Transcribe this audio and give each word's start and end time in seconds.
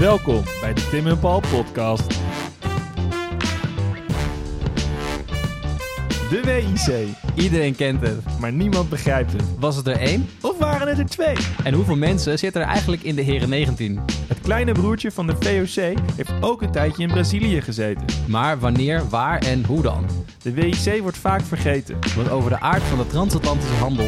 Welkom 0.00 0.42
bij 0.60 0.74
de 0.74 0.88
Tim 0.90 1.06
en 1.06 1.18
Paul 1.18 1.40
podcast. 1.40 2.08
De 6.30 6.40
WIC, 6.44 7.08
Iedereen 7.34 7.74
kent 7.76 8.00
het. 8.00 8.38
maar 8.38 8.52
niemand 8.52 8.88
begrijpt 8.88 9.32
het. 9.32 9.42
Was 9.58 9.76
het 9.76 9.86
er 9.86 9.96
één? 9.96 10.28
Of 10.40 10.58
waren 10.58 10.88
het 10.88 10.98
er 10.98 11.06
twee? 11.06 11.36
En 11.64 11.74
hoeveel 11.74 11.96
mensen 11.96 12.38
zitten 12.38 12.62
er 12.62 12.68
eigenlijk 12.68 13.02
in 13.02 13.14
de 13.14 13.22
Heren 13.22 13.48
19? 13.48 14.00
Het 14.26 14.40
kleine 14.40 14.72
broertje 14.72 15.12
van 15.12 15.26
de 15.26 15.36
VOC 15.38 15.98
heeft 16.16 16.32
ook 16.40 16.62
een 16.62 16.72
tijdje 16.72 17.02
in 17.02 17.08
Brazilië 17.08 17.60
gezeten. 17.60 18.04
Maar 18.28 18.58
wanneer, 18.58 19.08
waar 19.08 19.38
en 19.38 19.64
hoe 19.64 19.82
dan? 19.82 20.06
De 20.42 20.52
WIC 20.52 21.00
wordt 21.02 21.18
vaak 21.18 21.42
vergeten. 21.42 21.98
Want 22.16 22.30
over 22.30 22.50
de 22.50 22.60
aard 22.60 22.82
van 22.82 22.98
de 22.98 23.06
transatlantische 23.06 23.74
handel 23.74 24.06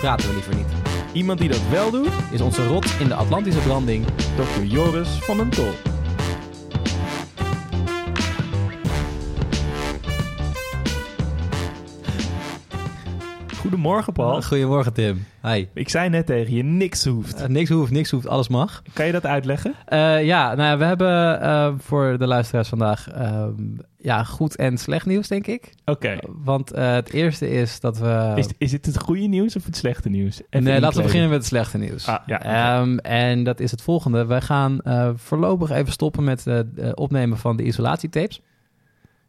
praten 0.00 0.28
we 0.28 0.34
liever 0.34 0.54
niet. 0.54 0.81
Iemand 1.12 1.38
die 1.38 1.48
dat 1.48 1.68
wel 1.70 1.90
doet, 1.90 2.12
Is 2.30 2.40
onze 2.40 2.66
rot 2.66 2.86
in 2.98 3.08
de 3.08 3.14
Atlantische 3.14 3.60
branding 3.60 4.06
Dr. 4.06 4.62
Joris 4.62 5.08
van 5.08 5.36
den 5.36 5.48
Tol. 5.50 5.91
Goedemorgen, 13.82 14.12
Paul. 14.12 14.42
Goedemorgen 14.42 14.92
Tim. 14.92 15.26
Hi. 15.42 15.66
Ik 15.74 15.88
zei 15.88 16.08
net 16.08 16.26
tegen 16.26 16.54
je, 16.54 16.62
niks 16.62 17.04
hoeft. 17.04 17.40
Eh, 17.40 17.48
niks 17.48 17.70
hoeft, 17.70 17.90
niks 17.90 18.10
hoeft, 18.10 18.26
alles 18.26 18.48
mag. 18.48 18.82
Kan 18.92 19.06
je 19.06 19.12
dat 19.12 19.26
uitleggen? 19.26 19.74
Eh, 19.84 20.24
ja, 20.24 20.54
nou 20.54 20.68
ja, 20.68 20.78
we 20.78 20.84
hebben 20.84 21.40
eh, 21.40 21.72
voor 21.78 22.18
de 22.18 22.26
luisteraars 22.26 22.68
vandaag 22.68 23.10
ehm, 23.10 23.52
ja, 23.98 24.24
goed 24.24 24.56
en 24.56 24.78
slecht 24.78 25.06
nieuws, 25.06 25.28
denk 25.28 25.46
ik. 25.46 25.74
Oké. 25.84 26.18
Want 26.44 26.68
het 26.74 27.12
eerste 27.12 27.50
is 27.50 27.80
dat 27.80 27.98
we... 27.98 28.32
Is, 28.34 28.48
is 28.58 28.72
het 28.72 28.86
het 28.86 28.98
goede 28.98 29.26
nieuws 29.26 29.56
of 29.56 29.64
het 29.64 29.76
slechte 29.76 30.08
nieuws? 30.08 30.40
Even 30.50 30.66
nee, 30.66 30.80
laten 30.80 30.96
we 30.96 31.02
beginnen 31.02 31.28
met 31.28 31.38
het 31.38 31.46
slechte 31.46 31.78
nieuws. 31.78 32.08
Ah, 32.08 32.26
ja. 32.26 32.42
Ehm, 32.42 32.96
en 32.98 33.44
dat 33.44 33.60
is 33.60 33.70
het 33.70 33.82
volgende. 33.82 34.26
Wij 34.26 34.40
gaan 34.40 34.80
voorlopig 35.14 35.70
even 35.70 35.92
stoppen 35.92 36.24
met 36.24 36.44
het 36.44 36.94
opnemen 36.94 37.38
van 37.38 37.56
de 37.56 37.62
isolatietapes. 37.62 38.40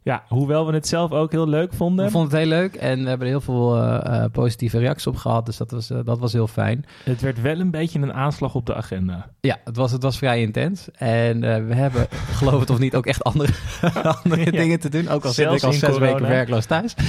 Ja, 0.04 0.24
hoewel 0.28 0.66
we 0.68 0.74
het 0.74 0.88
zelf 0.88 1.12
ook 1.12 1.32
heel 1.32 1.48
leuk 1.48 1.74
vonden. 1.74 2.06
We 2.06 2.12
vonden 2.12 2.30
het 2.30 2.40
heel 2.40 2.50
leuk 2.50 2.76
en 2.76 3.04
we 3.04 3.10
hebben 3.10 3.28
er 3.28 3.34
heel 3.34 3.42
veel 3.42 3.78
eh, 3.78 4.24
eh, 4.24 4.32
positieve 4.32 4.78
reacties 4.80 5.08
op 5.08 5.16
gehad. 5.16 5.46
Dus 5.46 5.58
dat 5.58 5.72
was, 5.72 5.90
eh, 5.90 5.98
dat 6.04 6.20
was 6.20 6.34
heel 6.34 6.48
fijn. 6.48 6.86
Het 7.04 7.22
werd 7.22 7.42
wel 7.42 7.60
een 7.60 7.72
beetje 7.72 8.00
een 8.00 8.14
aanslag 8.14 8.56
op 8.56 8.66
de 8.66 8.76
agenda. 8.76 9.30
Ja, 9.42 9.58
het 9.64 9.76
was, 9.76 9.92
het 9.92 10.04
was 10.04 10.18
vrij 10.18 10.42
intens. 10.42 10.88
En 10.94 11.40
we 11.68 11.76
hebben, 11.76 12.08
geloof 12.40 12.60
het 12.60 12.70
of 12.70 12.80
niet, 12.80 12.96
ook 12.96 13.06
echt 13.06 13.24
andere, 13.24 13.54
andere 14.24 14.46
Ja. 14.46 14.52
dingen 14.52 14.80
te 14.80 14.90
doen. 14.90 15.10
Ook 15.10 15.26
al 15.26 15.32
zit 15.32 15.52
ik 15.52 15.64
al 15.64 15.74
zes 15.74 15.90
corona. 15.90 16.12
weken 16.12 16.28
werkloos 16.28 16.66
thuis. 16.66 16.96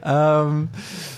Ehm, 0.00 0.64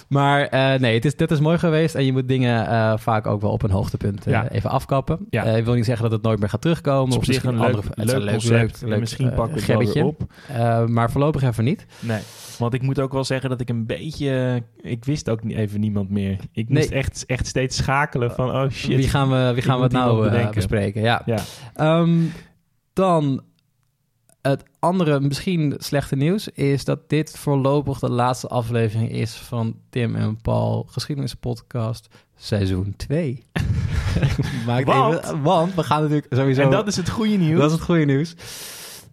maar 0.09 0.47
eh, 0.47 0.81
nee, 0.81 0.95
het 0.95 1.05
is, 1.05 1.17
dit 1.17 1.31
is 1.31 1.41
mooi 1.41 1.59
geweest. 1.59 1.95
En 1.95 2.05
je 2.05 2.13
moet 2.13 2.29
dingen 2.29 2.67
eh, 2.69 2.93
vaak 2.97 3.27
ook 3.27 3.41
wel 3.41 3.51
op 3.51 3.63
een 3.63 3.71
hoogtepunt 3.71 4.25
Ja. 4.25 4.49
even 4.49 4.71
afkappen. 4.71 5.27
Ja. 5.31 5.45
Ik 5.45 5.65
wil 5.65 5.75
niet 5.75 5.85
zeggen 5.85 6.03
dat 6.05 6.13
het 6.13 6.23
nooit 6.23 6.39
meer 6.41 6.49
gaat 6.49 6.61
terugkomen. 6.61 7.13
Op 7.15 7.19
of 7.19 7.25
zich 7.25 7.45
een 7.45 7.59
leuk, 7.61 7.75
andere, 7.97 8.21
leuk 8.21 8.31
concept. 8.31 8.83
leuk, 8.87 9.01
Misschien 9.01 9.35
pakken 9.35 9.67
we 9.67 9.73
het 9.85 9.93
wel 9.95 10.07
op. 10.07 10.23
Maar 10.89 11.11
voorlopig 11.11 11.43
even 11.43 11.65
niet. 11.65 11.87
Nee, 12.01 12.21
want 12.59 12.75
ik 12.75 12.83
moet 12.83 13.01
ook 13.01 13.13
wel 13.13 13.25
zeggen 13.25 13.51
dat 13.51 13.61
ik 13.61 13.69
een 13.69 13.87
beetje... 13.87 14.63
Ik 14.81 15.05
wist 15.05 15.31
ook 15.31 15.45
niet 15.45 15.57
even 15.57 15.81
niemand 15.81 16.11
meer. 16.11 16.37
Ik 16.53 16.69
moest 16.69 16.91
Nee. 16.91 16.99
echt, 16.99 17.25
echt 17.27 17.47
steeds 17.47 17.77
schakelen 17.77 18.31
van... 18.31 18.51
Oh 18.51 18.71
shit. 18.71 18.97
Wie 18.97 19.09
gaan 19.09 19.31
we, 19.31 19.51
wie 19.55 19.63
gaan 19.63 19.77
we 19.77 19.83
het 19.83 19.93
nou 19.93 20.49
bespreken? 20.55 21.03
Ja. 21.03 21.23
Ja, 21.27 21.39
Ehm, 21.75 22.19
dan 22.93 23.43
het 24.49 24.63
andere, 24.79 25.21
misschien 25.21 25.75
slechte 25.79 26.17
nieuws, 26.17 26.49
is 26.49 26.85
dat 26.85 27.09
dit 27.09 27.39
voorlopig 27.39 27.99
de 27.99 28.11
laatste 28.11 28.49
aflevering 28.49 29.11
is 29.11 29.35
van 29.35 29.77
Tim 29.91 30.15
en 30.15 30.37
Paul 30.43 30.87
Geschiedenispodcast 30.91 32.09
seizoen 32.37 32.95
2. 32.97 33.45
Maakt 34.67 34.87
Want? 34.87 35.23
even- 35.25 35.43
want 35.43 35.75
we 35.75 35.83
gaan 35.83 36.01
natuurlijk 36.01 36.27
sowieso... 36.35 36.63
en 36.63 36.71
dat 36.71 36.87
is 36.87 36.97
het 36.97 37.09
goede 37.11 37.37
nieuws. 37.37 37.59
dat 37.61 37.71
is 37.71 37.77
het 37.77 37.85
goede 37.85 38.05
nieuws. 38.05 38.35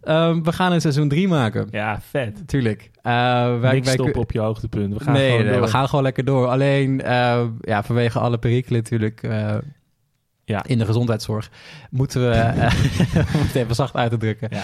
Ehm, 0.02 0.42
we 0.42 0.52
gaan 0.52 0.72
een 0.72 0.80
seizoen 0.80 1.08
3 1.08 1.28
maken. 1.28 1.68
Ja, 1.70 2.00
vet. 2.00 2.48
Tuurlijk. 2.48 2.90
Eh, 3.02 3.12
wij, 3.60 3.72
Niks 3.72 3.86
wij- 3.86 3.94
stoppen 3.94 4.20
op 4.20 4.32
je 4.32 4.38
hoogtepunt. 4.40 4.94
We 4.98 5.04
gaan 5.04 5.12
nee, 5.12 5.28
gewoon 5.30 5.44
nee, 5.44 5.52
door. 5.52 5.62
we 5.62 5.68
gaan 5.68 5.88
gewoon 5.88 6.04
lekker 6.04 6.24
door. 6.24 6.46
Alleen, 6.46 7.00
eh, 7.02 7.44
ja, 7.60 7.82
vanwege 7.82 8.18
alle 8.18 8.38
perikelen 8.38 8.80
natuurlijk 8.80 9.22
eh, 9.22 9.56
Ja. 10.44 10.64
in 10.66 10.78
de 10.78 10.84
gezondheidszorg, 10.84 11.50
moeten 11.90 12.28
we, 12.28 12.34
eh, 12.36 12.72
om 13.36 13.40
het 13.40 13.54
even 13.54 13.74
zacht 13.74 13.94
uit 13.96 14.10
te 14.10 14.16
drukken, 14.16 14.48
Ja. 14.50 14.62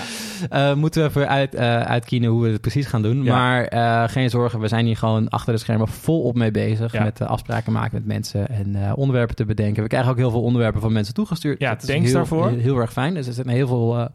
eh, 0.71 0.77
moeten 0.77 1.03
we 1.03 1.09
even 1.09 1.28
uit, 1.28 1.55
eh 1.55 1.81
uitkiezen 1.81 2.31
hoe 2.31 2.43
we 2.43 2.49
het 2.49 2.61
precies 2.61 2.87
gaan 2.87 3.03
doen. 3.03 3.22
Ja. 3.22 3.34
Maar 3.37 4.09
geen 4.11 4.31
zorgen, 4.31 4.61
we 4.61 4.69
zijn 4.69 4.87
hier 4.87 4.97
gewoon 4.97 5.28
achter 5.28 5.53
de 5.53 5.59
schermen 5.59 5.88
volop 5.88 6.34
mee 6.34 6.50
bezig 6.50 6.93
met 6.99 7.21
afspraken 7.21 7.72
maken 7.72 7.94
met 7.94 8.06
mensen 8.06 8.49
en 8.49 8.94
onderwerpen 8.94 9.37
te 9.37 9.44
bedenken. 9.44 9.83
We 9.83 9.88
krijgen 9.88 10.11
ook 10.11 10.17
heel 10.17 10.31
veel 10.31 10.43
onderwerpen 10.43 10.81
van 10.81 10.93
mensen 10.93 11.15
toegestuurd. 11.15 11.61
Ja, 11.61 11.77
thanks 11.77 12.12
daarvoor. 12.12 12.49
Heel, 12.49 12.59
heel 12.59 12.77
erg 12.77 12.93
fijn. 12.93 13.15
Dus 13.15 13.27
er 13.27 13.33
zijn 13.33 13.49
heel 13.49 13.67
veel... 13.67 14.09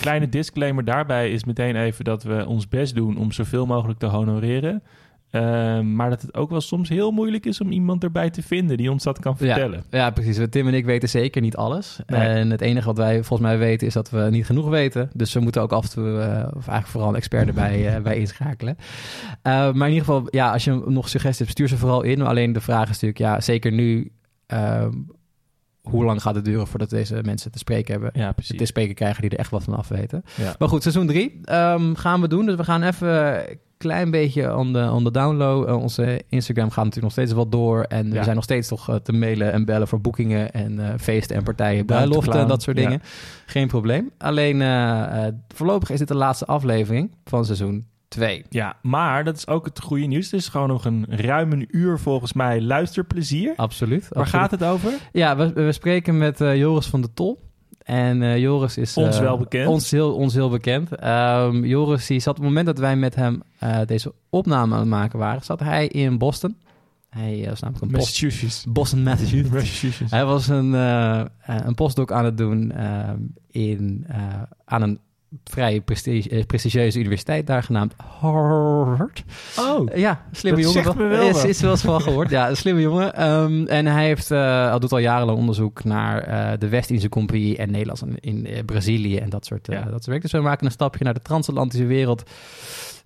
Kleine 0.00 0.28
disclaimer 0.28 0.84
daarbij 0.84 1.30
is 1.30 1.44
meteen 1.44 1.76
even 1.76 2.04
dat 2.04 2.22
we 2.22 2.46
ons 2.46 2.68
best 2.68 2.94
doen 2.94 3.16
om 3.16 3.32
zoveel 3.32 3.66
mogelijk 3.66 3.98
te 3.98 4.06
honoreren. 4.06 4.82
Ehm, 5.34 5.94
maar 5.94 6.10
dat 6.10 6.22
het 6.22 6.34
ook 6.34 6.50
wel 6.50 6.60
soms 6.60 6.88
heel 6.88 7.10
moeilijk 7.10 7.46
is 7.46 7.60
om 7.60 7.70
iemand 7.70 8.02
erbij 8.02 8.30
te 8.30 8.42
vinden 8.42 8.76
die 8.76 8.90
ons 8.90 9.02
dat 9.02 9.18
kan 9.18 9.36
vertellen. 9.36 9.84
Ja, 9.90 10.10
precies. 10.10 10.38
Tim 10.50 10.66
en 10.66 10.74
ik 10.74 10.84
weten 10.84 11.08
zeker 11.08 11.40
niet 11.40 11.56
alles. 11.56 11.98
Nee. 12.06 12.20
En 12.20 12.50
het 12.50 12.60
enige 12.60 12.86
wat 12.86 12.96
wij 12.96 13.14
volgens 13.14 13.48
mij 13.48 13.58
weten 13.58 13.86
is 13.86 13.92
dat 13.92 14.10
we 14.10 14.28
niet 14.30 14.46
genoeg 14.46 14.68
weten. 14.68 15.10
Dus 15.12 15.32
we 15.32 15.40
moeten 15.40 15.62
ook 15.62 15.72
af 15.72 15.84
en 15.84 15.90
toe, 15.90 16.20
eh, 16.20 16.46
of 16.46 16.52
eigenlijk 16.52 16.86
vooral 16.86 17.08
een 17.08 17.16
expert 17.16 17.48
erbij 17.48 17.86
eh, 17.94 18.02
bij 18.02 18.16
inschakelen. 18.16 18.76
Eh, 19.42 19.52
maar 19.52 19.88
in 19.88 19.94
ieder 19.94 20.04
geval, 20.04 20.26
ja, 20.30 20.52
als 20.52 20.64
je 20.64 20.82
nog 20.86 21.08
suggesties 21.08 21.38
hebt, 21.38 21.50
stuur 21.50 21.68
ze 21.68 21.76
vooral 21.76 22.02
in. 22.02 22.22
Alleen 22.22 22.52
de 22.52 22.60
vraag 22.60 22.82
is 22.82 23.00
natuurlijk, 23.00 23.18
ja, 23.18 23.40
zeker 23.40 23.72
nu, 23.72 24.12
ehm, 24.46 24.92
hoe 25.82 26.04
lang 26.04 26.22
gaat 26.22 26.34
het 26.34 26.44
duren 26.44 26.66
voordat 26.66 26.90
deze 26.90 27.20
mensen 27.24 27.50
te 27.50 27.58
spreken 27.58 27.92
hebben? 27.92 28.10
Ja, 28.14 28.32
precies. 28.32 28.58
Te 28.58 28.64
spreken 28.64 28.94
krijgen 28.94 29.22
die 29.22 29.30
er 29.30 29.38
echt 29.38 29.50
wat 29.50 29.64
van 29.64 29.76
af 29.76 29.88
weten. 29.88 30.24
Ja. 30.34 30.54
Maar 30.58 30.68
goed, 30.68 30.82
seizoen 30.82 31.06
3 31.06 31.40
gaan 31.94 32.20
we 32.20 32.28
doen. 32.28 32.46
Dus 32.46 32.56
we 32.56 32.64
gaan 32.64 32.82
even 32.82 33.44
klein 33.76 34.10
beetje 34.10 34.56
on 34.56 34.72
the, 34.72 34.90
on 34.90 35.04
the 35.04 35.10
download. 35.10 35.66
Eh, 35.68 35.76
onze 35.76 36.22
Instagram 36.28 36.70
gaat 36.70 36.84
natuurlijk 36.84 37.02
nog 37.02 37.12
steeds 37.12 37.32
wat 37.32 37.52
door. 37.52 37.82
En 37.82 38.10
we 38.10 38.22
zijn 38.22 38.34
nog 38.34 38.44
steeds 38.44 38.68
toch 38.68 38.88
eh, 38.88 38.94
te 38.94 39.12
mailen 39.12 39.52
en 39.52 39.64
bellen 39.64 39.88
voor 39.88 40.00
boekingen 40.00 40.52
en 40.52 40.78
eh, 40.78 40.98
feesten 40.98 41.36
en 41.36 41.42
partijen, 41.42 41.86
Buiten 41.86 42.08
bruiloften 42.08 42.42
en 42.42 42.48
dat 42.48 42.62
soort 42.62 42.78
ja. 42.78 42.82
dingen. 42.82 43.02
Geen 43.46 43.68
probleem. 43.68 44.10
Alleen 44.18 44.62
voorlopig 45.54 45.90
is 45.90 45.98
dit 45.98 46.08
de 46.08 46.16
laatste 46.16 46.46
aflevering 46.46 47.10
van 47.24 47.44
seizoen 47.44 47.86
2. 48.08 48.44
Ja, 48.48 48.76
maar 48.82 49.24
dat 49.24 49.36
is 49.36 49.46
ook 49.46 49.64
het 49.64 49.80
goede 49.80 50.06
nieuws. 50.06 50.24
Het 50.24 50.40
is 50.40 50.48
gewoon 50.48 50.68
nog 50.68 50.84
een 50.84 51.06
ruim 51.08 51.52
een 51.52 51.68
uur 51.70 51.98
volgens 51.98 52.32
mij 52.32 52.60
luisterplezier. 52.60 53.52
Absoluut. 53.56 54.08
Waar 54.10 54.26
gaat 54.26 54.50
het 54.50 54.64
over? 54.64 54.92
Ja, 55.12 55.36
we, 55.36 55.52
we 55.52 55.72
spreken 55.72 56.18
met 56.18 56.38
Joris 56.38 56.86
van 56.86 57.00
der 57.00 57.14
Tol. 57.14 57.38
En 57.84 58.22
eh, 58.22 58.38
Joris 58.38 58.76
is... 58.76 58.96
Ons 58.96 59.16
eh, 59.16 59.22
wel 59.22 59.38
bekend. 59.38 59.68
Ons 59.68 59.90
heel, 59.90 60.14
ons 60.14 60.34
heel 60.34 60.50
bekend. 60.50 60.94
Ehm, 60.94 61.64
Joris, 61.64 62.06
die 62.06 62.20
zat 62.20 62.36
op 62.36 62.36
het 62.36 62.48
moment 62.48 62.66
dat 62.66 62.78
wij 62.78 62.96
met 62.96 63.14
hem 63.14 63.42
eh, 63.58 63.78
deze 63.86 64.14
opname 64.30 64.74
aan 64.74 64.80
het 64.80 64.88
maken 64.88 65.18
waren... 65.18 65.44
zat 65.44 65.60
hij 65.60 65.86
in 65.86 66.18
Boston. 66.18 66.56
Hij 67.08 67.46
was 67.48 67.60
namelijk 67.60 67.84
een 67.84 67.90
post... 67.90 68.06
Massachusetts. 68.06 68.64
Boston, 68.68 69.02
Massachusetts. 69.02 69.50
Massachusetts. 69.50 70.12
Hij 70.12 70.24
was 70.24 70.48
een, 70.48 70.72
een 71.46 71.74
postdoc 71.74 72.12
aan 72.12 72.24
het 72.24 72.36
doen 72.36 72.72
ehm, 72.72 73.18
in, 73.50 74.06
aan 74.64 74.82
een 74.82 74.98
vrij 75.44 75.80
prestige- 75.80 76.28
eh, 76.28 76.44
prestigieuze 76.46 76.98
universiteit 76.98 77.46
daar 77.46 77.62
genaamd 77.62 77.94
Harvard. 78.20 79.24
Oh, 79.58 79.90
Eh, 79.92 79.98
Ja, 80.00 80.24
slimme 80.32 80.62
Dat 80.62 80.68
jongen. 80.72 80.84
zegt 80.84 80.96
me 80.98 81.06
wel 81.06 81.28
is, 81.28 81.44
is 81.44 81.60
wel 81.60 81.70
eens 81.70 81.82
van 81.82 82.00
gehoord. 82.00 82.30
Ja, 82.30 82.48
een 82.48 82.56
slimme 82.56 82.80
jongen. 82.80 83.14
Ehm, 83.14 83.66
en 83.66 83.86
hij 83.86 84.04
heeft, 84.06 84.30
eh, 84.30 84.70
al 84.72 84.80
doet 84.80 84.92
al 84.92 84.98
jarenlang 84.98 85.38
onderzoek 85.38 85.84
naar 85.84 86.18
eh, 86.22 86.58
de 86.58 86.68
West-Indische 86.68 87.08
Compagnie 87.10 87.56
en 87.56 87.70
Nederlands 87.70 88.02
in, 88.02 88.16
in 88.20 88.46
eh, 88.46 88.64
Brazilië 88.64 89.16
en 89.18 89.28
dat 89.30 89.44
soort, 89.46 89.68
eh, 89.68 89.74
Ja. 89.76 89.82
dat 89.82 89.90
soort 89.92 90.06
werk. 90.06 90.22
Dus 90.22 90.32
we 90.32 90.40
maken 90.40 90.66
een 90.66 90.72
stapje 90.72 91.04
naar 91.04 91.14
de 91.14 91.22
transatlantische 91.22 91.86
wereld 91.86 92.22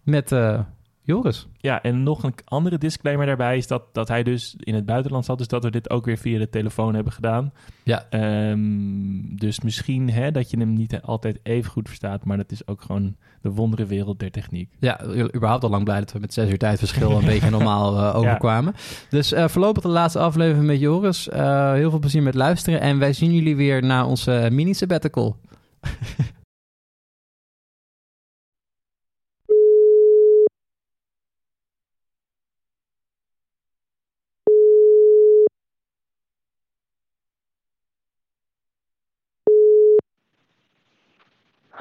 met 0.03 0.33
eh, 0.33 0.61
Joris. 1.08 1.46
ja, 1.56 1.82
en 1.82 2.02
nog 2.02 2.22
een 2.22 2.34
andere 2.44 2.78
disclaimer 2.78 3.26
daarbij 3.26 3.56
is 3.56 3.66
dat, 3.66 3.82
dat 3.92 4.08
hij 4.08 4.22
dus 4.22 4.56
in 4.58 4.74
het 4.74 4.86
buitenland 4.86 5.24
zat. 5.24 5.38
Dus 5.38 5.48
dat 5.48 5.64
we 5.64 5.70
dit 5.70 5.91
ook 5.91 6.04
weer 6.04 6.19
via 6.19 6.38
de 6.38 6.48
telefoon 6.48 6.94
hebben 6.94 7.12
gedaan. 7.12 7.52
Ja. 7.82 8.06
Ehm, 8.10 9.36
dus 9.36 9.60
misschien 9.60 10.10
hè, 10.10 10.31
dat 10.31 10.50
je 10.50 10.58
hem 10.58 10.72
niet 10.72 11.02
altijd 11.02 11.38
even 11.43 11.70
goed 11.70 11.87
verstaat. 11.87 12.25
Maar 12.25 12.37
dat 12.37 12.50
is 12.50 12.66
ook 12.66 12.82
gewoon 12.82 13.16
de 13.43 13.50
wondere 13.50 13.87
wereld 13.87 14.19
der 14.19 14.31
techniek. 14.31 14.70
Ja, 14.78 15.00
überhaupt 15.34 15.64
al 15.64 15.70
lang 15.70 15.84
blij 15.84 15.99
dat 15.99 16.12
we 16.12 16.19
met 16.19 16.32
zes 16.32 16.50
uur 16.50 16.58
tijdverschil 16.58 17.11
een 17.11 17.25
beetje 17.25 17.50
normaal 17.50 17.96
eh, 17.96 18.16
overkwamen. 18.20 18.75
Dus 19.11 19.32
eh, 19.32 19.49
voorlopig 19.49 19.82
de 19.82 19.88
laatste 19.88 20.19
aflevering 20.19 20.66
met 20.66 20.81
Joris. 20.81 21.28
Eh, 21.28 21.72
heel 21.72 21.90
veel 21.90 21.99
plezier 21.99 22.22
met 22.22 22.34
luisteren. 22.34 22.81
En 22.81 22.99
wij 22.99 23.12
zien 23.12 23.32
jullie 23.32 23.56
weer 23.56 23.82
na 23.82 24.06
onze 24.06 24.49
mini-sabbatical. 24.52 25.37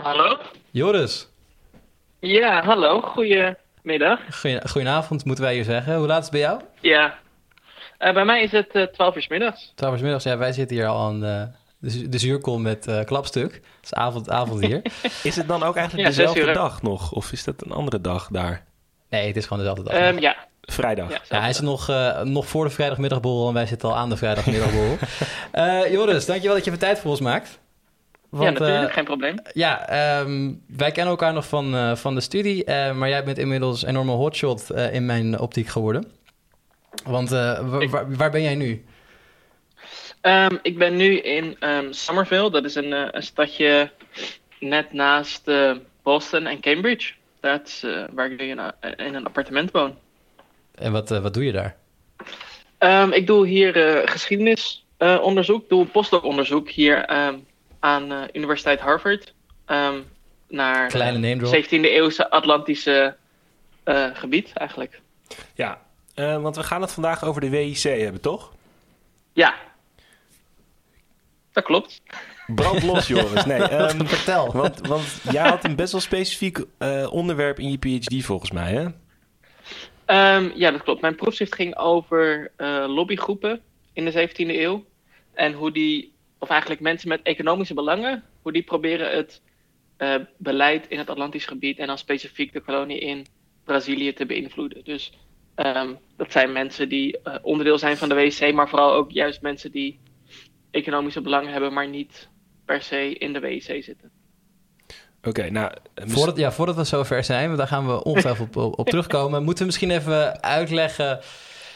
Hallo? 0.08 0.38
Joris, 0.72 1.28
Ja, 2.20 2.64
hallo. 2.64 3.02
Goedemiddag. 3.02 4.20
goedenavond 4.70 5.26
moeten 5.26 5.44
wij 5.44 5.54
hier 5.54 5.64
zeggen. 5.64 5.96
Hoe 5.96 6.08
laat 6.08 6.18
is 6.18 6.24
het 6.24 6.32
bij 6.32 6.40
jou? 6.42 6.62
Ja. 6.82 7.18
Eh, 7.98 8.14
bij 8.14 8.26
mij 8.26 8.44
is 8.44 8.52
het 8.52 8.70
eh 8.72 8.84
12 8.84 9.16
uur 9.16 9.22
's 9.22 9.28
middags. 9.28 9.72
12 9.76 9.94
uur 9.94 10.00
's 10.00 10.04
middags. 10.04 10.24
Ja, 10.24 10.38
wij 10.38 10.52
zitten 10.52 10.78
hier 10.78 10.88
al 10.88 11.10
een, 11.10 11.24
eh, 11.24 11.44
de, 11.78 12.10
de 12.10 12.18
zuurkool 12.18 12.58
met 12.60 12.88
eh, 12.88 13.04
klapstuk. 13.04 13.52
Dat 13.52 13.62
is 13.84 13.94
avond, 13.94 14.30
avond 14.30 14.66
hier. 14.66 14.82
Is 15.24 15.36
het 15.36 15.48
dan 15.48 15.64
ook 15.64 15.76
eigenlijk 15.76 16.10
Ja, 16.10 16.16
dezelfde 16.16 16.52
dag 16.54 16.82
nog? 16.82 17.12
Of 17.12 17.32
is 17.32 17.44
dat 17.44 17.66
een 17.66 17.72
andere 17.72 18.02
dag 18.02 18.28
daar? 18.32 18.66
nee, 19.10 19.28
het 19.28 19.36
is 19.38 19.44
gewoon 19.44 19.60
dezelfde 19.64 19.84
dag. 19.84 19.94
Ehm, 19.94 20.20
ja. 20.20 20.36
Vrijdag. 20.62 21.10
Ja, 21.10 21.20
Ja, 21.30 21.40
hij 21.40 21.50
is 21.50 21.60
nog, 21.60 21.90
eh, 21.90 22.22
nog 22.22 22.48
voor 22.48 22.64
de 22.66 22.72
vrijdagmiddagborrel 22.72 23.48
en 23.48 23.54
wij 23.54 23.66
zitten 23.66 23.90
al 23.90 23.96
aan 23.96 24.10
de 24.10 24.18
vrijdagmiddagborrel. 24.18 24.98
Eh 25.52 25.92
Joris, 25.92 26.26
dankjewel 26.26 26.56
dat 26.56 26.64
je 26.66 26.70
even 26.72 26.84
tijd 26.84 27.00
voor 27.00 27.12
ons 27.12 27.20
maakt. 27.20 27.60
Ja, 28.32 28.50
natuurlijk, 28.50 28.88
eh, 28.88 28.94
geen 28.94 29.04
probleem. 29.04 29.36
ja, 29.54 29.88
ehm, 29.90 30.52
wij 30.68 30.92
kennen 30.92 31.12
elkaar 31.14 31.34
nog 31.34 31.48
van, 31.48 31.76
eh, 31.76 31.96
van 31.96 32.16
de 32.16 32.22
studie, 32.22 32.64
eh, 32.66 32.94
maar 32.96 33.10
jij 33.10 33.24
bent 33.24 33.38
inmiddels 33.38 33.82
een 33.84 33.90
enorme 33.90 34.12
hotshot 34.12 34.70
in 34.92 35.06
mijn 35.06 35.40
optiek 35.40 35.68
geworden. 35.68 36.12
Want 37.06 37.32
Ik- 37.82 37.90
waar, 37.90 38.16
waar 38.16 38.32
ben 38.32 38.42
jij 38.42 38.56
nu? 38.56 38.86
Ehm, 40.22 40.56
ik 40.62 40.78
ben 40.78 40.96
nu 40.96 41.18
in 41.20 41.56
ehm, 41.60 41.92
Somerville. 41.92 42.52
Dat 42.52 42.66
is 42.66 42.76
een, 42.76 43.16
een 43.16 43.24
stadje 43.24 43.92
net 44.60 44.94
naast 44.94 45.52
Boston 46.04 46.46
en 46.46 46.60
Cambridge. 46.60 47.14
Dat 47.40 47.68
is 47.68 47.86
waar 48.12 48.32
ik 48.32 48.40
nu 48.40 48.46
in, 48.48 48.58
een- 48.58 48.96
in 48.96 49.16
een 49.16 49.26
appartement 49.26 49.72
woon. 49.72 49.96
En 50.76 50.92
wat, 50.92 51.10
wat 51.10 51.34
doe 51.34 51.46
je 51.46 51.52
daar? 51.52 51.76
Ik 53.14 53.28
doe 53.28 53.48
hier 53.48 54.02
geschiedenisonderzoek. 54.06 55.70
Doe 55.70 55.86
postdoc-onderzoek 55.86 56.70
hier 56.70 57.06
aan 57.80 58.12
eh, 58.12 58.22
Universiteit 58.34 58.80
Harvard. 58.80 59.34
ehm, 59.66 60.00
naar 60.48 60.88
Kleine 60.88 61.18
name 61.18 61.38
drop. 61.38 61.64
17e 61.66 61.70
eeuwse 61.70 62.30
Atlantische 62.30 63.16
eh, 63.84 64.08
gebied 64.14 64.52
eigenlijk. 64.54 65.02
Ja, 65.54 65.82
eh, 66.16 66.42
want 66.42 66.56
we 66.56 66.64
gaan 66.64 66.82
het 66.82 66.92
vandaag 66.92 67.24
over 67.24 67.42
de 67.42 67.50
WIC 67.50 67.78
hebben, 67.82 68.22
toch? 68.22 68.54
Ja. 69.34 69.56
Dat 71.52 71.64
klopt. 71.64 72.02
Brand 72.48 72.84
los, 72.84 73.08
Joris. 73.14 73.46
Nee, 73.46 73.62
ehm, 73.62 74.06
Vertel. 74.16 74.52
want, 74.52 74.88
want 74.88 75.20
jij 75.32 75.50
had 75.50 75.64
een 75.64 75.76
best 75.76 75.92
wel 75.92 76.02
specifiek 76.02 76.66
eh, 76.78 77.08
onderwerp 77.14 77.60
in 77.60 77.72
je 77.72 77.78
PhD 77.78 78.26
volgens 78.26 78.52
mij, 78.52 78.72
hè? 78.72 78.88
Ehm, 80.06 80.50
ja, 80.56 80.72
dat 80.72 80.84
klopt. 80.84 81.02
Mijn 81.02 81.16
proefschrift 81.16 81.56
ging 81.56 81.78
over 81.78 82.52
eh, 82.56 82.86
lobbygroepen 82.88 83.62
in 83.94 84.06
de 84.06 84.12
17e 84.30 84.36
eeuw. 84.36 84.86
En 85.34 85.54
hoe 85.54 85.72
die, 85.72 86.14
of 86.40 86.50
eigenlijk 86.50 86.82
mensen 86.82 87.10
met 87.10 87.22
economische 87.24 87.74
belangen, 87.74 88.24
hoe 88.42 88.52
die 88.52 88.64
proberen 88.64 89.16
het 89.16 89.42
eh, 89.98 90.16
beleid 90.38 90.88
in 90.88 90.98
het 90.98 91.10
Atlantisch 91.10 91.46
gebied 91.46 91.78
en 91.78 91.88
dan 91.88 91.98
specifiek 91.98 92.54
de 92.54 92.62
kolonie 92.62 93.00
in 93.00 93.26
Brazilië 93.64 94.14
te 94.14 94.26
beïnvloeden. 94.26 94.84
Dus 94.84 95.12
ehm, 95.56 95.94
dat 96.18 96.32
zijn 96.32 96.52
mensen 96.52 96.90
die 96.90 97.22
eh, 97.22 97.36
onderdeel 97.42 97.78
zijn 97.78 97.98
van 97.98 98.10
de 98.10 98.16
WC, 98.16 98.54
maar 98.54 98.70
vooral 98.70 98.94
ook 98.94 99.12
juist 99.12 99.42
mensen 99.42 99.72
die 99.72 100.00
economische 100.72 101.22
belangen 101.22 101.52
hebben, 101.52 101.74
maar 101.74 101.88
niet 101.88 102.30
per 102.66 102.82
se 102.82 103.14
in 103.14 103.34
de 103.34 103.40
WC 103.40 103.62
zitten. 103.84 104.12
Oké, 105.24 105.50
nou... 105.50 105.72
eh, 105.94 106.04
mis- 106.06 106.14
Voordat, 106.14 106.38
ja, 106.38 106.52
voordat 106.52 106.76
we 106.76 106.84
zover 106.84 107.24
zijn, 107.24 107.46
want 107.46 107.58
daar 107.58 107.68
gaan 107.68 107.88
we 107.88 108.04
ongetwijfeld 108.04 108.56
op, 108.56 108.64
op, 108.64 108.80
op 108.80 108.90
terugkomen, 108.90 109.40
moeten 109.44 109.60
we 109.60 109.66
misschien 109.66 109.92
even 109.92 110.42
uitleggen 110.44 111.20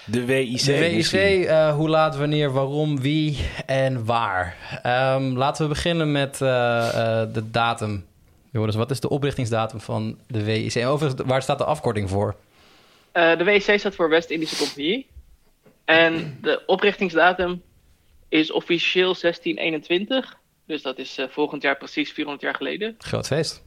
de 0.05 0.25
WIC 0.25 0.65
De 0.65 0.77
WIC, 0.77 1.45
eh, 1.45 1.75
hoe 1.75 1.89
laat, 1.89 2.17
wanneer, 2.17 2.51
waarom, 2.51 3.01
wie 3.01 3.37
en 3.65 4.05
waar. 4.05 4.79
Ehm, 4.83 5.23
laten 5.23 5.63
we 5.63 5.69
beginnen 5.69 6.11
met 6.11 6.41
eh, 6.41 7.21
eh, 7.21 7.33
de 7.33 7.51
datum. 7.51 8.05
Joris, 8.51 8.75
wat 8.75 8.91
is 8.91 8.99
de 8.99 9.09
oprichtingsdatum 9.09 9.79
van 9.79 10.17
de 10.27 10.43
WIC? 10.43 10.73
En 10.75 10.87
overigens, 10.87 11.21
waar 11.27 11.41
staat 11.41 11.57
de 11.57 11.65
afkorting 11.65 12.09
voor? 12.09 12.35
Eh, 13.11 13.37
de 13.37 13.43
WC 13.43 13.79
staat 13.79 13.95
voor 13.95 14.09
West-Indische 14.09 14.57
Compagnie. 14.57 15.07
En 15.85 16.37
de 16.41 16.63
oprichtingsdatum 16.65 17.61
is 18.29 18.51
officieel 18.51 19.15
1621. 19.15 20.37
Dus 20.65 20.81
dat 20.81 20.97
is 20.97 21.17
eh, 21.17 21.27
volgend 21.29 21.61
jaar 21.61 21.77
precies 21.77 22.11
400 22.11 22.43
jaar 22.43 22.55
geleden. 22.55 22.95
Groot 22.97 23.27
feest. 23.27 23.63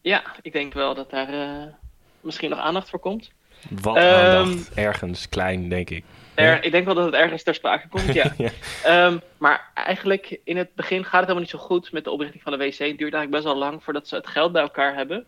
Ja, 0.00 0.22
ik 0.42 0.52
denk 0.52 0.72
wel 0.72 0.94
dat 0.94 1.10
daar 1.10 1.28
eh, 1.28 1.72
misschien 2.20 2.50
nog 2.50 2.58
aandacht 2.58 2.90
voor 2.90 2.98
komt. 2.98 3.30
Wat 3.68 3.96
Ehm, 3.96 4.04
aandacht. 4.04 4.74
Ergens 4.74 5.28
klein, 5.28 5.68
denk 5.68 5.90
ik. 5.90 6.04
Er, 6.34 6.64
ik 6.64 6.72
denk 6.72 6.84
wel 6.84 6.94
dat 6.94 7.04
het 7.04 7.14
ergens 7.14 7.42
ter 7.42 7.54
sprake 7.54 7.88
komt, 7.88 8.14
ja. 8.22 8.34
Ja. 8.38 8.50
Ehm, 8.84 9.18
maar 9.38 9.70
eigenlijk 9.74 10.40
in 10.44 10.56
het 10.56 10.74
begin 10.74 11.02
gaat 11.02 11.12
het 11.12 11.20
helemaal 11.20 11.40
niet 11.40 11.50
zo 11.50 11.58
goed 11.58 11.92
met 11.92 12.04
de 12.04 12.10
oprichting 12.10 12.42
van 12.42 12.52
de 12.52 12.58
WC. 12.58 12.78
Het 12.78 12.78
duurt 12.78 13.14
eigenlijk 13.14 13.30
best 13.30 13.44
wel 13.44 13.56
lang 13.56 13.84
voordat 13.84 14.08
ze 14.08 14.14
het 14.14 14.26
geld 14.26 14.52
bij 14.52 14.62
elkaar 14.62 14.94
hebben. 14.94 15.24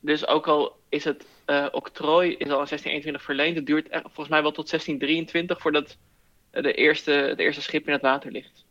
Dus 0.00 0.26
ook 0.26 0.46
al 0.46 0.76
is 0.88 1.04
het 1.04 1.24
eh, 1.44 1.66
octrooi 1.70 2.28
is 2.28 2.50
al 2.50 2.60
in 2.60 2.66
1621 2.68 3.22
verleend, 3.22 3.56
het 3.56 3.66
duurt 3.66 3.88
volgens 3.90 4.28
mij 4.28 4.42
wel 4.42 4.52
tot 4.52 4.70
1623 4.70 5.60
voordat 5.60 5.96
de 6.50 6.72
eerste, 6.72 7.10
het 7.10 7.38
eerste 7.38 7.62
schip 7.62 7.86
in 7.86 7.92
het 7.92 8.02
water 8.02 8.30
ligt. 8.30 8.64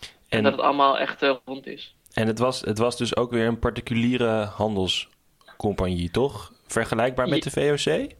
En, 0.00 0.08
En, 0.28 0.42
dat 0.42 0.52
het 0.52 0.60
allemaal 0.60 0.98
echt 0.98 1.22
eh, 1.22 1.34
rond 1.44 1.66
is. 1.66 1.94
en 2.12 2.26
het, 2.26 2.38
was, 2.38 2.60
het 2.60 2.78
was 2.78 2.96
dus 2.96 3.16
ook 3.16 3.30
weer 3.30 3.46
een 3.46 3.58
particuliere 3.58 4.44
handelscompagnie, 4.44 6.10
toch? 6.10 6.52
Vergelijkbaar 6.72 7.28
met 7.28 7.42
de 7.42 7.50
VOC? 7.50 8.10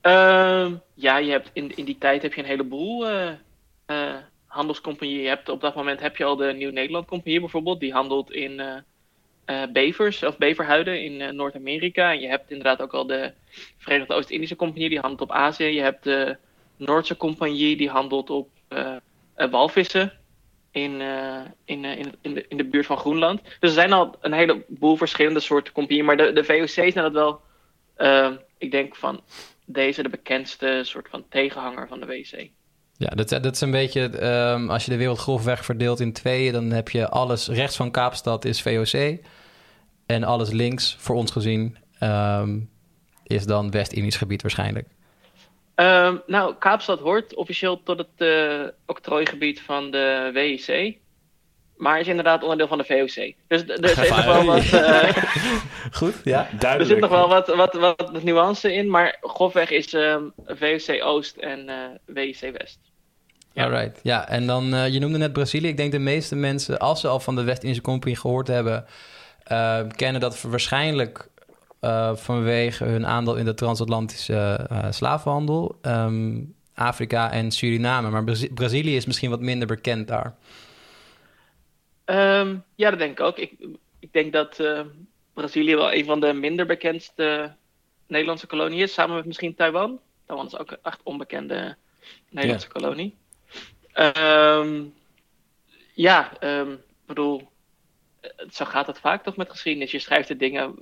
Ehm, 0.00 0.74
ja, 0.94 1.16
je 1.16 1.30
hebt 1.30 1.50
in, 1.52 1.76
in 1.76 1.84
die 1.84 1.98
tijd 1.98 2.22
heb 2.22 2.34
je 2.34 2.40
een 2.40 2.46
heleboel 2.46 3.08
eh 3.08 3.32
eh, 3.86 4.14
handelscompagnieën. 4.46 5.22
Je 5.22 5.28
hebt, 5.28 5.48
op 5.48 5.60
dat 5.60 5.74
moment 5.74 6.00
heb 6.00 6.16
je 6.16 6.24
al 6.24 6.36
de 6.36 6.52
Nieuw-Nederland 6.52 7.06
Compagnie 7.06 7.40
bijvoorbeeld. 7.40 7.80
Die 7.80 7.92
handelt 7.92 8.32
in 8.32 8.60
eh, 9.44 9.62
bevers 9.72 10.22
of 10.22 10.38
beverhuiden 10.38 11.02
in 11.02 11.36
Noord-Amerika. 11.36 12.12
En 12.12 12.20
je 12.20 12.28
hebt 12.28 12.50
inderdaad 12.50 12.82
ook 12.82 12.94
al 12.94 13.06
de 13.06 13.32
Verenigde 13.78 14.14
Oost-Indische 14.14 14.56
Compagnie. 14.56 14.88
Die 14.88 14.98
handelt 14.98 15.20
op 15.20 15.32
Azië. 15.32 15.64
Je 15.64 15.80
hebt 15.80 16.04
de 16.04 16.36
Noordse 16.76 17.16
Compagnie. 17.16 17.76
Die 17.76 17.88
handelt 17.88 18.30
op 18.30 18.48
walvissen. 19.34 20.12
In, 20.70 21.00
in, 21.64 21.84
in, 21.84 22.34
de, 22.34 22.44
in 22.48 22.56
de 22.56 22.64
buurt 22.64 22.86
van 22.86 22.96
Groenland. 22.96 23.42
Dus 23.42 23.56
er 23.60 23.68
zijn 23.68 23.92
al 23.92 24.14
een 24.20 24.32
heleboel 24.32 24.96
verschillende 24.96 25.40
soorten 25.40 25.72
compagnieën. 25.72 26.04
Maar 26.04 26.16
de, 26.16 26.32
de 26.32 26.44
VOC 26.44 26.68
zijn 26.68 26.92
dat 26.92 27.12
wel, 27.12 27.40
eh, 27.94 28.30
ik 28.58 28.70
denk 28.70 28.96
van 28.96 29.20
deze 29.64 30.02
de 30.02 30.08
bekendste 30.08 30.80
soort 30.84 31.08
van 31.08 31.24
tegenhanger 31.28 31.88
van 31.88 32.00
de 32.00 32.06
WC. 32.06 32.50
Ja, 32.96 33.08
dat, 33.08 33.28
dat 33.28 33.54
is 33.54 33.60
een 33.60 33.70
beetje, 33.70 34.08
ehm, 34.08 34.70
als 34.70 34.84
je 34.84 34.90
de 34.90 34.96
wereld 34.96 35.18
grofweg 35.18 35.64
verdeelt 35.64 36.00
in 36.00 36.12
tweeën, 36.12 36.52
dan 36.52 36.70
heb 36.70 36.88
je 36.88 37.08
alles 37.08 37.48
rechts 37.48 37.76
van 37.76 37.90
Kaapstad 37.90 38.44
is 38.44 38.62
VOC. 38.62 39.18
En 40.06 40.24
alles 40.24 40.50
links, 40.50 40.96
voor 40.98 41.16
ons 41.16 41.30
gezien, 41.30 41.76
ehm, 41.98 42.60
is 43.26 43.44
dan 43.44 43.70
West-Indisch 43.70 44.16
gebied 44.16 44.42
waarschijnlijk. 44.42 44.88
Ehm, 45.74 46.16
nou, 46.26 46.54
Kaapstad 46.58 47.00
hoort 47.00 47.34
officieel 47.34 47.82
tot 47.82 47.98
het 47.98 48.08
eh, 48.16 48.64
octrooigebied 48.86 49.60
van 49.60 49.90
de 49.90 50.30
WIC. 50.32 50.98
Maar 51.76 52.00
is 52.00 52.06
inderdaad 52.06 52.42
onderdeel 52.42 52.68
van 52.68 52.78
de 52.78 52.84
VOC. 52.84 53.32
Dus 53.48 53.62
er 53.66 53.88
zit 53.88 54.08
nog 54.16 54.24
wel 54.24 54.44
wat, 54.44 54.64
eh, 54.72 55.16
Goed, 55.92 56.14
ja. 56.24 56.48
er 56.52 56.58
Duidelijk. 56.58 56.90
zit 56.90 57.00
nog 57.00 57.10
wel 57.10 57.28
wat, 57.28 57.46
wat, 57.54 57.74
wat 57.74 58.22
nuance 58.22 58.74
in. 58.74 58.90
Maar 58.90 59.16
grofweg 59.20 59.70
is 59.70 59.94
ehm, 59.94 60.22
VOC 60.46 61.04
Oost 61.04 61.36
en 61.36 61.68
eh, 61.68 61.74
WIC 62.04 62.40
West. 62.58 62.78
Ja. 63.52 63.64
Alright. 63.64 64.00
Ja, 64.02 64.28
en 64.28 64.46
dan, 64.46 64.74
eh, 64.74 64.88
je 64.88 64.98
noemde 64.98 65.18
net 65.18 65.32
Brazilië. 65.32 65.68
Ik 65.68 65.76
denk 65.76 65.92
de 65.92 65.98
meeste 65.98 66.34
mensen, 66.36 66.78
als 66.78 67.00
ze 67.00 67.08
al 67.08 67.20
van 67.20 67.36
de 67.36 67.42
West-Indische 67.42 67.82
Company 67.82 68.14
gehoord 68.14 68.48
hebben, 68.48 68.84
eh, 69.44 69.80
kennen 69.96 70.20
dat 70.20 70.40
waarschijnlijk 70.42 71.30
eh, 71.80 72.10
vanwege 72.14 72.84
hun 72.84 73.06
aandeel 73.06 73.34
in 73.36 73.44
de 73.44 73.54
transatlantische 73.54 74.66
eh, 74.70 74.78
slavenhandel. 74.90 75.78
Ehm, 75.82 76.40
Afrika 76.74 77.30
en 77.30 77.50
Suriname. 77.50 78.10
Maar 78.10 78.24
Brazi- 78.24 78.50
Brazilië 78.54 78.96
is 78.96 79.06
misschien 79.06 79.30
wat 79.30 79.40
minder 79.40 79.66
bekend 79.68 80.08
daar. 80.08 80.34
Ehm, 82.12 82.56
ja, 82.74 82.90
dat 82.90 82.98
denk 82.98 83.18
ik 83.18 83.24
ook. 83.24 83.38
Ik, 83.38 83.52
ik 83.98 84.12
denk 84.12 84.32
dat 84.32 84.58
eh, 84.60 84.80
Brazilië 85.34 85.74
wel 85.74 85.92
een 85.92 86.04
van 86.04 86.20
de 86.20 86.32
minder 86.32 86.66
bekendste 86.66 87.54
Nederlandse 88.06 88.46
koloniën 88.46 88.78
is. 88.82 88.92
Samen 88.92 89.16
met 89.16 89.24
misschien 89.24 89.54
Taiwan. 89.54 90.00
Taiwan 90.26 90.46
is 90.46 90.58
ook 90.58 90.70
een 90.70 90.78
echt 90.82 91.00
onbekende 91.02 91.76
Nederlandse 92.30 92.68
kolonie. 92.68 93.16
Ehm, 93.92 94.82
ja, 95.94 96.32
ehm, 96.40 96.70
ik 96.72 97.06
bedoel, 97.06 97.48
eh, 98.20 98.30
zo 98.50 98.64
gaat 98.64 98.86
het 98.86 98.98
vaak 98.98 99.22
toch 99.22 99.36
met 99.36 99.50
geschiedenis. 99.50 99.90
Je 99.90 99.98
schrijft 99.98 100.28
de 100.28 100.36
dingen 100.36 100.74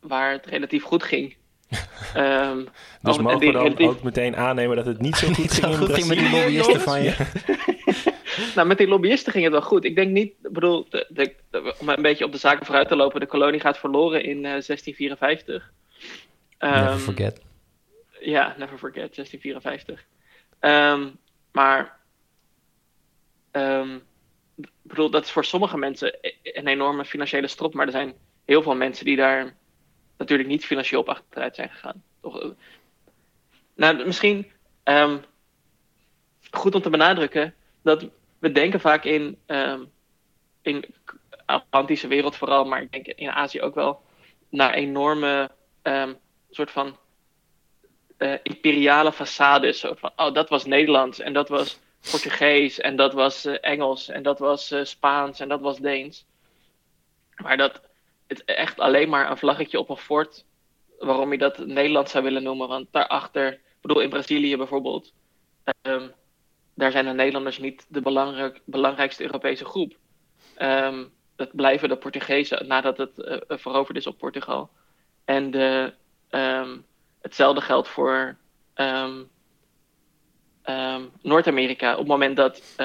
waar 0.00 0.32
het 0.32 0.46
relatief 0.46 0.82
goed 0.82 1.02
ging. 1.02 1.36
Ehm, 2.14 2.64
Dus 3.02 3.16
en 3.16 3.22
mogen 3.22 3.38
we 3.38 3.52
dan 3.52 3.62
relatief- 3.62 3.86
ook 3.86 4.02
meteen 4.02 4.36
aannemen 4.36 4.76
dat 4.76 4.86
het 4.86 5.00
niet 5.00 5.16
zo 5.16 5.26
goed 5.32 5.50
ging 5.50 5.70
in 5.70 5.94
ging 5.94 6.08
met 6.08 6.18
die 6.18 6.30
lobbyisten 6.30 6.80
van 6.80 7.02
je. 7.02 7.14
Nou, 8.54 8.68
met 8.68 8.78
die 8.78 8.88
lobbyisten 8.88 9.32
ging 9.32 9.44
het 9.44 9.52
wel 9.52 9.62
goed. 9.62 9.84
Ik 9.84 9.94
denk 9.94 10.10
niet, 10.10 10.32
ik 10.42 10.52
bedoel, 10.52 10.86
de, 10.90 11.06
de- 11.08 11.34
de- 11.50 11.74
om 11.78 11.88
een 11.88 12.02
beetje 12.02 12.24
op 12.24 12.32
de 12.32 12.38
zaken 12.38 12.66
vooruit 12.66 12.88
te 12.88 12.96
lopen, 12.96 13.20
de 13.20 13.26
kolonie 13.26 13.60
gaat 13.60 13.78
verloren 13.78 14.22
in 14.22 14.36
eh, 14.36 14.42
1654. 14.42 15.72
Never 16.58 16.76
Ehm, 16.88 16.98
forget. 16.98 17.40
Ja, 18.20 18.54
never 18.58 18.78
forget, 18.78 19.14
1654. 19.14 20.06
Ehm, 20.58 21.08
maar, 21.52 21.98
ik 24.56 24.66
bedoel, 24.82 25.10
dat 25.10 25.24
is 25.24 25.30
voor 25.30 25.44
sommige 25.44 25.78
mensen 25.78 26.18
e- 26.20 26.32
een 26.42 26.66
enorme 26.66 27.04
financiële 27.04 27.46
strop, 27.46 27.74
maar 27.74 27.86
er 27.86 27.92
zijn 27.92 28.14
heel 28.44 28.62
veel 28.62 28.74
mensen 28.74 29.04
die 29.04 29.16
daar 29.16 29.54
natuurlijk 30.18 30.48
niet 30.48 30.64
financieel 30.64 31.00
op 31.00 31.08
achteruit 31.08 31.54
zijn 31.54 31.70
gegaan. 31.70 32.02
Toch, 32.20 32.40
eh, 32.42 32.48
nou, 33.74 34.06
misschien 34.06 34.46
goed 36.50 36.74
om 36.74 36.82
te 36.82 36.90
benadrukken 36.90 37.54
dat 37.82 38.06
we 38.40 38.52
denken 38.52 38.80
vaak 38.80 39.04
in, 39.04 39.38
um, 39.46 39.90
in 40.62 40.84
Atlantische 41.46 42.08
wereld 42.08 42.36
vooral, 42.36 42.64
maar 42.64 42.82
ik 42.82 42.92
denk 42.92 43.06
in 43.06 43.30
Azië 43.30 43.62
ook 43.62 43.74
wel, 43.74 44.02
naar 44.48 44.74
enorme 44.74 45.50
um, 45.82 46.18
soort 46.50 46.70
van 46.70 46.96
uh, 48.18 48.34
imperiale 48.42 49.12
façades. 49.12 49.78
Soort 49.78 49.98
van, 49.98 50.12
oh, 50.16 50.34
dat 50.34 50.48
was 50.48 50.64
Nederlands 50.64 51.18
en 51.18 51.32
dat 51.32 51.48
was 51.48 51.78
Portugees 52.10 52.80
en 52.80 52.96
dat 52.96 53.12
was 53.12 53.46
uh, 53.46 53.56
Engels 53.60 54.08
en 54.08 54.22
dat 54.22 54.38
was 54.38 54.72
uh, 54.72 54.84
Spaans 54.84 55.40
en 55.40 55.48
dat 55.48 55.60
was 55.60 55.78
Deens. 55.78 56.26
Maar 57.36 57.56
dat 57.56 57.80
het 58.26 58.44
echt 58.44 58.78
alleen 58.78 59.08
maar 59.08 59.30
een 59.30 59.38
vlaggetje 59.38 59.78
op 59.78 59.88
een 59.88 59.96
fort, 59.96 60.44
waarom 60.98 61.32
je 61.32 61.38
dat 61.38 61.58
Nederlands 61.58 62.12
zou 62.12 62.24
willen 62.24 62.42
noemen. 62.42 62.68
Want 62.68 62.86
daarachter, 62.90 63.52
ik 63.52 63.80
bedoel 63.80 64.00
in 64.00 64.08
Brazilië 64.08 64.56
bijvoorbeeld, 64.56 65.12
um, 65.82 66.12
daar 66.80 66.90
zijn 66.90 67.04
de 67.04 67.12
Nederlanders 67.12 67.58
niet 67.58 67.86
de 67.88 68.00
belangrijk, 68.00 68.60
belangrijkste 68.64 69.22
Europese 69.22 69.64
groep. 69.64 69.96
Um, 70.58 71.12
dat 71.36 71.56
blijven 71.56 71.88
de 71.88 71.96
Portugezen 71.96 72.66
nadat 72.66 72.96
het 72.96 73.12
uh, 73.16 73.36
veroverd 73.48 73.96
is 73.96 74.06
op 74.06 74.18
Portugal. 74.18 74.70
En 75.24 75.50
de, 75.50 75.92
um, 76.30 76.84
hetzelfde 77.22 77.60
geldt 77.60 77.88
voor 77.88 78.36
Noord-Amerika. 81.22 81.92
Op 81.92 81.98
het 81.98 82.06
moment 82.06 82.36
dat 82.36 82.76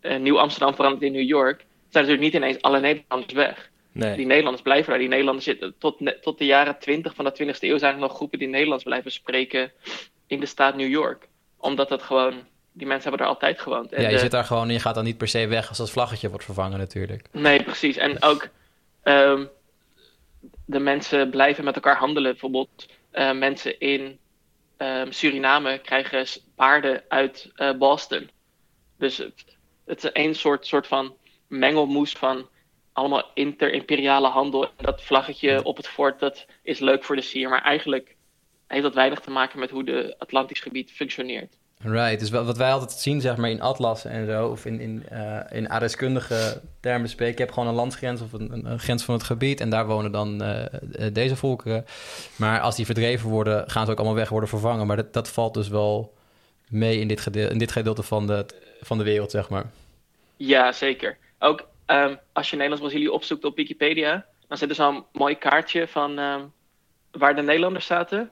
Nieuw-Amsterdam 0.00 0.74
verandert 0.74 1.02
in 1.02 1.12
New 1.12 1.28
York, 1.28 1.66
zijn 1.88 2.04
natuurlijk 2.04 2.20
niet 2.20 2.42
ineens 2.42 2.62
alle 2.62 2.80
Nederlanders 2.80 3.32
weg. 3.32 3.70
Nee. 3.92 4.16
Die 4.16 4.26
Nederlanders 4.26 4.62
blijven 4.62 4.90
daar. 4.90 4.98
Die 4.98 5.08
Nederlanders 5.08 5.46
zitten 5.46 5.74
tot, 5.78 6.22
tot 6.22 6.38
de 6.38 6.46
jaren 6.46 6.78
20 6.78 7.14
van 7.14 7.24
de 7.24 7.54
20e 7.54 7.58
eeuw 7.58 7.78
zijn 7.78 7.94
er 7.94 8.00
nog 8.00 8.14
groepen 8.14 8.38
die 8.38 8.48
Nederlands 8.48 8.84
blijven 8.84 9.12
spreken 9.12 9.72
in 10.26 10.40
de 10.40 10.46
staat 10.46 10.76
New 10.76 10.88
York. 10.88 11.28
Omdat 11.56 11.88
dat 11.88 12.02
gewoon 12.02 12.34
die 12.76 12.86
mensen 12.86 13.08
hebben 13.08 13.26
er 13.26 13.32
altijd 13.32 13.60
gewoond. 13.60 13.92
En 13.92 14.02
ja, 14.02 14.08
je 14.08 14.14
de, 14.14 14.20
zit 14.20 14.30
daar 14.30 14.44
gewoon 14.44 14.66
en 14.66 14.72
je 14.72 14.80
gaat 14.80 14.94
dan 14.94 15.04
niet 15.04 15.18
per 15.18 15.28
se 15.28 15.46
weg 15.46 15.68
als 15.68 15.78
dat 15.78 15.90
vlaggetje 15.90 16.28
wordt 16.28 16.44
vervangen 16.44 16.78
natuurlijk. 16.78 17.26
Nee, 17.32 17.62
precies. 17.62 17.96
En 17.96 18.22
ook 18.22 18.48
um, 19.04 19.48
de 20.64 20.78
mensen 20.78 21.30
blijven 21.30 21.64
met 21.64 21.74
elkaar 21.74 21.96
handelen. 21.96 22.30
Bijvoorbeeld 22.30 22.86
uh, 23.12 23.32
mensen 23.32 23.80
in 23.80 24.18
um, 24.78 25.12
Suriname 25.12 25.78
krijgen 25.78 26.26
paarden 26.54 27.02
uit 27.08 27.52
uh, 27.56 27.72
Boston. 27.72 28.30
Dus 28.98 29.16
het, 29.16 29.44
het 29.84 30.04
is 30.04 30.10
een 30.12 30.34
soort, 30.34 30.66
soort 30.66 30.86
van 30.86 31.16
mengelmoes 31.46 32.12
van 32.12 32.48
allemaal 32.92 33.30
inter-imperiale 33.34 34.28
handel. 34.28 34.64
En 34.64 34.84
dat 34.84 35.02
vlaggetje 35.02 35.64
op 35.64 35.76
het 35.76 35.88
fort, 35.88 36.20
dat 36.20 36.46
is 36.62 36.78
leuk 36.78 37.04
voor 37.04 37.16
de 37.16 37.22
sier. 37.22 37.48
Maar 37.48 37.62
eigenlijk 37.62 38.16
heeft 38.66 38.82
dat 38.82 38.94
weinig 38.94 39.20
te 39.20 39.30
maken 39.30 39.58
met 39.58 39.70
hoe 39.70 39.84
de 39.84 40.14
Atlantisch 40.18 40.60
gebied 40.60 40.92
functioneert. 40.92 41.56
Right, 41.82 42.20
dus 42.20 42.30
wat 42.30 42.56
wij 42.56 42.72
altijd 42.72 42.90
zien 42.90 43.20
zeg 43.20 43.36
maar 43.36 43.50
in 43.50 43.60
atlassen 43.60 44.10
en 44.10 44.26
zo, 44.26 44.48
of 44.48 44.64
in, 44.64 44.80
in, 44.80 45.02
uh, 45.12 45.40
in 45.50 45.70
aardrijkskundige 45.70 46.60
termen 46.80 47.08
spreken, 47.08 47.34
je 47.34 47.42
hebt 47.42 47.52
gewoon 47.52 47.68
een 47.68 47.74
landsgrens 47.74 48.20
of 48.20 48.32
een, 48.32 48.66
een, 48.66 48.78
grens 48.78 49.04
van 49.04 49.14
het 49.14 49.22
gebied 49.22 49.60
en 49.60 49.70
daar 49.70 49.86
wonen 49.86 50.12
dan 50.12 50.42
uh, 50.42 50.64
deze 51.12 51.36
volkeren. 51.36 51.84
Maar 52.36 52.60
als 52.60 52.76
die 52.76 52.84
verdreven 52.84 53.30
worden, 53.30 53.70
gaan 53.70 53.84
ze 53.84 53.92
ook 53.92 53.98
allemaal 53.98 54.16
weg 54.16 54.28
worden 54.28 54.48
vervangen. 54.48 54.86
Maar 54.86 54.96
dat, 54.96 55.12
dat 55.12 55.28
valt 55.28 55.54
dus 55.54 55.68
wel 55.68 56.14
mee 56.68 57.00
in 57.00 57.08
dit, 57.08 57.20
gedeelte, 57.20 57.56
dit 57.56 57.72
gedeelte 57.72 58.02
van 58.02 58.26
de, 58.26 58.46
van 58.80 58.98
de 58.98 59.04
wereld, 59.04 59.30
zeg 59.30 59.48
maar. 59.48 59.70
Ja, 60.36 60.72
zeker. 60.72 61.16
Ook 61.38 61.68
um, 61.86 62.18
als 62.32 62.50
je 62.50 62.56
Nederlands-Brazilië 62.56 63.08
opzoekt 63.08 63.44
op 63.44 63.56
Wikipedia, 63.56 64.26
dan 64.48 64.58
zit 64.58 64.68
er 64.68 64.74
zo'n 64.74 65.04
mooi 65.12 65.38
kaartje 65.38 65.88
van 65.88 66.18
um, 66.18 66.52
waar 67.10 67.34
de 67.34 67.42
Nederlanders 67.42 67.86
zaten. 67.86 68.30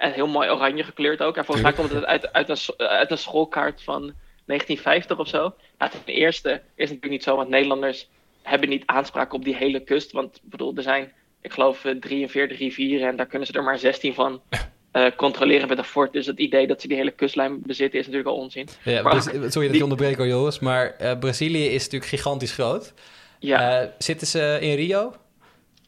En 0.00 0.12
heel 0.12 0.26
mooi 0.26 0.50
oranje 0.50 0.84
gekleurd 0.84 1.22
ook. 1.22 1.36
En 1.36 1.44
volgens 1.44 1.66
mij 1.66 1.76
komt 1.76 1.92
het 1.92 2.04
uit, 2.04 2.32
uit, 2.32 2.48
een, 2.48 2.88
uit 2.88 3.10
een 3.10 3.18
schoolkaart 3.18 3.82
van 3.82 4.00
1950 4.00 5.18
of 5.18 5.28
zo. 5.28 5.54
Nou, 5.78 5.90
ten 5.90 6.14
eerste 6.14 6.50
is 6.50 6.60
het 6.60 6.76
natuurlijk 6.76 7.10
niet 7.10 7.22
zo, 7.22 7.36
want 7.36 7.48
Nederlanders 7.48 8.08
hebben 8.42 8.68
niet 8.68 8.82
aanspraak 8.86 9.32
op 9.32 9.44
die 9.44 9.56
hele 9.56 9.80
kust. 9.80 10.12
Want 10.12 10.36
ik 10.36 10.50
bedoel, 10.50 10.76
er 10.76 10.82
zijn, 10.82 11.12
ik 11.40 11.52
geloof, 11.52 11.86
43 12.00 12.58
rivieren 12.58 13.08
en 13.08 13.16
daar 13.16 13.26
kunnen 13.26 13.46
ze 13.46 13.52
er 13.52 13.62
maar 13.62 13.78
16 13.78 14.14
van 14.14 14.40
uh, 14.92 15.06
controleren 15.16 15.68
met 15.68 15.78
een 15.78 15.84
fort. 15.84 16.12
Dus 16.12 16.26
het 16.26 16.38
idee 16.38 16.66
dat 16.66 16.80
ze 16.80 16.88
die 16.88 16.96
hele 16.96 17.10
kustlijn 17.10 17.62
bezitten 17.62 17.98
is 17.98 18.06
natuurlijk 18.06 18.34
al 18.34 18.42
onzin. 18.42 18.68
Ja, 18.84 19.02
maar, 19.02 19.22
sorry 19.22 19.50
dat 19.50 19.52
die... 19.52 19.74
je 19.74 19.82
onderbreek 19.82 20.16
hoor, 20.16 20.26
Joris. 20.26 20.58
Maar 20.58 20.96
uh, 21.00 21.18
Brazilië 21.18 21.66
is 21.66 21.82
natuurlijk 21.84 22.10
gigantisch 22.10 22.52
groot. 22.52 22.94
Ja. 23.38 23.82
Uh, 23.82 23.88
zitten 23.98 24.26
ze 24.26 24.58
in 24.60 24.74
Rio? 24.74 25.14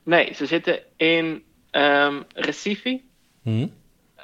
Nee, 0.03 0.35
ze 0.35 0.47
zitten 0.47 0.81
in 0.97 1.43
um, 1.71 2.25
Recife. 2.35 3.01
Hmm. 3.43 3.81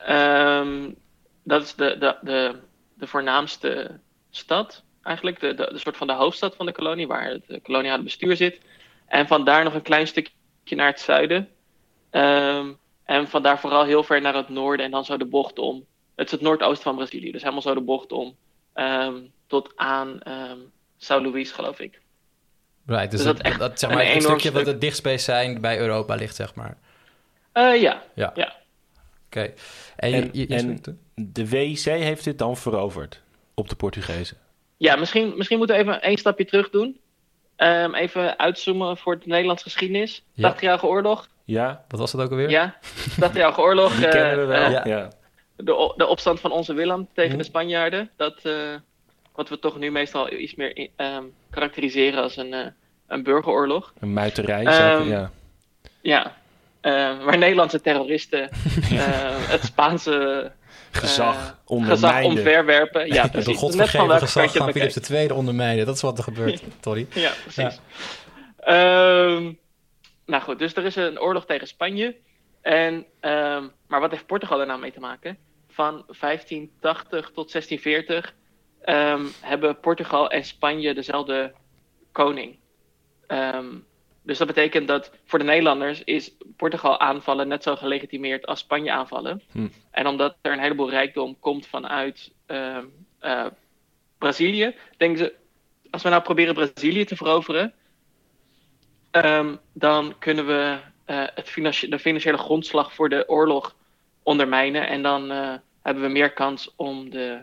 Um, 0.09 0.97
dat 1.43 1.63
is 1.63 1.75
de, 1.75 1.99
de, 1.99 2.17
de, 2.23 2.55
de 2.95 3.07
voornaamste 3.07 3.99
stad, 4.31 4.83
eigenlijk. 5.03 5.41
De, 5.41 5.55
de, 5.55 5.69
de 5.73 5.79
soort 5.79 5.97
van 5.97 6.07
de 6.07 6.13
hoofdstad 6.13 6.57
van 6.57 6.67
de 6.67 6.73
kolonie, 6.73 7.07
waar 7.07 7.31
het 7.31 7.63
koloniale 7.63 8.03
bestuur 8.03 8.37
zit. 8.37 8.61
En 9.07 9.27
vandaar 9.27 9.65
nog 9.65 9.75
een 9.75 9.83
klein 9.83 10.07
stukje 10.07 10.77
naar 10.77 10.87
het 10.87 11.01
zuiden. 11.01 11.49
Um, 12.11 12.79
en 13.05 13.29
vandaar 13.29 13.61
vooral 13.61 13.85
heel 13.85 14.03
ver 14.03 14.21
naar 14.21 14.35
het 14.35 14.49
noorden 14.49 14.87
en 14.87 14.91
dan 14.91 15.05
zo 15.05 15.17
de 15.17 15.25
bocht 15.25 15.59
om. 15.59 15.85
Het 16.15 16.27
is 16.27 16.33
het 16.33 16.41
noordoosten 16.41 16.83
van 16.83 16.97
Brazilië, 16.97 17.33
dus 17.33 17.43
helemaal 17.43 17.63
zo 17.63 17.75
de 17.75 17.81
bocht 17.81 18.13
om. 18.13 18.37
Um, 18.75 19.33
tot 19.47 19.73
aan 19.77 20.21
um, 20.29 20.73
São 20.99 21.23
Luís, 21.23 21.53
geloof 21.53 21.81
ik. 21.81 22.01
Right, 22.87 23.11
dus, 23.11 23.21
dus 23.21 23.27
dat, 23.27 23.37
dat, 23.37 23.47
echt 23.47 23.59
dat 23.59 23.79
zeg 23.79 23.91
maar 23.91 24.01
een, 24.01 24.15
een 24.15 24.21
stukje 24.21 24.41
stuk... 24.41 24.53
wat 24.53 24.67
het 24.67 24.81
dichtstbij 24.81 25.19
zijn 25.19 25.61
bij 25.61 25.79
Europa 25.79 26.15
ligt, 26.15 26.37
zeg 26.37 26.55
maar. 26.55 26.77
Uh, 27.55 27.81
ja. 27.81 28.03
Ja. 28.15 28.33
ja. 28.35 28.57
Oké. 29.29 29.39
Okay. 29.39 29.55
En, 29.97 30.13
en, 30.13 30.29
je, 30.33 30.49
je 30.49 30.55
en 30.55 30.81
de 31.15 31.49
WIC 31.49 31.79
heeft 31.79 32.25
dit 32.25 32.39
dan 32.39 32.57
veroverd 32.57 33.23
op 33.55 33.69
de 33.69 33.77
Portugezen? 33.77 34.37
Ja, 34.77 34.97
misschien, 34.97 35.33
misschien 35.37 35.59
moeten 35.59 35.77
we 35.77 35.83
even 35.83 36.03
één 36.03 36.17
stapje 36.17 36.45
terug 36.45 36.71
doen. 36.71 37.01
Um, 37.57 37.95
even 37.95 38.39
uitzoomen 38.39 38.97
voor 38.97 39.19
de 39.19 39.27
Nederlandse 39.27 39.65
geschiedenis. 39.65 40.25
Ja. 40.33 40.55
80-jarige 40.55 40.87
oorlog. 40.87 41.29
Ja. 41.45 41.85
Wat 41.89 42.01
was 42.01 42.13
dat 42.13 42.21
ook 42.21 42.31
alweer? 42.31 42.51
Ja, 42.51 42.79
80-jarige 43.11 43.61
oorlog. 43.61 43.95
Die 43.97 44.07
uh, 44.07 44.11
kennen 44.11 44.39
we 44.39 44.45
wel, 44.45 44.71
uh, 44.71 44.85
ja. 44.85 45.11
De, 45.57 45.93
de 45.97 46.07
opstand 46.07 46.41
van 46.41 46.51
onze 46.51 46.75
Willem 46.75 47.09
tegen 47.13 47.31
hm. 47.31 47.39
de 47.39 47.45
Spanjaarden. 47.45 48.11
Dat, 48.17 48.41
uh, 48.43 48.75
wat 49.35 49.49
we 49.49 49.59
toch 49.59 49.79
nu 49.79 49.91
meestal 49.91 50.33
iets 50.33 50.55
meer 50.55 50.89
um, 50.97 51.33
karakteriseren 51.51 52.23
als 52.23 52.37
een, 52.37 52.73
een 53.07 53.23
burgeroorlog. 53.23 53.93
Een 54.01 54.13
muiterij, 54.13 54.95
um, 54.97 55.09
ja. 55.09 55.31
Ja, 56.01 56.27
uh, 56.27 56.33
waar 56.81 57.39
Nederlandse 57.39 57.81
terroristen 57.81 58.43
uh, 58.43 58.49
het 59.53 59.65
Spaanse 59.65 60.53
gezag, 60.91 61.59
uh, 61.69 61.87
gezag 61.87 62.23
omverwerpen. 62.23 63.07
Ja, 63.07 63.29
precies. 63.29 63.53
De 63.53 63.59
godvergeven 63.59 64.19
gezag 64.19 64.53
van 64.53 64.73
Philips 64.73 65.11
II 65.11 65.31
ondermijnen. 65.31 65.87
Dat 65.87 65.95
is 65.95 66.03
wat 66.03 66.19
er 66.19 66.25
gebeurt, 66.25 66.63
Tori. 66.81 67.07
ja, 67.15 67.33
precies. 67.43 67.81
Ja. 68.67 69.25
Um, 69.27 69.59
nou 70.27 70.43
goed, 70.43 70.59
dus 70.59 70.75
er 70.75 70.85
is 70.85 70.97
een 70.97 71.21
oorlog 71.21 71.47
tegen 71.47 71.67
Spanje. 71.67 72.17
En, 72.63 72.95
um, 73.21 73.73
maar 73.87 74.01
wat 74.01 74.11
heeft 74.11 74.27
Portugal 74.27 74.61
er 74.61 74.67
nou 74.67 74.81
mee 74.81 74.93
te 74.93 75.01
maken? 75.01 75.39
Van 75.69 76.05
1580 76.21 77.31
tot 77.35 77.53
1640 77.53 78.35
um, 78.85 79.33
hebben 79.41 79.81
Portugal 79.81 80.31
en 80.31 80.45
Spanje 80.45 80.95
dezelfde 80.95 81.53
koning. 82.13 82.59
Um, 83.29 83.87
dus 84.29 84.39
dat 84.39 84.47
betekent 84.47 84.89
dat 84.89 85.11
voor 85.25 85.39
de 85.39 85.45
Nederlanders 85.45 86.05
is 86.05 86.33
Portugal 86.57 87.01
aanvallen 87.01 87.49
net 87.49 87.63
zo 87.63 87.77
gelegitimeerd 87.77 88.47
als 88.47 88.59
Spanje 88.59 88.93
aanvallen. 88.93 89.43
Hm. 89.53 89.69
En 89.91 90.07
omdat 90.07 90.37
er 90.41 90.53
een 90.53 90.59
heleboel 90.59 90.91
rijkdom 90.91 91.37
komt 91.41 91.67
vanuit 91.67 92.33
uh, 92.47 92.79
uh, 93.21 93.47
Brazilië, 94.19 94.75
denken 94.97 95.19
ze, 95.19 95.35
als 95.91 96.03
we 96.03 96.09
nou 96.09 96.23
proberen 96.23 96.55
Brazilië 96.55 97.05
te 97.05 97.17
veroveren, 97.17 97.75
um, 99.13 99.59
dan 99.73 100.15
kunnen 100.19 100.47
we 100.47 100.79
uh, 101.07 101.25
het 101.35 101.49
financi 101.49 101.89
de 101.89 101.99
financiële 101.99 102.39
grondslag 102.39 102.95
voor 102.95 103.09
de 103.09 103.29
oorlog 103.29 103.77
ondermijnen. 104.23 104.89
En 104.89 105.03
dan 105.03 105.31
hebben 105.83 106.03
we 106.03 106.09
meer 106.09 106.33
kans 106.33 106.73
om 106.77 107.11
de 107.11 107.41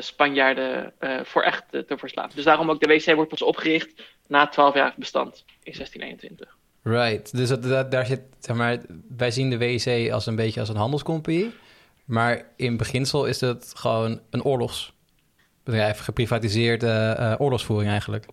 Spanjaarden 0.00 0.92
voor 1.22 1.42
echt 1.42 1.64
te 1.70 1.98
verslaan. 1.98 2.30
Dus 2.34 2.44
daarom 2.44 2.70
ook 2.70 2.80
de 2.80 2.86
WC 2.86 3.14
wordt 3.14 3.30
pas 3.30 3.42
opgericht 3.42 4.15
na 4.28 4.50
12-jarig 4.50 4.96
bestand 4.96 5.44
in 5.62 5.72
1621. 5.72 6.56
Right, 6.82 7.36
dus 7.36 7.48
dat, 7.48 7.62
dat, 7.62 7.90
daar 7.90 8.06
zit, 8.06 8.20
zeg 8.38 8.56
maar, 8.56 8.78
wij 9.16 9.30
zien 9.30 9.50
de 9.50 9.56
WEC 9.56 10.10
als 10.12 10.26
een 10.26 10.36
beetje 10.36 10.60
als 10.60 10.68
een 10.68 10.76
handelscompagnie. 10.76 11.52
Maar 12.04 12.52
in 12.56 12.76
beginsel 12.76 13.26
is 13.26 13.40
het 13.40 13.72
gewoon 13.76 14.20
een 14.30 14.44
oorlogsbedrijf, 14.44 15.98
geprivatiseerde 15.98 17.16
uh, 17.18 17.34
oorlogsvoering 17.38 17.90
eigenlijk. 17.90 18.26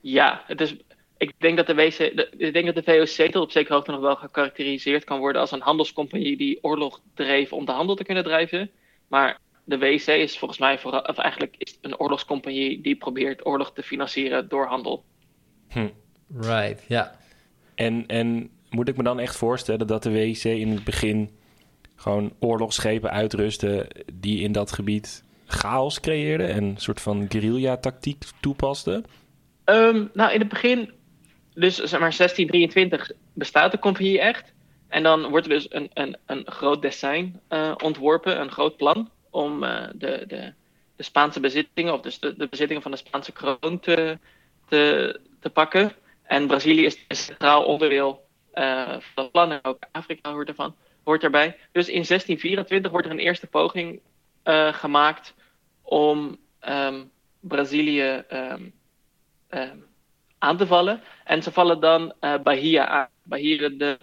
Ja, 0.00 0.42
het 0.46 0.60
is, 0.60 0.76
ik 1.16 1.32
denk 1.38 1.56
dat 1.56 1.66
de, 1.66 1.74
WC, 1.74 1.96
de, 1.96 2.30
ik 2.36 2.52
denk 2.52 2.74
dat 2.74 2.84
de 2.84 2.92
VOC 2.92 3.30
tot 3.30 3.42
op 3.42 3.50
zekere 3.50 3.74
hoogte 3.74 3.90
nog 3.90 4.00
wel 4.00 4.16
gekarakteriseerd 4.16 5.04
kan 5.04 5.18
worden 5.18 5.40
als 5.40 5.50
een 5.50 5.60
handelscompagnie 5.60 6.36
die 6.36 6.58
oorlog 6.62 7.00
dreef 7.14 7.52
om 7.52 7.64
de 7.64 7.72
handel 7.72 7.96
te 7.96 8.04
kunnen 8.04 8.24
drijven. 8.24 8.70
Maar 9.08 9.38
de 9.64 9.78
WC 9.78 10.06
is 10.06 10.38
volgens 10.38 10.60
mij 10.60 10.78
vooral, 10.78 11.00
of 11.00 11.16
eigenlijk 11.16 11.54
is 11.58 11.78
een 11.80 11.98
oorlogscompagnie 11.98 12.80
die 12.80 12.96
probeert 12.96 13.46
oorlog 13.46 13.72
te 13.72 13.82
financieren 13.82 14.48
door 14.48 14.66
handel. 14.66 15.04
Hm. 15.68 15.88
Right, 16.36 16.84
ja. 16.88 17.16
En, 17.74 18.06
en 18.06 18.50
moet 18.70 18.88
ik 18.88 18.96
me 18.96 19.02
dan 19.02 19.20
echt 19.20 19.36
voorstellen 19.36 19.86
dat 19.86 20.02
de 20.02 20.12
WC 20.12 20.44
in 20.44 20.70
het 20.70 20.84
begin 20.84 21.30
gewoon 21.96 22.32
oorlogsschepen 22.38 23.10
uitrusten 23.10 23.88
die 24.12 24.40
in 24.40 24.52
dat 24.52 24.72
gebied 24.72 25.24
chaos 25.46 26.00
creëerde 26.00 26.44
en 26.44 26.64
een 26.64 26.76
soort 26.76 27.00
van 27.00 27.26
guerrilla-tactiek 27.28 28.24
toepaste? 28.40 29.04
Ehm, 29.64 30.06
nou, 30.12 30.32
in 30.32 30.40
het 30.40 30.48
begin, 30.48 30.92
dus 31.54 31.76
zeg 31.76 32.00
maar 32.00 32.14
1623 32.16 33.10
bestaat 33.32 33.72
de 33.72 33.78
compagnie 33.78 34.20
echt. 34.20 34.52
En 34.88 35.02
dan 35.02 35.28
wordt 35.28 35.46
er 35.46 35.52
dus 35.52 35.66
een, 35.70 35.90
een, 35.94 36.16
een 36.26 36.42
groot 36.44 36.82
dessin 36.82 37.40
uh, 37.48 37.74
ontworpen, 37.82 38.40
een 38.40 38.50
groot 38.50 38.76
plan 38.76 39.10
om 39.32 39.64
uh, 39.64 39.86
de, 39.94 40.24
de, 40.26 40.52
de 40.96 41.02
Spaanse 41.02 41.40
bezittingen, 41.40 41.92
of 41.92 42.00
dus 42.00 42.18
de, 42.18 42.36
de 42.36 42.48
bezittingen 42.48 42.82
van 42.82 42.90
de 42.90 42.96
Spaanse 42.96 43.32
kroon 43.32 43.80
te, 43.80 44.18
te, 44.68 45.20
te 45.40 45.50
pakken. 45.50 45.92
En 46.22 46.46
Brazilië 46.46 46.84
is 46.84 47.04
een 47.08 47.16
centraal 47.16 47.64
onderdeel 47.64 48.26
uh, 48.54 48.88
van 48.88 49.00
dat 49.14 49.30
plan 49.30 49.52
en 49.52 49.58
ook 49.62 49.78
Afrika 49.92 50.32
hoort, 50.32 50.48
ervan, 50.48 50.74
hoort 51.04 51.22
erbij. 51.22 51.56
Dus 51.72 51.86
in 51.86 52.04
1624 52.04 52.90
wordt 52.90 53.06
er 53.06 53.12
een 53.12 53.18
eerste 53.18 53.46
poging 53.46 54.00
gemaakt 54.72 55.34
om 55.82 56.36
um, 56.68 57.10
Brazilië 57.40 58.24
um, 58.32 58.72
um, 59.50 59.84
aan 60.38 60.56
te 60.56 60.66
vallen. 60.66 61.02
En 61.24 61.42
ze 61.42 61.52
vallen 61.52 61.80
dan 61.80 62.14
Bahia 62.42 62.86
aan. 62.86 63.08
Bahia 63.22 63.68
de 63.68 63.98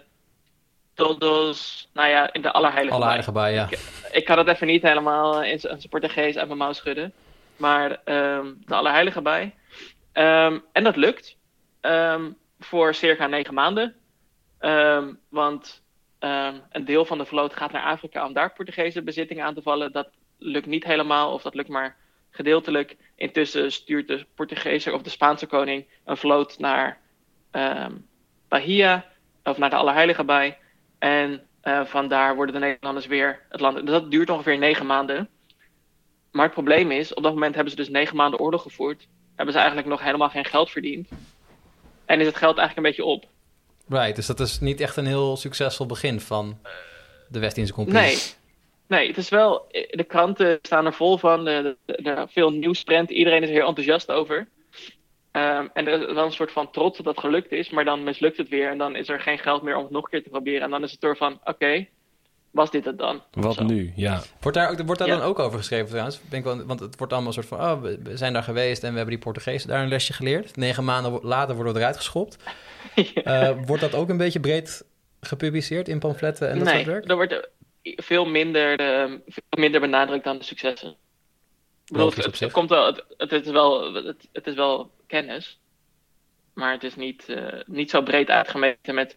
Todos, 1.00 1.88
nou 1.92 2.08
ja, 2.08 2.32
in 2.32 2.42
de 2.42 2.52
Allerheilige 2.52 2.94
Allerheilige 2.94 3.32
bij, 3.32 3.52
ja. 3.52 3.66
Ik, 3.70 3.78
ik, 4.12 4.24
kan 4.24 4.38
het 4.38 4.48
even 4.48 4.66
niet 4.66 4.82
helemaal 4.82 5.42
in 5.42 5.60
zijn 5.60 5.88
Portugees 5.90 6.36
uit 6.36 6.46
mijn 6.46 6.58
mouw 6.58 6.72
schudden. 6.72 7.12
Maar 7.56 7.90
um, 7.90 8.62
de 8.66 8.74
Allerheilige 8.74 9.22
bij. 9.22 9.54
Um, 10.12 10.64
en 10.72 10.84
dat 10.84 10.96
lukt. 10.96 11.36
Um, 11.80 12.36
voor 12.58 12.94
circa 12.94 13.26
negen 13.26 13.54
maanden. 13.54 13.94
want 15.28 15.82
een 16.70 16.84
deel 16.84 17.04
van 17.04 17.18
de 17.18 17.26
vloot 17.26 17.54
gaat 17.56 17.72
naar 17.72 17.84
Afrika 17.84 18.26
om 18.26 18.32
daar 18.32 18.52
Portugese 18.52 19.02
bezittingen 19.02 19.44
aan 19.44 19.54
te 19.54 19.62
vallen. 19.62 19.92
Dat 19.92 20.08
lukt 20.38 20.66
niet 20.66 20.84
helemaal, 20.84 21.32
of 21.32 21.42
dat 21.42 21.54
lukt 21.54 21.68
maar 21.68 21.96
gedeeltelijk. 22.30 22.96
Intussen 23.14 23.72
stuurt 23.72 24.08
de 24.08 24.26
Portugese 24.34 24.92
of 24.92 25.02
de 25.02 25.10
Spaanse 25.10 25.46
koning 25.46 25.86
een 26.04 26.16
vloot 26.16 26.58
naar 26.58 26.98
Bahia, 28.48 29.04
of 29.44 29.58
naar 29.58 29.70
de 29.70 29.76
Allerheilige 29.76 30.24
bij. 30.24 30.58
En 31.00 31.42
uh, 31.64 31.84
vandaar 31.84 32.34
worden 32.34 32.54
de 32.54 32.60
Nederlanders 32.60 33.06
weer 33.06 33.40
het 33.48 33.60
land. 33.60 33.86
Dat 33.86 34.10
duurt 34.10 34.30
ongeveer 34.30 34.58
negen 34.58 34.86
maanden. 34.86 35.28
Maar 36.30 36.44
het 36.44 36.52
probleem 36.52 36.90
is, 36.90 37.14
op 37.14 37.22
dat 37.22 37.32
moment 37.32 37.54
hebben 37.54 37.72
ze 37.72 37.78
dus 37.78 37.88
negen 37.88 38.16
maanden 38.16 38.40
oorlog 38.40 38.62
gevoerd. 38.62 39.06
Hebben 39.34 39.54
ze 39.54 39.60
eigenlijk 39.60 39.88
nog 39.88 40.02
helemaal 40.02 40.28
geen 40.28 40.44
geld 40.44 40.70
verdiend. 40.70 41.08
En 42.04 42.20
is 42.20 42.26
het 42.26 42.36
geld 42.36 42.58
eigenlijk 42.58 42.76
een 42.76 42.94
beetje 42.94 43.12
op. 43.12 43.28
Right, 43.88 44.16
dus 44.16 44.26
dat 44.26 44.40
is 44.40 44.60
niet 44.60 44.80
echt 44.80 44.96
een 44.96 45.06
heel 45.06 45.36
succesvol 45.36 45.86
begin 45.86 46.20
van 46.20 46.58
de 47.28 47.38
West-Indiese 47.38 47.74
Compagnie. 47.74 48.02
Nee, 48.02 48.18
Nee, 48.90 49.08
het 49.08 49.16
is 49.16 49.28
wel. 49.28 49.66
De 49.90 50.04
kranten 50.04 50.58
staan 50.62 50.86
er 50.86 50.92
vol 50.92 51.18
van. 51.18 51.46
Er 51.46 51.76
de, 51.84 52.26
veel 52.28 52.50
nieuwsprent. 52.50 53.10
Iedereen 53.10 53.42
is 53.42 53.48
er 53.48 53.54
heel 53.54 53.66
enthousiast 53.66 54.10
over. 54.10 54.48
Um, 55.32 55.70
en 55.72 55.86
er 55.86 56.08
is 56.08 56.14
wel 56.14 56.24
een 56.24 56.32
soort 56.32 56.52
van 56.52 56.70
trots 56.70 56.96
dat 56.96 57.06
dat 57.06 57.18
gelukt 57.18 57.52
is. 57.52 57.70
Maar 57.70 57.84
dan 57.84 58.04
mislukt 58.04 58.36
het 58.36 58.48
weer. 58.48 58.70
En 58.70 58.78
dan 58.78 58.96
is 58.96 59.08
er 59.08 59.20
geen 59.20 59.38
geld 59.38 59.62
meer 59.62 59.76
om 59.76 59.82
het 59.82 59.92
nog 59.92 60.04
een 60.04 60.10
keer 60.10 60.22
te 60.22 60.28
proberen. 60.28 60.62
En 60.62 60.70
dan 60.70 60.82
is 60.82 60.90
het 60.90 61.00
door 61.00 61.16
van: 61.16 61.32
oké, 61.32 61.50
okay, 61.50 61.90
was 62.50 62.70
dit 62.70 62.84
het 62.84 62.98
dan? 62.98 63.22
Wat 63.30 63.54
Zo. 63.54 63.64
nu? 63.64 63.92
Ja. 63.96 64.22
Wordt 64.40 64.56
daar, 64.56 64.84
wordt 64.84 64.98
daar 64.98 65.08
ja. 65.08 65.16
dan 65.16 65.26
ook 65.26 65.38
over 65.38 65.58
geschreven 65.58 65.88
trouwens? 65.88 66.20
Denk 66.28 66.44
wel, 66.44 66.64
want 66.64 66.80
het 66.80 66.96
wordt 66.96 67.12
allemaal 67.12 67.36
een 67.36 67.42
soort 67.42 67.46
van: 67.46 67.60
oh, 67.60 67.82
we 67.82 68.16
zijn 68.16 68.32
daar 68.32 68.42
geweest 68.42 68.82
en 68.82 68.90
we 68.90 68.96
hebben 68.96 69.14
die 69.14 69.24
Portugezen 69.24 69.68
daar 69.68 69.82
een 69.82 69.88
lesje 69.88 70.12
geleerd. 70.12 70.56
Negen 70.56 70.84
maanden 70.84 71.20
later 71.22 71.54
worden 71.54 71.72
we 71.72 71.78
eruit 71.78 71.96
geschopt. 71.96 72.36
ja. 72.94 73.50
uh, 73.50 73.56
wordt 73.66 73.82
dat 73.82 73.94
ook 73.94 74.08
een 74.08 74.16
beetje 74.16 74.40
breed 74.40 74.84
gepubliceerd 75.20 75.88
in 75.88 75.98
pamfletten 75.98 76.50
en 76.50 76.58
dat 76.58 76.66
nee, 76.66 76.74
soort 76.74 76.86
werk? 76.86 77.08
Er 77.08 77.16
wordt 77.16 77.48
veel 77.82 78.24
minder, 78.24 78.80
uh, 78.80 79.18
veel 79.26 79.42
minder 79.58 79.80
benadrukt 79.80 80.24
dan 80.24 80.38
de 80.38 80.44
successen. 80.44 80.96
Ik 81.90 81.96
bedoel, 81.96 82.10
het, 82.10 82.40
het, 82.40 82.52
komt 82.52 82.68
wel, 82.68 82.86
het, 82.86 83.04
het, 83.16 83.46
is 83.46 83.52
wel, 83.52 83.94
het, 83.94 84.28
het 84.32 84.46
is 84.46 84.54
wel 84.54 84.90
kennis, 85.06 85.58
maar 86.54 86.72
het 86.72 86.84
is 86.84 86.96
niet, 86.96 87.24
uh, 87.28 87.46
niet 87.66 87.90
zo 87.90 88.02
breed 88.02 88.30
uitgemeten 88.30 88.94
met 88.94 89.16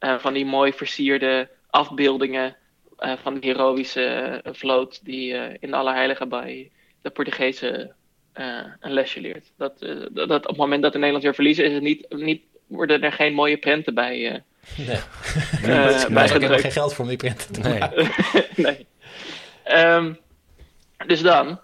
uh, 0.00 0.18
van 0.18 0.32
die 0.32 0.44
mooi 0.44 0.72
versierde 0.72 1.48
afbeeldingen 1.70 2.56
uh, 2.98 3.12
van 3.22 3.34
de 3.34 3.46
heroïsche 3.46 4.40
vloot 4.44 5.04
die 5.04 5.32
in 5.58 5.70
de 5.70 5.76
Allerheilige 5.76 6.26
bij 6.26 6.70
de 7.02 7.10
Portugezen 7.10 7.94
een 8.32 8.92
lesje 8.92 9.20
leert. 9.20 9.52
Dat, 9.56 9.78
dat, 10.12 10.28
dat 10.28 10.42
op 10.42 10.46
het 10.46 10.56
moment 10.56 10.82
dat 10.82 10.92
de 10.92 10.98
Nederlanders 10.98 11.24
weer 11.24 11.34
verliezen, 11.34 11.64
is 11.64 11.72
het 11.72 11.82
niet, 11.82 12.06
niet, 12.08 12.42
worden 12.66 13.02
er 13.02 13.12
geen 13.12 13.34
mooie 13.34 13.56
prenten 13.56 13.94
bij 13.94 14.42
Nee. 14.76 14.96
Uh, 15.64 16.08
maar 16.08 16.34
ik 16.34 16.42
heb 16.42 16.60
geen 16.60 16.72
geld 16.72 16.94
voor 16.94 17.04
om 17.04 17.08
die 17.08 17.18
print 17.18 17.54
te 17.54 17.60
nee. 17.60 17.80
nee. 18.66 18.86
Um, 19.94 20.18
dus 21.06 21.20
dan 21.20 21.60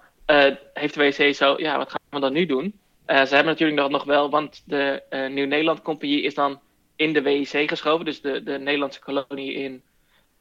heeft 0.73 0.95
de 0.95 1.01
WC 1.01 1.35
zo, 1.35 1.55
ja, 1.59 1.77
wat 1.77 1.91
gaan 1.91 2.01
we 2.11 2.21
dan 2.21 2.33
nu 2.33 2.47
doen? 2.47 2.81
Uh, 3.07 3.17
ze 3.17 3.35
hebben 3.35 3.53
natuurlijk 3.53 3.81
nog, 3.81 3.91
nog 3.91 4.05
wel, 4.05 4.31
want 4.31 4.63
de 4.67 5.03
uh, 5.11 5.29
Nieuw-Nederland 5.29 5.83
Compagnie 5.83 6.23
is 6.23 6.35
dan 6.35 6.61
in 6.97 7.13
de 7.13 7.23
WIC 7.23 7.69
geschoven, 7.69 8.05
dus 8.05 8.21
de, 8.21 8.43
de 8.43 8.59
Nederlandse 8.59 9.01
kolonie 9.01 9.53
in 9.53 9.83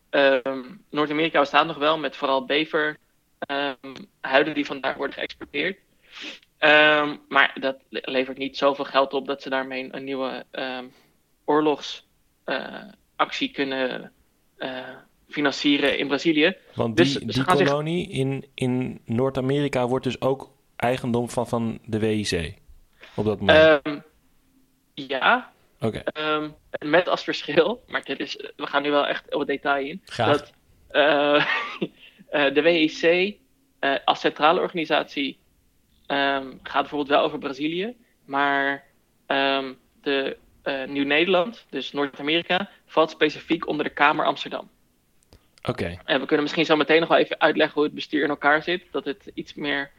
um, 0.09 0.85
Noord-Amerika 0.89 1.39
bestaat 1.39 1.65
nog 1.65 1.77
wel, 1.77 1.97
met 1.97 2.15
vooral 2.15 2.45
bever 2.45 2.97
um, 3.51 4.09
huiden 4.21 4.53
die 4.53 4.65
vandaar 4.65 4.97
worden 4.97 5.15
geëxporteerd. 5.15 5.79
Um, 6.59 7.21
maar 7.27 7.55
dat 7.59 7.77
levert 7.89 8.37
niet 8.37 8.57
zoveel 8.57 8.85
geld 8.85 9.13
op 9.13 9.27
dat 9.27 9.41
ze 9.41 9.49
daarmee 9.49 9.87
een 9.91 10.03
nieuwe 10.03 10.45
oorlogs 11.45 12.07
uh, 12.45 12.83
actie 13.15 13.51
kunnen 13.51 14.13
financieren 15.27 15.97
in 15.97 16.07
Brazilië. 16.07 16.55
Want 16.73 16.97
die, 16.97 17.25
dus 17.25 17.35
die 17.35 17.43
kolonie 17.43 18.05
zich... 18.05 18.17
in, 18.17 18.45
in 18.53 19.01
Noord-Amerika 19.05 19.87
wordt 19.87 20.03
dus 20.03 20.21
ook 20.21 20.51
eigendom 20.75 21.29
van, 21.29 21.47
van 21.47 21.79
de 21.85 21.99
WIC 21.99 22.53
op 23.15 23.25
dat 23.25 23.39
moment? 23.39 23.87
Um, 23.87 24.03
ja. 24.93 25.51
Oké. 25.79 26.03
Okay. 26.13 26.33
Um, 26.35 26.55
met 26.79 27.07
als 27.07 27.23
verschil, 27.23 27.83
maar 27.87 28.03
dit 28.03 28.19
is, 28.19 28.35
we 28.55 28.67
gaan 28.67 28.81
nu 28.81 28.91
wel 28.91 29.07
echt 29.07 29.33
op 29.33 29.39
het 29.39 29.47
detail 29.47 29.85
in. 29.85 30.01
Graag. 30.05 30.37
Dat 30.37 30.53
uh, 30.91 31.45
de 32.55 32.61
WIC 32.61 33.35
als 34.05 34.19
centrale 34.19 34.59
organisatie 34.59 35.37
um, 36.07 36.59
gaat 36.63 36.81
bijvoorbeeld 36.81 37.09
wel 37.09 37.23
over 37.23 37.39
Brazilië, 37.39 37.95
maar 38.25 38.83
de 40.01 40.37
uh, 40.67 40.87
Nieuw-Nederland, 40.87 41.65
dus 41.69 41.91
Noord-Amerika, 41.91 42.69
valt 42.85 43.09
specifiek 43.09 43.67
onder 43.67 43.85
de 43.85 43.91
Kamer 43.91 44.25
Amsterdam. 44.25 44.69
Oké. 45.69 45.83
Okay. 45.83 45.99
En 46.05 46.19
we 46.19 46.25
kunnen 46.25 46.43
misschien 46.43 46.65
zo 46.65 46.75
meteen 46.75 46.99
nog 46.99 47.09
wel 47.09 47.17
even 47.17 47.39
uitleggen 47.39 47.75
hoe 47.75 47.83
het 47.83 47.93
bestuur 47.93 48.23
in 48.23 48.29
elkaar 48.29 48.63
zit, 48.63 48.83
dat 48.91 49.05
het 49.05 49.31
iets 49.33 49.53
meer 49.53 49.91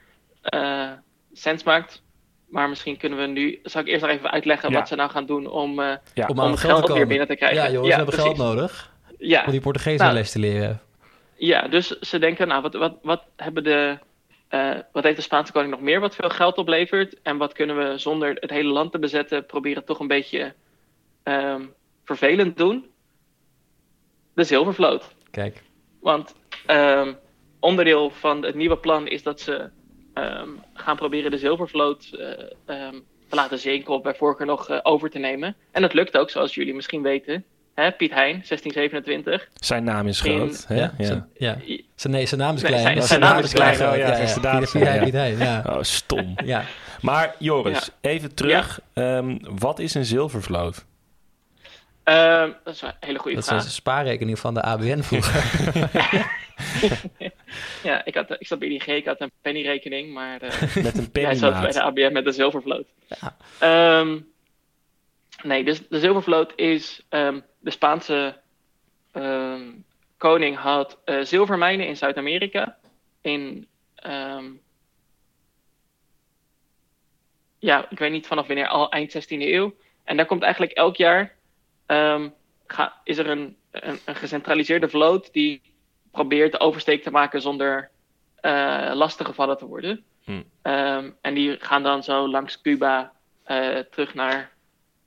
uh, 0.54 0.90
sens 1.32 1.62
maakt. 1.62 2.02
Maar 2.48 2.68
misschien 2.68 2.96
kunnen 2.96 3.18
we 3.18 3.26
nu, 3.26 3.58
zal 3.62 3.80
ik 3.80 3.86
eerst 3.86 4.02
nog 4.02 4.10
even 4.10 4.30
uitleggen 4.30 4.70
Ja. 4.70 4.78
wat 4.78 4.88
ze 4.88 4.94
nou 4.94 5.10
gaan 5.10 5.26
doen 5.26 5.46
om, 5.46 5.80
uh, 5.80 5.92
Ja, 6.14 6.26
om, 6.26 6.40
aan 6.40 6.50
het 6.50 6.60
geld 6.60 6.78
weer 6.80 6.88
komen. 6.88 7.08
binnen 7.08 7.26
te 7.26 7.36
krijgen. 7.36 7.62
Ja, 7.62 7.70
jongens, 7.70 7.88
we 7.88 7.94
hebben 7.94 8.14
precies. 8.14 8.36
geld 8.36 8.48
nodig 8.48 8.92
Ja, 9.18 9.44
om 9.44 9.50
die 9.50 9.60
Portugezen 9.60 9.98
Nou, 10.04 10.12
les 10.14 10.32
te 10.32 10.38
leren. 10.38 10.80
ja, 11.36 11.68
dus 11.68 11.98
ze 11.98 12.18
denken, 12.18 12.48
nou, 12.48 12.62
wat, 12.62 12.74
wat, 12.74 12.94
wat, 13.02 13.22
hebben 13.36 13.64
de, 13.64 13.98
uh, 14.50 14.74
wat 14.92 15.04
heeft 15.04 15.16
de 15.16 15.22
Spaanse 15.22 15.52
koning 15.52 15.70
nog 15.70 15.80
meer 15.80 16.00
wat 16.00 16.14
veel 16.14 16.28
geld 16.30 16.58
oplevert? 16.58 17.16
En 17.22 17.36
wat 17.36 17.52
kunnen 17.52 17.76
we 17.76 17.98
zonder 17.98 18.36
het 18.40 18.50
hele 18.50 18.72
land 18.72 18.92
te 18.92 18.98
bezetten 18.98 19.46
proberen 19.46 19.84
toch 19.84 20.00
een 20.00 20.06
beetje 20.06 20.54
um, 21.24 21.72
vervelend 22.04 22.56
doen? 22.56 22.86
De 24.34 24.44
zilvervloot. 24.44 25.16
Kijk, 25.30 25.62
Want 26.00 26.34
um, 26.66 27.16
onderdeel 27.60 28.10
van 28.10 28.42
het 28.44 28.54
nieuwe 28.54 28.78
plan 28.78 29.08
is 29.08 29.22
dat 29.22 29.40
ze 29.40 29.70
um, 30.14 30.60
gaan 30.74 30.96
proberen 30.96 31.30
de 31.30 31.38
zilvervloot 31.38 32.10
uh, 32.12 32.20
um, 32.86 33.04
te 33.28 33.36
laten 33.36 33.58
zinken 33.58 33.94
of 33.94 34.02
bij 34.02 34.14
voorkeur 34.14 34.46
nog 34.46 34.70
uh, 34.70 34.78
over 34.82 35.10
te 35.10 35.18
nemen. 35.18 35.56
En 35.70 35.82
dat 35.82 35.92
lukt 35.94 36.16
ook, 36.18 36.30
zoals 36.30 36.54
jullie 36.54 36.74
misschien 36.74 37.02
weten. 37.02 37.44
Hè, 37.74 37.92
Piet 37.92 38.10
Hein, 38.10 38.42
1627. 38.48 39.48
Zijn 39.54 39.84
naam 39.84 40.06
is 40.06 40.22
In- 40.22 40.36
groot. 40.36 40.64
Hè? 40.68 40.74
ja. 40.76 40.94
Ja. 40.98 41.04
Zijn, 41.04 41.28
ja. 41.36 41.58
Zijn, 41.94 42.12
nee, 42.12 42.26
zijn 42.26 42.40
naam 42.40 42.54
is 42.54 42.62
Nee, 42.62 42.70
klein. 42.72 43.02
zijn- 43.02 43.20
naam 43.20 43.38
is 43.38 43.52
klein. 43.52 43.74
groot. 43.74 43.90
Oh, 43.92 43.96
ja. 43.96 44.10
Piet- 44.60 44.72
Ja. 44.72 45.04
Piet 45.04 45.12
Hein, 45.12 45.38
ja. 45.38 45.64
Oh, 45.66 45.78
stom. 45.82 46.34
ja. 46.44 46.64
Maar 47.00 47.34
Joris, 47.38 47.90
even 48.00 48.34
terug. 48.34 48.80
Ehm, 48.92 49.38
wat 49.58 49.78
is 49.78 49.94
een 49.94 50.04
zilvervloot? 50.04 50.84
Um, 52.08 52.56
dat 52.64 52.74
is 52.74 52.82
een 52.82 52.92
hele 53.00 53.18
goede 53.18 53.34
Dat 53.34 53.44
is 53.44 53.50
vraag. 53.50 53.64
een 53.64 53.70
spaarrekening 53.70 54.38
van 54.38 54.54
de 54.54 54.62
ABN 54.62 55.00
vroeger. 55.00 55.42
Ja, 57.82 58.04
ik, 58.04 58.14
had, 58.14 58.30
ik 58.30 58.46
zat 58.46 58.58
bij 58.58 58.68
ING, 58.68 58.82
ik 58.82 59.04
had 59.04 59.20
een 59.20 59.30
pennyrekening, 59.42 60.12
maar 60.12 60.42
uh, 60.42 60.50
Met 60.84 60.98
een 60.98 61.08
jij 61.12 61.34
zat 61.34 61.60
bij 61.60 61.70
de 61.70 61.82
ABN 61.82 62.12
met 62.12 62.24
de 62.24 62.32
zilvervloot. 62.32 62.86
Ja. 63.06 63.36
Ehm, 63.58 64.18
nee, 65.42 65.64
dus 65.64 65.88
de 65.88 65.98
zilvervloot 65.98 66.52
is 66.56 67.02
ehm, 67.08 67.40
de 67.58 67.70
Spaanse 67.70 68.40
ehm, 69.12 69.62
koning 70.16 70.56
had 70.56 70.98
eh, 71.04 71.20
zilvermijnen 71.20 71.86
in 71.86 71.96
Zuid-Amerika. 71.96 72.76
In, 73.20 73.66
ehm, 73.94 74.44
ja, 77.58 77.86
ik 77.90 77.98
weet 77.98 78.10
niet 78.10 78.26
vanaf 78.26 78.46
wanneer, 78.46 78.68
al 78.68 78.90
eind 78.90 79.10
16e 79.10 79.26
eeuw. 79.28 79.74
En 80.04 80.16
daar 80.16 80.26
komt 80.26 80.42
eigenlijk 80.42 80.72
elk 80.72 80.96
jaar, 80.96 81.36
ehm, 81.88 82.28
ga, 82.66 83.00
is 83.04 83.18
er 83.18 83.28
een, 83.28 83.56
een, 83.70 83.98
een 84.04 84.14
gecentraliseerde 84.14 84.88
vloot 84.88 85.32
die 85.32 85.62
probeert 86.10 86.52
de 86.52 86.60
oversteek 86.60 87.02
te 87.02 87.10
maken 87.10 87.40
zonder 87.40 87.90
eh 88.40 88.90
lastiggevallen 88.94 89.56
te 89.56 89.66
worden. 89.66 90.04
Hm. 90.24 90.42
Ehm, 90.62 91.10
en 91.20 91.34
die 91.34 91.56
gaan 91.60 91.82
dan 91.82 92.02
zo 92.02 92.28
langs 92.28 92.60
Cuba 92.60 93.12
eh, 93.44 93.78
terug 93.78 94.14
naar 94.14 94.52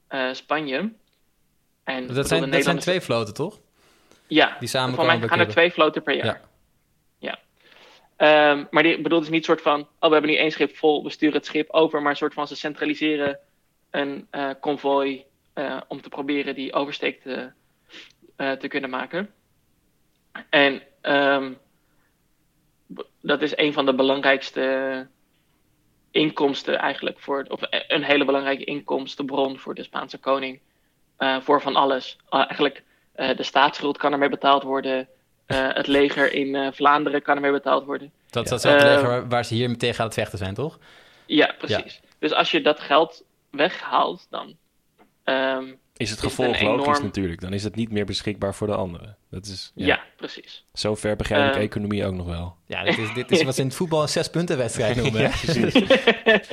eh, 0.08 0.34
Spanje. 0.34 0.78
En, 1.84 2.02
bedoel, 2.02 2.15
Dat 2.15 2.28
zijn, 2.28 2.52
dat 2.52 2.63
zijn 2.63 2.80
twee 2.80 3.02
vloten, 3.02 3.34
toch? 3.34 3.60
Ja, 4.28 4.56
Die 4.60 4.67
samen 4.67 4.96
voor 4.96 5.06
mij 5.06 5.22
gaan 5.22 5.39
er 5.39 5.48
twee 5.48 5.72
vloten 5.72 6.04
per 6.04 6.15
jaar. 6.15 6.26
Ja. 6.26 6.41
Ja. 7.17 7.39
Ehm, 8.15 8.65
maar 8.70 8.84
die 8.84 9.02
bedoelt 9.02 9.22
dus 9.22 9.32
niet 9.32 9.46
soort 9.46 9.62
van, 9.62 9.80
oh 9.80 10.08
we 10.08 10.13
hebben 10.13 10.32
nu 10.32 10.38
één 10.38 10.52
schip 10.52 10.76
vol, 10.76 11.04
we 11.04 11.10
sturen 11.10 11.36
het 11.36 11.46
schip 11.46 11.70
over, 11.70 12.02
maar 12.02 12.12
een 12.12 12.17
soort 12.17 12.34
van 12.34 12.48
ze 12.48 12.56
centraliseren 12.56 13.39
een 13.89 14.28
eh 14.30 14.50
konvooi 14.60 15.26
eh, 15.54 15.82
om 15.88 16.02
te 16.02 16.10
proberen 16.10 16.56
die 16.56 16.74
oversteek 16.74 17.22
te, 17.22 17.52
eh, 18.36 18.52
te 18.52 18.68
kunnen 18.68 18.90
maken. 18.90 19.30
En 20.50 20.82
ehm, 21.02 21.54
dat 23.22 23.42
is 23.42 23.58
een 23.58 23.74
van 23.74 23.86
de 23.86 23.96
belangrijkste 23.96 25.08
inkomsten 26.12 26.78
eigenlijk 26.78 27.20
voor, 27.20 27.46
of 27.48 27.62
een 27.88 28.04
hele 28.04 28.26
belangrijke 28.26 28.64
inkomstenbron 28.64 29.58
voor 29.60 29.76
de 29.76 29.84
Spaanse 29.84 30.18
koning. 30.18 30.60
eh, 31.18 31.42
voor 31.42 31.62
van 31.62 31.76
alles. 31.76 32.18
Eigenlijk 32.30 32.84
de 33.14 33.44
staatsschuld 33.44 33.98
kan 33.98 34.12
ermee 34.12 34.30
betaald 34.30 34.64
worden. 34.64 35.08
Het 35.46 35.88
leger 35.88 36.34
in 36.34 36.74
Vlaanderen 36.74 37.22
kan 37.22 37.36
ermee 37.36 37.52
betaald 37.52 37.86
worden. 37.86 38.12
Dat 38.30 38.44
is 38.44 38.50
datzelfde 38.50 38.86
leger 38.86 39.08
waar, 39.08 39.28
waar 39.28 39.46
ze 39.46 39.54
hier 39.54 39.78
tegen 39.78 40.00
aan 40.00 40.06
het 40.06 40.14
vechten 40.14 40.38
zijn, 40.38 40.54
toch? 40.54 40.80
Ja, 41.26 41.56
precies. 41.58 42.02
Dus 42.20 42.34
als 42.34 42.52
je 42.52 42.62
dat 42.62 42.80
geld 42.80 43.24
weghaalt, 43.50 44.28
dan. 44.30 44.58
Ehm, 45.32 45.74
Is 45.98 46.10
het 46.10 46.20
Is 46.20 46.26
gevolg 46.26 46.60
een 46.60 46.65
logisch 46.67 46.86
enorm- 46.88 47.04
natuurlijk. 47.04 47.41
Dan 47.41 47.54
is 47.54 47.63
het 47.63 47.76
niet 47.76 47.91
meer 47.91 48.06
beschikbaar 48.06 48.56
voor 48.56 48.67
de 48.67 48.76
anderen. 48.76 49.17
Dat 49.30 49.46
is, 49.46 49.72
ja. 49.76 49.86
ja. 49.86 50.04
precies. 50.17 50.65
Zover 50.74 51.15
begrijp 51.15 51.48
ik 51.48 51.54
Ehm. 51.54 51.62
economie 51.62 52.06
ook 52.06 52.13
nog 52.13 52.26
wel. 52.28 52.56
Ja, 52.65 52.84
dit 52.84 52.98
is, 52.98 53.13
dit 53.13 53.32
is 53.32 53.44
wat 53.44 53.56
ze 53.56 53.62
in 53.62 53.67
het 53.67 53.76
voetbal 53.76 54.02
een 54.02 54.10
zes-punten-wedstrijd 54.10 54.96
noemen. 55.02 55.30
precies. 55.30 55.74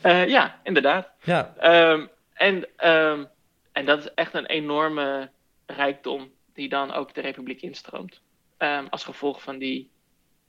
Eh, 0.00 0.28
ja, 0.28 0.60
inderdaad. 0.62 1.08
Ja, 1.22 1.54
Ehm, 1.58 2.06
en, 2.34 2.66
ehm, 2.76 3.24
en 3.72 3.86
dat 3.86 3.98
is 3.98 4.14
echt 4.14 4.34
een 4.34 4.46
enorme 4.46 5.30
rijkdom 5.66 6.30
die 6.54 6.68
dan 6.68 6.92
ook 6.92 7.14
de 7.14 7.20
republiek 7.20 7.62
instroomt. 7.62 8.20
Ehm, 8.56 8.86
als 8.90 9.04
gevolg 9.04 9.42
van 9.42 9.58
die, 9.58 9.90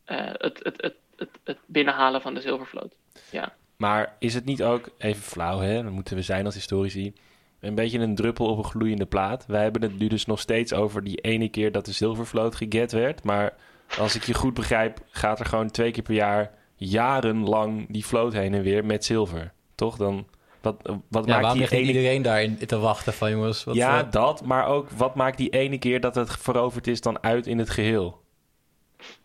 eh, 0.06 0.18
het, 0.34 0.60
het, 0.64 0.82
het, 0.82 0.96
het, 1.16 1.30
het 1.44 1.58
binnenhalen 1.66 2.22
van 2.22 2.34
de 2.34 2.42
zilvervloot. 2.42 2.96
Ja. 3.32 3.56
Maar 3.80 4.16
is 4.20 4.34
het 4.34 4.46
niet 4.46 4.64
ook, 4.64 4.90
even 4.98 5.22
flauw 5.22 5.60
hè, 5.60 5.84
dan 5.84 5.92
moeten 5.92 6.16
we 6.16 6.22
zijn 6.22 6.46
als 6.46 6.56
historici, 6.56 7.14
een 7.60 7.76
beetje 7.76 8.00
een 8.00 8.16
druppel 8.16 8.46
op 8.46 8.58
een 8.58 8.64
gloeiende 8.64 9.06
plaat? 9.06 9.46
Wij 9.48 9.64
hebben 9.64 9.82
het 9.82 10.00
nu 10.00 10.08
dus 10.08 10.26
nog 10.26 10.40
steeds 10.40 10.74
over 10.74 11.04
die 11.04 11.18
ene 11.18 11.50
keer 11.50 11.72
dat 11.72 11.86
de 11.86 11.92
zilvervloot 11.92 12.56
geget 12.56 12.92
werd. 12.92 13.24
Maar 13.24 13.54
als 13.98 14.16
ik 14.16 14.24
je 14.24 14.34
goed 14.34 14.54
begrijp, 14.54 15.00
gaat 15.10 15.40
er 15.40 15.46
gewoon 15.46 15.72
twee 15.72 15.92
keer 15.92 16.04
per 16.04 16.14
jaar 16.14 16.52
jarenlang 16.76 17.86
die 17.90 18.06
vloot 18.06 18.34
heen 18.34 18.54
en 18.54 18.62
weer 18.62 18.86
met 18.86 19.06
zilver. 19.06 19.52
Toch? 19.76 19.98
Dan, 19.98 20.28
wat, 20.62 20.76
wat 21.08 21.26
ja 21.26 21.32
maakt 21.32 21.42
waarom 21.42 21.60
die 21.60 21.70
ene 21.70 21.88
iedereen 21.88 22.22
daarin 22.22 22.58
te 22.58 22.80
wachten 22.80 23.14
van 23.14 23.32
jongens? 23.32 23.64
Wat, 23.64 23.76
Ja, 23.76 24.06
eh, 24.06 24.12
dat. 24.12 24.46
Maar 24.46 24.68
ook, 24.68 24.90
wat 24.90 25.16
maakt 25.16 25.38
die 25.38 25.50
ene 25.50 25.78
keer 25.78 26.00
dat 26.00 26.16
het 26.16 26.32
veroverd 26.32 26.88
is 26.88 27.02
dan 27.02 27.24
uit 27.24 27.48
in 27.48 27.58
het 27.58 27.70
geheel? 27.70 28.22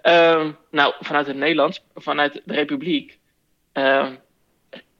Ehm, 0.00 0.50
nou, 0.70 0.94
vanuit 1.00 1.26
het 1.26 1.36
Nederlands, 1.36 1.84
vanuit 1.94 2.42
de 2.44 2.54
Republiek, 2.54 3.18
ehm, 3.72 4.12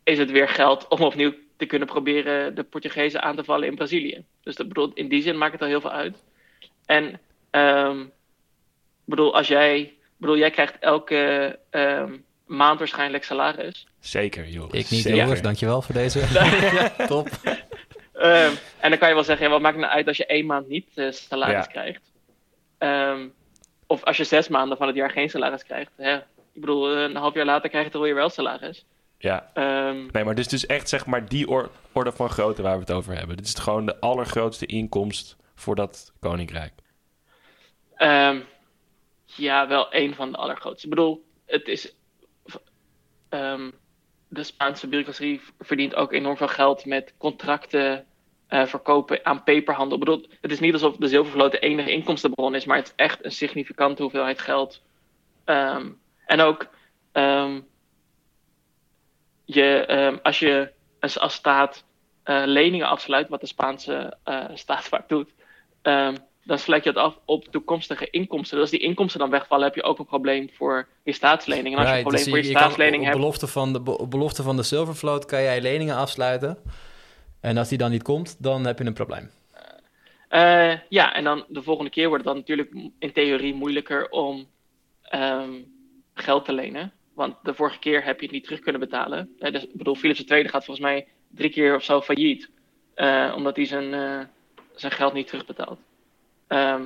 is 0.05 0.19
het 0.19 0.31
weer 0.31 0.49
geld 0.49 0.89
om 0.89 1.01
opnieuw 1.01 1.33
te 1.57 1.67
kunnen 1.67 1.89
proberen 1.89 2.55
de 2.55 2.63
Portugezen 2.63 3.23
aan 3.23 3.37
te 3.37 3.45
vallen 3.45 3.69
in 3.69 3.75
Brazilië. 3.75 4.25
Dus 4.43 4.57
dat 4.57 4.69
bedoelt, 4.69 4.97
in 4.97 5.09
die 5.09 5.23
zin 5.23 5.39
maakt 5.39 5.53
het 5.53 5.63
al 5.63 5.69
heel 5.69 5.81
veel 5.81 5.91
uit. 5.93 6.23
En 6.87 7.21
ehm, 7.51 8.05
bedoel, 9.05 9.35
als 9.35 9.49
jij, 9.49 9.95
bedoel, 10.17 10.37
jij 10.37 10.51
krijgt 10.51 10.79
elke 10.81 11.59
ehm, 11.71 12.13
maand 12.47 12.79
waarschijnlijk 12.79 13.25
salaris. 13.25 13.87
Zeker, 14.01 14.49
joh. 14.49 14.65
ik 14.67 14.73
niet, 14.73 14.85
Zeker. 14.85 15.19
jongens. 15.19 15.43
Dankjewel 15.43 15.83
voor 15.83 15.95
deze. 15.95 16.19
ja, 16.33 16.89
top. 17.07 17.29
Ehm, 18.13 18.53
en 18.81 18.91
dan 18.91 18.99
kan 18.99 19.09
je 19.09 19.15
wel 19.15 19.25
zeggen, 19.25 19.45
ja, 19.47 19.53
wat 19.53 19.61
maakt 19.61 19.75
het 19.75 19.85
nou 19.85 19.97
uit 19.97 20.07
als 20.07 20.17
je 20.17 20.27
één 20.27 20.47
maand 20.47 20.69
niet 20.69 20.89
eh, 20.95 21.11
salaris 21.11 21.55
Ja. 21.55 21.71
krijgt? 21.71 22.13
Ehm, 22.79 23.29
of 23.87 24.05
als 24.05 24.17
je 24.17 24.25
zes 24.25 24.49
maanden 24.49 24.77
van 24.77 24.87
het 24.87 24.97
jaar 24.97 25.11
geen 25.11 25.31
salaris 25.31 25.65
krijgt. 25.65 25.91
Hè? 25.97 26.17
Ik 26.53 26.61
bedoel, 26.61 26.97
een 26.97 27.17
half 27.17 27.35
jaar 27.35 27.45
later 27.45 27.71
krijg 27.71 27.85
je 27.85 27.91
toch 27.91 28.03
weer 28.03 28.15
wel 28.15 28.29
salaris. 28.29 28.85
Ja. 29.19 29.51
Ehm, 29.55 30.07
Nee, 30.13 30.25
maar 30.25 30.35
dus, 30.35 30.49
dus 30.49 30.67
echt 30.67 30.89
zeg 30.89 31.07
maar 31.07 31.29
die 31.29 31.49
or- 31.49 31.71
orde 31.93 32.13
van 32.13 32.31
grootte 32.31 32.63
waar 32.63 32.75
we 32.75 32.81
het 32.81 32.93
over 32.93 33.17
hebben. 33.17 33.37
Dit 33.37 33.47
is 33.47 33.55
gewoon 33.55 33.87
de 33.87 34.01
allergrootste 34.01 34.67
inkomst 34.67 35.37
voor 35.55 35.75
dat 35.75 36.13
koninkrijk. 36.21 36.73
Ehm, 37.95 38.41
ja, 39.25 39.69
wel 39.69 39.95
een 39.95 40.15
van 40.15 40.31
de 40.33 40.37
allergrootste. 40.39 40.85
Ik 40.87 40.95
bedoel, 40.95 41.25
het 41.47 41.69
is. 41.69 41.95
ehm, 43.29 43.71
de 44.29 44.43
Spaanse 44.43 44.87
bureaucratie 44.89 45.41
verdient 45.61 45.95
ook 45.95 46.13
enorm 46.13 46.37
veel 46.37 46.49
geld 46.49 46.85
met 46.85 47.15
contracten 47.19 48.05
eh, 48.47 48.67
verkopen 48.67 49.25
aan 49.27 49.43
peperhandel. 49.43 49.99
Ik 49.99 50.05
bedoel, 50.05 50.27
het 50.41 50.51
is 50.51 50.61
niet 50.61 50.73
alsof 50.73 50.97
de 50.97 51.09
zilvervloot 51.09 51.51
de 51.53 51.59
enige 51.59 51.91
inkomstenbron 51.93 52.55
is, 52.55 52.65
maar 52.65 52.77
het 52.77 52.87
is 52.87 52.93
echt 52.97 53.25
een 53.25 53.33
significante 53.33 54.03
hoeveelheid 54.03 54.39
geld. 54.41 54.83
Ehm, 55.45 55.91
en 56.27 56.41
ook 56.41 56.69
je, 59.55 59.85
ehm, 59.87 60.17
als 60.23 60.39
je 60.39 60.73
als, 61.01 61.19
als 61.19 61.35
staat 61.35 61.85
eh, 62.23 62.43
leningen 62.45 62.89
afsluit, 62.89 63.29
wat 63.29 63.41
de 63.41 63.47
Spaanse 63.47 64.17
eh, 64.25 64.45
staat 64.55 64.85
vaak 64.85 65.09
doet, 65.09 65.31
ehm, 65.83 66.17
dan 66.45 66.59
sluit 66.59 66.85
je 66.85 66.93
dat 66.93 67.05
af 67.05 67.19
op 67.25 67.45
toekomstige 67.45 68.11
inkomsten. 68.11 68.59
Dus 68.59 68.71
als 68.71 68.79
die 68.79 68.89
inkomsten 68.89 69.21
dan 69.21 69.31
wegvallen, 69.31 69.65
heb 69.65 69.75
je 69.75 69.83
ook 69.83 69.99
een 69.99 70.07
probleem 70.07 70.51
voor 70.53 70.89
je 71.05 71.13
staatslening. 71.13 71.75
En 71.75 71.81
als 71.81 71.89
je 71.89 71.95
een 71.95 72.01
Right, 72.01 72.03
probleem 72.03 72.25
dus 72.25 72.33
voor 72.33 72.43
je, 72.43 72.51
je 72.53 72.59
staatslening 72.59 72.99
op 73.03 73.05
hebt. 73.05 73.19
belofte 73.19 73.47
van 73.47 73.73
de, 73.73 73.97
op 73.97 74.11
belofte 74.11 74.43
van 74.43 74.57
de 74.57 74.63
Silvervloot 74.63 75.25
kan 75.25 75.43
jij 75.43 75.61
leningen 75.61 75.97
afsluiten. 75.97 76.59
En 77.41 77.57
als 77.57 77.69
die 77.69 77.79
dan 77.79 77.91
niet 77.91 78.03
komt, 78.03 78.43
dan 78.43 78.65
heb 78.67 78.79
je 78.79 78.85
een 78.85 78.93
probleem. 78.93 79.31
Eh, 80.29 80.73
ja, 80.89 81.15
en 81.15 81.25
dan 81.25 81.45
de 81.49 81.63
volgende 81.63 81.91
keer 81.91 82.09
wordt 82.09 82.25
het 82.25 82.33
dan 82.35 82.43
natuurlijk 82.43 82.93
in 82.99 83.13
theorie 83.13 83.55
moeilijker 83.55 84.09
om 84.11 84.47
ehm, 85.03 85.53
geld 86.15 86.45
te 86.45 86.53
lenen. 86.53 86.93
Want 87.15 87.35
de 87.43 87.55
vorige 87.55 87.79
keer 87.79 88.05
heb 88.05 88.17
je 88.19 88.25
het 88.27 88.35
niet 88.35 88.45
terug 88.45 88.61
kunnen 88.61 88.81
betalen. 88.81 89.29
Eh, 89.39 89.53
dus, 89.53 89.63
ik 89.63 89.75
bedoel, 89.77 89.95
Philips 89.95 90.25
II 90.25 90.49
gaat 90.49 90.65
volgens 90.65 90.87
mij 90.87 91.07
drie 91.29 91.51
keer 91.51 91.75
of 91.77 91.83
zo 91.85 92.01
failliet. 92.01 92.51
eh, 92.95 93.33
omdat 93.37 93.57
hij 93.57 93.65
zijn, 93.67 93.95
eh, 93.95 94.21
zijn 94.75 94.93
geld 94.93 95.13
niet 95.13 95.27
terugbetaalt. 95.27 95.79
Ehm, 96.47 96.83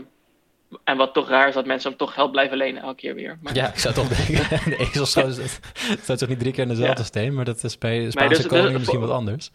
en 0.84 0.96
wat 0.96 1.14
toch 1.14 1.28
raar 1.28 1.48
is 1.48 1.54
dat 1.54 1.66
mensen 1.66 1.88
hem 1.88 1.98
toch 1.98 2.12
geld 2.14 2.30
blijven 2.32 2.56
lenen 2.56 2.82
elke 2.82 2.94
keer 2.96 3.14
weer. 3.14 3.38
Maar, 3.42 3.54
Ja, 3.54 3.68
ik 3.68 3.78
zou 3.78 3.94
toch 3.94 4.08
denken, 4.08 4.48
de 4.70 4.76
ezel 4.76 5.06
staat 5.06 5.60
staat 6.02 6.18
toch 6.18 6.28
niet 6.28 6.38
drie 6.38 6.52
keer 6.52 6.62
in 6.62 6.68
dezelfde 6.68 6.98
Ja. 7.00 7.04
steen, 7.06 7.34
maar 7.34 7.44
dat 7.44 7.64
is 7.64 7.78
bij 7.78 7.98
de 8.04 8.10
Spaanse 8.10 8.36
dus- 8.36 8.46
koning 8.46 8.68
dus- 8.68 8.78
misschien 8.78 9.00
wat 9.00 9.10
anders. 9.10 9.50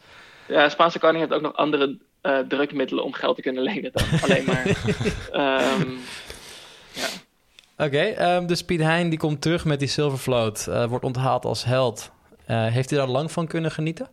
Ja, 0.47 0.63
de 0.63 0.69
Spaanse 0.69 0.99
koning 0.99 1.19
heeft 1.19 1.33
ook 1.33 1.41
nog 1.41 1.55
andere 1.55 1.97
drukmiddelen 2.47 3.03
om 3.03 3.13
geld 3.13 3.35
te 3.35 3.41
kunnen 3.41 3.63
lenen 3.63 3.91
dan 3.91 4.03
alleen 4.21 4.45
maar. 4.45 4.65
ehm, 5.31 5.89
ja. 6.93 7.07
Oké, 7.77 7.99
ehm, 8.01 8.45
dus 8.45 8.63
Piet 8.65 8.81
Hein 8.81 9.09
die 9.09 9.19
komt 9.19 9.41
terug 9.41 9.65
met 9.65 9.79
die 9.79 9.87
Silvervloot, 9.87 10.67
eh, 10.67 10.85
wordt 10.85 11.05
onthaald 11.05 11.45
als 11.45 11.63
held. 11.63 12.11
Eh, 12.45 12.65
heeft 12.65 12.89
hij 12.89 12.99
daar 12.99 13.07
lang 13.07 13.31
van 13.31 13.47
kunnen 13.47 13.71
genieten? 13.71 14.07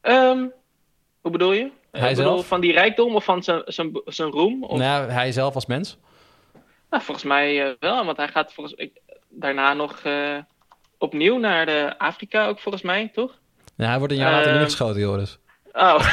Ehm, 0.00 0.46
hoe 1.20 1.30
bedoel 1.30 1.52
je? 1.52 1.70
Hij 1.90 2.14
zelf? 2.14 2.46
van 2.46 2.60
die 2.60 2.72
rijkdom 2.72 3.14
of 3.14 3.24
van 3.24 3.42
zijn, 3.42 3.62
zijn, 3.64 4.00
zijn 4.04 4.30
roem? 4.30 4.64
Of, 4.64 4.78
Nou, 4.78 5.10
hij 5.10 5.32
zelf 5.32 5.54
als 5.54 5.66
mens? 5.66 5.98
nou, 6.90 7.02
volgens 7.02 7.26
mij 7.26 7.66
eh, 7.66 7.72
wel, 7.80 8.04
want 8.04 8.16
hij 8.16 8.28
gaat 8.28 8.52
volgens, 8.52 8.76
ik, 8.76 9.00
daarna 9.28 9.74
nog 9.74 10.02
opnieuw 10.98 11.38
naar 11.38 11.66
de 11.66 11.94
Afrika 11.98 12.46
ook 12.46 12.60
volgens 12.60 12.82
mij, 12.84 13.10
toch? 13.12 13.38
Nou, 13.76 13.90
hij 13.90 13.98
wordt 13.98 14.12
een 14.14 14.18
jaar 14.18 14.30
later 14.32 14.46
Ehm, 14.46 14.56
neergeschoten, 14.56 15.00
Joris. 15.00 15.38
Oh. 15.72 15.98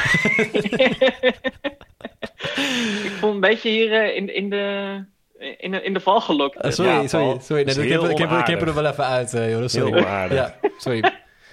ik 3.04 3.10
voel 3.18 3.30
een 3.30 3.40
beetje 3.40 3.70
hier 3.70 4.14
in, 4.14 4.34
in, 4.34 4.50
de, 4.50 5.04
in, 5.38 5.70
de, 5.70 5.82
in 5.82 5.92
de 5.92 6.00
val 6.00 6.20
gelokt. 6.20 6.56
Eh, 6.56 6.70
sorry, 6.70 6.90
Ja, 6.90 7.06
sorry, 7.06 7.38
sorry. 7.40 7.64
Nee, 7.64 7.74
ik, 7.74 7.80
heb, 7.80 8.00
heel 8.00 8.10
ik, 8.10 8.18
heb, 8.18 8.30
ik 8.30 8.46
heb 8.46 8.60
er 8.60 8.74
wel 8.74 8.86
even 8.86 9.04
uit, 9.04 9.30
Joris. 9.30 9.72
Heel 9.72 9.86
Sorry. 9.86 9.98
onaardig. 9.98 10.36
Ja, 10.38 10.54
sorry. 10.78 11.12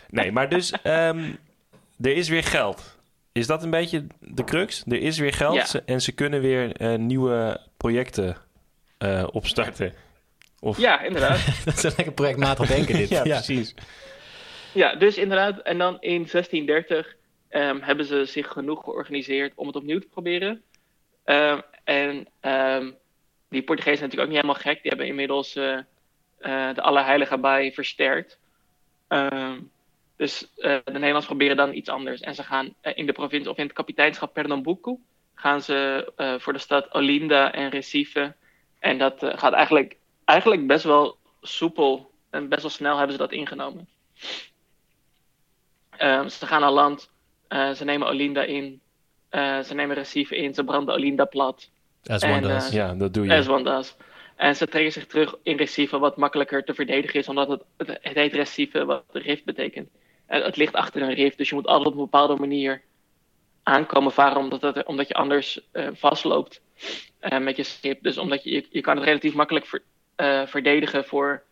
Nee, 0.10 0.32
maar 0.32 0.50
dus 0.50 0.71
ehm, 0.71 1.32
er 2.02 2.15
is 2.15 2.30
weer 2.30 2.43
geld. 2.43 2.98
Is 3.32 3.48
dat 3.48 3.63
een 3.63 3.69
beetje 3.69 4.08
de 4.19 4.43
crux? 4.43 4.84
Er 4.88 5.02
is 5.02 5.17
weer 5.17 5.34
geld 5.34 5.71
Ja. 5.71 5.82
en 5.86 6.02
ze 6.02 6.12
kunnen 6.12 6.41
weer 6.41 6.76
eh, 6.76 6.95
nieuwe 6.95 7.60
projecten 7.78 8.38
eh, 8.98 9.28
opstarten. 9.32 9.93
Of... 10.60 10.78
Ja, 10.78 11.02
inderdaad. 11.02 11.45
Dat 11.65 11.78
is 11.78 11.84
een 11.84 11.93
lekker 11.95 12.13
projectmatig 12.13 12.67
denken 12.67 12.95
dit. 12.98 13.10
ja, 13.17 13.24
ja. 13.24 13.36
precies. 13.36 13.74
Ja, 14.71 14.95
dus 14.95 15.17
inderdaad. 15.17 15.60
En 15.60 15.78
dan 15.78 15.98
in 16.00 16.28
1630 16.32 17.15
ehm, 17.50 17.80
hebben 17.82 18.06
ze 18.06 18.26
zich 18.26 18.48
genoeg 18.48 18.84
georganiseerd 18.84 19.54
om 19.56 19.67
het 19.67 19.76
opnieuw 19.76 20.00
te 20.00 20.08
proberen. 20.08 20.62
Ehm, 21.24 21.60
en 21.84 22.28
ehm, 22.39 22.91
die 23.56 23.63
Portugezen 23.63 23.98
zijn 23.98 24.10
natuurlijk 24.10 24.22
ook 24.22 24.36
niet 24.36 24.44
helemaal 24.44 24.74
gek. 24.74 24.82
Die 24.82 24.91
hebben 24.91 25.08
inmiddels 25.08 25.56
eh, 25.56 25.78
eh, 26.38 26.76
de 26.76 26.82
Allerheilige 26.82 27.38
bij 27.38 27.72
versterkt. 27.72 28.39
Ehm, 29.08 29.60
dus 30.15 30.54
eh, 30.58 30.78
de 30.84 30.91
Nederlanders 30.91 31.26
proberen 31.26 31.58
dan 31.58 31.74
iets 31.74 31.89
anders. 31.89 32.22
En 32.22 32.36
ze 32.36 32.44
gaan 32.44 32.74
in 32.82 33.06
de 33.06 33.12
provincie 33.12 33.52
of 33.52 33.58
in 33.58 33.65
het 33.65 33.74
kapiteinschap 33.74 34.34
Pernambuco 34.34 35.00
gaan 35.36 35.62
ze 35.62 36.12
voor 36.39 36.54
de 36.54 36.60
stad 36.60 36.94
Olinda 36.94 37.54
en 37.54 37.70
Recife. 37.70 38.34
En 38.80 38.98
dat 38.98 39.15
gaat 39.20 39.54
eigenlijk 39.54 39.98
eigenlijk 40.26 40.68
best 40.68 40.84
wel 40.84 41.18
soepel 41.41 42.12
en 42.30 42.50
best 42.50 42.62
wel 42.62 42.72
snel 42.72 42.98
hebben 42.98 43.15
ze 43.15 43.22
dat 43.22 43.32
ingenomen. 43.32 43.88
Ehm, 45.89 46.28
ze 46.28 46.46
gaan 46.46 46.63
aan 46.63 46.72
land, 46.72 47.10
ze 47.50 47.82
nemen 47.84 48.08
Olinda 48.08 48.44
in, 48.44 48.82
ze 49.32 49.72
nemen 49.74 49.96
Recife 49.96 50.36
in, 50.36 50.54
ze 50.54 50.63
branden 50.63 50.96
Olinda 50.96 51.26
plat. 51.26 51.70
As 52.10 52.22
En, 52.22 52.32
one 52.32 52.41
does. 52.41 52.68
eh, 52.68 52.74
Ja, 52.74 52.94
dat 52.94 53.13
doe 53.13 53.26
je. 53.26 53.34
As 53.34 53.48
one 53.48 53.63
does. 53.63 53.96
En 54.36 54.56
ze 54.56 54.68
trekken 54.68 54.91
zich 54.91 55.06
terug 55.08 55.36
in 55.44 55.58
Recife, 55.58 56.00
wat 56.00 56.18
makkelijker 56.18 56.63
te 56.63 56.74
verdedigen 56.74 57.20
is, 57.20 57.28
omdat 57.28 57.48
het, 57.48 57.63
het, 57.78 57.88
het 58.02 58.15
heet 58.15 58.34
Recife, 58.34 58.86
wat 58.86 59.04
rift 59.12 59.44
betekent. 59.46 59.89
En 60.26 60.41
het 60.44 60.56
ligt 60.58 60.74
achter 60.74 61.02
een 61.02 61.13
rift, 61.13 61.38
dus 61.38 61.50
je 61.50 61.56
moet 61.56 61.68
altijd 61.68 61.88
op 61.88 61.94
een 61.94 62.00
bepaalde 62.00 62.36
manier 62.36 62.82
aankomen 63.63 64.12
varen, 64.12 64.38
omdat, 64.38 64.62
het, 64.62 64.86
omdat 64.86 65.08
je 65.08 65.13
anders 65.13 65.60
eh, 65.72 65.88
vastloopt 65.94 66.62
eh, 67.20 67.39
met 67.39 67.58
je 67.58 67.63
schip. 67.63 68.04
Dus 68.04 68.18
omdat 68.18 68.44
je, 68.44 68.52
je, 68.52 68.65
je 68.70 68.82
kan 68.82 68.96
het 68.96 69.06
relatief 69.06 69.34
makkelijk 69.34 69.65
ver- 69.65 69.84
eh, 70.15 70.46
verdedigen 70.46 71.06
voor 71.06 71.44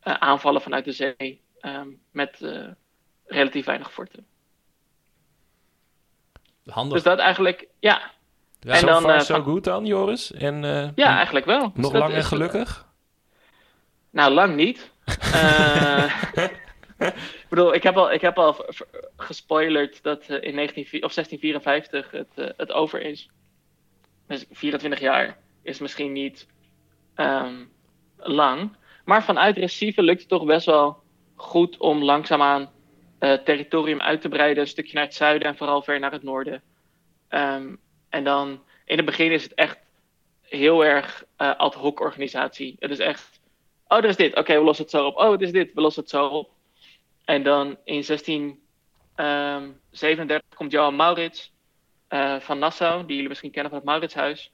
eh, 0.00 0.14
aanvallen 0.14 0.60
vanuit 0.62 0.84
de 0.84 0.92
zee, 0.92 1.40
ehm, 1.60 1.88
met 2.10 2.40
eh, 2.42 2.66
relatief 3.26 3.64
weinig 3.64 3.92
forten. 3.92 4.26
Handig. 6.66 6.92
Dus 6.94 7.02
dat 7.02 7.18
eigenlijk, 7.18 7.66
ja, 7.80 8.10
Ja, 8.64 8.72
en 8.72 8.78
zo 8.78 8.86
dan, 8.86 9.02
far, 9.02 9.14
eh, 9.14 9.20
so 9.20 9.42
good 9.42 9.64
dan, 9.64 9.86
Joris? 9.86 10.32
En 10.32 10.64
eh, 10.64 10.88
ja 10.94 11.16
eigenlijk 11.16 11.46
wel. 11.46 11.72
Nog 11.74 11.92
lang 11.92 12.12
en 12.12 12.24
gelukkig? 12.24 12.86
Nou, 14.10 14.32
lang 14.32 14.56
niet. 14.56 14.90
Eh, 17.02 17.08
ik 17.08 17.46
bedoel, 17.48 17.74
ik 17.74 17.82
heb 17.82 17.96
al, 17.96 18.12
ik 18.12 18.20
heb 18.20 18.38
al 18.38 18.66
gespoilerd 19.16 20.02
dat 20.02 20.26
eh, 20.26 20.42
in 20.42 20.54
19, 20.54 21.04
of 21.04 21.14
1654 21.14 22.10
het, 22.10 22.28
eh, 22.34 22.46
het 22.56 22.72
over 22.72 23.00
is. 23.00 23.28
Dus 24.26 24.44
24 24.50 25.00
jaar 25.00 25.38
is 25.62 25.78
misschien 25.78 26.12
niet 26.12 26.46
ehm, 27.14 27.64
lang. 28.16 28.76
Maar 29.04 29.24
vanuit 29.24 29.56
Recife 29.56 30.02
lukt 30.02 30.20
het 30.20 30.28
toch 30.28 30.44
best 30.44 30.66
wel 30.66 31.02
goed 31.34 31.76
om 31.76 32.04
langzaamaan 32.04 32.70
eh 33.18 33.32
territorium 33.32 34.00
uit 34.00 34.20
te 34.20 34.28
breiden. 34.28 34.62
Een 34.62 34.68
stukje 34.68 34.94
naar 34.94 35.04
het 35.04 35.14
zuiden 35.14 35.48
en 35.48 35.56
vooral 35.56 35.82
ver 35.82 35.98
naar 36.00 36.12
het 36.12 36.22
noorden. 36.22 36.62
Ehm, 37.28 37.74
en 38.12 38.24
dan 38.24 38.62
in 38.84 38.96
het 38.96 39.06
begin 39.06 39.30
is 39.30 39.42
het 39.42 39.54
echt 39.54 39.78
heel 40.42 40.84
erg 40.84 41.24
eh, 41.36 41.56
ad 41.56 41.74
hoc 41.74 42.00
organisatie. 42.00 42.76
Het 42.78 42.90
is 42.90 42.98
echt 42.98 43.40
Oh, 43.92 43.98
er 43.98 44.04
is 44.04 44.16
dit. 44.16 44.36
Oké, 44.36 44.54
we 44.54 44.64
lossen 44.64 44.84
het 44.84 44.92
zo 44.92 45.06
op. 45.06 45.16
Oh, 45.16 45.30
het 45.30 45.40
is 45.40 45.52
dit. 45.52 45.72
We 45.74 45.80
lossen 45.80 46.02
het 46.02 46.10
zo 46.10 46.26
op. 46.26 46.50
En 47.24 47.42
dan 47.42 47.76
in 47.84 48.04
1637 48.06 50.42
komt 50.54 50.72
Johan 50.72 50.96
Maurits 50.96 51.52
eh, 52.08 52.40
van 52.40 52.58
Nassau, 52.58 53.06
die 53.06 53.14
jullie 53.14 53.28
misschien 53.28 53.50
kennen 53.50 53.70
van 53.70 53.80
het 53.80 53.88
Mauritshuis. 53.88 54.52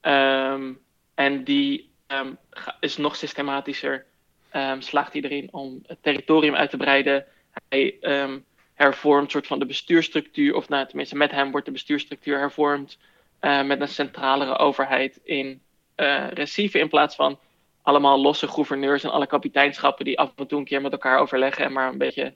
Ehm, 0.00 0.72
en 1.14 1.44
die 1.44 1.90
ehm, 2.06 2.34
is 2.80 2.96
nog 2.96 3.16
systematischer. 3.16 4.06
ehm, 4.50 4.80
slaagt 4.80 5.14
erin 5.14 5.48
om 5.52 5.82
het 5.86 6.02
territorium 6.02 6.54
uit 6.54 6.70
te 6.70 6.76
breiden. 6.76 7.26
Hij 7.68 7.98
ehm, 8.00 8.38
hervormt 8.80 9.30
soort 9.30 9.46
van 9.46 9.58
de 9.58 9.66
bestuursstructuur, 9.66 10.54
of 10.54 10.68
nou, 10.68 10.86
tenminste 10.86 11.16
met 11.16 11.30
hem 11.30 11.50
wordt 11.50 11.66
de 11.66 11.72
bestuursstructuur 11.72 12.38
hervormd. 12.38 12.98
eh, 13.40 13.62
met 13.62 13.80
een 13.80 13.88
centralere 13.88 14.56
overheid 14.58 15.20
in 15.24 15.60
eh 15.94 16.26
Recife 16.30 16.78
in 16.78 16.88
plaats 16.88 17.14
van 17.14 17.38
allemaal 17.82 18.20
losse 18.20 18.48
gouverneurs 18.48 19.04
en 19.04 19.10
alle 19.10 19.26
kapiteinschappen 19.26 20.04
die 20.04 20.18
af 20.18 20.32
en 20.36 20.46
toe 20.46 20.58
een 20.58 20.64
keer 20.64 20.80
met 20.80 20.92
elkaar 20.92 21.18
overleggen 21.18 21.64
en 21.64 21.72
maar 21.72 21.88
een 21.88 21.98
beetje 21.98 22.34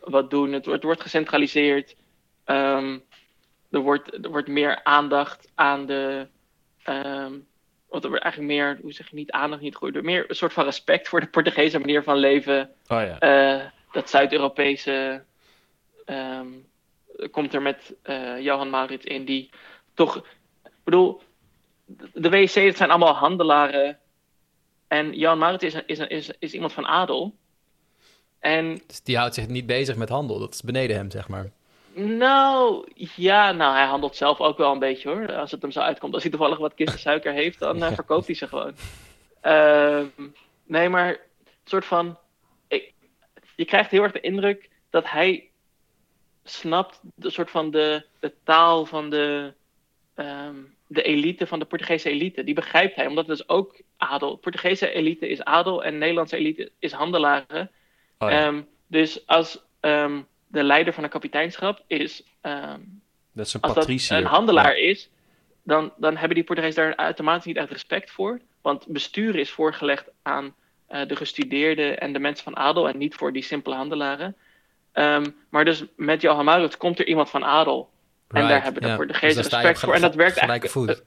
wat 0.00 0.30
doen. 0.30 0.52
Het, 0.52 0.64
wordt- 0.64 0.72
het 0.76 0.82
wordt 0.82 1.00
gecentraliseerd. 1.00 1.96
Ehm, 2.44 2.98
er, 3.70 3.80
wordt, 3.80 4.24
er 4.24 4.30
wordt 4.30 4.48
meer 4.48 4.80
aandacht 4.84 5.50
aan 5.54 5.86
de. 5.86 6.26
wat 7.88 8.02
er 8.04 8.08
wordt 8.08 8.24
eigenlijk 8.24 8.52
meer, 8.52 8.78
hoe 8.82 8.92
zeg 8.92 9.08
je 9.10 9.16
niet 9.16 9.30
aandacht, 9.30 9.62
niet 9.62 9.74
goed, 9.74 10.02
meer 10.02 10.24
een 10.28 10.34
soort 10.36 10.52
van 10.52 10.64
respect 10.64 11.08
voor 11.08 11.20
de 11.20 11.26
Portugese 11.26 11.78
manier 11.78 12.02
van 12.02 12.16
leven. 12.16 12.70
Oh 12.88 13.00
ja. 13.02 13.18
Eh, 13.18 13.66
dat 13.92 14.10
Zuid-Europese 14.10 15.24
ehm, 16.04 16.48
komt 17.30 17.54
er 17.54 17.62
met 17.62 17.94
eh, 18.02 18.40
Johan 18.40 18.70
Maurits 18.70 19.04
in, 19.04 19.24
die 19.24 19.50
toch, 19.94 20.16
ik 20.64 20.70
bedoel, 20.84 21.22
de 22.14 22.30
WC, 22.30 22.54
het 22.54 22.76
zijn 22.76 22.90
allemaal 22.90 23.14
handelaren. 23.14 23.98
En 24.88 25.12
Johan 25.14 25.38
Maurits 25.38 25.64
is, 25.64 25.74
een- 25.74 25.86
is, 25.86 25.98
een- 25.98 26.08
is, 26.08 26.30
is 26.38 26.52
iemand 26.52 26.72
van 26.72 26.86
adel. 26.86 27.34
En 28.38 28.80
Dus 28.86 29.02
die 29.02 29.16
houdt 29.16 29.34
zich 29.34 29.48
niet 29.48 29.66
bezig 29.66 29.96
met 29.96 30.08
handel. 30.08 30.38
Dat 30.38 30.54
is 30.54 30.62
beneden 30.62 30.96
hem, 30.96 31.10
zeg 31.10 31.28
maar. 31.28 31.50
nou, 31.94 32.88
ja, 33.16 33.52
nou, 33.52 33.74
hij 33.74 33.84
handelt 33.86 34.16
zelf 34.16 34.40
ook 34.40 34.58
wel 34.58 34.72
een 34.72 34.78
beetje 34.78 35.08
hoor. 35.08 35.32
Als 35.34 35.50
het 35.50 35.62
hem 35.62 35.70
zo 35.70 35.80
uitkomt. 35.80 36.12
Als 36.14 36.22
hij 36.22 36.30
toevallig 36.32 36.58
wat 36.58 36.74
kisten 36.74 36.98
suiker 37.08 37.32
heeft, 37.32 37.58
dan 37.58 37.82
eh, 37.82 37.92
verkoopt 37.92 38.26
hij 38.26 38.34
ze 38.34 38.48
gewoon. 38.48 38.74
Ehm, 39.40 40.06
nee, 40.64 40.88
maar 40.88 41.08
een 41.08 41.18
soort 41.64 41.84
van. 41.84 42.18
Ik, 42.68 42.92
je 43.56 43.64
krijgt 43.64 43.90
heel 43.90 44.02
erg 44.02 44.12
de 44.12 44.20
indruk 44.20 44.70
dat 44.90 45.10
hij 45.10 45.50
snapt 46.44 47.00
de 47.14 47.30
soort 47.30 47.50
van 47.50 47.70
de, 47.70 48.04
de 48.20 48.32
taal 48.44 48.86
van 48.86 49.10
de, 49.10 49.52
ehm, 50.14 50.56
de 50.86 51.02
elite, 51.02 51.46
van 51.46 51.58
de 51.58 51.64
Portugese 51.64 52.10
elite. 52.10 52.44
Die 52.44 52.54
begrijpt 52.54 52.96
hij, 52.96 53.06
omdat 53.06 53.26
het 53.26 53.36
dus 53.36 53.48
ook 53.48 53.80
adel. 53.96 54.36
Portugese 54.36 54.90
elite 54.90 55.28
is 55.28 55.44
adel 55.44 55.84
en 55.84 55.98
Nederlandse 55.98 56.36
elite 56.36 56.70
is 56.78 56.92
handelaren. 56.92 57.70
Oh 58.18 58.30
ja. 58.30 58.46
Ehm, 58.46 58.62
dus 58.86 59.26
als 59.26 59.64
ehm, 59.80 60.20
de 60.46 60.62
leider 60.62 60.92
van 60.92 61.04
een 61.04 61.10
kapiteinschap 61.10 61.84
is, 61.86 62.24
dat 63.32 63.46
is 63.46 63.54
een 63.54 63.60
als 63.60 63.74
dat 63.74 63.88
een 63.88 64.24
handelaar 64.24 64.76
is, 64.76 65.10
dan, 65.62 65.92
dan 65.96 66.16
hebben 66.16 66.34
die 66.34 66.44
Portugezen 66.44 66.82
daar 66.82 66.94
automatisch 66.94 67.44
niet 67.44 67.56
echt 67.56 67.70
respect 67.70 68.10
voor. 68.10 68.40
Want 68.62 68.86
bestuur 68.86 69.36
is 69.36 69.50
voorgelegd 69.50 70.10
aan 70.22 70.54
eh, 70.86 71.06
de 71.06 71.16
gestudeerden 71.16 72.00
en 72.00 72.12
de 72.12 72.18
mensen 72.18 72.44
van 72.44 72.56
adel 72.56 72.88
en 72.88 72.98
niet 72.98 73.14
voor 73.14 73.32
die 73.32 73.42
simpele 73.42 73.74
handelaren. 73.74 74.36
Ehm, 74.92 75.24
maar 75.48 75.64
dus 75.64 75.84
met 75.96 76.20
Johan 76.20 76.44
Maurits 76.44 76.76
komt 76.76 76.98
er 76.98 77.06
iemand 77.06 77.30
van 77.30 77.44
adel. 77.44 77.90
En 78.28 78.48
daar 78.48 78.62
hebben 78.62 78.82
de 78.82 78.88
ja. 78.88 78.96
Portugezen 78.96 79.42
Dus 79.42 79.50
je 79.50 79.56
respect 79.56 79.78
voor. 79.78 79.94
En 79.94 80.00
dat 80.00 80.14
werkt 80.14 80.36
eigenlijk. 80.36 80.70
voet. 80.70 81.02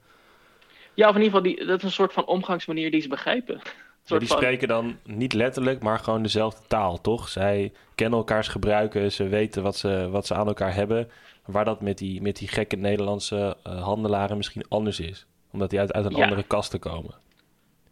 Ja, 0.94 1.10
of 1.10 1.16
in 1.16 1.22
ieder 1.22 1.38
geval, 1.38 1.56
die, 1.56 1.66
dat 1.66 1.78
is 1.78 1.84
een 1.84 1.92
soort 1.92 2.14
van 2.14 2.26
omgangsmanier 2.26 2.92
die 2.92 3.02
ze 3.02 3.08
begrijpen. 3.08 3.62
Maar 4.08 4.20
die 4.20 4.28
van- 4.28 4.38
spreken 4.38 4.68
dan 4.68 4.98
niet 5.04 5.34
letterlijk, 5.34 5.82
maar 5.84 6.00
gewoon 6.00 6.22
dezelfde 6.24 6.62
taal, 6.68 7.02
toch? 7.02 7.30
Zij 7.30 7.72
kennen 7.96 8.20
elkaars 8.20 8.48
gebruiken, 8.48 9.12
ze 9.12 9.28
weten 9.28 9.64
wat 9.64 9.78
ze, 9.78 10.08
wat 10.12 10.26
ze 10.28 10.34
aan 10.36 10.48
elkaar 10.48 10.74
hebben. 10.74 11.10
Waar 11.46 11.66
dat 11.66 11.82
met 11.82 11.98
die, 11.98 12.22
met 12.22 12.36
die 12.38 12.48
gekke 12.48 12.76
Nederlandse 12.76 13.58
eh, 13.64 13.84
handelaren 13.84 14.38
misschien 14.38 14.66
anders 14.70 15.00
is. 15.00 15.26
Omdat 15.52 15.70
die 15.70 15.80
uit, 15.80 15.94
uit 15.94 16.06
een 16.06 16.16
Ja. 16.16 16.24
andere 16.24 16.44
kasten 16.44 16.80
komen. 16.80 17.14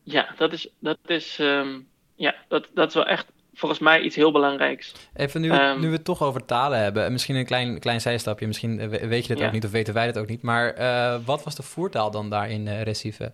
Ja, 0.03 0.27
dat 0.37 0.53
is, 0.53 0.67
dat 0.79 0.97
is, 1.05 1.39
ehm, 1.39 1.79
ja, 2.15 2.35
dat, 2.47 2.67
dat 2.73 2.87
is 2.87 2.93
wel 2.93 3.05
echt 3.05 3.31
volgens 3.53 3.79
mij 3.79 4.01
iets 4.01 4.15
heel 4.15 4.31
belangrijks. 4.31 4.93
Even 5.15 5.41
nu, 5.41 5.49
we- 5.49 5.55
Ehm. 5.57 5.79
nu 5.79 5.87
we 5.87 5.93
het 5.95 6.03
toch 6.05 6.23
over 6.23 6.45
talen 6.45 6.79
hebben, 6.79 7.03
en 7.05 7.11
misschien 7.11 7.35
een 7.35 7.45
klein, 7.45 7.79
klein 7.79 8.01
zijstapje, 8.01 8.47
misschien 8.47 8.79
eh, 8.79 8.87
we- 8.87 9.07
weet 9.07 9.21
je 9.21 9.27
dit 9.27 9.39
Ja. 9.39 9.45
ook 9.47 9.51
niet 9.51 9.65
of 9.65 9.71
weten 9.71 9.93
wij 9.93 10.05
dat 10.05 10.17
ook 10.17 10.27
niet, 10.29 10.41
maar 10.41 10.69
eh, 10.73 11.19
wat 11.25 11.43
was 11.43 11.55
de 11.55 11.63
voertaal 11.63 12.11
dan 12.11 12.29
daar 12.29 12.49
in 12.49 12.67
eh, 12.67 12.81
Recife? 12.81 13.31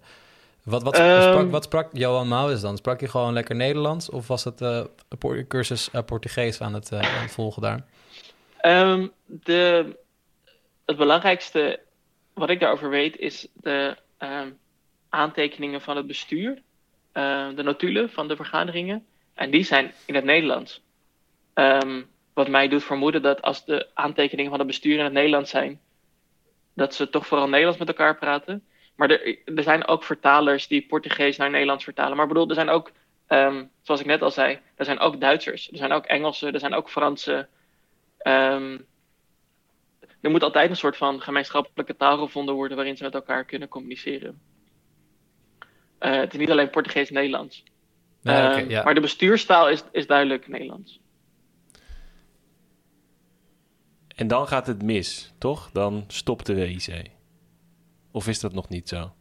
Wat, 0.63 0.83
wat, 0.83 0.97
Ehm. 0.97 1.21
sprak, 1.31 1.51
wat 1.51 1.63
sprak 1.63 1.89
Johan 1.93 2.27
Maurits 2.27 2.61
dan? 2.61 2.77
Sprak 2.77 2.99
hij 2.99 3.09
gewoon 3.09 3.33
lekker 3.33 3.55
Nederlands 3.55 4.09
of 4.09 4.27
was 4.27 4.43
het 4.43 4.61
een 4.61 5.47
cursus 5.47 5.89
Portugees 6.05 6.61
aan 6.61 6.73
het, 6.73 6.91
aan 6.93 7.01
het 7.21 7.31
volgen 7.31 7.61
daar? 7.61 7.83
Ehm, 8.57 9.07
de, 9.25 9.95
het 10.85 10.97
belangrijkste 10.97 11.79
wat 12.33 12.49
ik 12.49 12.59
daarover 12.59 12.89
weet 12.89 13.17
is 13.17 13.47
de 13.53 13.97
ehm, 14.17 14.49
aantekeningen 15.09 15.81
van 15.81 15.97
het 15.97 16.07
bestuur, 16.07 16.61
de 17.55 17.61
notulen 17.63 18.09
van 18.09 18.27
de 18.27 18.35
vergaderingen. 18.35 19.05
En 19.39 19.51
die 19.51 19.63
zijn 19.63 19.93
in 20.05 20.15
het 20.15 20.23
Nederlands. 20.23 20.81
Ehm, 21.53 22.01
wat 22.33 22.47
mij 22.47 22.67
doet 22.67 22.83
vermoeden 22.83 23.21
dat 23.21 23.41
als 23.41 23.65
de 23.65 23.87
aantekeningen 23.93 24.49
van 24.49 24.59
het 24.59 24.67
bestuur 24.67 24.97
in 24.97 25.03
het 25.03 25.13
Nederlands 25.13 25.49
zijn, 25.49 25.81
dat 26.73 26.95
ze 26.95 27.09
toch 27.09 27.27
vooral 27.27 27.47
Nederlands 27.47 27.79
met 27.79 27.87
elkaar 27.87 28.17
praten. 28.17 28.63
Maar 28.95 29.09
er, 29.09 29.37
er 29.55 29.63
zijn 29.63 29.87
ook 29.87 30.03
vertalers 30.03 30.67
die 30.67 30.85
Portugees 30.85 31.37
naar 31.37 31.49
Nederlands 31.49 31.83
vertalen. 31.83 32.15
Maar 32.15 32.25
ik 32.25 32.31
bedoel, 32.31 32.49
er 32.49 32.55
zijn 32.55 32.69
ook, 32.69 32.91
ehm, 33.27 33.65
zoals 33.81 33.99
ik 33.99 34.05
net 34.05 34.21
al 34.21 34.31
zei, 34.31 34.59
er 34.75 34.85
zijn 34.85 34.99
ook 34.99 35.19
Duitsers, 35.19 35.71
er 35.71 35.77
zijn 35.77 35.91
ook 35.91 36.05
Engelsen, 36.05 36.53
er 36.53 36.59
zijn 36.59 36.73
ook 36.73 36.89
Fransen. 36.89 37.49
Ehm, 38.17 38.77
er 40.21 40.29
moet 40.29 40.43
altijd 40.43 40.69
een 40.69 40.75
soort 40.75 40.97
van 40.97 41.21
gemeenschappelijke 41.21 41.95
taal 41.95 42.17
gevonden 42.17 42.55
worden 42.55 42.77
waarin 42.77 42.97
ze 42.97 43.03
met 43.03 43.13
elkaar 43.13 43.45
kunnen 43.45 43.67
communiceren. 43.67 44.41
Eh, 45.99 46.15
het 46.15 46.33
is 46.33 46.39
niet 46.39 46.51
alleen 46.51 46.69
Portugees-Nederlands. 46.69 47.63
Ja, 48.21 48.57
Ehm, 48.57 48.69
ja. 48.69 48.83
Maar 48.83 48.93
de 48.93 49.01
bestuurstaal 49.01 49.69
is, 49.69 49.83
is 49.91 50.07
duidelijk 50.07 50.47
Nederlands. 50.47 50.99
En 54.15 54.27
dan 54.27 54.47
gaat 54.47 54.67
het 54.67 54.81
mis, 54.83 55.33
toch? 55.37 55.69
Dan 55.71 56.03
stopt 56.07 56.45
de 56.45 56.53
WIC. 56.53 57.01
Of 58.11 58.27
is 58.27 58.39
dat 58.39 58.53
nog 58.53 58.69
niet 58.69 58.89
zo? 58.89 59.11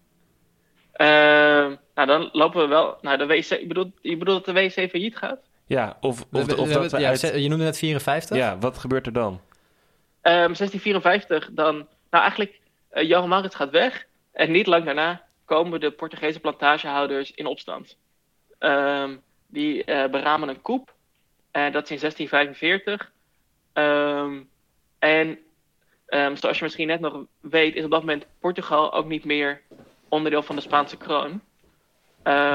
Ehm, 0.92 1.74
nou, 1.94 2.06
dan 2.06 2.28
lopen 2.32 2.60
we 2.62 2.66
wel 2.66 2.98
naar 3.00 3.18
de 3.18 3.26
WC. 3.26 3.44
Je 3.44 3.66
bedoelt, 3.66 3.90
je 4.00 4.16
bedoelt 4.16 4.44
dat 4.44 4.54
de 4.54 4.60
WC 4.62 4.90
failliet 4.90 5.16
gaat? 5.16 5.40
Ja, 5.66 5.96
of, 6.00 6.24
of, 6.32 6.40
of 6.56 6.72
dat 6.72 6.90
we 6.92 6.98
ja, 6.98 7.08
uit... 7.08 7.18
ze- 7.18 7.40
Je 7.42 7.48
noemde 7.48 7.64
net 7.64 7.78
54? 7.78 8.36
Ja, 8.36 8.58
wat 8.58 8.78
gebeurt 8.78 9.06
er 9.06 9.12
dan? 9.12 9.40
Ehm 10.20 10.34
1654, 10.54 11.50
dan. 11.52 11.74
Nou, 12.10 12.22
eigenlijk, 12.24 12.60
eh, 12.88 13.08
Johan 13.08 13.28
Maurits 13.28 13.54
gaat 13.54 13.70
weg. 13.70 14.06
En 14.32 14.50
niet 14.50 14.66
lang 14.66 14.84
daarna 14.84 15.22
komen 15.44 15.80
de 15.80 15.90
Portugese 15.90 16.40
plantagehouders 16.40 17.30
in 17.30 17.46
opstand. 17.46 17.96
Ehm, 18.58 19.16
die 19.46 19.84
eh, 19.84 20.10
beramen 20.10 20.48
een 20.48 20.62
coup. 20.62 20.92
En 21.50 21.72
dat 21.72 21.82
is 21.82 21.90
in 21.90 21.98
1645. 21.98 23.10
Ehm, 23.72 24.40
en 24.98 25.38
ehm, 26.06 26.36
zoals 26.36 26.58
je 26.58 26.64
misschien 26.64 26.86
net 26.86 27.00
nog 27.00 27.24
weet, 27.40 27.74
is 27.74 27.84
op 27.84 27.90
dat 27.90 28.00
moment 28.00 28.26
Portugal 28.40 28.92
ook 28.92 29.06
niet 29.06 29.24
meer 29.24 29.60
onderdeel 30.08 30.42
van 30.42 30.56
de 30.56 30.62
Spaanse 30.62 30.96
kroon. 30.96 31.40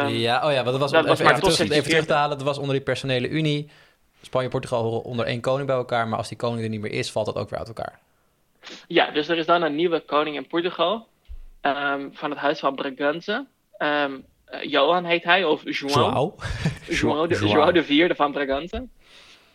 Ja, 0.07 0.45
oh 0.45 0.51
ja, 0.51 0.63
want 0.63 0.65
dat 0.65 0.77
was, 0.77 0.91
dat 0.91 1.05
even, 1.05 1.09
was 1.09 1.21
maar 1.21 1.31
even, 1.31 1.41
terug, 1.41 1.59
even 1.59 1.67
1640. 1.67 1.83
terug 1.83 2.05
te 2.05 2.13
halen. 2.13 2.37
Dat 2.37 2.47
was 2.47 2.57
onder 2.57 2.75
die 2.75 2.83
personele 2.83 3.29
unie. 3.29 3.69
Spanje 4.21 4.45
en 4.45 4.51
Portugal 4.51 4.83
horen 4.83 5.03
onder 5.03 5.25
één 5.25 5.41
koning 5.41 5.67
bij 5.67 5.75
elkaar. 5.75 6.07
Maar 6.07 6.17
als 6.17 6.27
die 6.27 6.37
koning 6.37 6.63
er 6.63 6.69
niet 6.69 6.81
meer 6.81 6.91
is, 6.91 7.11
valt 7.11 7.25
dat 7.25 7.35
ook 7.35 7.49
weer 7.49 7.59
uit 7.59 7.67
elkaar. 7.67 7.99
Ja, 8.87 9.11
dus 9.11 9.27
er 9.27 9.37
is 9.37 9.45
dan 9.45 9.61
een 9.61 9.75
nieuwe 9.75 9.99
koning 9.99 10.35
in 10.35 10.47
Portugal. 10.47 11.07
van 12.11 12.29
het 12.29 12.37
huis 12.37 12.59
van 12.59 12.75
Braganza. 12.75 13.45
Ehm, 14.53 14.61
eh, 14.61 14.69
Johan 14.71 15.05
heet 15.05 15.23
hij, 15.23 15.43
of 15.45 15.61
João. 15.65 16.33
João 16.89 17.27
de, 17.27 17.35
João. 17.35 17.71
De 17.73 17.83
Vierde 17.83 18.15
van 18.15 18.31
Braganza. 18.31 18.83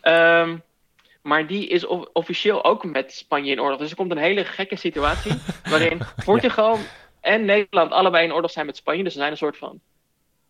Ehm, 0.01 0.57
maar 1.21 1.47
die 1.47 1.67
is 1.67 1.85
of- 1.85 2.07
officieel 2.13 2.63
ook 2.63 2.83
met 2.83 3.13
Spanje 3.13 3.51
in 3.51 3.61
oorlog. 3.61 3.79
Dus 3.79 3.89
er 3.89 3.95
komt 3.95 4.11
een 4.11 4.17
hele 4.17 4.45
gekke 4.45 4.75
situatie. 4.75 5.31
waarin 5.69 6.01
Portugal 6.25 6.77
en 7.21 7.45
Nederland 7.45 7.91
allebei 7.91 8.25
in 8.25 8.33
oorlog 8.33 8.51
zijn 8.51 8.65
met 8.65 8.77
Spanje. 8.77 9.03
Dus 9.03 9.13
ze 9.13 9.19
zijn 9.19 9.31
een 9.31 9.37
soort 9.37 9.57
van 9.57 9.79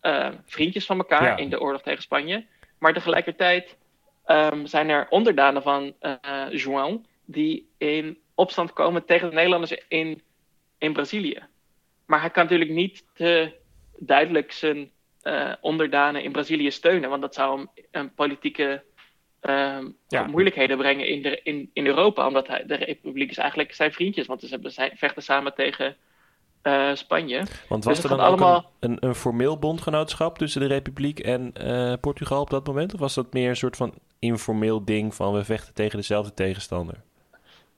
eh, 0.00 0.28
vriendjes 0.46 0.86
van 0.86 0.98
elkaar 0.98 1.22
Ja. 1.22 1.36
in 1.36 1.50
de 1.50 1.60
oorlog 1.60 1.82
tegen 1.82 2.02
Spanje. 2.02 2.46
Maar 2.78 2.92
tegelijkertijd 2.92 3.76
ehm, 4.24 4.66
zijn 4.66 4.88
er 4.88 5.06
onderdanen 5.10 5.62
van 5.62 5.94
eh 6.00 6.14
João. 6.50 7.00
die 7.24 7.68
in 7.78 8.18
opstand 8.34 8.72
komen 8.72 9.04
tegen 9.04 9.28
de 9.28 9.34
Nederlanders 9.34 9.74
in, 9.88 10.22
in 10.78 10.92
Brazilië. 10.92 11.38
Maar 12.06 12.20
hij 12.20 12.30
kan 12.30 12.42
natuurlijk 12.42 12.70
niet 12.70 13.04
te 13.14 13.52
duidelijk 14.00 14.52
zijn 14.52 14.90
eh, 15.22 15.52
onderdanen 15.60 16.22
in 16.22 16.32
Brazilië 16.32 16.70
steunen. 16.70 17.10
Want 17.10 17.22
dat 17.22 17.34
zou 17.34 17.58
hem 17.58 17.68
een 17.90 18.14
politieke 18.14 18.82
ehm, 19.40 19.88
Ja. 20.08 20.26
moeilijkheden 20.26 20.76
brengen 20.78 21.06
in, 21.08 21.22
de, 21.22 21.40
in, 21.42 21.70
in 21.72 21.86
Europa. 21.86 22.26
Omdat 22.26 22.46
hij, 22.46 22.66
de 22.66 22.74
Republiek 22.74 23.30
is 23.30 23.38
eigenlijk 23.38 23.74
zijn 23.74 23.92
vriendjes. 23.92 24.26
Want 24.26 24.40
ze 24.40 24.90
vechten 24.96 25.22
samen 25.22 25.54
tegen 25.54 25.96
eh, 26.62 26.94
Spanje. 26.94 27.36
Want 27.68 27.84
was 27.84 27.94
Dus 27.94 28.04
er 28.04 28.10
het 28.10 28.18
dan 28.18 28.26
gaat 28.28 28.28
ook 28.34 28.40
allemaal- 28.40 28.70
een, 28.80 28.90
een, 28.90 29.08
een 29.08 29.14
formeel 29.14 29.58
bondgenootschap 29.58 30.38
tussen 30.38 30.60
de 30.60 30.66
Republiek 30.66 31.18
en 31.18 31.52
eh, 31.52 31.92
Portugal 32.00 32.40
op 32.40 32.50
dat 32.50 32.66
moment? 32.66 32.94
Of 32.94 33.00
was 33.00 33.14
dat 33.14 33.32
meer 33.32 33.48
een 33.48 33.56
soort 33.56 33.76
van 33.76 33.94
informeel 34.18 34.84
ding 34.84 35.14
van 35.14 35.32
we 35.34 35.44
vechten 35.44 35.74
tegen 35.74 35.98
dezelfde 35.98 36.34
tegenstander? 36.34 36.94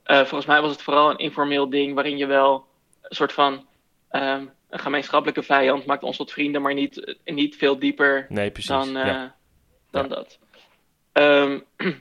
Volgens 0.05 0.45
mij 0.45 0.61
was 0.61 0.71
het 0.71 0.81
vooral 0.81 1.09
een 1.09 1.17
informeel 1.17 1.69
ding 1.69 1.93
waarin 1.93 2.17
je 2.17 2.25
wel 2.25 2.65
een 3.01 3.15
soort 3.15 3.33
van 3.33 3.65
ehm, 4.09 4.45
een 4.73 4.79
gemeenschappelijke 4.79 5.43
vijand 5.43 5.85
maakt 5.85 6.03
ons 6.03 6.17
tot 6.17 6.31
vrienden, 6.31 6.61
maar 6.61 6.73
niet, 6.73 7.15
niet 7.25 7.55
veel 7.55 7.79
dieper 7.79 8.25
Nee, 8.29 8.51
precies. 8.51 8.69
dan, 8.69 8.97
eh, 8.97 9.05
ja. 9.05 9.35
dan 9.91 10.03
Ja. 10.03 10.07
dat. 10.15 10.39
Ehm, 11.11 11.59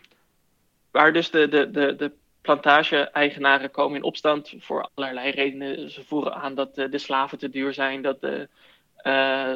waar 0.90 1.12
dus 1.12 1.30
de, 1.30 1.48
de, 1.48 1.70
de, 1.70 1.96
de 1.96 2.12
plantage-eigenaren 2.40 3.70
komen 3.70 3.96
in 3.96 4.02
opstand 4.02 4.54
voor 4.58 4.88
allerlei 4.94 5.30
redenen. 5.30 5.90
Ze 5.90 6.04
voeren 6.04 6.34
aan 6.34 6.54
dat 6.54 6.78
eh, 6.78 6.90
de 6.90 6.98
slaven 6.98 7.38
te 7.38 7.50
duur 7.50 7.74
zijn, 7.74 8.02
dat, 8.02 8.20
de, 8.20 8.48
eh, 8.96 9.52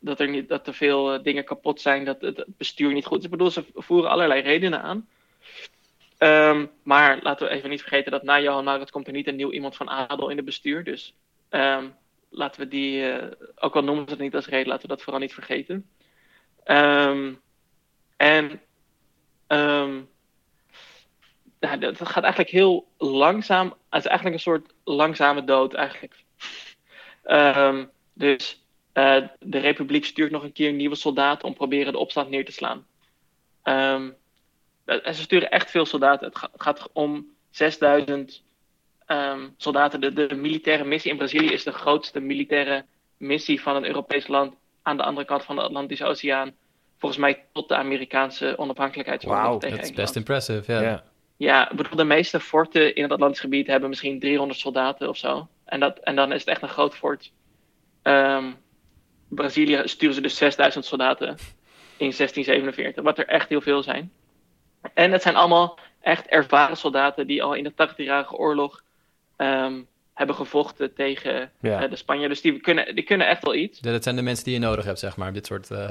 dat 0.00 0.20
er 0.20 0.28
niet, 0.28 0.48
dat 0.48 0.64
te 0.64 0.72
veel 0.72 1.22
dingen 1.22 1.44
kapot 1.44 1.80
zijn, 1.80 2.04
dat 2.04 2.20
het 2.20 2.44
bestuur 2.46 2.92
niet 2.92 3.06
goed 3.06 3.18
is. 3.18 3.24
Ik 3.24 3.30
bedoel, 3.30 3.50
ze 3.50 3.64
voeren 3.74 4.10
allerlei 4.10 4.40
redenen 4.40 4.82
aan. 4.82 5.08
Ehm, 6.18 6.66
maar 6.82 7.18
laten 7.22 7.46
we 7.46 7.52
even 7.52 7.70
niet 7.70 7.80
vergeten 7.80 8.12
dat 8.12 8.22
na 8.22 8.40
Johan 8.40 8.64
Maurits 8.64 8.90
komt 8.90 9.06
er 9.06 9.12
niet 9.12 9.26
een 9.26 9.36
nieuw 9.36 9.52
iemand 9.52 9.76
van 9.76 9.90
adel 9.90 10.28
in 10.28 10.36
het 10.36 10.44
bestuur. 10.44 10.84
Dus 10.84 11.14
ehm, 11.48 11.84
laten 12.28 12.60
we 12.60 12.68
die, 12.68 13.10
eh, 13.12 13.46
ook 13.54 13.76
al 13.76 13.82
noemen 13.82 14.04
ze 14.04 14.10
het 14.10 14.20
niet 14.20 14.34
als 14.34 14.46
reden, 14.46 14.68
laten 14.68 14.82
we 14.82 14.94
dat 14.94 15.02
vooral 15.02 15.20
niet 15.20 15.34
vergeten. 15.34 15.90
Ehm, 16.64 17.34
en 18.16 18.60
ehm, 19.46 20.02
dat 21.58 22.08
gaat 22.08 22.22
eigenlijk 22.22 22.52
heel 22.52 22.88
langzaam. 22.98 23.66
Het 23.90 24.00
is 24.00 24.06
eigenlijk 24.06 24.36
een 24.36 24.42
soort 24.42 24.74
langzame 24.84 25.44
dood 25.44 25.74
eigenlijk. 25.74 26.14
Ehm, 27.22 27.86
dus 28.12 28.64
eh, 28.92 29.26
de 29.38 29.58
Republiek 29.58 30.04
stuurt 30.04 30.30
nog 30.30 30.42
een 30.42 30.52
keer 30.52 30.72
nieuwe 30.72 30.94
soldaten 30.94 31.48
om 31.48 31.54
proberen 31.54 31.92
de 31.92 31.98
opstand 31.98 32.28
neer 32.30 32.44
te 32.44 32.52
slaan. 32.52 32.86
En 33.62 34.16
ze 34.86 35.12
sturen 35.12 35.50
echt 35.50 35.70
veel 35.70 35.86
soldaten. 35.86 36.26
Het 36.26 36.38
ga- 36.38 36.48
het 36.52 36.62
gaat 36.62 36.88
om 36.92 37.26
6000 37.50 38.42
ehm, 39.08 39.48
soldaten. 39.56 40.00
De, 40.00 40.12
de 40.12 40.34
militaire 40.34 40.84
missie 40.84 41.10
in 41.10 41.16
Brazilië 41.16 41.52
is 41.52 41.64
de 41.64 41.72
grootste 41.72 42.20
militaire 42.20 42.84
missie 43.16 43.60
van 43.60 43.76
een 43.76 43.86
Europees 43.86 44.26
land 44.26 44.54
aan 44.82 44.96
de 44.96 45.02
andere 45.02 45.26
kant 45.26 45.44
van 45.44 45.56
de 45.56 45.62
Atlantische 45.62 46.04
Oceaan. 46.04 46.52
Volgens 46.98 47.20
mij 47.20 47.44
tot 47.52 47.68
de 47.68 47.76
Amerikaanse 47.76 48.58
onafhankelijkheidsoorlog 48.58 49.42
Wauw, 49.42 49.58
tegen 49.58 49.76
Dat 49.76 49.86
is 49.86 49.92
best 49.92 50.16
impressive, 50.16 50.72
ja. 50.72 51.04
Ja. 51.36 51.70
Bedoel, 51.74 51.96
de 51.96 52.04
meeste 52.04 52.40
forten 52.40 52.94
in 52.94 53.02
het 53.02 53.12
Atlantisch 53.12 53.40
gebied 53.40 53.66
hebben 53.66 53.88
misschien 53.88 54.20
300 54.20 54.58
soldaten 54.58 55.08
of 55.08 55.16
zo. 55.16 55.48
En, 55.64 55.80
dat, 55.80 55.98
en 55.98 56.16
dan 56.16 56.32
is 56.32 56.40
het 56.40 56.48
echt 56.48 56.62
een 56.62 56.68
groot 56.68 56.94
fort. 56.94 57.32
Ehm, 58.02 58.52
Brazilië 59.28 59.82
sturen 59.84 60.14
ze 60.14 60.20
dus 60.20 60.36
6000 60.36 60.84
soldaten 60.84 61.28
in 61.96 62.12
1647, 62.12 63.04
wat 63.04 63.18
er 63.18 63.26
echt 63.26 63.48
heel 63.48 63.60
veel 63.60 63.82
zijn. 63.82 64.12
En 64.94 65.12
het 65.12 65.22
zijn 65.22 65.36
allemaal 65.36 65.78
echt 66.00 66.26
ervaren 66.26 66.76
soldaten 66.76 67.26
die 67.26 67.42
al 67.42 67.54
in 67.54 67.64
de 67.64 67.72
80-jarige 67.72 68.36
oorlog 68.36 68.82
ehm, 69.38 69.80
hebben 70.14 70.36
gevochten 70.36 70.94
tegen 70.94 71.50
Ja. 71.60 71.82
eh, 71.82 71.90
de 71.90 71.96
Spanjaarden. 71.96 72.32
Dus 72.32 72.40
die 72.52 72.60
kunnen, 72.60 72.94
die 72.94 73.04
kunnen 73.04 73.28
echt 73.28 73.44
wel 73.44 73.54
iets. 73.54 73.78
Dat 73.78 74.02
zijn 74.02 74.16
de 74.16 74.22
mensen 74.22 74.44
die 74.44 74.54
je 74.54 74.60
nodig 74.60 74.84
hebt, 74.84 74.98
zeg 74.98 75.16
maar, 75.16 75.28
op 75.28 75.34
dit 75.34 75.46
soort 75.46 75.70
eh, 75.70 75.90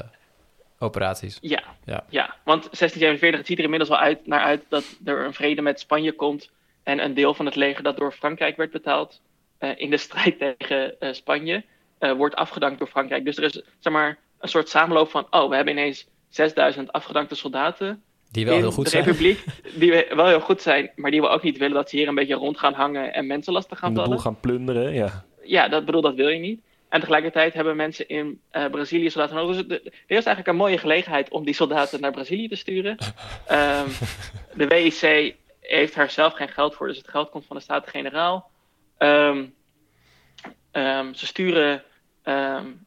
operaties. 0.79 1.38
Ja, 1.41 1.63
Ja. 1.86 2.03
ja. 2.10 2.36
want 2.43 2.62
1647, 2.63 3.38
het 3.39 3.47
ziet 3.47 3.57
er 3.57 3.63
inmiddels 3.63 3.89
wel 3.89 3.99
uit, 3.99 4.27
naar 4.27 4.41
uit 4.41 4.63
dat 4.69 4.83
er 5.05 5.25
een 5.25 5.33
vrede 5.33 5.62
met 5.62 5.79
Spanje 5.79 6.12
komt. 6.12 6.49
En 6.83 7.03
een 7.03 7.13
deel 7.13 7.33
van 7.33 7.45
het 7.45 7.55
leger 7.55 7.83
dat 7.83 7.97
door 7.97 8.12
Frankrijk 8.12 8.57
werd 8.57 8.71
betaald 8.71 9.21
eh, 9.57 9.69
in 9.75 9.89
de 9.89 9.97
strijd 9.97 10.39
tegen 10.57 10.95
Spanje, 11.15 11.63
wordt 11.99 12.36
afgedankt 12.36 12.79
door 12.79 12.88
Frankrijk. 12.88 13.25
Dus 13.25 13.38
er 13.38 13.43
is 13.43 13.62
zeg 13.79 13.93
maar, 13.93 14.17
een 14.39 14.49
soort 14.49 14.69
samenloop 14.69 15.10
van, 15.10 15.27
oh, 15.29 15.49
we 15.49 15.55
hebben 15.55 15.73
ineens 15.73 16.07
6000 16.29 16.91
afgedankte 16.91 17.36
soldaten 17.36 18.03
Die 18.31 18.45
wel 18.45 18.57
heel 18.57 18.71
goed 18.71 18.83
de 18.83 18.89
zijn. 18.89 19.03
Republiek. 19.03 19.43
Die 19.75 19.91
we- 19.91 20.11
wel 20.15 20.27
heel 20.27 20.39
goed 20.39 20.61
zijn, 20.61 20.91
maar 20.95 21.11
die 21.11 21.21
we 21.21 21.27
ook 21.27 21.43
niet 21.43 21.57
willen 21.57 21.75
dat 21.75 21.89
ze 21.89 21.97
hier 21.97 22.07
een 22.07 22.15
beetje 22.15 22.33
rond 22.35 22.57
gaan 22.59 22.73
hangen 22.73 23.13
en 23.13 23.27
mensen 23.27 23.53
lastig 23.53 23.79
gaan 23.79 23.95
vallen. 23.95 24.19
gaan 24.19 24.39
plunderen, 24.39 24.93
ja. 24.93 25.25
Ja, 25.43 25.67
dat 25.67 25.85
bedoel, 25.85 26.01
dat 26.01 26.15
wil 26.15 26.27
je 26.27 26.39
niet. 26.39 26.61
En 26.89 26.99
tegelijkertijd 26.99 27.53
hebben 27.53 27.75
mensen 27.75 28.07
in 28.07 28.41
eh, 28.49 28.65
Brazilië 28.65 29.09
soldaten 29.09 29.35
nodig. 29.35 29.55
Dus 29.55 29.67
de- 29.67 29.81
er 29.83 29.91
is 30.17 30.25
eigenlijk 30.25 30.47
een 30.47 30.55
mooie 30.55 30.77
gelegenheid 30.77 31.29
om 31.29 31.45
die 31.45 31.53
soldaten 31.53 32.01
naar 32.01 32.11
Brazilië 32.11 32.47
te 32.47 32.55
sturen. 32.55 32.97
Ehm, 33.47 33.87
de 34.53 34.67
WIC 34.67 35.35
heeft 35.59 35.95
daar 35.95 36.09
zelf 36.09 36.33
geen 36.33 36.47
geld 36.49 36.75
voor, 36.75 36.87
dus 36.87 36.97
het 36.97 37.07
geld 37.07 37.29
komt 37.29 37.45
van 37.45 37.55
de 37.55 37.61
Staten-Generaal. 37.61 38.49
Ehm, 38.97 39.45
ehm, 40.71 41.13
ze 41.13 41.25
sturen 41.25 41.83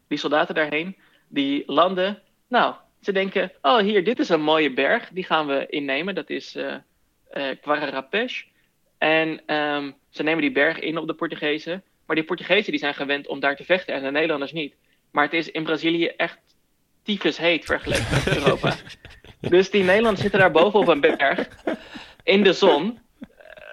die 0.09 0.19
soldaten 0.19 0.55
daarheen. 0.55 0.97
Die 1.29 1.63
landen. 1.67 2.23
Nou, 2.49 2.75
ze 3.01 3.13
denken: 3.13 3.53
oh, 3.63 3.79
hier, 3.79 4.05
dit 4.05 4.19
is 4.19 4.29
een 4.29 4.43
mooie 4.43 4.73
berg. 4.73 5.09
Die 5.13 5.25
gaan 5.25 5.47
we 5.47 5.67
innemen. 5.69 6.15
Dat 6.15 6.31
is 6.31 6.57
Guararapes. 7.61 8.47
En 8.99 9.41
ehm, 9.47 9.91
ze 10.11 10.23
nemen 10.23 10.41
die 10.41 10.53
berg 10.53 10.79
in 10.79 10.99
op 10.99 11.07
de 11.07 11.15
Portugezen. 11.15 11.83
Maar 12.07 12.17
die 12.17 12.25
Portugezen 12.25 12.71
die 12.71 12.81
zijn 12.81 12.95
gewend 12.95 13.27
om 13.27 13.41
daar 13.41 13.57
te 13.57 13.65
vechten 13.65 13.95
en 13.95 14.03
de 14.03 14.11
Nederlanders 14.11 14.53
niet. 14.53 14.75
Maar 15.11 15.25
het 15.25 15.33
is 15.33 15.51
in 15.51 15.63
Brazilië 15.63 16.07
echt 16.07 16.39
tyfus 17.03 17.39
heet 17.39 17.65
vergeleken 17.65 18.07
met 18.11 18.37
Europa. 18.37 18.77
Dus 19.41 19.71
die 19.71 19.85
Nederlanders 19.85 20.21
zitten 20.21 20.41
daar 20.41 20.51
boven 20.51 20.81
op 20.81 20.89
een 20.89 21.01
berg. 21.01 21.49
In 22.23 22.43
de 22.43 22.53
zon. 22.53 22.99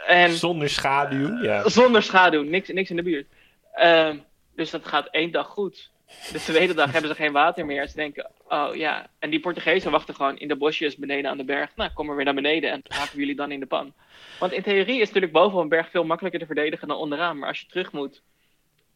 En 0.06 0.32
Zonder 0.32 0.70
schaduw, 0.70 1.44
ja. 1.44 1.70
zonder 1.70 2.04
schaduw, 2.04 2.44
niks, 2.44 2.70
niks 2.70 2.90
in 2.90 2.96
de 2.96 3.04
buurt. 3.04 3.28
Ehm, 3.74 4.18
dus 4.56 4.70
dat 4.70 4.86
gaat 4.86 5.08
één 5.12 5.32
dag 5.32 5.48
goed. 5.48 5.92
De 6.32 6.40
tweede 6.40 6.74
dag 6.74 6.92
hebben 6.92 7.10
ze 7.10 7.16
geen 7.16 7.32
water 7.32 7.66
meer. 7.66 7.82
En 7.82 7.90
ze 7.90 7.96
denken, 7.96 8.32
oh 8.48 8.76
ja. 8.76 9.08
En 9.20 9.30
die 9.30 9.40
Portugezen 9.40 9.92
wachten 9.92 10.16
gewoon 10.16 10.38
in 10.38 10.48
de 10.48 10.56
bosjes 10.56 10.96
beneden 10.96 11.32
aan 11.32 11.38
de 11.38 11.44
berg. 11.44 11.76
Nou, 11.76 11.92
kom 11.94 12.06
maar 12.06 12.16
weer 12.16 12.26
naar 12.26 12.34
beneden 12.34 12.72
en 12.72 12.82
haken 12.88 13.20
jullie 13.20 13.36
dan 13.36 13.52
in 13.52 13.60
de 13.60 13.66
pan. 13.66 13.94
Want 14.40 14.52
in 14.52 14.62
theorie 14.62 15.00
is 15.02 15.08
natuurlijk 15.08 15.34
boven 15.34 15.58
op 15.58 15.64
een 15.64 15.70
berg 15.70 15.90
veel 15.90 16.04
makkelijker 16.04 16.40
te 16.40 16.46
verdedigen 16.46 16.88
dan 16.88 16.98
onderaan. 16.98 17.38
Maar 17.38 17.48
als 17.48 17.60
je 17.60 17.68
terug 17.68 17.92
moet, 17.92 18.22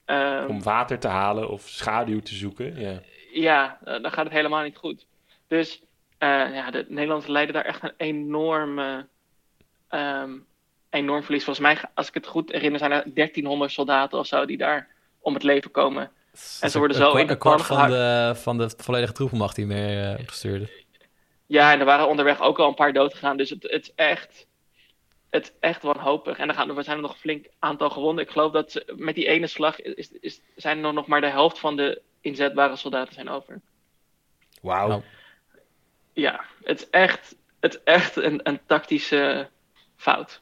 ehm, 0.06 0.48
Om 0.48 0.64
water 0.64 1.00
te 1.00 1.08
halen 1.08 1.50
of 1.50 1.62
schaduw 1.62 2.20
te 2.20 2.36
zoeken, 2.36 2.80
ja. 2.80 3.02
ja, 3.34 3.80
eh, 3.84 4.02
dan 4.02 4.12
gaat 4.12 4.26
het 4.26 4.34
helemaal 4.34 4.64
niet 4.64 4.78
goed. 4.78 5.06
Dus 5.48 5.82
eh, 6.18 6.28
ja, 6.54 6.72
de 6.72 6.86
Nederlanders 6.88 7.32
leiden 7.32 7.54
daar 7.54 7.66
echt 7.66 7.84
een 7.84 7.94
enorme, 7.98 9.08
ehm, 9.88 10.32
enorm 10.90 11.24
verlies. 11.24 11.44
Volgens 11.44 11.66
mij, 11.66 11.90
als 11.94 12.08
ik 12.08 12.14
het 12.14 12.28
goed 12.28 12.52
herinner, 12.52 12.80
zijn 12.80 12.92
er 12.92 13.04
1300 13.14 13.72
soldaten 13.72 14.20
of 14.20 14.28
zo 14.28 14.46
die 14.46 14.58
daar 14.58 14.88
om 15.20 15.34
het 15.34 15.44
leven 15.44 15.72
komen. 15.72 16.12
En 16.60 16.72
ze 16.72 16.78
worden 16.78 16.98
Een 16.98 17.04
zo 17.04 17.10
kwart- 17.10 17.22
in 17.22 17.28
de 17.28 17.34
een 17.34 17.40
kwart 17.40 17.68
pan 17.68 17.78
van 17.78 17.90
de, 17.90 18.32
van 18.36 18.58
de 18.58 18.74
volledige 18.78 19.14
troepenmacht 19.14 19.56
die 19.56 19.66
mee 19.66 20.02
eh, 20.02 20.28
gestuurd. 20.28 20.72
Ja, 21.46 21.72
en 21.72 21.80
er 21.80 21.86
waren 21.86 22.08
onderweg 22.08 22.42
ook 22.42 22.60
al 22.60 22.68
een 22.68 22.74
paar 22.74 22.94
dood 22.94 23.14
gegaan. 23.14 23.38
Dus 23.38 23.50
het, 23.50 23.64
het 23.64 23.82
is 23.84 23.92
echt 23.96 24.48
het 25.30 25.44
is 25.44 25.52
echt 25.60 25.84
wanhopig. 25.84 26.38
En 26.38 26.50
er, 26.50 26.56
gaan, 26.56 26.78
er 26.78 26.84
zijn 26.84 26.96
er 26.96 27.02
nog 27.02 27.12
een 27.14 27.20
flink 27.20 27.46
aantal 27.60 27.90
gewonnen. 27.90 28.24
Ik 28.24 28.30
geloof 28.30 28.52
dat 28.52 28.72
ze, 28.72 28.94
met 28.98 29.16
die 29.16 29.28
ene 29.28 29.48
slag 29.48 29.82
is, 29.82 30.12
is, 30.12 30.42
zijn 30.56 30.84
er 30.84 30.94
nog 30.94 31.08
maar 31.08 31.22
de 31.22 31.28
helft 31.30 31.60
van 31.60 31.76
de 31.76 32.02
inzetbare 32.22 32.76
soldaten 32.76 33.14
zijn 33.14 33.30
over. 33.30 33.62
Wauw. 34.62 34.88
Nou. 34.88 35.02
Ja, 36.14 36.44
het 36.64 36.80
is 36.82 36.90
echt, 36.90 37.36
het 37.60 37.74
is 37.74 37.84
echt 37.84 38.16
een, 38.16 38.40
een 38.44 38.60
tactische 38.66 39.50
fout. 39.96 40.42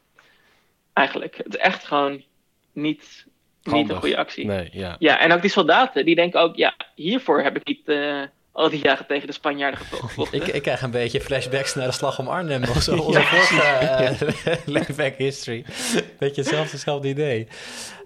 Eigenlijk. 0.94 1.38
Het 1.38 1.56
is 1.56 1.62
echt 1.62 1.84
gewoon 1.84 2.24
niet, 2.72 3.26
niet 3.72 3.90
een 3.90 3.96
goede 4.00 4.18
actie. 4.18 4.46
Nee, 4.46 4.70
ja. 4.72 4.96
Ja, 5.00 5.20
en 5.20 5.32
ook 5.32 5.42
die 5.42 5.50
soldaten, 5.50 6.06
die 6.06 6.16
denken 6.16 6.42
ook, 6.42 6.56
ja, 6.56 6.74
hiervoor 6.96 7.42
heb 7.42 7.56
ik 7.56 7.68
niet 7.68 7.88
eh, 7.88 8.22
al 8.52 8.70
die 8.70 8.84
jaren 8.84 9.06
tegen 9.08 9.28
de 9.28 9.34
Spanjaarden 9.34 9.80
gevochten. 9.80 10.38
Ik, 10.42 10.48
ik 10.48 10.62
krijg 10.62 10.82
een 10.82 10.92
beetje 10.92 11.22
flashbacks 11.22 11.76
naar 11.76 11.86
de 11.88 11.94
slag 11.94 12.20
om 12.20 12.28
Arnhem 12.28 12.62
of 12.64 12.82
zo. 12.82 12.96
Onze 13.06 13.22
vorige 13.22 13.62
eh, 14.52 14.58
Layback 14.66 15.16
History. 15.18 15.66
Beetje 16.20 16.42
hetzelfde, 16.42 16.72
hetzelfde 16.72 17.08
idee. 17.08 17.48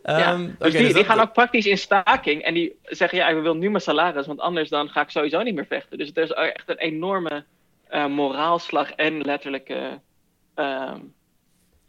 Ja, 0.04 0.32
Ehm, 0.32 0.46
dus 0.46 0.54
oké, 0.58 0.70
die, 0.70 0.84
die 0.86 0.94
dat- 0.94 1.06
gaan 1.06 1.20
ook 1.20 1.34
praktisch 1.34 1.66
in 1.66 1.78
staking 1.78 2.42
en 2.44 2.54
die 2.54 2.76
zeggen, 2.84 3.18
ja, 3.18 3.28
ik 3.28 3.42
wil 3.42 3.56
nu 3.56 3.70
mijn 3.70 3.82
salaris, 3.82 4.28
want 4.28 4.40
anders 4.40 4.70
dan 4.70 4.90
ga 4.90 5.02
ik 5.02 5.10
sowieso 5.10 5.42
niet 5.42 5.56
meer 5.56 5.66
vechten. 5.66 5.98
Dus 5.98 6.12
er 6.14 6.24
is 6.24 6.30
echt 6.32 6.70
een 6.70 6.78
enorme 6.78 7.44
eh, 7.88 8.06
moraalslag 8.06 8.92
en 8.92 9.22
letterlijke 9.22 10.00
ehm 10.56 10.98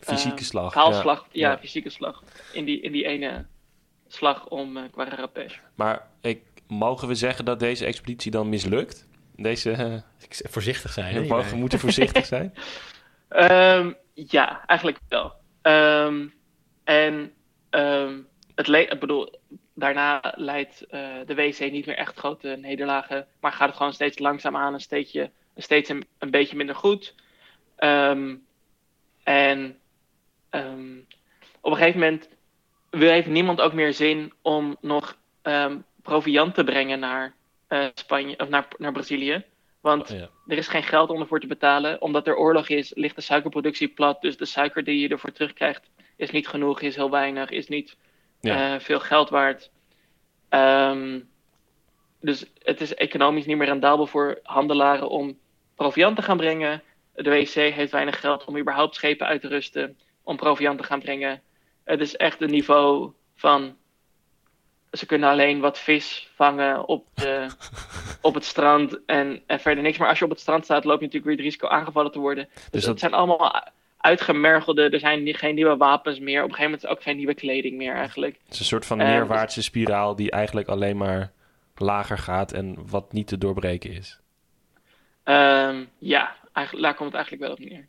Fysieke 0.01 0.39
eh, 0.39 0.45
slag. 0.45 0.73
kaalslag, 0.73 1.27
ja, 1.33 1.51
Ja. 1.51 1.59
fysieke 1.59 1.91
slag, 1.91 2.23
in 2.53 2.65
die, 2.65 2.81
in 2.81 2.93
die 2.93 3.05
ene 3.07 3.45
slag 4.15 4.47
om 4.49 4.77
uh, 4.77 4.83
Guararapes. 4.95 5.61
Maar 5.75 6.07
ik, 6.21 6.43
mogen 6.69 7.09
we 7.09 7.15
zeggen 7.15 7.45
dat 7.45 7.59
deze 7.61 7.85
expeditie 7.85 8.31
dan 8.31 8.49
mislukt? 8.49 9.09
Deze, 9.37 9.71
eh, 9.71 9.95
Ik 10.21 10.35
zeg 10.35 10.51
Voorzichtig 10.51 10.93
zijn. 10.93 11.23
we 11.23 11.27
mogen- 11.27 11.59
moeten 11.59 11.79
voorzichtig 11.79 12.27
zijn. 12.27 12.55
Ehm, 13.29 13.93
ja, 14.15 14.67
eigenlijk 14.67 14.99
wel. 15.09 15.33
Ehm, 15.63 16.27
en 16.85 17.33
ehm, 17.71 18.19
het 18.55 18.67
le- 18.67 18.79
ik 18.79 19.01
bedoel, 19.01 19.35
daarna 19.75 20.33
leidt 20.37 20.83
eh, 20.87 21.01
de 21.27 21.35
WC 21.35 21.59
niet 21.71 21.87
meer 21.87 21.97
echt 21.97 22.19
grote 22.19 22.49
nederlagen, 22.61 23.27
maar 23.41 23.53
gaat 23.53 23.69
het 23.69 23.77
gewoon 23.77 23.93
steeds 23.93 24.19
langzaam 24.19 24.57
aan, 24.57 24.75
een, 24.75 24.81
steedje, 24.81 25.31
steeds 25.57 25.89
een, 25.89 26.05
een 26.19 26.31
beetje 26.31 26.57
minder 26.57 26.75
goed. 26.75 27.15
Ehm, 27.77 28.35
en 29.23 29.79
ehm, 30.51 30.97
op 31.61 31.71
een 31.73 31.77
gegeven 31.79 32.01
moment 32.01 32.29
heeft 32.99 33.27
niemand 33.27 33.61
ook 33.61 33.73
meer 33.73 33.93
zin 33.93 34.33
om 34.43 34.77
nog 34.81 35.17
ehm, 35.43 35.79
proviant 36.03 36.55
te 36.55 36.65
brengen 36.65 36.99
naar 36.99 37.35
eh, 37.67 37.87
Spanje 37.95 38.39
of 38.39 38.49
naar, 38.49 38.69
naar 38.79 38.93
Brazilië. 38.93 39.45
Want 39.81 40.09
Ja. 40.09 40.29
er 40.47 40.57
is 40.57 40.69
geen 40.69 40.83
geld 40.83 41.11
om 41.11 41.21
ervoor 41.21 41.41
te 41.41 41.47
betalen. 41.47 42.01
Omdat 42.03 42.27
er 42.27 42.37
oorlog 42.37 42.69
is, 42.69 42.93
ligt 42.95 43.15
de 43.17 43.21
suikerproductie 43.23 43.89
plat. 43.89 44.21
Dus 44.21 44.37
de 44.37 44.45
suiker 44.45 44.85
die 44.85 44.99
je 45.01 45.09
ervoor 45.09 45.33
terugkrijgt 45.33 45.91
is 46.17 46.31
niet 46.31 46.49
genoeg, 46.49 46.81
is 46.81 46.97
heel 46.97 47.11
weinig, 47.11 47.51
is 47.51 47.69
niet 47.69 47.97
Ja. 48.41 48.75
eh, 48.75 48.81
veel 48.81 49.01
geld 49.01 49.31
waard. 49.31 49.71
Ehm, 50.49 51.21
dus 52.21 52.45
het 52.63 52.81
is 52.81 52.95
economisch 52.95 53.47
niet 53.47 53.57
meer 53.57 53.67
rendabel 53.67 54.07
voor 54.07 54.39
handelaren 54.43 55.09
om 55.09 55.39
proviant 55.75 56.17
te 56.17 56.23
gaan 56.23 56.37
brengen. 56.37 56.83
De 57.15 57.31
WC 57.31 57.55
heeft 57.75 57.93
weinig 57.93 58.21
geld 58.21 58.45
om 58.45 58.59
überhaupt 58.59 58.95
schepen 58.95 59.27
uit 59.27 59.41
te 59.41 59.49
rusten, 59.49 59.99
om 60.23 60.37
proviant 60.37 60.79
te 60.79 60.85
gaan 60.85 61.01
brengen. 61.01 61.43
Het 61.85 62.01
is 62.01 62.17
echt 62.17 62.41
een 62.41 62.51
niveau 62.51 63.13
van. 63.35 63.77
Ze 64.93 65.07
kunnen 65.07 65.29
alleen 65.31 65.61
wat 65.61 65.79
vis 65.79 66.29
vangen 66.35 66.89
op, 66.89 67.07
de, 67.15 67.47
op 68.23 68.35
het 68.35 68.45
strand 68.45 68.99
en, 69.07 69.43
en 69.47 69.61
verder 69.61 69.83
niks. 69.83 69.99
Maar 69.99 70.09
als 70.09 70.19
je 70.19 70.25
op 70.25 70.31
het 70.31 70.41
strand 70.41 70.65
staat, 70.65 70.85
loop 70.85 70.99
je 71.01 71.07
natuurlijk 71.07 71.25
weer 71.25 71.35
het 71.37 71.45
risico 71.45 71.69
aangevallen 71.69 72.13
te 72.13 72.19
worden. 72.19 72.49
Dus, 72.71 72.81
dat- 72.81 72.91
het 72.91 72.99
zijn 73.01 73.15
allemaal 73.15 73.63
uitgemergelde. 73.97 74.89
Er 74.91 74.99
zijn 74.99 75.35
geen 75.35 75.55
nieuwe 75.55 75.77
wapens 75.77 76.19
meer. 76.19 76.43
Op 76.43 76.49
een 76.49 76.55
gegeven 76.55 76.71
moment 76.71 76.83
is 76.85 76.91
ook 76.91 77.03
geen 77.03 77.17
nieuwe 77.17 77.35
kleding 77.35 77.77
meer 77.77 77.95
eigenlijk. 77.95 78.39
Het 78.45 78.53
is 78.53 78.59
een 78.59 78.65
soort 78.65 78.87
van 78.87 79.01
neerwaartse 79.07 79.63
spiraal 79.63 80.17
die 80.17 80.31
eigenlijk 80.31 80.69
alleen 80.69 80.97
maar 80.97 81.33
lager 81.77 82.19
gaat 82.19 82.53
en 82.53 82.77
wat 82.89 83.13
niet 83.13 83.27
te 83.27 83.39
doorbreken 83.39 83.91
is. 83.91 84.19
Ehm, 85.23 85.85
ja, 85.99 86.37
eigenlijk, 86.53 86.87
daar 86.87 86.95
komt 86.95 87.13
het 87.13 87.15
eigenlijk 87.15 87.43
wel 87.43 87.53
op 87.53 87.59
neer. 87.59 87.87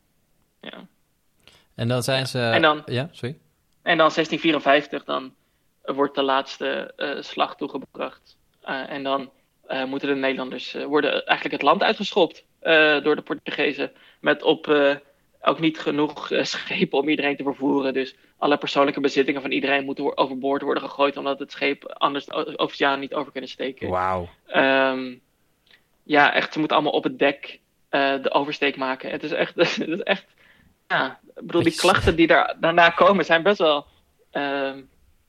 Ja. 0.61 0.85
En 1.75 1.87
dan 1.87 2.03
zijn 2.03 2.27
ze... 2.27 2.39
En 2.39 2.61
dan- 2.61 2.81
Ja, 2.85 3.09
sorry. 3.11 3.37
En 3.85 3.97
dan 3.97 4.11
1654, 4.13 5.03
dan 5.03 5.33
wordt 5.83 6.15
de 6.15 6.23
laatste 6.23 6.93
eh, 6.95 7.21
slag 7.21 7.55
toegebracht. 7.55 8.37
Eh, 8.61 8.89
en 8.89 9.03
dan 9.03 9.31
eh, 9.67 9.83
moeten 9.83 10.07
de 10.07 10.15
Nederlanders 10.15 10.73
worden 10.73 11.11
eigenlijk 11.11 11.51
het 11.51 11.61
land 11.61 11.83
uitgeschopt 11.83 12.45
door 13.03 13.15
de 13.15 13.21
Portugezen. 13.23 13.91
Met 14.19 14.43
op 14.43 14.67
ook 15.41 15.59
niet 15.59 15.79
genoeg 15.79 16.31
schepen 16.41 16.99
om 16.99 17.09
iedereen 17.09 17.35
te 17.35 17.43
vervoeren. 17.43 17.93
Dus 17.93 18.15
alle 18.37 18.57
persoonlijke 18.57 18.99
bezittingen 18.99 19.41
van 19.41 19.51
iedereen 19.51 19.85
moeten 19.85 20.17
overboord 20.17 20.61
worden 20.61 20.83
gegooid. 20.83 21.17
Omdat 21.17 21.39
het 21.39 21.51
schip 21.51 21.93
anders 21.93 22.25
de 22.25 22.57
oceaan 22.57 22.99
niet 22.99 23.13
over 23.13 23.31
kunnen 23.31 23.49
steken. 23.49 23.89
Wauw. 23.89 24.29
Ehm, 24.47 25.15
ja, 26.03 26.33
echt, 26.33 26.53
ze 26.53 26.59
moeten 26.59 26.77
allemaal 26.77 26.95
op 26.95 27.03
het 27.03 27.19
dek 27.19 27.59
de 27.89 28.31
oversteek 28.31 28.75
maken. 28.75 29.11
Het 29.11 29.23
is 29.23 29.31
echt, 29.31 29.55
het 29.77 29.87
is 29.87 30.03
echt 30.03 30.34
ja, 30.87 31.19
ik 31.35 31.45
bedoel, 31.45 31.63
die 31.63 31.75
klachten 31.75 32.15
die 32.15 32.27
daar, 32.27 32.55
daarna 32.59 32.89
komen 32.89 33.25
zijn 33.25 33.43
best 33.43 33.57
wel 33.57 33.85
ehm, 34.31 34.81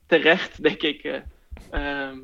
terecht, 0.07 0.63
denk 0.63 0.81
ik. 0.81 1.03
eh, 1.03 1.19
ehm, 1.71 2.17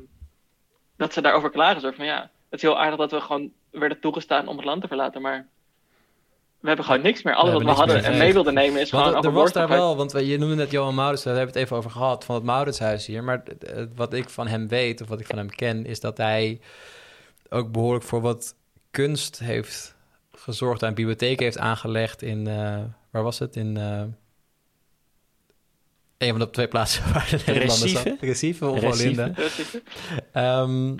dat 0.96 1.12
ze 1.12 1.20
daarover 1.20 1.50
klagen. 1.50 1.80
Zo 1.80 1.90
van 1.90 2.04
ja, 2.04 2.20
het 2.20 2.30
is 2.50 2.62
heel 2.62 2.78
aardig 2.78 2.98
dat 2.98 3.10
we 3.10 3.20
gewoon 3.20 3.50
werden 3.70 4.00
toegestaan 4.00 4.48
om 4.48 4.56
het 4.56 4.64
land 4.64 4.80
te 4.82 4.88
verlaten, 4.88 5.22
maar 5.22 5.46
we 6.60 6.66
hebben 6.66 6.86
gewoon 6.86 7.02
niks 7.02 7.22
meer. 7.22 7.34
Alles 7.34 7.52
We 7.52 7.64
wat 7.64 7.66
we 7.72 7.78
hadden 7.78 8.04
en 8.04 8.18
mee 8.18 8.32
wilden 8.32 8.54
nemen 8.54 8.80
is 8.80 8.90
Want 8.90 9.04
gewoon 9.04 9.22
er- 9.22 9.28
er 9.28 9.34
was 9.34 9.52
daar 9.52 9.68
wel, 9.68 9.96
want 9.96 10.12
je 10.12 10.38
noemde 10.38 10.54
net 10.54 10.70
Johan 10.70 10.94
Maurits, 10.94 11.22
daar 11.22 11.34
hebben 11.34 11.52
we 11.52 11.58
het 11.58 11.68
even 11.68 11.78
over 11.80 11.90
gehad, 11.90 12.24
van 12.24 12.34
het 12.34 12.44
Mauritshuis 12.44 13.06
hier. 13.06 13.24
Maar 13.24 13.42
wat 13.94 14.12
ik 14.12 14.28
van 14.28 14.46
hem 14.46 14.68
weet, 14.68 15.00
of 15.00 15.08
wat 15.08 15.20
ik 15.20 15.26
van 15.26 15.38
hem 15.38 15.50
ken, 15.50 15.86
is 15.86 16.00
dat 16.00 16.16
hij 16.16 16.60
ook 17.48 17.72
behoorlijk 17.72 18.04
voor 18.04 18.20
wat 18.20 18.54
kunst 18.90 19.38
heeft 19.38 19.96
gezorgd. 20.32 20.82
Een 20.82 20.94
bibliotheek 20.94 21.40
heeft 21.40 21.58
aangelegd 21.58 22.22
in, 22.22 22.46
eh, 22.46 22.78
waar 23.14 23.22
was 23.22 23.38
het? 23.38 23.56
In 23.56 23.76
eh, 23.76 24.04
een 26.18 26.30
van 26.30 26.38
de 26.38 26.50
twee 26.50 26.68
plaatsen 26.68 27.04
waar 27.12 27.28
de 27.30 27.36
Nederlanders 27.46 27.82
Recife? 27.82 28.16
Recife 28.20 28.66
of. 28.66 28.82
Olinda. 28.82 29.32
Ehm, 30.32 30.96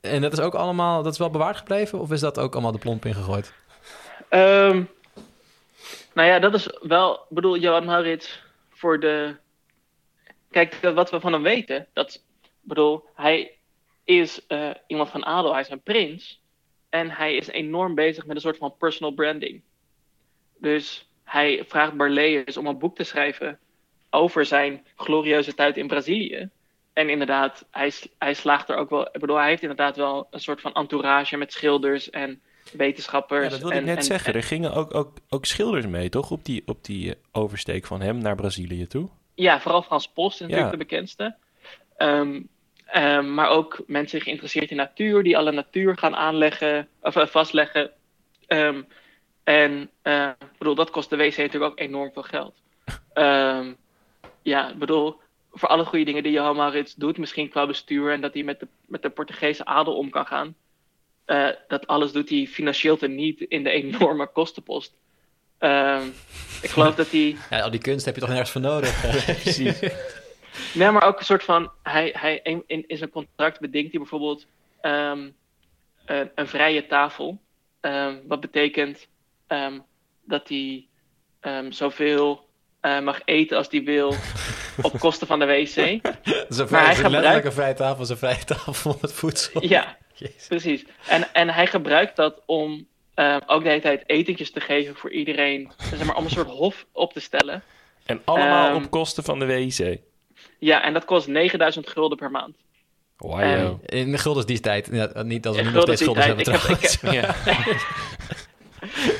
en 0.00 0.20
dat 0.20 0.32
is 0.32 0.40
ook 0.40 0.54
allemaal, 0.54 1.02
dat 1.02 1.12
is 1.12 1.18
wel 1.18 1.30
bewaard 1.30 1.56
gebleven? 1.56 2.00
Of 2.00 2.12
is 2.12 2.20
dat 2.20 2.38
ook 2.38 2.52
allemaal 2.52 2.72
de 2.72 2.78
plomp 2.78 3.04
ingegooid? 3.04 3.52
Ehm, 4.28 4.84
nou 6.14 6.28
ja, 6.28 6.38
dat 6.38 6.54
is 6.54 6.68
wel, 6.80 7.14
ik 7.14 7.34
bedoel, 7.34 7.56
Johan 7.56 7.84
Maurits 7.84 8.42
voor 8.70 9.00
de. 9.00 9.36
Kijk, 10.50 10.80
wat 10.94 11.10
we 11.10 11.20
van 11.20 11.32
hem 11.32 11.42
weten, 11.42 11.86
dat, 11.92 12.22
bedoel, 12.60 13.04
hij 13.14 13.58
is 14.04 14.46
eh, 14.46 14.70
iemand 14.86 15.10
van 15.10 15.24
adel, 15.24 15.52
hij 15.52 15.60
is 15.60 15.70
een 15.70 15.82
prins. 15.82 16.42
En 16.88 17.10
hij 17.10 17.36
is 17.36 17.46
enorm 17.46 17.94
bezig 17.94 18.26
met 18.26 18.36
een 18.36 18.42
soort 18.42 18.56
van 18.56 18.76
personal 18.76 19.12
branding. 19.14 19.62
Dus 20.58 21.05
hij 21.26 21.64
vraagt 21.68 21.96
Barlees 21.96 22.56
om 22.56 22.66
een 22.66 22.78
boek 22.78 22.96
te 22.96 23.04
schrijven 23.04 23.58
over 24.10 24.44
zijn 24.44 24.86
glorieuze 24.96 25.54
tijd 25.54 25.76
in 25.76 25.86
Brazilië. 25.86 26.48
En 26.92 27.08
inderdaad, 27.08 27.66
hij, 27.70 27.92
hij 28.18 28.34
slaagt 28.34 28.68
er 28.68 28.76
ook 28.76 28.90
wel. 28.90 29.06
Ik 29.12 29.20
bedoel, 29.20 29.36
hij 29.36 29.48
heeft 29.48 29.62
inderdaad 29.62 29.96
wel 29.96 30.26
een 30.30 30.40
soort 30.40 30.60
van 30.60 30.72
entourage 30.74 31.36
met 31.36 31.52
schilders 31.52 32.10
en 32.10 32.40
wetenschappers. 32.72 33.44
Ja, 33.44 33.48
dat 33.50 33.58
wilde 33.58 33.74
en, 33.74 33.80
ik 33.80 33.86
net 33.86 33.96
en- 33.96 34.02
zeggen. 34.02 34.32
en- 34.32 34.38
Er 34.38 34.46
gingen 34.46 34.72
ook, 34.74 34.94
ook, 34.94 35.12
ook 35.28 35.44
schilders 35.44 35.86
mee, 35.86 36.08
toch? 36.08 36.30
Op 36.30 36.44
die, 36.44 36.62
op 36.66 36.84
die 36.84 37.10
eh, 37.10 37.16
oversteek 37.32 37.86
van 37.86 38.00
hem 38.00 38.18
naar 38.18 38.34
Brazilië 38.36 38.86
toe. 38.86 39.08
Ja, 39.34 39.60
vooral 39.60 39.82
Frans 39.82 40.08
Post 40.08 40.34
is 40.34 40.40
natuurlijk 40.40 40.66
Ja. 40.66 40.70
de 40.78 40.84
bekendste. 40.84 41.34
Ehm, 41.96 42.40
ehm, 42.86 43.34
maar 43.34 43.48
ook 43.48 43.82
mensen 43.86 44.20
geïnteresseerd 44.20 44.70
in 44.70 44.76
natuur, 44.76 45.22
die 45.22 45.36
alle 45.36 45.52
natuur 45.52 45.96
gaan 45.98 46.16
aanleggen, 46.16 46.88
of 47.00 47.16
eh, 47.16 47.26
vastleggen. 47.26 47.90
Ehm, 48.46 48.82
en 49.46 49.90
eh, 50.02 50.28
ik 50.40 50.58
bedoel, 50.58 50.74
dat 50.74 50.90
kost 50.90 51.10
de 51.10 51.16
WC 51.16 51.36
natuurlijk 51.36 51.72
ook 51.72 51.78
enorm 51.80 52.12
veel 52.12 52.22
geld. 52.22 52.54
Ehm, 53.12 53.72
ja, 54.42 54.70
ik 54.70 54.78
bedoel, 54.78 55.20
voor 55.52 55.68
alle 55.68 55.84
goede 55.84 56.04
dingen 56.04 56.22
die 56.22 56.32
Johan 56.32 56.56
Maurits 56.56 56.94
doet, 56.94 57.18
misschien 57.18 57.48
qua 57.48 57.66
bestuur 57.66 58.12
en 58.12 58.20
dat 58.20 58.34
hij 58.34 58.42
met 58.42 58.60
de, 58.60 58.68
met 58.86 59.02
de 59.02 59.10
Portugese 59.10 59.64
adel 59.64 59.96
om 59.96 60.10
kan 60.10 60.26
gaan. 60.26 60.54
eh, 61.24 61.48
dat 61.68 61.86
alles 61.86 62.12
doet 62.12 62.28
hij 62.28 62.46
financieel 62.46 62.98
niet 63.00 63.40
in 63.40 63.62
de 63.62 63.70
enorme 63.70 64.26
kostenpost. 64.38 64.94
Ehm, 65.58 66.06
ik 66.62 66.70
geloof 66.70 66.94
dat 66.94 67.10
hij. 67.10 67.36
Ja, 67.50 67.60
al 67.60 67.70
die 67.70 67.80
kunst 67.80 68.04
heb 68.04 68.14
je 68.14 68.20
toch 68.20 68.30
nergens 68.30 68.50
voor 68.50 68.60
nodig? 68.60 69.00
Precies. 69.42 69.80
Nee, 70.74 70.90
maar 70.90 71.06
ook 71.06 71.18
een 71.18 71.24
soort 71.24 71.44
van. 71.44 71.70
Hij, 71.82 72.14
hij, 72.18 72.40
in, 72.42 72.84
in 72.86 72.96
zijn 72.96 73.10
contract 73.10 73.60
bedingt 73.60 73.90
hij 73.90 74.00
bijvoorbeeld 74.00 74.46
ehm, 74.80 75.30
een, 76.04 76.30
een 76.34 76.48
vrije 76.48 76.86
tafel. 76.86 77.38
Ehm, 77.80 78.16
wat 78.26 78.40
betekent 78.40 79.08
ehm, 79.46 79.78
dat 80.24 80.48
hij 80.48 80.86
ehm, 81.40 81.70
zoveel 81.70 82.48
eh, 82.80 83.00
mag 83.00 83.20
eten 83.24 83.56
als 83.56 83.66
hij 83.70 83.82
wil 83.84 84.14
op 84.82 84.98
kosten 84.98 85.26
van 85.26 85.38
de 85.38 85.44
wc. 85.46 85.76
Maar 86.48 86.66
vrij, 86.66 86.84
hij 86.84 86.94
zo'n 86.94 87.04
gebruikt- 87.04 87.12
letterlijke 87.12 87.52
vrije 87.52 87.74
tafel, 87.74 88.04
zo'n 88.04 88.16
vrije 88.16 88.44
tafel 88.44 88.98
met 89.00 89.12
voedsel. 89.12 89.66
Ja, 89.66 89.96
Jezus. 90.14 90.46
precies. 90.46 90.84
En, 91.08 91.32
en 91.34 91.48
hij 91.48 91.66
gebruikt 91.66 92.16
dat 92.16 92.42
om 92.46 92.86
ehm, 93.14 93.40
ook 93.46 93.62
de 93.62 93.68
hele 93.68 93.80
tijd 93.80 94.02
etentjes 94.06 94.50
te 94.50 94.60
geven 94.60 94.94
voor 94.96 95.10
iedereen. 95.12 95.70
Zeg 95.90 96.04
maar, 96.04 96.16
om 96.16 96.24
een 96.24 96.30
soort 96.30 96.48
hof 96.50 96.86
op 96.92 97.12
te 97.12 97.20
stellen. 97.20 97.62
En 98.06 98.20
allemaal 98.24 98.74
op 98.76 98.90
kosten 98.90 99.24
van 99.24 99.38
de 99.38 99.44
WIC. 99.44 100.00
Ja, 100.58 100.82
en 100.82 100.92
dat 100.92 101.04
kost 101.04 101.26
9000 101.26 101.88
gulden 101.88 102.18
per 102.18 102.30
maand. 102.30 102.56
Wow. 103.16 103.40
en- 103.40 103.80
In 103.86 104.10
de 104.10 104.18
guldens 104.18 104.46
die 104.46 104.60
tijd. 104.60 104.88
Ja, 104.92 105.22
niet 105.22 105.42
dat 105.42 105.56
we 105.56 105.62
nu 105.62 105.70
nog 105.70 105.82
steeds 105.82 106.00
die 106.04 106.14
hebben 106.18 106.44
trouwens. 106.44 106.98
ja. 107.00 107.34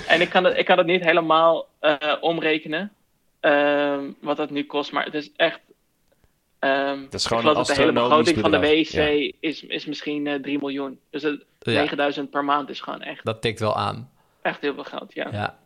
En 0.09 0.21
ik 0.21 0.29
kan 0.29 0.45
het, 0.45 0.59
ik 0.59 0.65
kan 0.65 0.79
het 0.79 0.87
niet 0.87 1.05
helemaal 1.05 1.67
eh, 1.81 1.95
omrekenen, 2.21 2.93
ehm, 3.41 4.05
wat 4.21 4.37
dat 4.37 4.51
nu 4.51 4.65
kost, 4.65 4.93
maar 4.93 5.05
het 5.05 5.15
is 5.15 5.31
echt... 5.37 5.61
ehm, 6.59 7.01
Dat 7.03 7.15
is 7.15 7.23
ik 7.23 7.29
gewoon 7.29 7.43
geloof 7.43 7.57
een 7.59 7.65
dat 7.67 7.77
de 7.77 7.81
hele 7.83 7.93
begroting 7.93 8.39
van 8.39 8.51
de. 8.51 8.59
WEC 8.59 9.35
is, 9.41 9.63
is 9.63 9.87
misschien 9.87 10.27
eh 10.27 10.35
3 10.41 10.59
miljoen. 10.59 10.99
Dus 11.11 11.23
het, 11.23 11.45
Ja. 11.59 11.73
9000 11.81 12.31
per 12.31 12.45
maand 12.45 12.69
is 12.71 12.81
gewoon 12.81 13.03
echt, 13.03 13.25
Dat 13.25 13.43
tikt 13.43 13.61
wel 13.61 13.77
aan. 13.77 14.11
echt 14.43 14.61
heel 14.61 14.75
veel 14.75 14.85
geld, 14.85 15.15
ja. 15.15 15.29
Ja. 15.33 15.59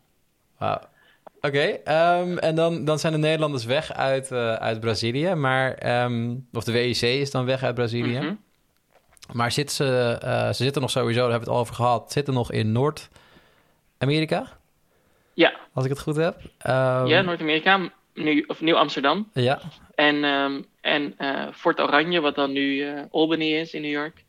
Wauw. 0.59 0.81
Oké, 1.41 1.59
ehm, 1.85 2.39
en 2.39 2.55
dan, 2.55 2.85
dan 2.85 2.99
zijn 2.99 3.13
de 3.13 3.19
Nederlanders 3.19 3.65
weg 3.65 3.93
uit, 3.93 4.31
eh, 4.33 4.53
uit 4.55 4.81
Brazilië, 4.81 5.35
maar, 5.35 5.71
of 6.53 6.65
de 6.65 6.73
WIC 6.73 7.01
is 7.03 7.31
dan 7.31 7.45
weg 7.45 7.63
uit 7.63 7.75
Brazilië. 7.75 8.19
Mhm. 8.19 8.35
Maar 9.33 9.53
zitten 9.53 9.77
ze, 9.77 10.19
eh, 10.23 10.47
ze 10.47 10.63
zitten 10.63 10.83
nog 10.83 10.91
sowieso, 10.91 11.21
daar 11.21 11.31
hebben 11.31 11.49
we 11.49 11.55
het 11.55 11.55
al 11.55 11.61
over 11.61 11.75
gehad, 11.75 12.13
zitten 12.13 12.35
nog 12.35 12.53
in 12.53 12.73
Noord-Amerika, 14.01 14.59
Ja, 15.35 15.53
als 15.73 15.85
ik 15.85 15.91
het 15.91 16.01
goed 16.01 16.17
heb. 16.17 16.37
Ehm, 16.59 17.07
ja 17.07 17.21
Noord-Amerika, 17.23 17.91
nu, 18.15 18.45
of 18.47 18.61
Nieuw-Amsterdam. 18.61 19.31
ja. 19.35 19.61
En, 19.95 20.25
ehm, 20.25 20.63
en 20.81 21.15
eh, 21.19 21.47
Fort 21.53 21.81
Oranje, 21.81 22.21
wat 22.21 22.35
dan 22.35 22.53
nu 22.53 22.83
eh, 22.89 23.03
Albany 23.11 23.45
is 23.45 23.75
in 23.75 23.83
New 23.83 23.91
York. 23.91 24.25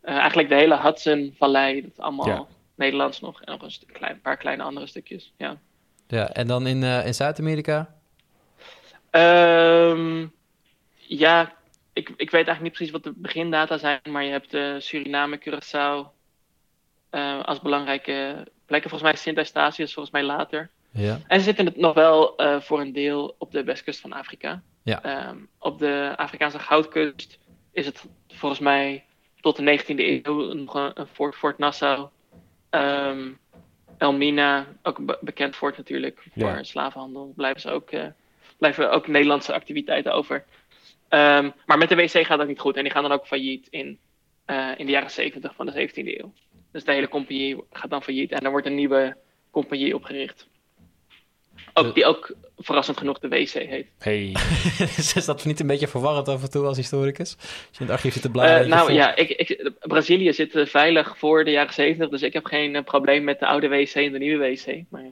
Eh, 0.00 0.16
eigenlijk 0.16 0.48
de 0.48 0.54
hele 0.54 0.80
Hudson-vallei, 0.80 1.80
dat 1.82 1.90
is 1.90 1.98
allemaal 1.98 2.26
Ja. 2.26 2.46
Nederlands 2.74 3.20
nog. 3.20 3.42
En 3.42 3.52
nog 3.52 3.62
een 3.62 3.70
stu- 3.70 3.92
klein, 3.92 4.20
paar 4.20 4.36
kleine 4.36 4.62
andere 4.62 4.86
stukjes, 4.86 5.32
ja. 5.36 5.56
ja. 6.06 6.28
En 6.30 6.46
dan 6.46 6.66
in, 6.66 6.82
in 6.82 7.14
Zuid-Amerika? 7.14 7.94
Ehm, 9.10 10.26
ja, 10.96 11.52
ik, 11.92 12.08
ik 12.08 12.30
weet 12.30 12.46
eigenlijk 12.46 12.62
niet 12.62 12.72
precies 12.72 12.92
wat 12.92 13.02
de 13.02 13.12
begindata 13.16 13.78
zijn, 13.78 14.00
maar 14.10 14.24
je 14.24 14.30
hebt 14.30 14.82
Suriname, 14.84 15.38
Curaçao 15.40 16.20
als 17.44 17.60
belangrijke 17.60 18.46
plekken. 18.72 18.90
Volgens 18.90 19.10
mij 19.10 19.12
is 19.12 19.22
Sint-Eustatius 19.26 19.92
volgens 19.94 20.14
mij 20.14 20.24
later. 20.24 20.70
Ja. 20.90 21.18
En 21.26 21.38
ze 21.38 21.44
zitten 21.44 21.64
het 21.66 21.76
nog 21.76 21.94
wel 21.94 22.36
eh, 22.36 22.60
voor 22.60 22.80
een 22.80 22.92
deel 22.92 23.34
op 23.38 23.50
de 23.52 23.64
westkust 23.64 24.00
van 24.00 24.12
Afrika. 24.12 24.62
Ja. 24.82 25.02
Ehm, 25.02 25.36
op 25.58 25.78
de 25.78 26.12
Afrikaanse 26.16 26.58
goudkust 26.58 27.38
is 27.72 27.86
het 27.86 28.04
volgens 28.28 28.60
mij 28.60 29.04
tot 29.40 29.56
de 29.56 29.62
19e 29.62 30.22
eeuw 30.24 30.52
nog 30.52 30.74
een, 30.74 30.90
een 30.94 31.06
fort, 31.06 31.34
Fort 31.34 31.58
Nassau. 31.58 32.08
Ehm, 32.70 33.30
Elmina, 33.98 34.66
ook 34.82 34.98
een 34.98 35.06
be- 35.06 35.18
bekend 35.20 35.56
fort 35.56 35.76
natuurlijk 35.76 36.22
voor 36.34 36.48
Ja. 36.48 36.62
slavenhandel. 36.62 37.32
Blijven 37.36 37.60
ze 37.60 37.70
ook, 37.70 37.90
eh, 37.90 38.06
blijven 38.58 38.90
ook 38.90 39.06
Nederlandse 39.06 39.52
activiteiten 39.54 40.12
over. 40.12 40.44
Ehm, 41.08 41.50
maar 41.66 41.78
met 41.78 41.88
de 41.88 41.94
WC 41.94 42.26
gaat 42.26 42.38
dat 42.38 42.48
niet 42.48 42.60
goed. 42.60 42.76
En 42.76 42.82
die 42.82 42.92
gaan 42.92 43.02
dan 43.02 43.12
ook 43.12 43.26
failliet 43.26 43.66
in, 43.70 43.98
eh, 44.44 44.70
in 44.76 44.86
de 44.86 44.92
jaren 44.92 45.10
70 45.10 45.54
van 45.54 45.66
de 45.66 45.72
17e 45.72 46.20
eeuw. 46.20 46.32
Dus 46.72 46.84
de 46.84 46.92
hele 46.92 47.08
compagnie 47.08 47.56
gaat 47.72 47.90
dan 47.90 48.02
failliet. 48.02 48.30
En 48.32 48.40
dan 48.42 48.50
wordt 48.50 48.66
een 48.66 48.74
nieuwe 48.74 49.16
compagnie 49.50 49.94
opgericht. 49.94 50.46
Ook, 51.74 51.94
die 51.94 52.04
ook 52.04 52.34
verrassend 52.58 52.98
genoeg 52.98 53.18
de 53.18 53.28
WC 53.28 53.48
heet. 53.52 53.86
Hey. 53.98 54.34
is 55.14 55.24
dat 55.24 55.44
niet 55.44 55.60
een 55.60 55.66
beetje 55.66 55.88
verwarrend 55.88 56.28
af 56.28 56.42
en 56.42 56.50
toe 56.50 56.66
als 56.66 56.76
historicus? 56.76 57.36
Als 57.38 57.46
je 57.70 57.78
in 57.78 57.86
het 57.86 57.90
archief 57.94 58.12
zit 58.12 58.22
te 58.22 58.30
bladeren. 58.30 58.62
Eh, 58.62 58.68
nou 58.68 58.80
voelt- 58.86 58.96
ja, 58.98 59.16
ik, 59.16 59.28
ik, 59.28 59.70
Brazilië 59.80 60.32
zit 60.32 60.54
eh, 60.54 60.66
veilig 60.66 61.18
voor 61.18 61.44
de 61.44 61.50
jaren 61.50 61.72
70, 61.74 62.08
dus 62.08 62.22
ik 62.22 62.32
heb 62.32 62.44
geen 62.44 62.76
eh, 62.76 62.82
probleem 62.84 63.24
met 63.24 63.38
de 63.38 63.46
oude 63.46 63.68
WC 63.68 63.94
en 63.94 64.12
de 64.12 64.18
nieuwe 64.18 64.48
WC. 64.48 64.82
Maar 64.88 65.10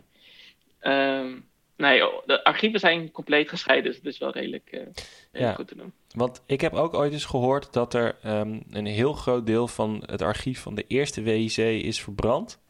ehm, 0.80 1.36
nee, 1.76 2.08
oh, 2.08 2.26
de 2.26 2.44
archieven 2.44 2.80
zijn 2.80 3.10
compleet 3.10 3.48
gescheiden, 3.48 3.86
dus 3.90 3.96
het 3.96 4.06
is 4.06 4.18
wel 4.18 4.32
redelijk, 4.32 4.66
eh, 4.70 4.72
redelijk 4.80 4.96
Ja. 5.32 5.52
goed 5.54 5.68
te 5.68 5.76
doen. 5.76 5.92
Want 6.16 6.42
ik 6.46 6.60
heb 6.60 6.74
ook 6.74 6.94
ooit 6.94 7.12
eens 7.12 7.24
gehoord 7.24 7.72
dat 7.72 7.94
er 7.94 8.16
ehm, 8.22 8.60
een 8.70 8.86
heel 8.86 9.12
groot 9.12 9.46
deel 9.46 9.68
van 9.68 10.02
het 10.06 10.22
archief 10.22 10.60
van 10.60 10.74
de 10.74 10.84
eerste 10.88 11.22
WIC 11.22 11.56
is 11.56 12.02
verbrand. 12.02 12.60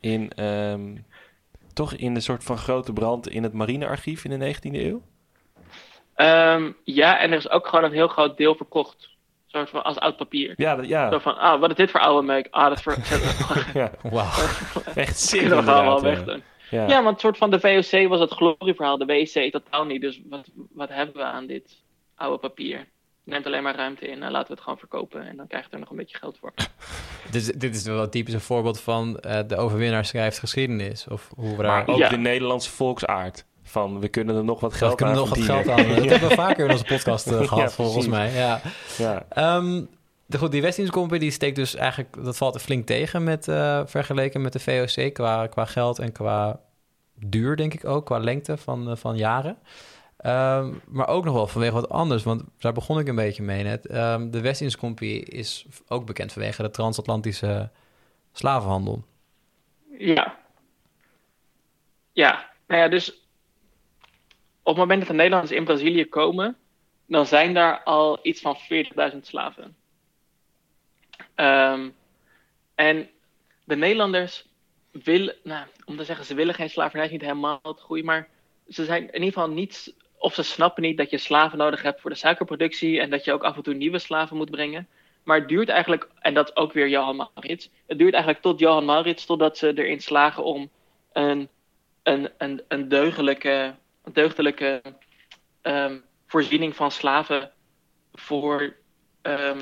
In, 0.00 0.32
ehm, 0.32 0.96
toch 1.72 1.92
in 1.92 2.14
een 2.14 2.22
soort 2.22 2.44
van 2.44 2.58
grote 2.58 2.92
brand 2.92 3.28
in 3.28 3.42
het 3.42 3.52
marinearchief 3.52 4.24
in 4.24 4.30
de 4.30 4.36
19e 4.36 4.84
eeuw. 4.84 5.02
Ehm, 6.14 6.72
ja, 6.84 7.18
en 7.18 7.30
er 7.30 7.36
is 7.38 7.50
ook 7.50 7.66
gewoon 7.66 7.84
een 7.84 7.92
heel 7.92 8.08
groot 8.08 8.36
deel 8.36 8.54
verkocht. 8.54 9.08
Soort 9.46 9.70
van 9.70 9.84
als 9.84 9.98
oud 9.98 10.16
papier. 10.16 10.52
Ja, 10.56 10.76
dat- 10.76 10.88
ja. 10.88 11.10
Zo 11.10 11.18
van, 11.18 11.38
ah, 11.38 11.60
wat 11.60 11.70
is 11.70 11.76
dit 11.76 11.90
voor 11.90 12.00
oude 12.00 12.26
meuk? 12.26 12.48
Ah, 12.50 12.68
dat 12.68 12.76
is 12.76 12.82
voor... 12.82 12.96
ja. 13.80 13.90
Wauw. 14.02 14.30
echt 14.94 15.30
we 15.30 15.54
allemaal 15.54 16.02
weg 16.02 16.24
doen. 16.24 16.42
Ja. 16.70 16.88
Ja, 16.88 17.02
want 17.02 17.20
soort 17.20 17.36
van 17.36 17.50
de 17.50 17.60
VOC 17.60 18.08
was 18.08 18.20
het 18.20 18.32
glorieverhaal, 18.32 18.98
de 18.98 19.04
WC 19.04 19.52
totaal 19.52 19.84
niet. 19.84 20.00
Dus 20.00 20.20
wat, 20.28 20.48
wat 20.72 20.88
hebben 20.88 21.14
we 21.14 21.22
aan 21.22 21.46
dit 21.46 21.84
oude 22.16 22.38
papier? 22.38 22.86
Neemt 23.24 23.46
alleen 23.46 23.62
maar 23.62 23.76
ruimte 23.76 24.08
in 24.08 24.22
en 24.22 24.30
laten 24.30 24.46
we 24.48 24.52
het 24.54 24.62
gewoon 24.62 24.78
verkopen. 24.78 25.26
En 25.28 25.36
dan 25.36 25.46
krijg 25.46 25.64
je 25.64 25.70
er 25.72 25.78
nog 25.78 25.90
een 25.90 25.96
beetje 25.96 26.18
geld 26.18 26.38
voor. 26.38 26.52
Dit, 27.30 27.60
dit 27.60 27.74
is 27.74 27.82
wel 27.82 28.08
typisch 28.08 28.34
een 28.34 28.40
voorbeeld 28.40 28.80
van 28.80 29.18
eh, 29.18 29.40
de 29.46 29.56
overwinnaar 29.56 30.04
schrijft 30.04 30.38
geschiedenis. 30.38 31.06
Of 31.08 31.30
hoe 31.36 31.56
we 31.56 31.62
daar... 31.62 31.84
Maar 31.84 31.88
ook 31.88 31.98
Ja. 31.98 32.08
de 32.08 32.16
Nederlandse 32.16 32.70
volksaard. 32.70 33.44
Van 33.62 34.00
we 34.00 34.08
kunnen 34.08 34.36
er 34.36 34.44
nog 34.44 34.60
wat 34.60 34.72
we 34.72 34.78
geld 34.78 34.94
kunnen 34.94 35.14
aan 35.14 35.20
nog 35.20 35.28
wat 35.28 35.44
geld 35.44 35.68
aan. 35.68 35.76
Dat 35.88 36.04
hebben 36.10 36.28
we 36.28 36.34
vaker 36.34 36.64
in 36.64 36.70
onze 36.70 36.84
podcast 36.84 37.26
eh, 37.26 37.40
Ja, 37.40 37.46
gehad, 37.46 37.74
volgens 37.74 38.06
mij. 38.06 38.32
Ja. 38.32 38.60
Ja. 38.98 39.26
Ehm, 39.28 39.84
de, 40.26 40.38
goed, 40.38 40.52
die 40.52 40.90
Company 40.90 41.18
die 41.20 41.30
steekt 41.30 41.56
dus 41.56 41.74
eigenlijk... 41.74 42.24
Dat 42.24 42.36
valt 42.36 42.62
flink 42.62 42.86
tegen 42.86 43.24
met, 43.24 43.48
eh, 43.48 43.82
vergeleken 43.84 44.40
met 44.40 44.52
de 44.52 44.60
VOC 44.60 45.14
qua, 45.14 45.46
qua 45.46 45.64
geld 45.64 45.98
en 45.98 46.12
qua 46.12 46.60
duur, 47.14 47.56
denk 47.56 47.74
ik 47.74 47.84
ook. 47.84 48.06
Qua 48.06 48.18
lengte 48.18 48.56
van, 48.56 48.98
van 48.98 49.16
jaren. 49.16 49.58
Ehm, 50.16 50.74
maar 50.86 51.08
ook 51.08 51.24
nog 51.24 51.34
wel 51.34 51.46
vanwege 51.46 51.72
wat 51.72 51.88
anders, 51.88 52.22
want 52.22 52.42
daar 52.58 52.72
begon 52.72 52.98
ik 52.98 53.08
een 53.08 53.14
beetje 53.14 53.42
mee 53.42 53.62
net. 53.62 53.86
Ehm, 53.86 54.30
de 54.30 54.40
West-Indies 54.40 54.76
Company 54.76 55.10
is 55.12 55.66
ook 55.88 56.06
bekend 56.06 56.32
vanwege 56.32 56.62
de 56.62 56.70
transatlantische 56.70 57.70
slavenhandel. 58.32 59.04
Ja. 59.98 60.38
Ja, 62.12 62.50
nou 62.66 62.80
ja, 62.80 62.88
dus 62.88 63.10
op 64.62 64.72
het 64.72 64.76
moment 64.76 64.98
dat 64.98 65.08
de 65.08 65.14
Nederlanders 65.14 65.52
in 65.52 65.64
Brazilië 65.64 66.08
komen, 66.08 66.56
dan 67.06 67.26
zijn 67.26 67.54
daar 67.54 67.82
al 67.82 68.18
iets 68.22 68.40
van 68.40 68.56
40.000 68.56 69.26
slaven. 69.26 69.76
Ehm, 71.34 71.90
en 72.74 73.10
de 73.64 73.76
Nederlanders 73.76 74.48
willen, 74.90 75.36
nou, 75.42 75.66
om 75.84 75.96
te 75.96 76.04
zeggen, 76.04 76.24
ze 76.24 76.34
willen 76.34 76.54
geen 76.54 76.70
slavernij, 76.70 77.08
niet 77.08 77.20
helemaal 77.20 77.58
het 77.62 77.80
goede, 77.80 78.02
maar 78.02 78.28
ze 78.68 78.84
zijn 78.84 79.02
in 79.02 79.22
ieder 79.22 79.32
geval 79.32 79.50
niet, 79.50 79.94
of 80.26 80.34
ze 80.34 80.42
snappen 80.42 80.82
niet 80.82 80.96
dat 80.96 81.10
je 81.10 81.18
slaven 81.18 81.58
nodig 81.58 81.82
hebt 81.82 82.00
voor 82.00 82.10
de 82.10 82.16
suikerproductie 82.16 83.00
en 83.00 83.10
dat 83.10 83.24
je 83.24 83.32
ook 83.32 83.44
af 83.44 83.56
en 83.56 83.62
toe 83.62 83.74
nieuwe 83.74 83.98
slaven 83.98 84.36
moet 84.36 84.50
brengen. 84.50 84.88
Maar 85.22 85.38
het 85.38 85.48
duurt 85.48 85.68
eigenlijk, 85.68 86.08
en 86.18 86.34
dat 86.34 86.48
is 86.48 86.56
ook 86.56 86.72
weer 86.72 86.88
Johan 86.88 87.16
Maurits, 87.16 87.70
het 87.86 87.98
duurt 87.98 88.12
eigenlijk 88.12 88.42
tot 88.42 88.58
Johan 88.58 88.84
Maurits 88.84 89.26
totdat 89.26 89.58
ze 89.58 89.72
erin 89.74 90.00
slagen 90.00 90.44
om 90.44 90.70
een, 91.12 91.48
een, 92.02 92.30
een, 92.38 92.62
een 92.68 92.88
deugdelijke, 92.88 93.74
een 94.04 94.12
deugdelijke 94.12 94.82
ehm, 95.62 95.98
voorziening 96.26 96.76
van 96.76 96.90
slaven 96.90 97.52
voor 98.12 98.76
ehm, 99.22 99.60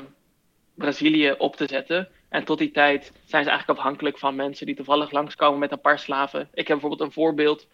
Brazilië 0.75 1.35
op 1.37 1.55
te 1.55 1.67
zetten. 1.67 2.09
En 2.29 2.43
tot 2.43 2.57
die 2.57 2.71
tijd 2.71 3.11
zijn 3.25 3.43
ze 3.43 3.49
eigenlijk 3.49 3.79
afhankelijk 3.79 4.17
van 4.17 4.35
mensen 4.35 4.65
die 4.65 4.75
toevallig 4.75 5.11
langskomen 5.11 5.59
met 5.59 5.71
een 5.71 5.81
paar 5.81 5.99
slaven. 5.99 6.49
Ik 6.53 6.67
heb 6.67 6.79
bijvoorbeeld 6.79 7.01
een 7.01 7.11
voorbeeld 7.11 7.67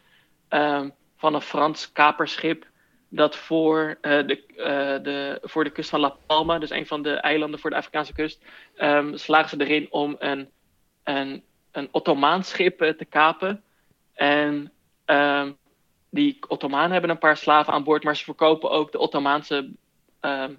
ehm, 0.48 0.90
van 1.18 1.34
een 1.34 1.42
Frans 1.42 1.92
kaperschip 1.92 2.70
dat 3.14 3.36
voor, 3.36 3.98
eh, 4.02 4.28
de, 4.28 4.46
eh, 4.46 5.04
de, 5.04 5.40
voor 5.42 5.64
de 5.64 5.70
kust 5.70 5.90
van 5.90 6.00
La 6.00 6.16
Palma, 6.26 6.60
dus 6.60 6.70
een 6.70 6.88
van 6.88 7.02
de 7.02 7.14
eilanden 7.14 7.60
voor 7.60 7.70
de 7.70 7.76
Afrikaanse 7.76 8.14
kust, 8.14 8.44
ehm, 8.76 9.16
slagen 9.16 9.50
ze 9.50 9.66
erin 9.66 9.88
om 9.92 10.16
een, 10.20 10.50
een, 11.04 11.44
een 11.72 11.88
Ottomaans 11.92 12.50
schip 12.50 12.82
eh, 12.82 12.94
te 12.94 13.06
kapen. 13.06 13.64
En 14.14 14.72
ehm, 15.06 15.52
die 16.10 16.38
Ottomanen 16.48 16.92
hebben 16.92 17.10
een 17.10 17.18
paar 17.18 17.38
slaven 17.38 17.74
aan 17.74 17.84
boord, 17.84 18.04
maar 18.04 18.16
ze 18.16 18.24
verkopen 18.24 18.70
ook 18.70 18.92
de 18.92 19.00
Ottomaanse 19.00 19.70
ehm, 20.20 20.54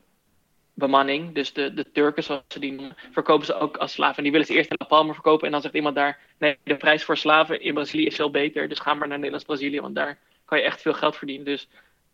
bemanning, 0.75 1.35
dus 1.35 1.53
de, 1.53 1.75
de 1.75 1.93
Turken 1.93 2.23
zoals 2.23 2.43
ze 2.49 2.59
die 2.59 2.73
noemen, 2.73 2.97
verkopen 3.11 3.47
ze 3.47 3.55
ook 3.55 3.77
als 3.77 3.93
slaven. 3.93 4.17
En 4.17 4.23
die 4.23 4.33
willen 4.33 4.47
ze 4.47 4.55
eerst 4.55 4.71
in 4.71 4.77
La 4.79 4.87
Palma 4.87 5.13
verkopen 5.13 5.47
en 5.47 5.53
dan 5.53 5.61
zegt 5.61 5.75
iemand 5.75 5.95
daar, 5.95 6.19
nee, 6.39 6.59
de 6.65 6.77
prijs 6.77 7.05
voor 7.05 7.17
slaven 7.17 7.61
in 7.61 7.75
Brazilië 7.75 8.07
is 8.07 8.17
veel 8.17 8.31
beter, 8.31 8.69
dus 8.69 8.79
ga 8.79 8.95
maar 8.95 9.09
naar 9.09 9.17
Nederlands-Brazilië, 9.17 9.81
want 9.81 9.95
daar 9.95 10.19
kan 10.45 10.59
je 10.59 10.65
echt 10.65 10.83
veel 10.83 10.95
geld 10.95 11.17
verdienen. 11.17 11.45
Dus 11.45 11.69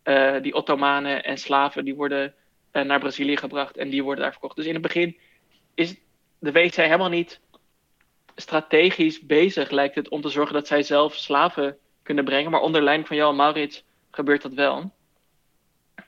eh, 0.09 0.41
die 0.41 0.53
Ottomanen 0.53 1.23
en 1.23 1.37
slaven, 1.37 1.85
die 1.85 1.95
worden 1.95 2.33
eh, 2.71 2.83
naar 2.83 2.99
Brazilië 2.99 3.37
gebracht 3.37 3.77
en 3.77 3.89
die 3.89 4.03
worden 4.03 4.23
daar 4.23 4.31
verkocht. 4.31 4.55
Dus 4.55 4.65
in 4.65 4.73
het 4.73 4.81
begin 4.81 5.17
is 5.73 5.95
de 6.39 6.51
WC 6.51 6.75
helemaal 6.75 7.09
niet 7.09 7.39
strategisch 8.35 9.25
bezig, 9.25 9.69
lijkt 9.69 9.95
het, 9.95 10.09
om 10.09 10.21
te 10.21 10.29
zorgen 10.29 10.53
dat 10.53 10.67
zij 10.67 10.83
zelf 10.83 11.15
slaven 11.15 11.77
kunnen 12.03 12.25
brengen. 12.25 12.51
Maar 12.51 12.61
onder 12.61 12.81
leiding 12.81 13.07
van 13.07 13.17
Johan 13.17 13.35
Maurits 13.35 13.83
gebeurt 14.11 14.41
dat 14.41 14.53
wel. 14.53 14.91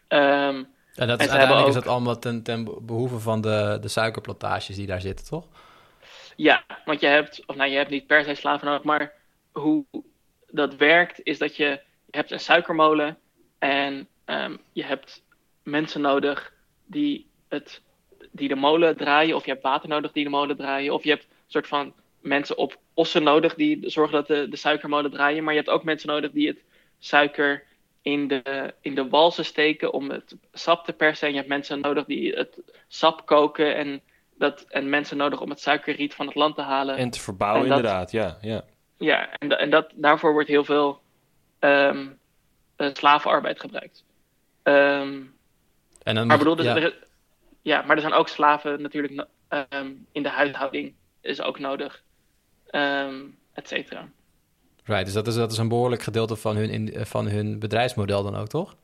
Ehm, 0.08 0.64
En 0.95 1.08
dat 1.08 1.20
En 1.20 1.26
is, 1.26 1.32
uiteindelijk 1.32 1.49
hebben 1.49 1.68
is 1.68 1.74
dat 1.74 1.88
allemaal 1.88 2.20
ten, 2.20 2.43
ten 2.43 2.86
behoeve 2.86 3.20
van 3.20 3.41
de, 3.41 3.78
de 3.82 3.88
suikerplantages 3.88 4.76
die 4.76 4.88
daar 4.88 5.02
zitten, 5.02 5.26
toch? 5.26 5.47
Ja, 6.36 6.64
want 6.86 6.99
je 6.99 7.08
hebt, 7.08 7.43
of 7.45 7.56
nou, 7.56 7.70
je 7.70 7.78
hebt 7.78 7.89
niet 7.89 8.08
per 8.08 8.24
se 8.24 8.36
slaven 8.36 8.68
nodig, 8.68 8.84
maar 8.84 9.14
hoe 9.52 9.86
dat 10.47 10.76
werkt 10.76 11.20
is 11.24 11.38
dat 11.38 11.56
je, 11.56 11.66
je 12.06 12.18
hebt 12.18 12.32
een 12.32 12.39
suikermolen 12.39 13.18
En 13.62 14.07
ehm, 14.26 14.55
je 14.74 14.84
hebt 14.84 15.24
mensen 15.64 16.01
nodig 16.01 16.53
die, 16.86 17.28
het, 17.47 17.82
die 18.32 18.47
de 18.47 18.55
molen 18.55 18.97
draaien, 18.97 19.36
of 19.36 19.45
je 19.45 19.51
hebt 19.51 19.64
water 19.64 19.89
nodig 19.89 20.12
die 20.12 20.24
de 20.24 20.30
molen 20.30 20.55
draaien, 20.57 20.93
of 20.93 21.03
je 21.03 21.09
hebt 21.09 21.24
een 21.24 21.30
soort 21.47 21.68
van 21.68 21.93
mensen 22.20 22.57
op 22.57 22.78
ossen 22.93 23.24
nodig 23.24 23.55
die 23.55 23.89
zorgen 23.89 24.14
dat 24.14 24.28
de, 24.28 24.49
de 24.49 24.55
suikermolen 24.55 25.12
draaien, 25.12 25.43
maar 25.43 25.53
je 25.53 25.59
hebt 25.59 25.72
ook 25.72 25.84
mensen 25.84 26.09
nodig 26.09 26.32
die 26.32 26.47
het 26.47 26.64
suiker 26.99 27.64
in 28.01 28.28
de, 28.28 28.74
in 28.82 28.95
de 28.95 29.09
walsen 29.09 29.45
steken 29.45 29.93
om 29.93 30.09
het 30.09 30.36
sap 30.53 30.86
te 30.86 30.93
persen. 30.93 31.28
En 31.28 31.32
je 31.34 31.38
hebt 31.39 31.49
mensen 31.49 31.80
nodig 31.80 32.05
die 32.05 32.34
het 32.34 32.57
sap 32.88 33.26
koken 33.26 33.76
en, 33.76 34.01
dat, 34.38 34.66
en 34.70 34.89
mensen 34.89 35.18
nodig 35.18 35.41
om 35.41 35.49
het 35.49 35.59
suikerriet 35.59 36.14
van 36.14 36.26
het 36.26 36.36
land 36.36 36.55
te 36.55 36.62
halen. 36.62 36.97
En 36.97 37.09
te 37.09 37.20
verbouwen, 37.20 37.64
En 37.64 37.70
dat- 37.70 37.78
inderdaad. 37.78 38.12
Ja, 38.12 38.38
ja. 38.41 38.64
Ja, 38.97 39.30
en, 39.38 39.59
en 39.59 39.70
dat, 39.70 39.91
daarvoor 39.95 40.34
wordt 40.34 40.47
heel 40.47 40.64
veel 40.64 41.01
ehm, 41.59 41.97
eh, 41.97 42.07
slavenarbeid 42.94 43.60
gebruikt. 43.60 44.04
Ehm, 44.64 45.20
En 46.04 46.16
dan 46.16 46.28
maar, 46.28 46.38
bedoel, 46.38 46.56
dus 46.56 46.66
ja. 46.66 46.76
er, 46.76 47.08
ja, 47.62 47.82
maar 47.82 47.96
er 47.96 48.02
zijn 48.02 48.14
ook 48.14 48.28
slaven 48.28 48.82
natuurlijk 48.82 49.26
ehm, 49.48 49.92
in 50.12 50.24
de 50.24 50.30
huishouding 50.30 50.94
is 51.22 51.42
ook 51.42 51.60
nodig, 51.60 52.04
Ehm 52.70 53.16
et 53.54 53.68
cetera. 53.68 54.08
Right, 54.84 55.06
dus 55.06 55.14
dat 55.14 55.28
is, 55.28 55.36
dat 55.36 55.52
is 55.52 55.58
een 55.58 55.68
behoorlijk 55.68 56.02
gedeelte 56.02 56.36
van 56.36 56.56
hun, 56.56 56.70
in, 56.70 57.06
van 57.06 57.28
hun 57.28 57.60
bedrijfsmodel 57.60 58.24
dan 58.24 58.36
ook, 58.36 58.48
toch? 58.48 58.76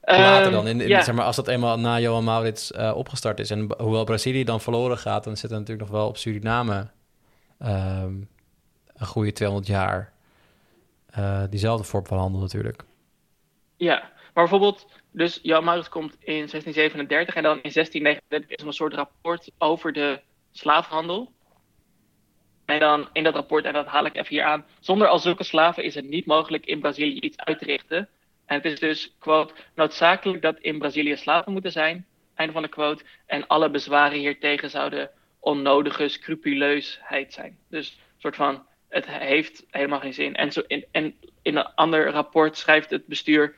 Later 0.00 0.50
dan, 0.50 0.66
in, 0.66 0.80
in- 0.80 0.88
ja, 0.88 1.02
zeg 1.02 1.14
maar, 1.14 1.24
als 1.24 1.36
dat 1.36 1.48
eenmaal 1.48 1.78
na 1.78 1.98
Johan 2.00 2.24
Maurits 2.24 2.72
eh, 2.72 2.96
opgestart 2.96 3.38
is... 3.40 3.50
en 3.50 3.74
hoewel 3.78 4.04
Brazilië 4.04 4.44
dan 4.44 4.60
verloren 4.60 4.98
gaat... 4.98 5.24
dan 5.24 5.36
zit 5.36 5.50
er 5.50 5.58
natuurlijk 5.58 5.88
nog 5.90 5.98
wel 5.98 6.08
op 6.08 6.16
Suriname... 6.16 6.86
een 7.58 8.28
goede 9.06 9.32
200 9.32 9.68
jaar... 9.70 10.12
eh, 11.14 11.42
diezelfde 11.50 11.84
vorm 11.84 12.06
van 12.06 12.18
handel 12.18 12.40
natuurlijk. 12.40 12.84
Ja, 13.76 13.98
maar 14.34 14.48
bijvoorbeeld, 14.48 14.86
dus 15.10 15.38
Jan 15.42 15.64
Maurits 15.64 15.88
komt 15.88 16.16
in 16.20 16.46
1637 16.46 17.34
en 17.34 17.42
dan 17.42 17.56
in 17.62 17.72
1639 17.72 18.50
is 18.50 18.60
er 18.60 18.66
een 18.66 18.72
soort 18.72 18.94
rapport 18.94 19.50
over 19.58 19.92
de 19.92 20.20
slavenhandel. 20.52 21.32
En 22.64 22.80
dan 22.80 23.08
in 23.12 23.24
dat 23.24 23.34
rapport, 23.34 23.64
en 23.64 23.72
dat 23.72 23.86
haal 23.86 24.06
ik 24.06 24.14
even 24.14 24.28
hier 24.28 24.44
aan, 24.44 24.64
zonder 24.80 25.08
al 25.08 25.18
zulke 25.18 25.44
slaven 25.44 25.84
is 25.84 25.94
het 25.94 26.08
niet 26.08 26.26
mogelijk 26.26 26.66
in 26.66 26.80
Brazilië 26.80 27.20
iets 27.20 27.36
uit 27.36 27.58
te 27.58 27.64
richten. 27.64 28.08
En 28.46 28.56
het 28.56 28.64
is 28.64 28.80
dus, 28.80 29.14
quote, 29.18 29.54
noodzakelijk 29.74 30.42
dat 30.42 30.58
in 30.58 30.78
Brazilië 30.78 31.16
slaven 31.16 31.52
moeten 31.52 31.72
zijn, 31.72 32.06
einde 32.34 32.52
van 32.52 32.62
de 32.62 32.68
quote, 32.68 33.04
en 33.26 33.46
alle 33.46 33.70
bezwaren 33.70 34.18
hiertegen 34.18 34.70
zouden 34.70 35.10
onnodige 35.40 36.08
scrupuleusheid 36.08 37.32
zijn. 37.32 37.58
Dus 37.68 37.90
een 37.90 38.20
soort 38.20 38.36
van, 38.36 38.66
het 38.94 39.06
heeft 39.06 39.64
helemaal 39.70 40.00
geen 40.00 40.14
zin. 40.14 40.34
En, 40.34 40.52
zo, 40.52 40.62
in, 40.66 40.84
en 40.90 41.14
in 41.42 41.56
een 41.56 41.74
ander 41.74 42.10
rapport 42.10 42.56
schrijft 42.56 42.90
het 42.90 43.06
bestuur, 43.06 43.54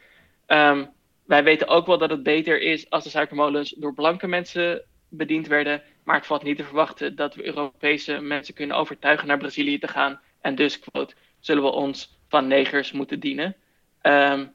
ehm, 0.46 0.84
wij 1.24 1.44
weten 1.44 1.68
ook 1.68 1.86
wel 1.86 1.98
dat 1.98 2.10
het 2.10 2.22
beter 2.22 2.60
is 2.60 2.90
als 2.90 3.04
de 3.04 3.10
suikermolens 3.10 3.70
door 3.70 3.94
blanke 3.94 4.26
mensen 4.26 4.82
bediend 5.08 5.46
werden, 5.46 5.82
maar 6.04 6.16
het 6.16 6.26
valt 6.26 6.42
niet 6.42 6.56
te 6.56 6.64
verwachten 6.64 7.16
dat 7.16 7.34
we 7.34 7.46
Europese 7.46 8.20
mensen 8.20 8.54
kunnen 8.54 8.76
overtuigen 8.76 9.26
naar 9.26 9.38
Brazilië 9.38 9.78
te 9.78 9.88
gaan. 9.88 10.20
En 10.40 10.54
dus, 10.54 10.78
quote, 10.78 11.14
zullen 11.40 11.62
we 11.62 11.70
ons 11.70 12.18
van 12.28 12.46
negers 12.46 12.92
moeten 12.92 13.20
dienen. 13.20 13.56
Ehm, 14.00 14.46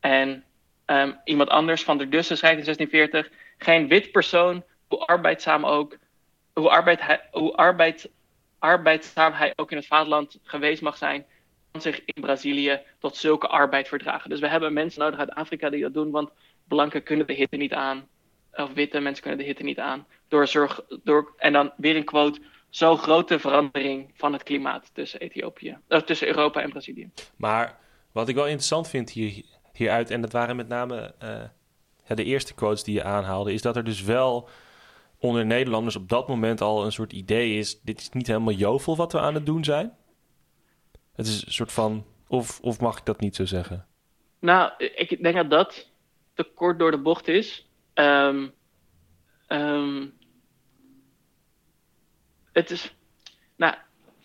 en 0.00 0.44
ehm, 0.84 1.12
iemand 1.24 1.48
anders 1.48 1.82
van 1.82 1.98
der 1.98 2.10
Dussen 2.10 2.36
schrijft 2.36 2.58
in 2.58 2.64
1640, 2.64 3.38
geen 3.58 3.88
wit 3.88 4.10
persoon, 4.10 4.64
hoe 4.88 5.06
arbeidzaam 5.06 5.66
ook, 5.66 5.96
hoe, 6.52 6.70
arbeid 6.70 7.00
hoe 7.30 7.52
arbeid, 7.52 8.10
arbeidzaam 8.58 9.32
hij 9.32 9.52
ook 9.56 9.70
in 9.70 9.76
het 9.76 9.86
vaderland 9.86 10.38
geweest 10.42 10.82
mag 10.82 10.96
zijn, 10.96 11.26
kan 11.70 11.80
zich 11.80 12.04
in 12.04 12.22
Brazilië 12.22 12.80
tot 12.98 13.16
zulke 13.16 13.46
arbeid 13.46 13.88
verdragen. 13.88 14.30
Dus 14.30 14.40
we 14.40 14.48
hebben 14.48 14.72
mensen 14.72 15.00
nodig 15.00 15.18
uit 15.18 15.34
Afrika 15.34 15.70
die 15.70 15.82
dat 15.82 15.94
doen, 15.94 16.10
want 16.10 16.30
blanken 16.68 17.02
kunnen 17.02 17.26
de 17.26 17.32
hitte 17.32 17.56
niet 17.56 17.72
aan. 17.72 18.08
Of 18.52 18.72
witte 18.72 19.00
mensen 19.00 19.22
kunnen 19.22 19.40
de 19.40 19.46
hitte 19.46 19.62
niet 19.62 19.78
aan. 19.78 20.06
Door 20.28 20.46
zorg, 20.46 20.80
door, 21.02 21.34
en 21.36 21.52
dan 21.52 21.72
weer 21.76 21.96
een 21.96 22.04
quote. 22.04 22.40
Zo 22.70 22.96
grote 22.96 23.38
verandering 23.38 24.10
van 24.14 24.32
het 24.32 24.42
klimaat 24.42 24.90
tussen 24.92 25.20
Ethiopië, 25.20 25.78
eh, 25.88 26.00
tussen 26.00 26.26
Europa 26.26 26.60
en 26.60 26.70
Brazilië. 26.70 27.10
Maar 27.36 27.78
wat 28.12 28.28
ik 28.28 28.34
wel 28.34 28.44
interessant 28.44 28.88
vind 28.88 29.10
hier, 29.10 29.42
hieruit, 29.72 30.10
en 30.10 30.20
dat 30.20 30.32
waren 30.32 30.56
met 30.56 30.68
name 30.68 31.14
eh, 31.18 32.16
de 32.16 32.24
eerste 32.24 32.54
quotes 32.54 32.84
die 32.84 32.94
je 32.94 33.02
aanhaalde, 33.02 33.52
is 33.52 33.62
dat 33.62 33.76
er 33.76 33.84
dus 33.84 34.02
wel 34.02 34.48
onder 35.18 35.46
Nederlanders 35.46 35.96
op 35.96 36.08
dat 36.08 36.28
moment 36.28 36.60
al 36.60 36.84
een 36.84 36.92
soort 36.92 37.12
idee 37.12 37.58
is: 37.58 37.80
dit 37.80 38.00
is 38.00 38.10
niet 38.10 38.26
helemaal 38.26 38.54
jovel 38.54 38.96
wat 38.96 39.12
we 39.12 39.20
aan 39.20 39.34
het 39.34 39.46
doen 39.46 39.64
zijn. 39.64 39.96
Het 41.14 41.26
is 41.26 41.46
een 41.46 41.52
soort 41.52 41.72
van, 41.72 42.06
of, 42.28 42.60
of 42.60 42.80
mag 42.80 42.98
ik 42.98 43.04
dat 43.04 43.20
niet 43.20 43.36
zo 43.36 43.44
zeggen? 43.44 43.86
Nou, 44.38 44.72
ik 44.78 45.22
denk 45.22 45.34
dat 45.34 45.50
dat 45.50 45.90
te 46.34 46.44
kort 46.54 46.78
door 46.78 46.90
de 46.90 46.98
bocht 46.98 47.28
is. 47.28 47.68
Ehm, 47.94 48.48
ehm, 49.46 50.06
het 52.52 52.70
is, 52.70 52.94
nou, 53.56 53.74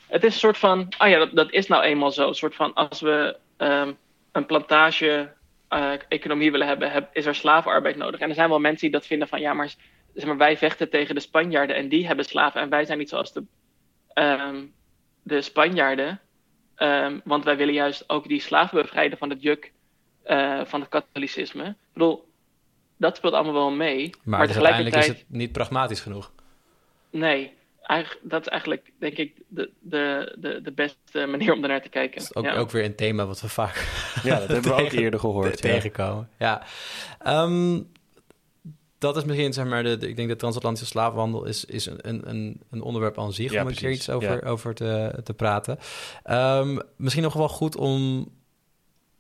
het 0.08 0.24
is 0.24 0.34
een 0.34 0.40
soort 0.40 0.58
van, 0.58 0.88
ah 0.98 1.10
ja, 1.10 1.26
dat, 1.26 1.52
is 1.52 1.68
nou 1.68 1.84
eenmaal 1.84 2.12
zo. 2.12 2.28
Een 2.28 2.34
soort 2.34 2.56
van, 2.56 2.74
als 2.74 3.02
we 3.02 3.38
ehm, 3.58 3.94
een 4.32 4.46
plantage 4.46 5.34
eh, 5.68 5.94
economie 6.08 6.52
willen 6.52 6.68
hebben, 6.68 6.92
heb, 6.92 7.10
is 7.14 7.26
er 7.26 7.36
slavenarbeid 7.36 7.96
nodig. 7.96 8.20
En 8.20 8.30
er 8.30 8.36
zijn 8.36 8.50
wel 8.50 8.60
mensen 8.60 8.90
die 8.90 9.00
dat 9.00 9.08
vinden 9.08 9.28
van, 9.28 9.42
ja, 9.42 9.54
maar, 9.54 9.76
zeg 10.14 10.26
maar 10.26 10.38
wij 10.38 10.58
vechten 10.58 10.90
tegen 10.90 11.16
de 11.16 11.22
Spanjaarden 11.22 11.76
en 11.76 11.90
die 11.90 12.08
hebben 12.08 12.26
slaven 12.26 12.62
en 12.62 12.70
wij 12.70 12.86
zijn 12.86 12.98
niet 12.98 13.10
zoals 13.10 13.34
de, 13.34 13.44
ehm, 14.14 14.64
de 15.24 15.42
Spanjaarden. 15.42 16.20
Ehm, 16.76 17.20
want 17.24 17.44
wij 17.44 17.58
willen 17.58 17.74
juist 17.74 18.04
ook 18.10 18.28
die 18.28 18.42
slaven 18.42 18.82
bevrijden 18.82 19.18
van 19.18 19.30
het 19.30 19.42
juk 19.42 19.72
eh, 20.24 20.62
van 20.66 20.80
het 20.80 20.90
katholicisme. 20.90 21.64
Ik 21.66 21.76
bedoel, 21.94 22.28
dat 22.98 23.16
speelt 23.18 23.34
allemaal 23.34 23.54
wel 23.54 23.72
mee. 23.72 24.10
Maar, 24.10 24.20
Maar, 24.24 24.48
dus 24.48 24.56
uiteindelijk 24.56 24.94
tegelijkertijd, 24.96 25.16
is 25.16 25.20
het 25.30 25.38
niet 25.38 25.52
pragmatisch 25.52 26.00
genoeg. 26.00 26.32
nee. 27.10 27.54
Eigenlijk, 27.84 28.30
dat 28.30 28.42
is 28.42 28.48
eigenlijk, 28.48 28.92
denk 29.00 29.18
ik, 29.18 29.36
de, 29.48 29.70
de, 29.80 30.36
de, 30.40 30.62
de 30.62 30.72
beste 30.72 31.26
manier 31.26 31.54
om 31.54 31.62
ernaar 31.64 31.82
te 31.82 31.90
kijken. 31.90 32.18
Dat 32.20 32.24
is 32.30 32.36
ook, 32.36 32.44
ja. 32.44 32.56
ook 32.56 32.72
weer 32.72 32.84
een 32.86 32.96
thema 32.96 33.26
wat 33.26 33.42
we 33.42 33.50
vaak 33.50 33.88
Ja, 34.24 34.40
dat 34.40 34.48
hebben 34.48 34.76
we 34.76 34.82
ook 34.84 34.92
eerder 35.04 35.20
gehoord. 35.20 35.58
te- 35.62 35.68
ja. 35.68 35.74
tegenkomen. 35.74 36.30
Ja. 36.40 36.64
Ehm, 37.20 37.82
dat 39.04 39.18
is 39.18 39.24
misschien, 39.24 39.54
zeg 39.54 39.66
maar, 39.66 39.84
de, 39.84 39.98
de- 39.98 40.08
ik 40.08 40.16
denk 40.16 40.30
de 40.30 40.36
transatlantische 40.36 40.88
slavenhandel 40.88 41.46
is, 41.46 41.66
is 41.66 41.86
een, 41.86 42.00
een- 42.30 42.62
een, 42.72 42.82
onderwerp 42.82 43.20
aan 43.20 43.34
zich 43.34 43.52
Ja, 43.52 43.62
om 43.62 43.68
een 43.68 43.76
keer 43.76 43.92
iets 43.92 44.10
over, 44.10 44.44
Ja. 44.44 44.50
over 44.50 44.74
te, 44.74 45.20
te 45.24 45.34
praten. 45.34 45.80
Ehm, 46.24 46.78
misschien 46.96 47.24
nog 47.24 47.34
wel 47.34 47.50
goed 47.50 47.76
om 47.76 48.28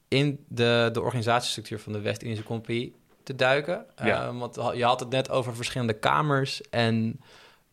in 0.08 0.46
de, 0.48 0.90
de 0.94 1.02
organisatiestructuur 1.02 1.80
van 1.80 1.94
de 1.94 2.02
West-Indische 2.02 2.44
Compagnie 2.46 2.96
te 3.24 3.36
duiken. 3.36 3.86
Ja. 4.04 4.26
Ehm, 4.28 4.38
want 4.38 4.56
je 4.76 4.84
had 4.84 5.00
het 5.00 5.10
net 5.10 5.30
over 5.30 5.56
verschillende 5.56 5.94
kamers 5.94 6.62
en 6.70 7.20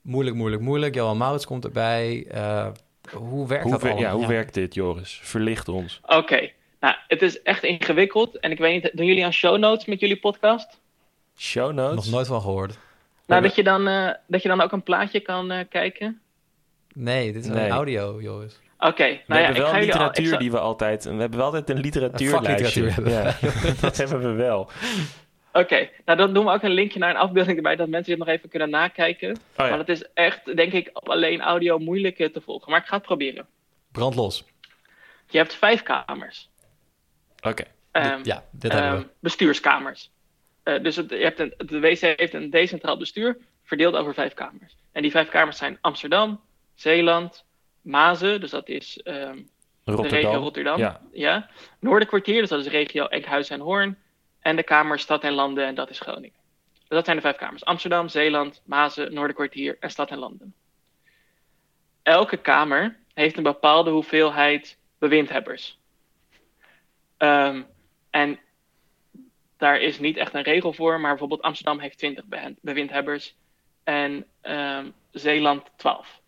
moeilijk, 0.02 0.36
moeilijk, 0.36 0.62
moeilijk. 0.62 0.94
Johan 0.94 1.16
Maurits 1.16 1.46
komt 1.46 1.64
erbij. 1.64 2.26
Eh, 2.30 2.66
hoe 3.12 3.46
werkt 3.48 3.62
Hoe, 3.62 3.72
dat 3.72 3.82
allemaal? 3.82 4.00
ja, 4.02 4.12
hoe 4.12 4.26
werkt 4.26 4.54
dit, 4.54 4.74
Joris? 4.74 5.20
Verlicht 5.22 5.68
ons. 5.68 6.00
Oké, 6.06 6.50
nou, 6.80 6.94
het 7.08 7.22
is 7.22 7.42
echt 7.42 7.62
ingewikkeld. 7.64 8.38
En 8.38 8.50
ik 8.50 8.58
weet 8.58 8.82
niet, 8.82 8.96
doen 8.96 9.06
jullie 9.06 9.24
aan 9.24 9.32
show 9.32 9.58
notes 9.58 9.84
met 9.86 10.00
jullie 10.00 10.18
podcast? 10.18 10.79
Show 11.40 11.72
notes? 11.72 11.94
Nog 12.04 12.14
nooit 12.14 12.26
van 12.26 12.40
gehoord. 12.40 12.78
Nou, 13.26 13.42
dat 13.42 13.54
je 13.54 13.62
dan, 13.62 13.88
eh, 13.88 14.10
dat 14.26 14.42
je 14.42 14.48
dan 14.48 14.60
ook 14.60 14.72
een 14.72 14.82
plaatje 14.82 15.20
kan 15.20 15.50
eh, 15.50 15.64
kijken? 15.68 16.20
Nee, 16.94 17.32
dit 17.32 17.44
is 17.44 17.50
Nee. 17.50 17.64
een 17.64 17.70
audio, 17.70 18.20
Joris. 18.20 18.60
Oké, 18.78 19.04
We 19.04 19.20
nou 19.26 19.40
ja, 19.40 19.46
hebben 19.46 19.54
ik 19.54 19.62
wel 19.62 19.66
al... 19.72 19.74
ik 19.80 19.84
literatuur 19.84 20.26
zal- 20.26 20.38
die 20.38 20.50
we 20.50 20.58
altijd... 20.58 21.04
We 21.04 21.10
hebben 21.14 21.36
wel 21.38 21.46
altijd 21.46 21.70
een 21.70 21.80
literatuurlijstje. 21.80 22.92
Ja, 23.04 23.36
dat 23.80 23.96
hebben 23.96 24.20
we 24.20 24.32
wel. 24.32 24.70
Oké, 25.52 25.88
nou 26.04 26.18
dan 26.18 26.34
doen 26.34 26.44
we 26.44 26.50
ook 26.50 26.62
een 26.62 26.70
linkje 26.74 26.98
naar 26.98 27.10
een 27.10 27.16
afbeelding 27.16 27.56
erbij, 27.56 27.76
dat 27.76 27.88
mensen 27.88 28.10
dit 28.16 28.18
nog 28.26 28.34
even 28.34 28.48
kunnen 28.48 28.70
nakijken. 28.70 29.30
Oh 29.30 29.36
ja, 29.56 29.68
Maar 29.68 29.78
het 29.78 29.88
is 29.88 30.04
echt, 30.14 30.56
denk 30.56 30.72
ik, 30.72 30.90
op 30.92 31.08
alleen 31.08 31.40
audio 31.40 31.78
moeilijk 31.78 32.16
te 32.16 32.40
volgen. 32.44 32.70
Maar 32.70 32.80
ik 32.80 32.86
ga 32.86 32.94
het 32.96 33.04
proberen. 33.04 33.46
Brand 33.92 34.14
los. 34.14 34.44
Je 35.28 35.38
hebt 35.38 35.54
vijf 35.54 35.82
kamers. 35.82 36.48
oké. 37.40 37.64
Ehm, 37.90 38.20
ja, 38.22 38.44
dit 38.50 38.70
ehm, 38.72 38.82
hebben 38.82 39.00
we. 39.00 39.06
bestuurskamers. 39.20 40.10
Eh, 40.62 40.82
dus 40.82 40.96
het, 40.96 41.10
je 41.10 41.16
hebt 41.16 41.38
een, 41.38 41.54
de 41.56 41.80
WC 41.80 42.00
heeft 42.00 42.34
een 42.34 42.50
decentraal 42.50 42.96
bestuur, 42.96 43.38
verdeeld 43.62 43.94
over 43.94 44.14
vijf 44.14 44.34
kamers. 44.34 44.76
En 44.92 45.02
die 45.02 45.10
vijf 45.10 45.28
kamers 45.28 45.56
zijn 45.56 45.78
Amsterdam, 45.80 46.40
Zeeland, 46.74 47.44
Mazen, 47.80 48.40
dus 48.40 48.50
dat 48.50 48.68
is 48.68 49.00
ehm, 49.02 49.36
de 49.84 49.92
regio 49.92 50.02
Rotterdam. 50.02 50.34
Rotterdam. 50.34 50.78
Ja. 50.78 51.00
Ja. 51.12 51.50
Noorderkwartier, 51.78 52.40
dus 52.40 52.48
dat 52.48 52.58
is 52.58 52.64
de 52.64 52.70
regio 52.70 53.06
Enkhuizen 53.06 53.54
en 53.54 53.62
Hoorn. 53.62 53.98
En 54.40 54.56
de 54.56 54.62
kamer 54.62 54.98
Stad 54.98 55.24
en 55.24 55.32
Landen, 55.32 55.66
en 55.66 55.74
dat 55.74 55.90
is 55.90 56.00
Groningen. 56.00 56.38
Dus 56.78 56.88
dat 56.88 57.04
zijn 57.04 57.16
de 57.16 57.22
vijf 57.22 57.36
kamers. 57.36 57.64
Amsterdam, 57.64 58.08
Zeeland, 58.08 58.62
Mazen, 58.64 59.14
Noorderkwartier 59.14 59.76
en 59.80 59.90
Stad 59.90 60.10
en 60.10 60.18
Landen. 60.18 60.54
Elke 62.02 62.36
kamer 62.36 62.96
heeft 63.14 63.36
een 63.36 63.42
bepaalde 63.42 63.90
hoeveelheid 63.90 64.78
bewindhebbers. 64.98 65.78
Ehm, 67.16 67.62
en 68.10 68.38
daar 69.60 69.80
is 69.80 69.98
niet 69.98 70.16
echt 70.16 70.34
een 70.34 70.42
regel 70.42 70.72
voor, 70.72 71.00
maar 71.00 71.10
bijvoorbeeld 71.10 71.42
Amsterdam 71.42 71.78
heeft 71.80 71.98
20 71.98 72.24
be- 72.24 72.54
bewindhebbers 72.60 73.34
en 73.84 74.24
ehm, 74.40 74.86
Zeeland 75.10 75.62
12. 75.76 76.20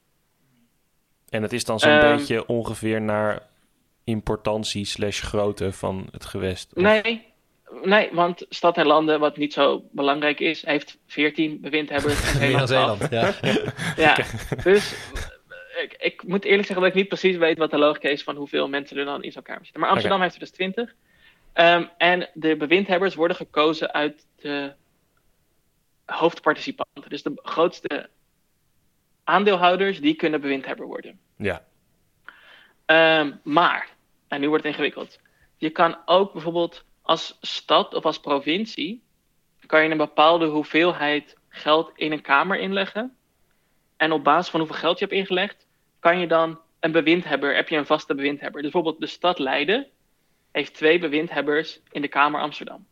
En 1.28 1.42
het 1.42 1.52
is 1.52 1.64
dan 1.64 1.78
zo'n 1.80 1.90
Ehm, 1.90 2.16
beetje 2.16 2.46
ongeveer 2.46 3.00
naar 3.02 3.42
importantie 4.04 4.84
slash 4.84 5.22
grootte 5.22 5.72
van 5.72 6.08
het 6.10 6.24
gewest? 6.24 6.72
Of- 6.74 6.82
Nee, 6.82 7.24
nee, 7.82 8.08
want 8.12 8.46
Stad 8.48 8.76
en 8.76 8.86
Landen, 8.86 9.20
wat 9.20 9.36
niet 9.36 9.52
zo 9.52 9.84
belangrijk 9.92 10.40
is, 10.40 10.66
heeft 10.66 10.98
14 11.06 11.60
bewindhebbers. 11.60 12.32
En 12.34 12.38
Meer 12.48 12.58
dan 12.58 12.68
Zeeland 12.68 13.00
12. 13.00 13.08
Zeeland, 13.10 13.38
ja. 13.96 14.14
Ja, 14.16 14.16
dus 14.62 14.92
eh, 15.76 15.82
ik, 15.82 15.94
ik 15.98 16.22
moet 16.26 16.44
eerlijk 16.44 16.66
zeggen 16.66 16.80
dat 16.86 16.94
ik 16.94 16.98
niet 17.00 17.08
precies 17.08 17.36
weet 17.36 17.58
wat 17.58 17.70
de 17.70 17.78
logica 17.78 18.08
is 18.08 18.22
van 18.22 18.36
hoeveel 18.36 18.68
mensen 18.68 18.96
er 18.98 19.04
dan 19.04 19.22
in 19.22 19.32
zo'n 19.32 19.42
kamer 19.42 19.62
zitten. 19.64 19.80
Maar 19.80 19.90
Amsterdam 19.90 20.20
heeft 20.20 20.34
er 20.34 20.40
dus 20.40 20.50
20. 20.50 20.94
Ehm, 21.52 21.86
en 21.98 22.28
de 22.34 22.56
bewindhebbers 22.56 23.14
worden 23.14 23.36
gekozen 23.36 23.92
uit 23.92 24.26
de 24.36 24.72
hoofdparticipanten. 26.04 27.10
Dus 27.10 27.22
de 27.22 27.32
grootste 27.42 28.10
aandeelhouders, 29.24 30.00
die 30.00 30.14
kunnen 30.14 30.40
bewindhebber 30.40 30.86
worden. 30.86 31.20
Ja, 31.36 31.64
Ehm, 32.92 33.32
maar, 33.42 33.88
en 34.28 34.40
nu 34.40 34.48
wordt 34.48 34.64
het 34.64 34.72
ingewikkeld. 34.72 35.20
Je 35.56 35.70
kan 35.70 35.96
ook 36.04 36.32
bijvoorbeeld 36.32 36.84
als 37.02 37.38
stad 37.40 37.94
of 37.94 38.04
als 38.04 38.20
provincie, 38.20 39.02
kan 39.66 39.84
je 39.84 39.90
een 39.90 39.96
bepaalde 39.96 40.46
hoeveelheid 40.46 41.36
geld 41.48 41.90
in 41.94 42.12
een 42.12 42.20
kamer 42.20 42.58
inleggen. 42.58 43.16
En 43.96 44.12
op 44.12 44.24
basis 44.24 44.50
van 44.50 44.60
hoeveel 44.60 44.78
geld 44.78 44.98
je 44.98 45.04
hebt 45.04 45.16
ingelegd, 45.16 45.66
kan 45.98 46.18
je 46.18 46.26
dan 46.26 46.60
een 46.80 46.92
bewindhebber, 46.92 47.54
heb 47.54 47.68
je 47.68 47.76
een 47.76 47.86
vaste 47.86 48.14
bewindhebber. 48.14 48.62
Dus 48.62 48.70
bijvoorbeeld 48.70 49.00
de 49.00 49.06
stad 49.06 49.38
Leiden 49.38 49.86
heeft 50.52 50.74
twee 50.74 50.98
bewindhebbers 50.98 51.80
in 51.90 52.02
de 52.02 52.08
Kamer 52.08 52.40
Amsterdam. 52.40 52.86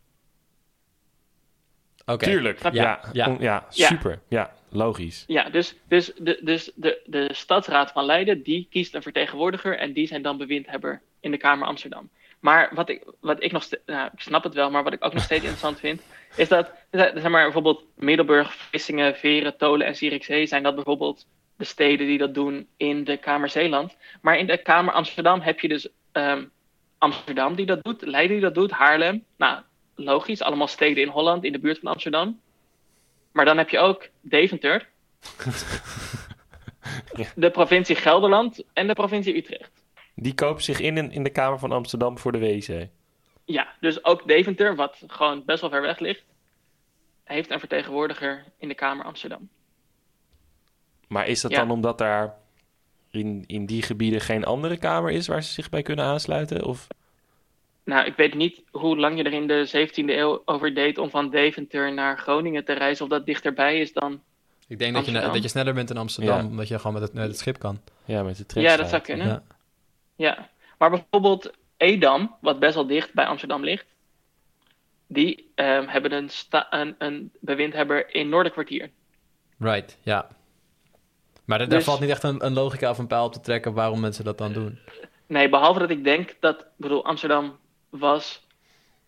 Oké. 2.05 2.25
tuurlijk. 2.25 2.73
Ja, 2.73 3.01
ja. 3.13 3.37
Ja. 3.39 3.65
super. 3.69 4.19
Ja, 4.27 4.53
logisch. 4.69 5.23
Ja, 5.27 5.49
dus, 5.49 5.75
dus, 5.87 6.11
de, 6.17 6.39
dus 6.43 6.71
de, 6.75 7.01
de 7.05 7.29
stadsraad 7.33 7.91
van 7.91 8.05
Leiden, 8.05 8.43
die 8.43 8.67
kiest 8.69 8.95
een 8.95 9.01
vertegenwoordiger 9.01 9.77
en 9.77 9.93
die 9.93 10.07
zijn 10.07 10.21
dan 10.21 10.37
bewindhebber 10.37 11.01
in 11.19 11.31
de 11.31 11.37
Kamer 11.37 11.67
Amsterdam. 11.67 12.09
Maar 12.39 12.71
wat 12.73 12.89
ik, 12.89 13.03
wat 13.19 13.43
ik 13.43 13.51
nog 13.51 13.63
steeds, 13.63 13.81
nou, 13.85 14.09
ik 14.13 14.19
snap 14.19 14.43
het 14.43 14.53
wel, 14.53 14.71
maar 14.71 14.83
wat 14.83 14.93
ik 14.93 15.05
ook 15.05 15.13
nog 15.13 15.23
steeds 15.23 15.41
interessant 15.41 15.79
vind, 15.79 16.01
is 16.35 16.47
dat, 16.47 16.71
zeg 16.91 17.29
maar, 17.29 17.43
bijvoorbeeld 17.43 17.83
Middelburg, 17.95 18.53
Vlissingen, 18.53 19.15
Veren, 19.15 19.57
Tolen 19.57 19.87
en 19.87 19.95
Zierikzee 19.95 20.45
zijn 20.45 20.63
dat 20.63 20.75
bijvoorbeeld 20.75 21.25
de 21.57 21.63
steden 21.63 22.07
die 22.07 22.17
dat 22.17 22.33
doen 22.33 22.67
in 22.77 23.03
de 23.03 23.17
Kamer 23.17 23.49
Zeeland. 23.49 23.97
Maar 24.21 24.37
in 24.37 24.47
de 24.47 24.57
Kamer 24.57 24.93
Amsterdam 24.93 25.41
heb 25.41 25.59
je 25.59 25.67
dus 25.67 25.87
ehm, 26.11 26.43
Amsterdam 27.01 27.55
die 27.55 27.65
dat 27.65 27.83
doet, 27.83 28.01
Leiden 28.01 28.35
die 28.35 28.45
dat 28.45 28.55
doet, 28.55 28.71
Haarlem. 28.71 29.23
Nou, 29.37 29.61
logisch, 29.95 30.41
allemaal 30.41 30.67
steden 30.67 31.03
in 31.03 31.09
Holland, 31.09 31.43
in 31.43 31.51
de 31.51 31.59
buurt 31.59 31.79
van 31.79 31.91
Amsterdam. 31.91 32.39
Maar 33.31 33.45
dan 33.45 33.57
heb 33.57 33.69
je 33.69 33.79
ook 33.79 34.07
Deventer, 34.21 34.87
de 37.35 37.51
provincie 37.51 37.95
Gelderland 37.95 38.63
en 38.73 38.87
de 38.87 38.93
provincie 38.93 39.35
Utrecht. 39.37 39.71
Die 40.15 40.33
kopen 40.33 40.63
zich 40.63 40.79
in 40.79 40.97
in, 40.97 41.11
in 41.11 41.23
de 41.23 41.29
Kamer 41.29 41.59
van 41.59 41.71
Amsterdam 41.71 42.17
voor 42.17 42.31
de 42.31 42.39
WC. 42.39 42.87
Ja, 43.45 43.67
dus 43.79 44.03
ook 44.03 44.27
Deventer, 44.27 44.75
wat 44.75 45.03
gewoon 45.07 45.45
best 45.45 45.61
wel 45.61 45.69
ver 45.69 45.81
weg 45.81 45.99
ligt, 45.99 46.23
heeft 47.23 47.51
een 47.51 47.59
vertegenwoordiger 47.59 48.43
in 48.57 48.67
de 48.67 48.75
Kamer 48.75 49.05
Amsterdam. 49.05 49.49
Maar 51.07 51.27
is 51.27 51.41
dat 51.41 51.51
Ja. 51.51 51.57
dan 51.57 51.71
omdat 51.71 51.97
daar 51.97 52.35
in, 53.11 53.43
in 53.47 53.65
die 53.65 53.81
gebieden 53.81 54.21
geen 54.21 54.45
andere 54.45 54.77
kamer 54.77 55.11
is 55.11 55.27
waar 55.27 55.43
ze 55.43 55.51
zich 55.51 55.69
bij 55.69 55.81
kunnen 55.81 56.05
aansluiten? 56.05 56.65
Of 56.65 56.87
Nou, 57.83 58.05
ik 58.05 58.15
weet 58.15 58.33
niet 58.33 58.61
hoe 58.71 58.97
lang 58.97 59.17
je 59.17 59.23
er 59.23 59.33
in 59.33 59.47
de 59.47 59.87
17e 59.87 59.93
eeuw 60.05 60.41
over 60.45 60.73
deed 60.73 60.97
om 60.97 61.09
van 61.09 61.29
Deventer 61.29 61.93
naar 61.93 62.17
Groningen 62.17 62.65
te 62.65 62.73
reizen, 62.73 63.03
of 63.05 63.11
dat 63.11 63.25
dichterbij 63.25 63.79
is 63.79 63.93
dan. 63.93 64.21
Ik 64.67 64.79
denk 64.79 64.93
dat 64.93 65.05
je, 65.05 65.11
dat 65.11 65.41
je 65.43 65.47
sneller 65.47 65.73
bent 65.73 65.89
in 65.89 65.97
Amsterdam, 65.97 66.37
Ja. 66.41 66.45
omdat 66.45 66.67
je 66.67 66.77
gewoon 66.77 66.93
met 66.93 67.01
het, 67.01 67.13
met 67.13 67.27
het 67.27 67.37
schip 67.37 67.59
kan. 67.59 67.79
ja, 68.05 68.23
met 68.23 68.35
de 68.37 68.43
Ja, 68.43 68.47
trekschuit? 68.47 68.79
dat 68.79 68.89
zou 68.89 69.01
kunnen. 69.01 69.27
Ja. 69.27 69.43
Ja, 70.15 70.49
maar 70.77 70.89
bijvoorbeeld 70.89 71.51
Edam, 71.77 72.35
wat 72.41 72.59
best 72.59 72.75
wel 72.75 72.87
dicht 72.87 73.13
bij 73.13 73.25
Amsterdam 73.25 73.63
ligt, 73.63 73.85
die 75.07 75.51
ehm, 75.55 75.87
hebben 75.87 76.11
een, 76.11 76.29
sta- 76.29 76.67
een, 76.69 76.95
een 76.97 77.31
bewindhebber 77.39 78.13
in 78.15 78.29
Noorderkwartier. 78.29 78.89
Right, 79.59 79.97
ja. 80.01 80.27
Maar 81.51 81.59
daar- 81.59 81.69
daar 81.69 81.77
Dus- 81.77 81.87
valt 81.87 81.99
niet 81.99 82.09
echt 82.09 82.23
een, 82.23 82.45
een 82.45 82.53
logica 82.53 82.89
of 82.89 82.97
een 82.97 83.07
pijl 83.07 83.23
op 83.23 83.33
te 83.33 83.39
trekken 83.39 83.73
waarom 83.73 83.99
mensen 83.99 84.23
dat 84.23 84.37
dan 84.37 84.53
doen. 84.53 84.79
Nee, 85.27 85.49
behalve 85.49 85.79
dat 85.79 85.89
ik 85.89 86.03
denk 86.03 86.35
dat, 86.39 86.59
ik 86.59 86.65
bedoel, 86.75 87.05
Amsterdam 87.05 87.59
was 87.89 88.47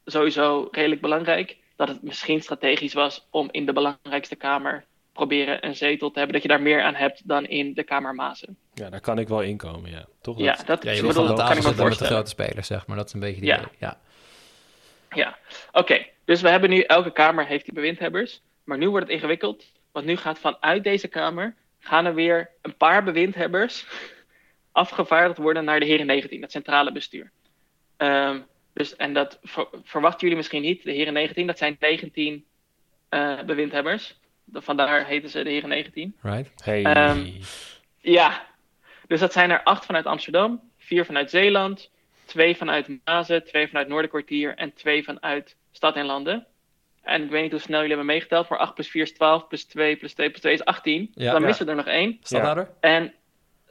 sowieso 0.05 0.67
redelijk 0.71 1.01
belangrijk. 1.01 1.57
Dat 1.75 1.87
het 1.87 2.01
misschien 2.03 2.41
strategisch 2.41 2.93
was 2.93 3.27
om 3.29 3.47
in 3.51 3.65
de 3.65 3.73
belangrijkste 3.73 4.35
kamer 4.35 4.85
proberen 5.13 5.65
een 5.65 5.75
zetel 5.75 6.11
te 6.11 6.17
hebben. 6.17 6.33
Dat 6.33 6.41
je 6.43 6.47
daar 6.49 6.61
meer 6.61 6.81
aan 6.81 6.95
hebt 6.95 7.27
dan 7.27 7.45
in 7.45 7.73
de 7.73 7.83
Kamer 7.83 8.15
Mazen. 8.15 8.57
Ja, 8.73 8.89
daar 8.89 8.99
kan 8.99 9.19
ik 9.19 9.27
wel 9.27 9.41
inkomen, 9.41 9.89
ja. 9.91 10.05
Toch? 10.21 10.37
Ja, 10.37 10.55
dat- 10.55 10.67
dat 10.67 10.83
Ja, 10.83 10.91
je 10.91 10.97
gewoon 10.97 11.13
dat 11.13 11.25
kan 11.37 11.57
ik 11.57 11.63
me 11.63 11.83
met 11.89 11.97
de 11.99 12.05
grote 12.05 12.29
spelers, 12.29 12.67
zeg 12.67 12.87
maar. 12.87 12.97
Dat 12.97 13.07
is 13.07 13.13
een 13.13 13.19
beetje 13.19 13.35
het 13.39 13.45
Ja. 13.45 13.57
idee. 13.57 13.69
Ja. 13.79 13.97
Ja, 15.09 15.37
oké. 15.71 16.05
Dus 16.25 16.41
we 16.41 16.49
hebben 16.49 16.69
nu, 16.69 16.79
elke 16.81 17.11
kamer 17.11 17.45
heeft 17.45 17.65
die 17.65 17.73
bewindhebbers. 17.73 18.41
Maar 18.63 18.77
nu 18.77 18.89
wordt 18.89 19.05
het 19.05 19.15
ingewikkeld. 19.15 19.63
Want 19.91 20.05
nu 20.05 20.15
gaat 20.17 20.39
vanuit 20.39 20.83
deze 20.83 21.07
kamer, 21.07 21.55
gaan 21.83 22.05
er 22.05 22.13
weer 22.13 22.49
een 22.61 22.77
paar 22.77 23.03
bewindhebbers 23.03 23.85
afgevaardigd 24.71 25.37
worden 25.37 25.63
naar 25.65 25.79
de 25.79 25.85
Heren 25.85 26.05
19, 26.05 26.41
het 26.41 26.51
centrale 26.51 26.91
bestuur. 26.91 27.31
Ehm, 27.97 28.39
dus, 28.73 28.95
en 28.95 29.13
dat 29.13 29.39
ver- 29.41 29.67
verwachten 29.83 30.19
jullie 30.21 30.35
misschien 30.35 30.61
niet. 30.61 30.83
De 30.83 30.91
Heren 30.91 31.13
19, 31.13 31.47
dat 31.47 31.57
zijn 31.57 31.75
19 31.79 32.45
eh, 33.09 33.41
bewindhebbers. 33.41 34.19
Vandaar 34.53 35.05
heten 35.05 35.29
ze 35.29 35.43
de 35.43 35.49
Heren 35.49 35.69
19. 35.69 36.15
Right? 36.21 36.63
Hey. 36.63 36.83
Ehm, 36.83 37.27
Ja, 38.01 38.45
dus 39.07 39.19
dat 39.19 39.33
zijn 39.33 39.51
er 39.51 39.63
acht 39.63 39.85
vanuit 39.85 40.05
Amsterdam, 40.05 40.61
vier 40.77 41.05
vanuit 41.05 41.29
Zeeland, 41.29 41.91
twee 42.25 42.57
vanuit 42.57 42.87
Mazen, 43.05 43.43
twee 43.45 43.67
vanuit 43.67 43.87
Noorderkwartier 43.87 44.55
en 44.55 44.73
twee 44.73 45.03
vanuit 45.03 45.55
Stad 45.71 45.95
en 45.95 46.05
Landen. 46.05 46.45
En 47.03 47.23
ik 47.23 47.29
weet 47.29 47.41
niet 47.41 47.51
hoe 47.51 47.59
snel 47.59 47.79
jullie 47.79 47.95
hebben 47.95 48.13
meegeteld, 48.13 48.49
maar 48.49 48.59
8 48.59 48.73
plus 48.73 48.87
4 48.89 49.01
is 49.03 49.13
12, 49.13 49.47
plus 49.47 49.63
2 49.65 49.95
plus 49.95 50.13
2 50.13 50.29
plus 50.29 50.41
2 50.41 50.53
is 50.53 50.65
18. 50.65 51.11
Ja. 51.13 51.31
dan 51.31 51.41
Ja. 51.41 51.47
missen 51.47 51.65
we 51.65 51.71
er 51.71 51.77
nog 51.77 51.85
één. 51.87 52.17
Stadhouder? 52.23 52.69
En, 52.79 53.13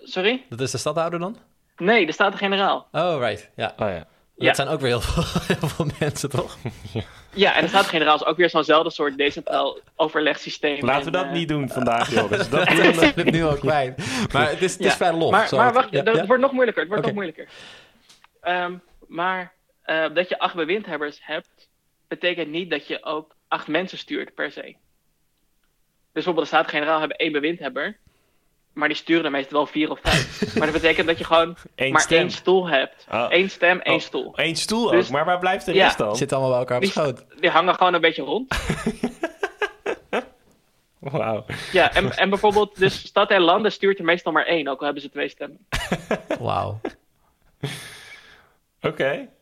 sorry? 0.02 0.44
Dat 0.48 0.60
is 0.60 0.70
de 0.70 0.78
stadhouder 0.78 1.18
dan? 1.18 1.36
Nee, 1.76 2.06
de 2.06 2.12
Staten-Generaal. 2.12 2.88
Oh, 2.92 3.16
right. 3.20 3.50
Ja. 3.56 3.72
oh 3.76 3.88
ja. 3.88 3.98
Dat 3.98 4.46
Ja. 4.46 4.54
zijn 4.54 4.68
ook 4.68 4.80
weer 4.80 4.88
heel 4.90 5.00
veel, 5.00 5.22
heel 5.56 5.68
veel 5.68 5.86
mensen, 5.98 6.30
toch? 6.30 6.56
Ja, 7.34 7.54
en 7.54 7.62
de 7.62 7.68
Staten-Generaal 7.68 8.14
is 8.14 8.24
ook 8.24 8.36
weer 8.36 8.50
zo'nzelfde 8.50 8.90
soort 8.90 9.16
decentraal 9.16 9.78
overlegsysteem. 9.96 10.84
Laten 10.84 11.04
we 11.04 11.10
dat 11.10 11.24
eh, 11.24 11.32
niet 11.32 11.48
doen 11.48 11.68
vandaag, 11.68 12.10
jongens. 12.14 12.48
Dat 12.50 12.64
ben 12.64 13.24
het 13.24 13.30
nu 13.30 13.44
ook 13.44 13.58
kwijt. 13.58 14.04
Maar 14.32 14.50
het 14.50 14.62
is, 14.62 14.72
het 14.72 14.84
is 14.84 14.94
vrij 14.94 15.12
los. 15.12 15.30
Maar, 15.50 15.72
wacht, 15.72 15.90
ja. 15.90 16.26
wordt 16.26 16.42
nog 16.42 16.52
moeilijker. 16.52 16.82
Het 16.82 16.90
wordt 16.90 17.04
nog 17.06 17.14
moeilijker. 17.14 17.48
Ehm, 18.40 18.74
maar 19.08 19.52
eh, 19.82 20.04
dat 20.14 20.28
je 20.28 20.38
acht 20.38 20.54
bewindhebbers 20.54 21.18
hebt, 21.22 21.61
betekent 22.20 22.48
niet 22.48 22.70
dat 22.70 22.86
je 22.86 23.04
ook 23.04 23.34
acht 23.48 23.68
mensen 23.68 23.98
stuurt 23.98 24.34
per 24.34 24.50
se. 24.52 24.62
Dus 24.62 24.74
bijvoorbeeld 26.12 26.44
de 26.50 26.54
Staten-Generaal 26.56 26.98
hebben 26.98 27.16
één 27.16 27.32
bewindhebber, 27.32 27.96
maar 28.72 28.88
die 28.88 28.96
sturen 28.96 29.24
er 29.24 29.30
meestal 29.30 29.56
wel 29.56 29.66
vier 29.66 29.90
of 29.90 29.98
vijf. 30.02 30.40
maar 30.56 30.66
dat 30.72 30.80
betekent 30.80 31.06
dat 31.06 31.18
je 31.18 31.24
gewoon 31.24 31.56
Eén 31.74 31.92
maar 31.92 32.00
stem. 32.00 32.18
één 32.18 32.30
stoel 32.30 32.68
hebt. 32.68 33.06
Oh. 33.10 33.26
Eén 33.28 33.50
stem, 33.50 33.80
één 33.80 33.94
Oh. 33.94 34.00
stoel. 34.00 34.32
Eén 34.36 34.56
stoel 34.56 34.90
Dus- 34.90 35.06
ook, 35.06 35.12
maar 35.12 35.24
waar 35.24 35.38
blijft 35.38 35.66
de 35.66 35.74
Ja. 35.74 35.84
rest 35.84 35.98
dan? 35.98 36.16
Zitten 36.16 36.36
allemaal 36.36 36.52
bij 36.58 36.60
elkaar 36.66 36.76
op 36.76 36.82
Die, 36.82 36.92
schoot. 36.92 37.40
die 37.40 37.50
hangen 37.50 37.74
gewoon 37.74 37.94
een 37.94 38.00
beetje 38.00 38.22
rond. 38.22 38.54
Wauw. 40.98 41.44
Ja, 41.72 41.92
en, 41.94 42.10
en 42.16 42.28
bijvoorbeeld, 42.28 42.78
dus 42.78 43.06
Stad 43.06 43.30
en 43.30 43.40
Landen 43.40 43.72
stuurt 43.72 43.98
er 43.98 44.04
meestal 44.04 44.32
maar 44.32 44.46
één, 44.46 44.68
ook 44.68 44.78
al 44.78 44.84
hebben 44.84 45.02
ze 45.02 45.10
twee 45.10 45.28
stemmen. 45.28 45.66
Wauw. 46.38 46.80
Oké. 48.80 49.28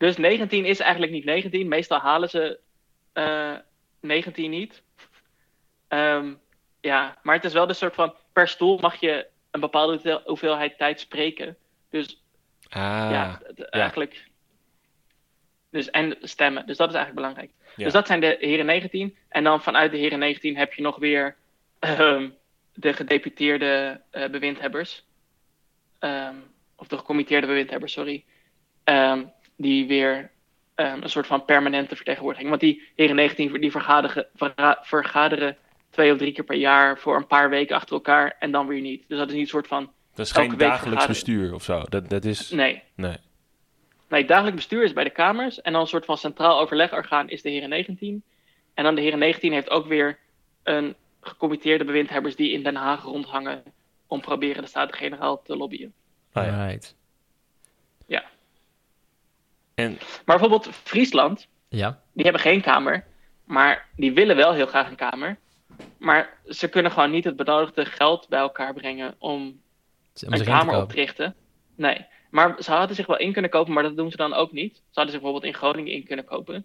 dus 0.00 0.16
19 0.16 0.64
is 0.64 0.80
eigenlijk 0.80 1.12
niet 1.12 1.24
19. 1.24 1.68
Meestal 1.68 1.98
halen 1.98 2.28
ze 2.30 2.58
eh 3.12 3.54
19 4.00 4.50
niet. 4.50 4.82
Ehm, 5.88 6.34
ja, 6.80 7.18
maar 7.22 7.34
het 7.34 7.44
is 7.44 7.52
wel 7.52 7.66
de 7.66 7.72
soort 7.72 7.94
van 7.94 8.14
per 8.32 8.48
stoel 8.48 8.78
mag 8.78 9.00
je 9.00 9.26
een 9.50 9.60
bepaalde 9.60 9.92
hoeveel- 9.92 10.22
hoeveelheid 10.24 10.78
tijd 10.78 11.00
spreken. 11.00 11.56
Dus 11.90 12.22
Ah, 12.68 13.08
ja, 13.10 13.40
eigenlijk. 13.70 14.28
Dus, 15.70 15.90
en 15.90 16.16
stemmen. 16.20 16.66
Dus 16.66 16.76
dat 16.76 16.88
is 16.88 16.94
eigenlijk 16.94 17.26
belangrijk. 17.26 17.50
Ja. 17.76 17.84
Dus 17.84 17.92
dat 17.92 18.06
zijn 18.06 18.20
de 18.20 18.36
heren 18.40 18.66
19. 18.66 19.16
En 19.28 19.44
dan 19.44 19.62
vanuit 19.62 19.90
de 19.90 19.96
heren 19.98 20.18
19 20.18 20.56
heb 20.56 20.72
je 20.72 20.82
nog 20.82 20.96
weer 20.96 21.36
ehm, 21.78 22.30
de 22.74 22.92
gedeputeerde 22.92 24.00
eh, 24.10 24.28
bewindhebbers. 24.30 25.04
Ehm, 25.98 26.34
of 26.76 26.86
de 26.88 26.98
gecommitteerde 26.98 27.46
bewindhebbers, 27.46 27.92
sorry. 27.92 28.24
Ehm, 28.84 29.24
die 29.60 29.86
weer 29.86 30.30
ehm, 30.74 31.02
een 31.02 31.10
soort 31.10 31.26
van 31.26 31.44
permanente 31.44 31.96
vertegenwoordiging. 31.96 32.48
Want 32.48 32.60
die 32.60 32.82
heren 32.96 33.16
19 33.16 33.60
die 33.60 33.70
vergaderen, 33.70 34.26
verga- 34.34 34.78
vergaderen 34.82 35.56
twee 35.90 36.12
of 36.12 36.18
drie 36.18 36.32
keer 36.32 36.44
per 36.44 36.56
jaar 36.56 36.98
voor 36.98 37.16
een 37.16 37.26
paar 37.26 37.50
weken 37.50 37.76
achter 37.76 37.94
elkaar 37.94 38.36
en 38.38 38.50
dan 38.50 38.66
weer 38.66 38.80
niet. 38.80 39.04
Dus 39.08 39.18
dat 39.18 39.26
is 39.28 39.32
niet 39.32 39.42
een 39.42 39.48
soort 39.48 39.66
van. 39.66 39.90
dat 40.14 40.26
is 40.26 40.32
geen 40.32 40.56
dagelijks 40.56 41.06
bestuur 41.06 41.54
of 41.54 41.62
zo. 41.62 41.82
Dat, 41.88 42.10
dat 42.10 42.24
is... 42.24 42.50
Nee. 42.50 42.82
Nee. 42.94 43.16
Nee, 44.08 44.24
dagelijk 44.24 44.56
bestuur 44.56 44.82
is 44.84 44.92
bij 44.92 45.04
de 45.04 45.10
Kamers. 45.10 45.60
En 45.60 45.72
dan 45.72 45.80
een 45.80 45.86
soort 45.86 46.04
van 46.04 46.16
centraal 46.18 46.60
overlegorgaan 46.60 47.28
is 47.28 47.42
de 47.42 47.50
Heren 47.50 47.68
19. 47.68 48.22
En 48.74 48.84
dan 48.84 48.94
de 48.94 49.00
Heren 49.00 49.18
19 49.18 49.52
heeft 49.52 49.70
ook 49.70 49.86
weer 49.86 50.18
een 50.62 50.94
gecommitteerde 51.20 51.84
bewindhebbers 51.84 52.36
die 52.36 52.52
in 52.52 52.62
Den 52.62 52.74
Haag 52.76 53.02
rondhangen 53.02 53.62
om 54.06 54.20
proberen 54.20 54.62
de 54.62 54.68
Staten-Generaal 54.68 55.42
te 55.42 55.56
lobbyen. 55.56 55.92
Ja. 56.34 56.66
Right. 56.66 56.94
En 59.84 59.98
Maar 60.24 60.38
bijvoorbeeld 60.38 60.68
Friesland, 60.82 61.46
Ja. 61.68 62.02
die 62.12 62.24
hebben 62.24 62.42
geen 62.42 62.60
kamer. 62.60 63.04
Maar 63.44 63.88
die 63.96 64.12
willen 64.12 64.36
wel 64.36 64.52
heel 64.52 64.66
graag 64.66 64.88
een 64.90 64.96
kamer. 64.96 65.38
Maar 65.98 66.38
ze 66.46 66.68
kunnen 66.68 66.92
gewoon 66.92 67.10
niet 67.10 67.24
het 67.24 67.36
benodigde 67.36 67.84
geld 67.84 68.28
bij 68.28 68.38
elkaar 68.40 68.74
brengen 68.74 69.14
om 69.18 69.40
Om 69.40 70.32
een 70.32 70.38
te 70.38 70.44
kamer 70.44 70.82
op 70.82 70.88
te 70.88 70.94
richten. 70.94 71.34
Nee. 71.76 72.06
Maar 72.30 72.56
ze 72.58 72.70
hadden 72.70 72.96
zich 72.96 73.06
wel 73.06 73.18
in 73.18 73.32
kunnen 73.32 73.50
kopen, 73.50 73.72
maar 73.72 73.82
dat 73.82 73.96
doen 73.96 74.10
ze 74.10 74.16
dan 74.16 74.34
ook 74.34 74.52
niet. 74.52 74.74
Ze 74.74 74.82
hadden 74.92 75.12
zich 75.12 75.22
bijvoorbeeld 75.22 75.52
in 75.52 75.58
Groningen 75.58 75.92
in 75.92 76.04
kunnen 76.04 76.24
kopen. 76.24 76.64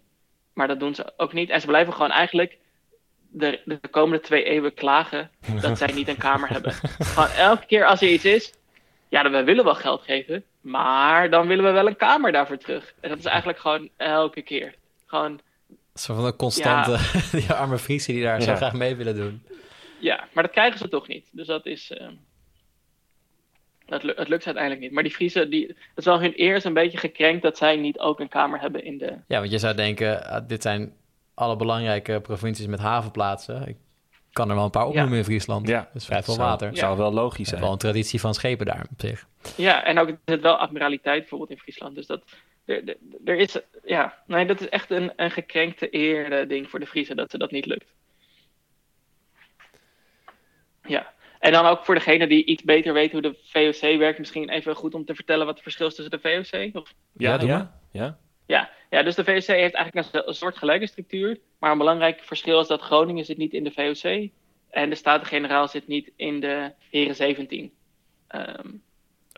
Maar 0.52 0.68
dat 0.68 0.80
doen 0.80 0.94
ze 0.94 1.12
ook 1.16 1.32
niet. 1.32 1.50
En 1.50 1.60
ze 1.60 1.66
blijven 1.66 1.92
gewoon 1.92 2.10
eigenlijk 2.10 2.58
de, 3.30 3.60
de 3.64 3.88
komende 3.90 4.20
twee 4.20 4.44
eeuwen 4.44 4.74
klagen 4.74 5.30
dat 5.60 5.78
zij 5.82 5.92
niet 5.92 6.08
een 6.08 6.16
kamer 6.16 6.48
hebben. 6.48 6.72
Gewoon 6.72 7.28
elke 7.28 7.66
keer 7.66 7.86
als 7.86 8.00
er 8.00 8.08
iets 8.08 8.24
is, 8.24 8.52
ja, 9.08 9.22
dan, 9.22 9.32
we 9.32 9.44
willen 9.44 9.64
wel 9.64 9.74
geld 9.74 10.02
geven, 10.02 10.44
maar 10.66 11.30
dan 11.30 11.46
willen 11.46 11.64
we 11.64 11.70
wel 11.70 11.86
een 11.86 11.96
kamer 11.96 12.32
daarvoor 12.32 12.56
terug. 12.58 12.94
En 13.00 13.08
dat 13.08 13.18
is 13.18 13.24
eigenlijk 13.24 13.58
gewoon 13.58 13.88
elke 13.96 14.42
keer. 14.42 14.74
Gewoon, 15.06 15.40
Zo 15.94 16.14
van 16.14 16.24
een 16.24 16.36
constante, 16.36 16.98
die 17.38 17.50
arme 17.52 17.78
Friesen 17.78 18.14
die 18.14 18.22
daar 18.22 18.42
zo 18.42 18.54
graag 18.54 18.72
mee 18.72 18.96
willen 18.96 19.14
doen. 19.16 19.42
ja, 20.00 20.28
maar 20.32 20.42
dat 20.42 20.52
krijgen 20.52 20.78
ze 20.78 20.88
toch 20.88 21.08
niet. 21.08 21.28
Dus 21.32 21.46
dat 21.46 21.66
is. 21.66 21.90
eh, 21.90 22.08
dat, 23.86 24.02
het 24.02 24.28
lukt 24.28 24.42
ze 24.42 24.46
uiteindelijk 24.46 24.80
niet. 24.80 24.92
Maar 24.92 25.02
die 25.02 25.12
Friesen, 25.12 25.50
die, 25.50 25.66
het 25.66 25.76
is 25.96 26.04
wel 26.04 26.20
hun 26.20 26.32
eer 26.36 26.54
is 26.56 26.64
een 26.64 26.74
beetje 26.74 26.98
gekrenkt 26.98 27.42
dat 27.42 27.56
zij 27.56 27.76
niet 27.76 27.98
ook 27.98 28.20
een 28.20 28.28
kamer 28.28 28.60
hebben 28.60 28.84
in 28.84 28.98
de. 28.98 29.12
Ja, 29.28 29.38
want 29.38 29.50
je 29.50 29.58
zou 29.58 29.74
denken, 29.74 30.26
ah, 30.26 30.48
dit 30.48 30.62
zijn 30.62 30.92
alle 31.34 31.56
belangrijke 31.56 32.20
provincies 32.20 32.66
met 32.66 32.78
havenplaatsen. 32.80 33.68
Ik 33.68 33.76
kan 34.32 34.48
er 34.48 34.54
wel 34.54 34.64
een 34.64 34.70
paar 34.70 34.86
opnoemen 34.86 35.18
in 35.18 35.24
Friesland. 35.24 35.68
ja, 35.68 35.80
Dat 35.92 36.02
is 36.02 36.06
vrij 36.06 36.22
veel 36.22 36.34
zou, 36.34 36.46
water. 36.48 36.76
zou 36.76 36.96
wel 36.96 37.12
logisch 37.12 37.40
is 37.40 37.48
zijn. 37.48 37.60
wel 37.60 37.72
een 37.72 37.78
traditie 37.78 38.20
van 38.20 38.34
schepen 38.34 38.66
daar 38.66 38.86
op 38.92 39.00
zich. 39.00 39.26
Ja, 39.56 39.84
en 39.84 39.98
ook 39.98 40.10
zit 40.24 40.40
wel 40.40 40.56
admiraliteit 40.56 41.20
bijvoorbeeld 41.20 41.50
in 41.50 41.58
Friesland. 41.58 41.94
Dus 41.94 42.06
dat. 42.06 42.22
Er, 42.64 42.88
er, 42.88 42.96
er 43.24 43.36
is. 43.36 43.58
Ja, 43.84 44.22
nee, 44.26 44.46
dat 44.46 44.60
is 44.60 44.68
echt 44.68 44.90
een, 44.90 45.12
een 45.16 45.30
gekrenkte 45.30 45.94
eer 45.94 46.32
eh, 46.32 46.48
ding 46.48 46.70
voor 46.70 46.80
de 46.80 46.86
Friesen 46.86 47.16
dat 47.16 47.30
ze 47.30 47.38
dat 47.38 47.50
niet 47.50 47.66
lukt. 47.66 47.94
Ja. 50.82 51.14
En 51.38 51.52
dan 51.52 51.66
ook 51.66 51.84
voor 51.84 51.94
degene 51.94 52.26
die 52.26 52.44
iets 52.44 52.62
beter 52.62 52.92
weet 52.92 53.12
hoe 53.12 53.20
de 53.20 53.36
VOC 53.42 53.98
werkt, 53.98 54.18
misschien 54.18 54.48
even 54.48 54.74
goed 54.74 54.94
om 54.94 55.04
te 55.04 55.14
vertellen 55.14 55.46
wat 55.46 55.54
het 55.54 55.62
verschil 55.62 55.86
is 55.86 55.94
tussen 55.94 56.20
de 56.20 56.44
VOC. 56.44 56.76
Of 56.76 56.94
Ja, 57.12 57.40
Ja, 57.40 57.46
ja, 57.46 57.80
ja. 57.92 58.18
Ja, 58.46 58.70
ja, 58.90 59.02
dus 59.02 59.14
de 59.14 59.24
VOC 59.24 59.46
heeft 59.46 59.74
eigenlijk 59.74 60.14
een, 60.14 60.22
een 60.28 60.34
soort 60.34 60.56
gelijke 60.56 60.86
structuur. 60.86 61.38
Maar 61.58 61.72
een 61.72 61.78
belangrijk 61.78 62.20
verschil 62.20 62.60
is 62.60 62.66
dat 62.66 62.80
Groningen 62.80 63.24
zit 63.24 63.36
niet 63.36 63.52
in 63.52 63.64
de 63.64 63.70
VOC. 63.70 64.30
En 64.70 64.90
de 64.90 64.94
Staten-Generaal 64.94 65.68
zit 65.68 65.86
niet 65.86 66.12
in 66.16 66.40
de 66.40 66.72
Heren 66.90 67.14
17. 67.14 67.72
Ehm, 68.28 68.68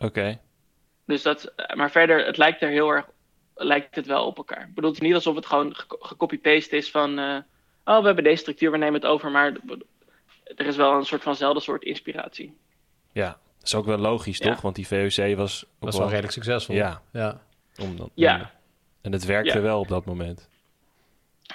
Oké. 0.03 0.39
dus 1.05 1.21
dat, 1.21 1.53
maar 1.75 1.91
verder, 1.91 2.25
het 2.25 2.37
lijkt 2.37 2.61
er 2.61 2.69
heel 2.69 2.89
erg 2.89 3.05
lijkt 3.61 3.95
het 3.95 4.05
wel 4.05 4.25
op 4.25 4.37
elkaar. 4.37 4.61
Ik 4.67 4.73
bedoel, 4.75 4.89
het 4.89 4.99
is 5.01 5.05
niet 5.07 5.15
alsof 5.15 5.35
het 5.35 5.45
gewoon 5.45 5.75
ge- 5.75 5.97
gecopy-paste 5.99 6.75
is 6.77 6.91
van... 6.91 7.19
eh, 7.19 7.37
oh, 7.85 7.99
we 7.99 8.05
hebben 8.05 8.23
deze 8.23 8.41
structuur, 8.41 8.71
we 8.71 8.77
nemen 8.77 8.93
het 9.01 9.05
over. 9.09 9.31
Maar 9.31 9.55
er 10.55 10.65
is 10.65 10.75
wel 10.75 10.93
een 10.93 11.05
soort 11.05 11.23
vanzelfde 11.23 11.59
soort 11.61 11.83
inspiratie. 11.83 12.57
Ja, 13.11 13.27
dat 13.57 13.67
is 13.67 13.75
ook 13.75 13.85
wel 13.85 13.97
logisch, 13.97 14.37
Ja. 14.37 14.51
toch? 14.51 14.61
Want 14.61 14.75
die 14.75 14.87
VOC 14.87 15.35
was... 15.35 15.65
is 15.81 15.97
wel 15.97 16.07
redelijk 16.07 16.33
succesvol. 16.33 16.75
Ja, 16.75 17.01
ja. 17.11 17.41
om 17.81 17.97
dan, 17.97 18.09
Ja. 18.13 18.51
En 19.01 19.11
het 19.11 19.25
werkte 19.25 19.57
Ja. 19.57 19.61
wel 19.61 19.79
op 19.79 19.87
dat 19.87 20.05
moment. 20.05 20.49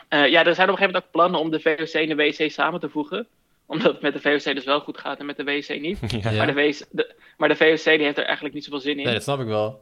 Eh, 0.09 0.29
ja, 0.29 0.45
er 0.45 0.55
zijn 0.55 0.69
op 0.71 0.75
een 0.81 0.83
gegeven 0.83 0.85
moment 0.87 1.05
ook 1.05 1.11
plannen 1.11 1.41
om 1.41 1.51
de 1.51 1.61
VOC 1.61 1.89
en 2.03 2.09
de 2.09 2.15
WC 2.15 2.51
samen 2.51 2.81
te 2.81 2.89
voegen. 2.89 3.27
Omdat 3.67 3.93
het 3.93 4.03
met 4.03 4.13
de 4.13 4.21
VOC 4.21 4.55
dus 4.55 4.65
wel 4.65 4.81
goed 4.81 4.99
gaat 4.99 5.19
en 5.19 5.27
met 5.27 5.37
de 5.37 5.45
WC 5.45 5.81
niet. 5.81 5.99
ja. 6.23 6.31
Maar, 6.31 6.47
de 6.47 6.53
WC, 6.53 6.85
de, 6.91 7.15
maar 7.37 7.49
de 7.49 7.57
VOC 7.57 7.85
die 7.85 8.05
heeft 8.05 8.19
er 8.19 8.25
eigenlijk 8.25 8.55
niet 8.55 8.65
zoveel 8.65 8.81
zin 8.81 8.99
in. 8.99 9.05
Nee, 9.05 9.15
dat 9.15 9.23
snap 9.23 9.41
ik 9.41 9.47
wel. 9.47 9.81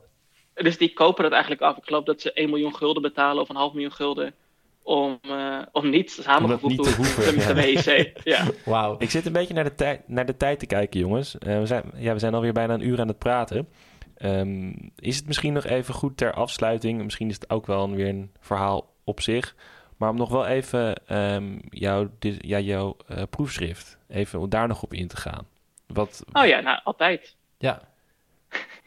Dus 0.54 0.78
die 0.78 0.92
kopen 0.92 1.22
dat 1.22 1.32
eigenlijk 1.32 1.62
af. 1.62 1.76
Ik 1.76 1.84
geloof 1.84 2.04
dat 2.04 2.20
ze 2.20 2.32
1 2.32 2.50
miljoen 2.50 2.76
gulden 2.76 3.02
betalen 3.02 3.42
of 3.42 3.48
een 3.48 3.56
half 3.56 3.72
miljoen 3.72 3.92
gulden. 3.92 4.34
Om, 4.82 5.18
eh, 5.22 5.58
om 5.72 5.90
niet 5.90 6.10
samengevoegd 6.10 6.82
te 6.82 6.94
hoeven, 6.94 7.34
met 7.36 7.46
de 7.46 7.54
WC. 7.54 8.12
Ja. 8.32 8.44
Wauw. 8.64 8.96
Ik 8.98 9.10
zit 9.10 9.26
een 9.26 9.32
beetje 9.32 9.54
naar 9.54 9.64
de, 9.64 9.74
tijd, 9.74 10.08
naar 10.08 10.26
de 10.26 10.36
tijd 10.36 10.58
te 10.58 10.66
kijken, 10.66 11.00
jongens. 11.00 11.38
Eh, 11.38 11.58
we, 11.58 11.66
zijn, 11.66 11.84
ja, 11.96 12.12
we 12.12 12.18
zijn 12.18 12.34
alweer 12.34 12.52
bijna 12.52 12.74
een 12.74 12.86
uur 12.86 13.00
aan 13.00 13.08
het 13.08 13.18
praten. 13.18 13.68
Ehm, 14.16 14.72
is 14.96 15.16
het 15.16 15.26
misschien 15.26 15.52
nog 15.52 15.64
even 15.64 15.94
goed 15.94 16.16
ter 16.16 16.32
afsluiting? 16.32 17.02
Misschien 17.02 17.28
is 17.28 17.34
het 17.34 17.50
ook 17.50 17.66
wel 17.66 17.90
weer 17.90 18.08
een 18.08 18.30
verhaal 18.40 18.92
op 19.04 19.20
zich. 19.20 19.54
Maar 20.02 20.10
om 20.10 20.16
nog 20.16 20.28
wel 20.30 20.46
even 20.46 21.06
ehm, 21.06 21.58
jouw, 21.70 22.10
ja, 22.38 22.58
jouw 22.58 22.96
eh, 23.08 23.22
proefschrift, 23.30 23.98
even 24.08 24.40
om 24.40 24.48
daar 24.48 24.68
nog 24.68 24.82
op 24.82 24.94
in 24.94 25.08
te 25.08 25.16
gaan. 25.16 25.46
Wat, 25.86 26.24
Oh 26.32 26.46
ja, 26.46 26.60
nou, 26.60 26.80
altijd. 26.84 27.36
Ja. 27.58 27.80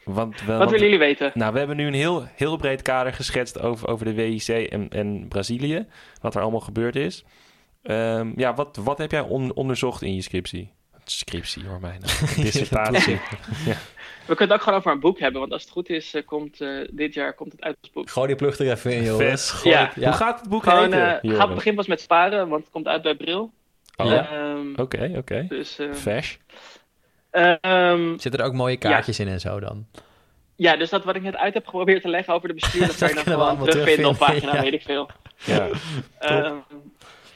want, 0.04 0.40
wel, 0.42 0.46
Wat 0.58 0.58
want- 0.58 0.70
willen 0.70 0.84
jullie 0.84 0.98
weten? 0.98 1.30
Nou, 1.34 1.52
we 1.52 1.58
hebben 1.58 1.76
nu 1.76 1.86
een 1.86 1.94
heel, 1.94 2.26
heel 2.34 2.56
breed 2.56 2.82
kader 2.82 3.12
geschetst 3.12 3.60
over, 3.60 3.88
over 3.88 4.04
de 4.04 4.14
WIC 4.14 4.48
en, 4.48 4.88
en 4.88 5.28
Brazilië. 5.28 5.86
Wat 6.20 6.34
er 6.34 6.42
allemaal 6.42 6.60
gebeurd 6.60 6.96
is. 6.96 7.24
Ehm, 7.82 8.32
ja, 8.36 8.54
wat, 8.54 8.76
wat 8.76 8.98
heb 8.98 9.10
jij 9.10 9.20
on- 9.20 9.54
onderzocht 9.54 10.02
in 10.02 10.14
je 10.14 10.22
scriptie? 10.22 10.72
Scriptie, 11.04 11.66
hoor 11.66 11.80
mij 11.80 11.98
nou. 11.98 12.34
Dissertatie. 12.44 13.20
We 14.26 14.34
kunnen 14.34 14.48
het 14.48 14.52
ook 14.52 14.62
gewoon 14.62 14.78
over 14.78 14.92
een 14.92 15.00
boek 15.00 15.18
hebben. 15.18 15.40
Want 15.40 15.52
als 15.52 15.62
het 15.62 15.70
goed 15.70 15.88
is, 15.88 16.14
eh, 16.14 16.22
komt 16.26 16.60
eh, 16.60 16.68
dit 16.90 17.14
jaar 17.14 17.34
komt 17.34 17.52
het 17.52 17.60
uit 17.62 17.76
als 17.80 17.90
boek. 17.92 18.10
Gooi 18.10 18.26
die 18.26 18.36
plug 18.36 18.58
er 18.58 18.70
even 18.70 18.92
in, 18.92 19.02
joh. 19.02 19.16
Gooi 19.36 19.74
Ja. 19.74 19.84
het- 19.94 20.04
Hoe 20.04 20.12
gaat 20.12 20.40
het 20.40 20.48
boek 20.48 20.62
Gewoon, 20.62 20.82
heten? 20.82 21.14
eh 21.16 21.22
Joren? 21.22 21.38
gaat 21.38 21.54
begin 21.54 21.74
pas 21.74 21.86
met 21.86 22.00
sparen, 22.00 22.48
want 22.48 22.62
het 22.62 22.72
komt 22.72 22.86
uit 22.86 23.02
bij 23.02 23.14
Bril. 23.14 23.52
Oh, 23.96 24.06
Ja. 24.06 24.30
Ehm, 24.30 24.80
Oké, 24.80 25.12
oké. 25.16 25.46
Dus, 25.48 25.78
eh, 25.78 25.92
Fash. 25.92 26.34
ehm, 27.30 28.18
Zitten 28.18 28.40
er 28.40 28.46
ook 28.46 28.52
mooie 28.54 28.76
kaartjes 28.76 29.18
in 29.18 29.28
en 29.28 29.40
zo 29.40 29.60
dan? 29.60 29.86
ja, 30.56 30.76
dus 30.76 30.90
dat 30.90 31.04
wat 31.04 31.16
ik 31.16 31.22
net 31.22 31.36
uit 31.36 31.54
heb 31.54 31.64
geprobeerd 31.66 32.02
te 32.02 32.08
leggen 32.08 32.34
over 32.34 32.48
de 32.48 32.54
bestuur, 32.54 32.86
dat 32.86 32.96
kan 32.98 33.08
je 33.08 33.14
dan 33.14 33.24
gewoon 33.24 33.58
terugvinden 33.68 34.06
op 34.10 34.18
pagina, 34.18 34.54
ja. 34.56 34.62
weet 34.62 34.72
ik 34.72 34.82
veel. 34.82 35.08
Ja. 35.44 35.68
Ehm, 36.18 36.54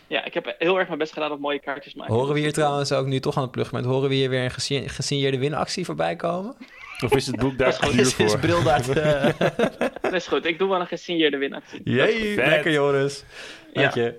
ja, 0.06 0.24
ik 0.24 0.34
heb 0.34 0.54
heel 0.58 0.78
erg 0.78 0.86
mijn 0.86 0.98
best 0.98 1.12
gedaan 1.12 1.32
op 1.32 1.40
mooie 1.40 1.58
kaartjes 1.60 1.94
maken. 1.94 2.14
Horen 2.14 2.34
we 2.34 2.40
hier 2.40 2.52
trouwens 2.52 2.92
ook 2.92 3.06
nu 3.06 3.20
toch 3.20 3.36
aan 3.36 3.42
het 3.42 3.50
plugmoment, 3.50 3.90
horen 3.92 4.08
we 4.08 4.14
hier 4.14 4.30
weer 4.30 4.44
een 4.44 4.50
gesi- 4.50 4.88
gesigneerde 4.88 5.38
winactie 5.38 5.84
voorbij 5.84 6.16
komen? 6.16 6.56
Of 7.02 7.14
is 7.16 7.26
het 7.26 7.36
boek 7.36 7.58
daar 7.58 7.78
te 7.78 7.86
duur 7.90 8.00
Is, 8.00 8.16
is 8.16 8.30
voor? 8.30 8.40
Bril 8.40 8.62
daar 8.62 8.82
te... 8.82 9.34
Dat 10.02 10.12
is 10.12 10.26
goed, 10.26 10.44
ik 10.44 10.58
doe 10.58 10.68
wel 10.68 10.80
een 10.80 10.86
gesigneerde 10.86 11.36
winactie. 11.36 11.80
Jee, 11.84 12.34
lekker 12.36 12.72
Joris. 12.72 13.24
Dank 13.72 13.94
Ja. 13.94 14.02
je. 14.02 14.18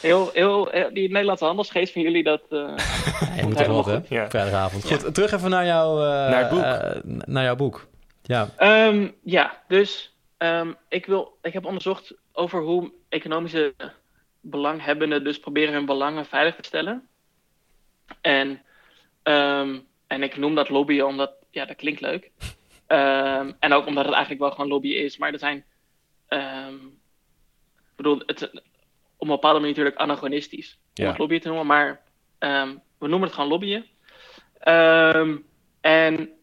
Heel, 0.00 0.30
heel, 0.32 0.68
heel- 0.70 0.92
die 0.94 1.08
Nederlandse 1.10 1.44
handelsgeest 1.44 1.92
van 1.92 2.02
jullie, 2.02 2.22
dat... 2.22 2.42
eh, 2.50 2.58
Ja, 3.36 3.42
moet 3.44 3.58
hè? 3.58 3.64
goed. 3.64 4.08
Ja. 4.08 4.28
Vrijdagavond. 4.30 4.84
Goed, 4.86 5.14
terug 5.14 5.32
even 5.32 5.50
naar, 5.50 5.64
jouw, 5.66 5.96
eh, 5.98 6.04
Naar 6.30 6.40
het 6.40 6.50
boek. 6.50 6.62
eh, 6.62 7.18
naar 7.26 7.44
jouw 7.44 7.56
boek. 7.56 7.86
Ja, 8.22 8.48
Ehm, 8.56 9.08
ja, 9.22 9.62
dus 9.68 10.14
ehm, 10.36 10.72
ik, 10.88 11.06
wil, 11.06 11.38
ik 11.42 11.52
heb 11.52 11.64
onderzocht 11.64 12.14
over 12.32 12.60
hoe 12.62 12.92
economische 13.08 13.74
belanghebbenden 14.40 15.24
dus 15.24 15.38
proberen 15.40 15.72
hun 15.74 15.86
belangen 15.86 16.26
veilig 16.26 16.54
te 16.54 16.62
stellen. 16.64 17.08
En, 18.20 18.62
ehm, 19.22 19.78
en 20.06 20.22
ik 20.22 20.36
noem 20.36 20.54
dat 20.54 20.68
lobbyen 20.68 21.06
omdat, 21.06 21.32
ja, 21.50 21.64
dat 21.64 21.76
klinkt 21.76 22.00
leuk. 22.00 22.30
Ehm, 22.86 23.52
en 23.58 23.72
ook 23.72 23.86
omdat 23.86 24.04
het 24.04 24.14
eigenlijk 24.14 24.42
wel 24.42 24.50
gewoon 24.50 24.68
lobbyen 24.68 25.04
is. 25.04 25.16
Maar 25.16 25.32
er 25.32 25.38
zijn, 25.38 25.64
ehm, 26.28 26.74
ik 27.76 27.96
bedoel, 27.96 28.22
het, 28.26 28.50
op 29.16 29.26
een 29.26 29.28
bepaalde 29.28 29.58
manier 29.58 29.74
natuurlijk 29.74 29.96
anachronistisch 29.96 30.78
om 30.94 31.06
het 31.06 31.18
lobbyen 31.18 31.40
te 31.40 31.48
noemen. 31.48 31.66
Maar 31.66 32.02
ehm, 32.38 32.76
we 32.98 33.08
noemen 33.08 33.28
het 33.28 33.32
gewoon 33.32 33.50
lobbyen. 33.50 33.86
En 35.80 36.34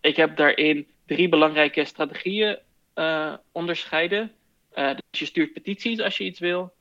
ik 0.00 0.16
heb 0.16 0.36
daarin 0.36 0.86
drie 1.06 1.28
belangrijke 1.28 1.84
strategieën 1.84 2.58
eh, 2.94 3.34
onderscheiden. 3.52 4.32
Eh, 4.70 4.90
dus 5.10 5.20
je 5.20 5.26
stuurt 5.26 5.52
petities 5.52 6.00
als 6.00 6.16
je 6.16 6.24
iets 6.24 6.40
wil. 6.40 6.72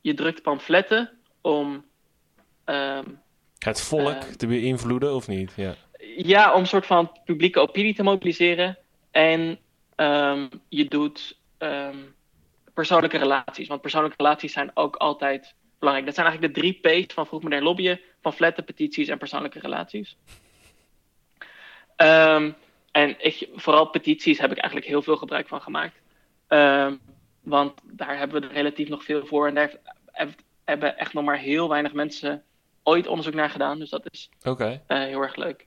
Je 0.00 0.14
drukt 0.14 0.42
pamfletten 0.42 1.10
om, 1.40 1.84
Het 3.58 3.80
volk 3.80 4.22
te 4.22 4.46
beïnvloeden 4.46 5.14
of 5.14 5.28
niet? 5.28 5.52
Ja. 5.56 5.74
Ja, 6.16 6.54
om 6.54 6.60
een 6.60 6.66
soort 6.66 6.86
van 6.86 7.18
publieke 7.24 7.60
opinie 7.60 7.94
te 7.94 8.02
mobiliseren. 8.02 8.78
En 9.10 9.58
ehm, 9.96 10.48
je 10.68 10.84
doet 10.84 11.38
ehm, 11.58 11.96
persoonlijke 12.74 13.18
relaties. 13.18 13.68
Want 13.68 13.80
persoonlijke 13.80 14.16
relaties 14.22 14.52
zijn 14.52 14.70
ook 14.74 14.96
altijd 14.96 15.54
belangrijk. 15.78 16.06
Dat 16.06 16.16
zijn 16.16 16.26
eigenlijk 16.26 16.54
de 16.54 16.60
drie 16.60 17.04
P's 17.04 17.14
van 17.14 17.26
vroegmodern 17.26 17.62
lobbyen. 17.62 18.00
Pamfletten, 18.20 18.64
petities 18.64 19.08
en 19.08 19.18
persoonlijke 19.18 19.58
relaties. 19.58 20.16
Ehm, 21.96 22.50
en 22.90 23.14
ik, 23.24 23.48
vooral 23.54 23.86
petities 23.86 24.38
heb 24.38 24.50
ik 24.50 24.58
eigenlijk 24.58 24.86
heel 24.86 25.02
veel 25.02 25.16
gebruik 25.16 25.48
van 25.48 25.60
gemaakt. 25.60 26.00
Want 27.42 27.80
daar 27.84 28.18
hebben 28.18 28.40
we 28.40 28.46
er 28.46 28.52
relatief 28.52 28.88
nog 28.88 29.04
veel 29.04 29.26
voor. 29.26 29.46
En 29.48 29.54
daar 29.54 29.64
heeft- 29.64 29.80
heeft- 30.12 30.42
hebben 30.64 30.98
echt 30.98 31.12
nog 31.12 31.24
maar 31.24 31.38
heel 31.38 31.68
weinig 31.68 31.92
mensen 31.92 32.42
ooit 32.82 33.06
onderzoek 33.06 33.34
naar 33.34 33.50
gedaan. 33.50 33.78
Dus 33.78 33.90
dat 33.90 34.06
is 34.10 34.30
eh, 34.86 34.98
heel 34.98 35.20
erg 35.20 35.36
leuk. 35.36 35.66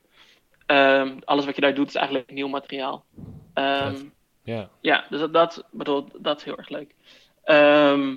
Ehm, 0.66 1.18
alles 1.24 1.45
wat 1.45 1.55
je 1.55 1.61
daar 1.61 1.74
doet 1.74 1.88
is 1.88 1.95
eigenlijk 1.95 2.32
nieuw 2.32 2.47
materiaal. 2.47 3.05
Ehm. 3.53 3.95
Ja. 4.43 4.70
ja, 4.82 5.05
dus 5.09 5.20
dat, 5.20 5.34
dat, 5.34 5.68
bedoel, 5.72 6.07
dat 6.18 6.38
is 6.38 6.43
heel 6.43 6.57
erg 6.57 6.70
leuk. 6.70 6.95
Ehm, 7.43 8.16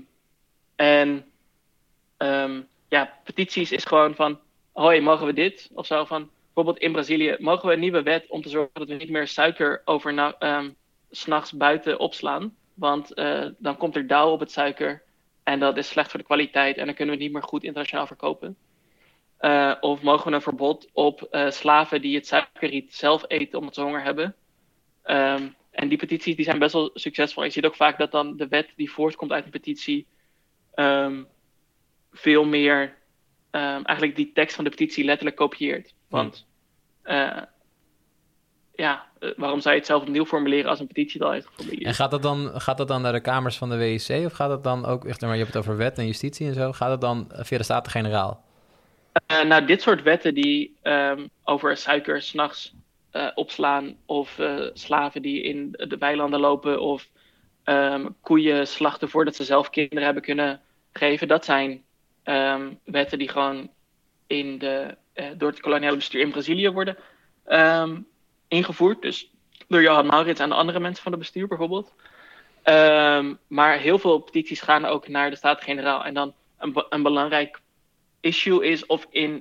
en 0.76 1.24
ja, 2.88 3.18
petities 3.24 3.72
is 3.72 3.84
gewoon 3.84 4.14
van, 4.14 4.40
hoi, 4.72 5.00
mogen 5.00 5.26
we 5.26 5.32
dit? 5.32 5.70
Of 5.74 5.86
zo 5.86 6.04
van, 6.04 6.30
bijvoorbeeld 6.44 6.84
in 6.84 6.92
Brazilië, 6.92 7.36
mogen 7.38 7.68
we 7.68 7.74
een 7.74 7.80
nieuwe 7.80 8.02
wet 8.02 8.26
om 8.28 8.42
te 8.42 8.48
zorgen 8.48 8.70
dat 8.74 8.88
we 8.88 8.94
niet 8.94 9.10
meer 9.10 9.28
suiker 9.28 9.82
over, 9.84 10.34
s'nachts 11.10 11.52
buiten 11.52 11.98
opslaan. 11.98 12.56
Want 12.74 13.14
eh, 13.14 13.46
dan 13.58 13.76
komt 13.76 13.96
er 13.96 14.06
dauw 14.06 14.30
op 14.30 14.40
het 14.40 14.52
suiker. 14.52 15.02
En 15.42 15.58
dat 15.58 15.76
is 15.76 15.88
slecht 15.88 16.10
voor 16.10 16.20
de 16.20 16.26
kwaliteit. 16.26 16.76
En 16.76 16.86
dan 16.86 16.94
kunnen 16.94 17.14
we 17.14 17.20
het 17.22 17.30
niet 17.30 17.40
meer 17.40 17.48
goed 17.48 17.64
internationaal 17.64 18.06
verkopen. 18.06 18.56
Eh, 19.38 19.74
of 19.80 20.02
mogen 20.02 20.30
we 20.30 20.36
een 20.36 20.42
verbod 20.42 20.88
op 20.92 21.22
eh, 21.22 21.50
slaven 21.50 22.02
die 22.02 22.14
het 22.14 22.26
suikerriet 22.26 22.94
zelf 22.94 23.24
eten 23.28 23.58
omdat 23.58 23.74
ze 23.74 23.80
honger 23.80 24.02
hebben. 24.02 24.34
Ehm, 25.02 25.48
en 25.70 25.88
die 25.88 25.98
petities 25.98 26.36
die 26.36 26.44
zijn 26.44 26.58
best 26.58 26.72
wel 26.72 26.90
succesvol. 26.94 27.44
Je 27.44 27.50
ziet 27.50 27.66
ook 27.66 27.76
vaak 27.76 27.98
dat 27.98 28.10
dan 28.10 28.36
de 28.36 28.48
wet 28.48 28.72
die 28.76 28.90
voortkomt 28.90 29.32
uit 29.32 29.44
een 29.44 29.50
petitie 29.50 30.06
ehm, 30.74 31.22
veel 32.12 32.44
meer 32.44 32.96
ehm, 33.50 33.82
eigenlijk 33.82 34.16
die 34.16 34.32
tekst 34.34 34.54
van 34.54 34.64
de 34.64 34.70
petitie 34.70 35.04
letterlijk 35.04 35.36
kopieert. 35.36 35.94
Want 36.08 36.46
eh, 37.02 37.42
ja, 38.74 39.06
waarom 39.36 39.60
zou 39.60 39.74
je 39.74 39.80
het 39.80 39.88
zelf 39.88 40.02
opnieuw 40.02 40.26
formuleren 40.26 40.70
als 40.70 40.80
een 40.80 40.86
petitie 40.86 41.22
al 41.22 41.30
heeft 41.30 41.46
geformuleerd? 41.46 41.84
En 41.84 41.94
gaat 41.94 42.10
dat, 42.10 42.22
dan, 42.22 42.60
gaat 42.60 42.78
dat 42.78 42.88
dan 42.88 43.02
naar 43.02 43.12
de 43.12 43.20
kamers 43.20 43.56
van 43.56 43.68
de 43.68 43.76
WEC? 43.76 44.24
Of 44.26 44.32
gaat 44.32 44.48
dat 44.48 44.64
dan 44.64 44.86
ook, 44.86 45.04
echt, 45.04 45.20
maar 45.20 45.32
je 45.32 45.42
hebt 45.42 45.54
het 45.54 45.62
over 45.62 45.76
wet 45.76 45.98
en 45.98 46.06
justitie 46.06 46.46
en 46.46 46.54
zo. 46.54 46.72
Gaat 46.72 46.90
het 46.90 47.00
dan 47.00 47.30
via 47.32 47.58
de 47.58 47.64
Staten-Generaal? 47.64 48.46
Uh, 49.26 49.42
nou, 49.42 49.64
dit 49.64 49.82
soort 49.82 50.02
wetten 50.02 50.34
die 50.34 50.76
um, 50.82 51.30
over 51.44 51.76
suiker 51.76 52.22
s'nachts 52.22 52.74
uh, 53.12 53.30
opslaan, 53.34 53.96
of 54.06 54.38
uh, 54.38 54.66
slaven 54.72 55.22
die 55.22 55.42
in 55.42 55.70
de 55.70 55.96
weilanden 55.98 56.40
lopen, 56.40 56.80
of 56.80 57.08
um, 57.64 58.16
koeien 58.20 58.66
slachten 58.66 59.08
voordat 59.08 59.36
ze 59.36 59.44
zelf 59.44 59.70
kinderen 59.70 60.04
hebben 60.04 60.22
kunnen 60.22 60.60
geven, 60.92 61.28
dat 61.28 61.44
zijn 61.44 61.84
um, 62.24 62.78
wetten 62.84 63.18
die 63.18 63.28
gewoon 63.28 63.70
in 64.26 64.58
de, 64.58 64.96
door 65.36 65.50
het 65.50 65.60
koloniale 65.60 65.96
bestuur 65.96 66.20
in 66.20 66.30
Brazilië 66.30 66.70
worden 66.70 66.96
ingevoerd. 68.48 69.02
Dus 69.02 69.30
door 69.68 69.82
Johan 69.82 70.06
Maurits 70.06 70.40
en 70.40 70.48
de 70.48 70.54
andere 70.54 70.80
mensen 70.80 71.02
van 71.02 71.12
het 71.12 71.20
bestuur 71.20 71.48
bijvoorbeeld. 71.48 71.94
maar 73.48 73.78
heel 73.78 73.98
veel 73.98 74.18
petities 74.18 74.60
gaan 74.60 74.84
ook 74.84 75.08
naar 75.08 75.30
de 75.30 75.36
Staten-Generaal. 75.36 76.04
En 76.04 76.14
dan 76.14 76.34
een, 76.58 76.84
een 76.88 77.02
belangrijk 77.02 77.60
issue 78.20 78.66
is 78.66 78.86
of 78.86 79.06
in 79.10 79.32
uh, 79.32 79.38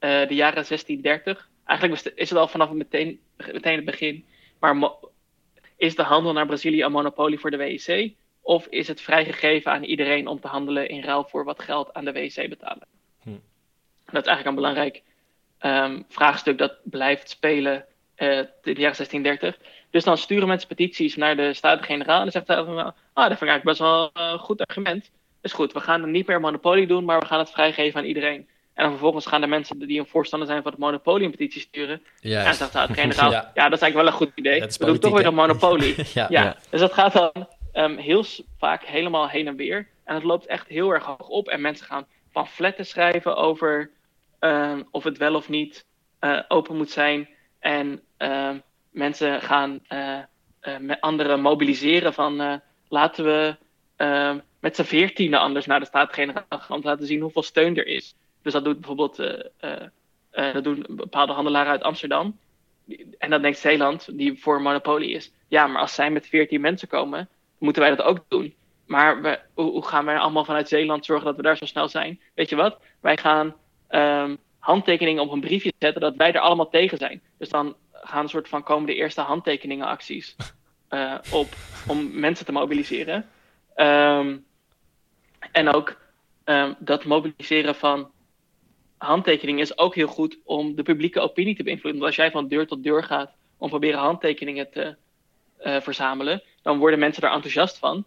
de 0.00 0.34
jaren 0.34 0.64
1630, 0.68 1.48
eigenlijk 1.64 2.14
is 2.14 2.30
het 2.30 2.38
al 2.38 2.48
vanaf 2.48 2.70
meteen, 2.70 3.20
meteen 3.52 3.76
het 3.76 3.84
begin, 3.84 4.24
maar 4.58 4.92
is 5.76 5.94
de 5.94 6.02
handel 6.02 6.32
naar 6.32 6.46
Brazilië 6.46 6.82
een 6.82 6.92
monopolie 6.92 7.38
voor 7.38 7.50
de 7.50 7.56
WEC? 7.56 8.12
Of 8.40 8.66
is 8.66 8.88
het 8.88 9.00
vrijgegeven 9.00 9.72
aan 9.72 9.82
iedereen 9.82 10.26
om 10.26 10.40
te 10.40 10.48
handelen 10.48 10.88
in 10.88 11.02
ruil 11.02 11.24
voor 11.24 11.44
wat 11.44 11.62
geld 11.62 11.94
aan 11.94 12.04
de 12.04 12.12
WEC 12.12 12.48
betalen? 12.48 12.86
Hm. 13.22 13.30
Dat 14.04 14.22
is 14.22 14.28
eigenlijk 14.28 14.46
een 14.46 14.54
belangrijk 14.54 15.02
um, 15.60 16.04
vraagstuk 16.08 16.58
dat 16.58 16.76
blijft 16.84 17.30
spelen 17.30 17.84
uh, 18.16 18.38
in 18.38 18.46
de 18.62 18.80
jaren 18.80 18.96
1630. 18.96 19.58
Dus 19.90 20.04
dan 20.04 20.18
sturen 20.18 20.48
mensen 20.48 20.68
petities 20.68 21.16
naar 21.16 21.36
de 21.36 21.54
Staten-Generaal 21.54 22.18
en 22.18 22.22
dan 22.22 22.32
zegt 22.32 22.46
hij, 22.46 22.56
ah, 22.56 22.94
dat 23.28 23.38
vind 23.38 23.40
ik 23.40 23.48
eigenlijk 23.48 23.64
best 23.64 23.78
wel 23.78 24.10
een 24.12 24.38
goed 24.38 24.66
argument 24.66 25.10
is 25.42 25.52
goed, 25.52 25.72
we 25.72 25.80
gaan 25.80 26.02
het 26.02 26.10
niet 26.10 26.26
meer 26.26 26.40
monopolie 26.40 26.86
doen, 26.86 27.04
maar 27.04 27.20
we 27.20 27.26
gaan 27.26 27.38
het 27.38 27.50
vrijgeven 27.50 28.00
aan 28.00 28.06
iedereen. 28.06 28.48
En 28.74 28.86
dan 28.86 28.90
vervolgens 28.90 29.26
gaan 29.26 29.40
de 29.40 29.46
mensen 29.46 29.78
die 29.78 29.98
een 29.98 30.06
voorstander 30.06 30.48
zijn 30.48 30.62
van 30.62 30.70
het 30.70 30.80
monopolie 30.80 31.24
een 31.24 31.30
petitie 31.30 31.60
sturen. 31.60 32.02
Ja, 32.20 32.44
en 32.44 32.54
zegt 32.54 32.76
generaal, 32.92 33.30
ja. 33.40 33.50
ja. 33.54 33.68
dat 33.68 33.78
is 33.78 33.82
eigenlijk 33.82 33.94
wel 33.94 34.06
een 34.06 34.12
goed 34.12 34.32
idee. 34.34 34.60
we 34.60 34.86
doen 34.86 34.98
toch 34.98 35.16
weer 35.16 35.26
een 35.26 35.34
monopolie. 35.34 35.94
ja, 36.14 36.26
ja. 36.28 36.56
Dus 36.70 36.80
dat 36.80 36.92
gaat 36.92 37.12
dan 37.12 37.46
um, 37.72 37.96
heel 37.96 38.24
vaak 38.58 38.84
helemaal 38.84 39.28
heen 39.28 39.46
en 39.46 39.56
weer. 39.56 39.88
En 40.04 40.14
het 40.14 40.24
loopt 40.24 40.46
echt 40.46 40.68
heel 40.68 40.90
erg 40.90 41.04
hoog 41.04 41.28
op. 41.28 41.48
En 41.48 41.60
mensen 41.60 41.86
gaan 41.86 42.06
pamfletten 42.32 42.86
schrijven 42.86 43.36
over 43.36 43.90
um, 44.40 44.88
of 44.90 45.04
het 45.04 45.18
wel 45.18 45.34
of 45.34 45.48
niet 45.48 45.86
uh, 46.20 46.40
open 46.48 46.76
moet 46.76 46.90
zijn. 46.90 47.28
En 47.58 48.00
uh, 48.18 48.50
mensen 48.90 49.40
gaan 49.40 49.80
uh, 49.88 50.18
met 50.78 51.00
anderen 51.00 51.40
mobiliseren 51.40 52.14
van 52.14 52.60
laten 52.88 53.24
we 53.24 53.56
met 54.60 54.76
z'n 54.76 54.82
veertiende 54.82 55.38
anders 55.38 55.66
naar 55.66 55.80
de 55.80 55.86
Staten-Generaal 55.86 56.44
gaan 56.48 56.76
om 56.76 56.80
te 56.80 56.88
laten 56.88 57.06
zien 57.06 57.20
hoeveel 57.20 57.42
steun 57.42 57.76
er 57.76 57.86
is. 57.86 58.14
Dus 58.42 58.52
dat 58.52 58.64
doet 58.64 58.78
bijvoorbeeld 58.78 59.18
uh, 59.18 59.26
uh, 59.60 59.72
uh, 60.32 60.52
dat 60.52 60.64
doen 60.64 60.86
bepaalde 60.88 61.32
handelaren 61.32 61.70
uit 61.70 61.82
Amsterdam. 61.82 62.38
En 63.18 63.30
dan 63.30 63.42
denkt 63.42 63.58
Zeeland, 63.58 64.18
die 64.18 64.40
voor 64.40 64.62
monopolie 64.62 65.10
is, 65.10 65.32
ja, 65.48 65.66
maar 65.66 65.80
als 65.80 65.94
zij 65.94 66.10
met 66.10 66.26
veertien 66.26 66.60
mensen 66.60 66.88
komen, 66.88 67.28
moeten 67.58 67.82
wij 67.82 67.96
dat 67.96 68.06
ook 68.06 68.18
doen. 68.28 68.54
Maar 68.86 69.40
hoe, 69.54 69.86
gaan 69.86 70.04
wij 70.04 70.18
allemaal 70.18 70.44
vanuit 70.44 70.68
Zeeland 70.68 71.04
zorgen 71.04 71.26
dat 71.26 71.36
we 71.36 71.42
daar 71.42 71.56
zo 71.56 71.64
snel 71.64 71.88
zijn? 71.88 72.20
Weet 72.34 72.48
je 72.48 72.56
wat? 72.56 72.78
Wij 73.00 73.16
gaan 73.16 73.54
um, 73.90 74.38
handtekeningen 74.58 75.22
op 75.22 75.32
een 75.32 75.40
briefje 75.40 75.72
zetten 75.78 76.00
dat 76.00 76.16
wij 76.16 76.32
er 76.32 76.40
allemaal 76.40 76.68
tegen 76.68 76.98
zijn. 76.98 77.22
Dus 77.38 77.48
dan 77.48 77.76
gaan 77.92 78.22
een 78.22 78.28
soort 78.28 78.48
van 78.48 78.62
komen 78.62 78.86
de 78.86 78.94
eerste 78.94 79.20
handtekeningenacties 79.20 80.36
op 81.30 81.48
om 81.86 82.20
mensen 82.20 82.46
te 82.46 82.52
mobiliseren. 82.52 83.28
Um, 83.80 84.44
en 85.52 85.68
ook 85.68 85.96
um, 86.44 86.76
dat 86.78 87.04
mobiliseren 87.04 87.74
van 87.74 88.10
handtekeningen 88.96 89.62
is 89.62 89.78
ook 89.78 89.94
heel 89.94 90.06
goed 90.06 90.38
om 90.44 90.74
de 90.74 90.82
publieke 90.82 91.20
opinie 91.20 91.56
te 91.56 91.62
beïnvloeden. 91.62 92.00
Want 92.00 92.12
als 92.12 92.24
jij 92.24 92.30
van 92.30 92.48
deur 92.48 92.66
tot 92.66 92.82
deur 92.82 93.04
gaat 93.04 93.32
om 93.58 93.68
proberen 93.68 93.98
handtekeningen 93.98 94.70
te 94.70 94.96
uh, 95.62 95.80
verzamelen, 95.80 96.42
dan 96.62 96.78
worden 96.78 96.98
mensen 96.98 97.22
er 97.22 97.32
enthousiast 97.32 97.78
van. 97.78 98.04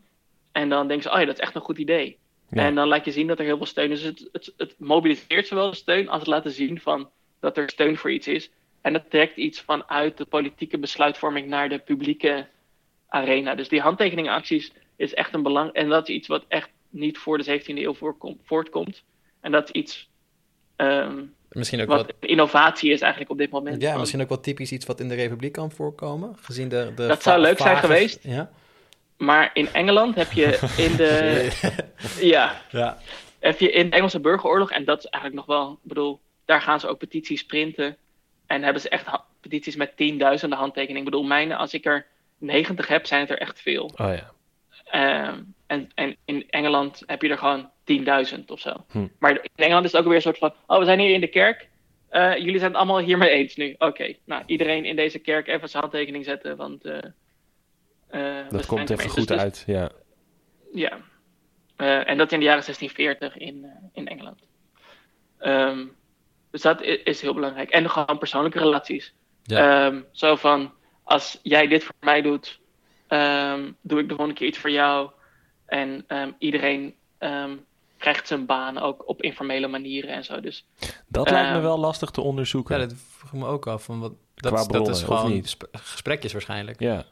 En 0.51 0.69
dan 0.69 0.87
denken 0.87 1.09
ze, 1.09 1.15
oh 1.15 1.19
ja, 1.19 1.25
dat 1.25 1.35
is 1.35 1.41
echt 1.41 1.55
een 1.55 1.61
goed 1.61 1.77
idee. 1.77 2.17
Ja. 2.49 2.65
En 2.65 2.75
dan 2.75 2.87
laat 2.87 3.05
je 3.05 3.11
zien 3.11 3.27
dat 3.27 3.39
er 3.39 3.45
heel 3.45 3.57
veel 3.57 3.65
steun 3.65 3.91
is. 3.91 4.01
Dus 4.01 4.09
het, 4.09 4.29
het, 4.31 4.53
het 4.57 4.75
mobiliseert 4.79 5.47
zowel 5.47 5.69
de 5.69 5.75
steun 5.75 6.09
als 6.09 6.19
het 6.19 6.27
laten 6.27 6.51
zien 6.51 6.79
van 6.79 7.09
dat 7.39 7.57
er 7.57 7.69
steun 7.69 7.97
voor 7.97 8.11
iets 8.11 8.27
is. 8.27 8.51
En 8.81 8.93
dat 8.93 9.09
trekt 9.09 9.37
iets 9.37 9.61
vanuit 9.61 10.17
de 10.17 10.25
politieke 10.25 10.77
besluitvorming 10.77 11.47
naar 11.47 11.69
de 11.69 11.79
publieke 11.79 12.47
arena. 13.07 13.55
Dus 13.55 13.69
die 13.69 13.81
handtekeningacties 13.81 14.71
is 14.95 15.13
echt 15.13 15.33
een 15.33 15.43
belang. 15.43 15.71
En 15.71 15.89
dat 15.89 16.09
is 16.09 16.15
iets 16.15 16.27
wat 16.27 16.45
echt 16.47 16.69
niet 16.89 17.17
voor 17.17 17.37
de 17.37 17.61
17e 17.61 17.65
eeuw 17.65 17.93
voorkom, 17.93 18.39
voortkomt. 18.43 19.03
En 19.39 19.51
dat 19.51 19.63
is 19.63 19.71
iets. 19.71 20.09
Um, 20.77 21.33
misschien 21.49 21.81
ook 21.81 21.87
wat, 21.87 22.05
wat 22.05 22.15
innovatie 22.19 22.91
is 22.91 23.01
eigenlijk 23.01 23.31
op 23.31 23.37
dit 23.37 23.49
moment. 23.49 23.81
Ja, 23.81 23.97
misschien 23.97 24.21
ook 24.21 24.29
wel 24.29 24.39
typisch 24.39 24.71
iets 24.71 24.85
wat 24.85 24.99
in 24.99 25.07
de 25.07 25.15
Republiek 25.15 25.51
kan 25.51 25.71
voorkomen. 25.71 26.35
Gezien 26.41 26.69
de. 26.69 26.91
de 26.95 27.07
dat 27.07 27.23
zou 27.23 27.41
leuk 27.41 27.57
zijn 27.57 27.77
geweest. 27.77 28.23
Ja. 28.23 28.51
Maar 29.17 29.51
in 29.53 29.67
Engeland 29.73 30.15
heb 30.15 30.31
je 30.31 30.59
in 30.77 30.95
de. 30.95 31.49
ja. 32.33 32.61
ja. 32.69 32.97
Heb 33.39 33.59
je 33.59 33.71
in 33.71 33.89
de 33.89 33.95
Engelse 33.95 34.19
burgeroorlog, 34.19 34.71
en 34.71 34.85
dat 34.85 34.97
is 34.97 35.05
eigenlijk 35.05 35.47
nog 35.47 35.57
wel. 35.57 35.71
Ik 35.71 35.87
bedoel, 35.87 36.19
daar 36.45 36.61
gaan 36.61 36.79
ze 36.79 36.87
ook 36.87 36.97
petities 36.97 37.45
printen. 37.45 37.97
En 38.45 38.63
hebben 38.63 38.81
ze 38.81 38.89
echt 38.89 39.05
petities 39.41 39.75
met 39.75 39.97
tienduizenden 39.97 40.57
handtekeningen. 40.57 40.99
Ik 40.99 41.09
bedoel, 41.09 41.23
mijne, 41.23 41.55
als 41.55 41.73
ik 41.73 41.85
er 41.85 42.05
90 42.37 42.87
heb, 42.87 43.05
zijn 43.05 43.21
het 43.21 43.29
er 43.29 43.39
echt 43.39 43.61
veel. 43.61 43.83
Oh 43.83 44.15
ja. 44.15 44.31
Um, 44.95 45.53
en, 45.67 45.89
en 45.95 46.15
in 46.25 46.49
Engeland 46.49 47.03
heb 47.05 47.21
je 47.21 47.29
er 47.29 47.37
gewoon 47.37 47.69
10.000 48.37 48.45
of 48.45 48.59
zo. 48.59 48.85
Hm. 48.91 49.07
Maar 49.19 49.31
in 49.31 49.49
Engeland 49.55 49.85
is 49.85 49.91
het 49.91 50.01
ook 50.01 50.07
weer 50.07 50.15
een 50.15 50.21
soort 50.21 50.37
van: 50.37 50.53
oh, 50.67 50.79
we 50.79 50.85
zijn 50.85 50.99
hier 50.99 51.13
in 51.13 51.21
de 51.21 51.27
kerk. 51.27 51.69
Uh, 52.11 52.37
jullie 52.37 52.59
zijn 52.59 52.71
het 52.71 52.79
allemaal 52.79 52.99
hiermee 52.99 53.29
eens 53.29 53.55
nu. 53.55 53.73
Oké, 53.73 53.85
okay. 53.85 54.19
nou 54.25 54.43
iedereen 54.45 54.85
in 54.85 54.95
deze 54.95 55.19
kerk 55.19 55.47
even 55.47 55.69
zijn 55.69 55.83
handtekening 55.83 56.25
zetten, 56.25 56.57
want. 56.57 56.85
Uh, 56.85 56.97
uh, 58.11 58.49
dat 58.49 58.65
komt 58.65 58.89
even 58.89 59.09
goed 59.09 59.27
dus, 59.27 59.37
uit, 59.37 59.63
ja. 59.67 59.91
Ja, 60.73 60.99
en 62.05 62.17
dat 62.17 62.31
in 62.31 62.39
de 62.39 62.45
jaren 62.45 62.63
1640 62.63 63.37
in, 63.37 63.65
in 63.93 64.07
Engeland. 64.07 64.39
Um, 65.39 65.95
dus 66.51 66.61
dat 66.61 66.81
is 66.81 67.21
heel 67.21 67.33
belangrijk. 67.33 67.69
En 67.69 67.89
gewoon 67.89 68.17
persoonlijke 68.17 68.59
relaties. 68.59 69.13
Ja. 69.43 69.85
Um, 69.85 70.05
zo 70.11 70.35
van: 70.35 70.73
als 71.03 71.39
jij 71.43 71.67
dit 71.67 71.83
voor 71.83 71.95
mij 71.99 72.21
doet, 72.21 72.59
um, 73.13 73.77
doe 73.81 73.99
ik 73.99 74.09
de 74.09 74.15
volgende 74.15 74.39
keer 74.39 74.47
iets 74.47 74.57
voor 74.57 74.71
jou. 74.71 75.09
En 75.65 76.05
um, 76.07 76.35
iedereen 76.37 76.95
um, 77.19 77.65
krijgt 77.97 78.27
zijn 78.27 78.45
baan 78.45 78.79
ook 78.79 79.07
op 79.07 79.21
informele 79.21 79.67
manieren 79.67 80.09
en 80.09 80.23
zo. 80.23 80.39
Dus, 80.39 80.65
dat 81.07 81.29
lijkt 81.29 81.51
me 81.51 81.59
wel 81.59 81.79
lastig 81.79 82.09
te 82.09 82.21
onderzoeken. 82.21 82.79
Ja, 82.79 82.85
dat 82.85 82.95
vroeg 83.17 83.33
me 83.33 83.47
ook 83.47 83.67
af. 83.67 83.83
Van 83.83 83.99
wat, 83.99 84.13
dat, 84.35 84.53
Qua 84.53 84.65
bronnen, 84.65 84.87
dat 84.87 84.95
is 84.95 85.03
gewoon 85.03 85.43
gesprekjes 85.71 86.31
waarschijnlijk. 86.31 86.79
Ja. 86.79 87.05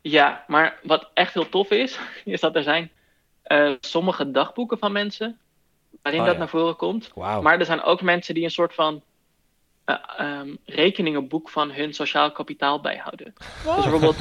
ja, 0.00 0.44
maar 0.46 0.78
wat 0.82 1.10
echt 1.14 1.34
heel 1.34 1.48
tof 1.48 1.70
is, 1.70 1.98
is 2.24 2.40
dat 2.40 2.56
er 2.56 2.62
zijn 2.62 2.90
uh, 3.46 3.72
sommige 3.80 4.30
dagboeken 4.30 4.78
van 4.78 4.92
mensen 4.92 5.38
waarin 6.02 6.20
oh, 6.20 6.26
dat 6.26 6.34
ja. 6.34 6.40
naar 6.40 6.50
voren 6.50 6.76
komt. 6.76 7.10
Wow. 7.14 7.42
Maar 7.42 7.58
er 7.58 7.64
zijn 7.64 7.82
ook 7.82 8.02
mensen 8.02 8.34
die 8.34 8.44
een 8.44 8.50
soort 8.50 8.74
van 8.74 9.02
uh, 10.20 10.40
um, 10.40 10.58
rekeningenboek 10.64 11.48
van 11.48 11.72
hun 11.72 11.94
sociaal 11.94 12.32
kapitaal 12.32 12.80
bijhouden. 12.80 13.34
Wow. 13.64 13.76
Dus 13.76 13.84
bijvoorbeeld. 13.84 14.16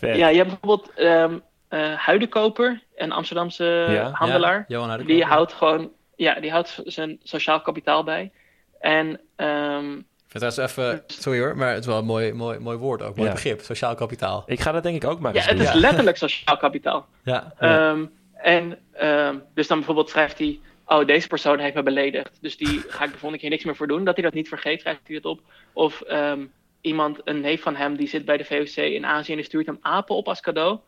ja, 0.20 0.28
je 0.28 0.36
hebt 0.36 0.48
bijvoorbeeld 0.48 0.90
um, 0.98 1.42
uh, 1.70 1.94
Huidenkoper, 1.94 2.82
een 2.96 3.12
Amsterdamse 3.12 3.86
ja, 3.88 4.10
handelaar. 4.10 4.64
Ja, 4.68 4.96
die 4.96 5.24
houdt 5.24 5.52
gewoon, 5.52 5.90
ja, 6.16 6.40
die 6.40 6.50
houdt 6.50 6.80
zijn 6.84 7.20
sociaal 7.22 7.60
kapitaal 7.60 8.04
bij. 8.04 8.32
En 8.80 9.20
um, 9.36 10.06
dat 10.28 10.42
is 10.42 10.56
even, 10.56 11.02
sorry 11.06 11.40
hoor, 11.40 11.56
maar 11.56 11.68
het 11.68 11.78
is 11.78 11.86
wel 11.86 11.98
een 11.98 12.04
mooi, 12.04 12.32
mooi, 12.32 12.58
mooi 12.58 12.76
woord 12.76 13.02
ook, 13.02 13.16
mooi 13.16 13.28
ja. 13.28 13.34
begrip, 13.34 13.60
sociaal 13.60 13.94
kapitaal. 13.94 14.42
Ik 14.46 14.60
ga 14.60 14.72
dat 14.72 14.82
denk 14.82 15.02
ik 15.02 15.10
ook 15.10 15.20
maar 15.20 15.34
Ja, 15.34 15.42
het 15.42 15.60
is 15.60 15.72
letterlijk 15.72 16.16
sociaal 16.16 16.56
kapitaal. 16.56 17.06
Ja. 17.22 17.52
Um, 17.90 18.12
en 18.34 18.78
um, 19.02 19.42
dus 19.54 19.66
dan 19.66 19.76
bijvoorbeeld 19.76 20.08
schrijft 20.08 20.38
hij, 20.38 20.60
oh, 20.86 21.06
deze 21.06 21.28
persoon 21.28 21.58
heeft 21.58 21.74
me 21.74 21.82
beledigd, 21.82 22.38
dus 22.40 22.56
die 22.56 22.80
ga 22.88 23.04
ik 23.04 23.10
de 23.12 23.18
volgende 23.18 23.38
keer 23.38 23.50
niks 23.50 23.64
meer 23.64 23.76
voor 23.76 23.86
doen. 23.86 24.04
Dat 24.04 24.14
hij 24.14 24.24
dat 24.24 24.34
niet 24.34 24.48
vergeet, 24.48 24.80
schrijft 24.80 25.00
hij 25.06 25.16
het 25.16 25.24
op. 25.24 25.40
Of 25.72 26.02
um, 26.08 26.52
iemand, 26.80 27.20
een 27.24 27.40
neef 27.40 27.62
van 27.62 27.76
hem, 27.76 27.96
die 27.96 28.08
zit 28.08 28.24
bij 28.24 28.36
de 28.36 28.44
VOC 28.44 28.76
in 28.76 29.06
Azië 29.06 29.30
en 29.30 29.36
die 29.36 29.46
stuurt 29.46 29.66
hem 29.66 29.78
apen 29.80 30.14
op 30.14 30.28
als 30.28 30.40
cadeau. 30.40 30.70
En 30.72 30.80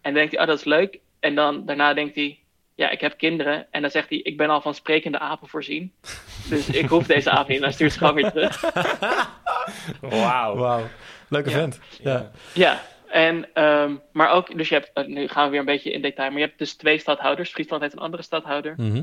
dan 0.00 0.14
denkt 0.14 0.32
hij, 0.32 0.40
oh 0.40 0.46
dat 0.46 0.58
is 0.58 0.64
leuk. 0.64 0.98
En 1.20 1.34
dan 1.34 1.66
daarna 1.66 1.94
denkt 1.94 2.14
hij, 2.14 2.38
ja, 2.74 2.90
ik 2.90 3.00
heb 3.00 3.18
kinderen. 3.18 3.66
En 3.70 3.80
dan 3.82 3.90
zegt 3.90 4.08
hij, 4.08 4.18
ik 4.18 4.36
ben 4.36 4.50
al 4.50 4.60
van 4.60 4.74
sprekende 4.74 5.18
apen 5.18 5.48
voorzien. 5.48 5.92
Dus 6.48 6.68
ik 6.68 6.88
hoef 6.88 7.06
deze 7.06 7.30
aap 7.30 7.48
niet. 7.48 7.56
En 7.56 7.62
dan 7.62 7.72
stuurt 7.72 7.92
ze 7.92 7.98
gewoon 7.98 8.14
weer 8.14 8.30
terug. 8.30 8.60
Wauw. 10.00 10.56
Wauw. 10.56 10.86
Leuke 11.28 11.50
Ja. 11.50 11.56
vent. 11.56 11.80
Ja. 12.02 12.30
Ja, 12.54 12.82
en, 13.08 13.54
ehm, 13.54 13.96
maar 14.12 14.30
ook, 14.30 14.56
dus 14.56 14.68
je 14.68 14.74
hebt, 14.74 14.90
eh, 14.94 15.06
nu 15.06 15.28
gaan 15.28 15.44
we 15.44 15.50
weer 15.50 15.60
een 15.60 15.64
beetje 15.66 15.92
in 15.92 16.02
detail, 16.02 16.30
maar 16.30 16.40
je 16.40 16.46
hebt 16.46 16.58
dus 16.58 16.74
twee 16.74 16.98
stadhouders. 16.98 17.50
Friesland 17.50 17.82
heeft 17.82 17.94
een 17.94 18.00
andere 18.00 18.22
stadhouder. 18.22 18.74
Mhm. 18.76 19.02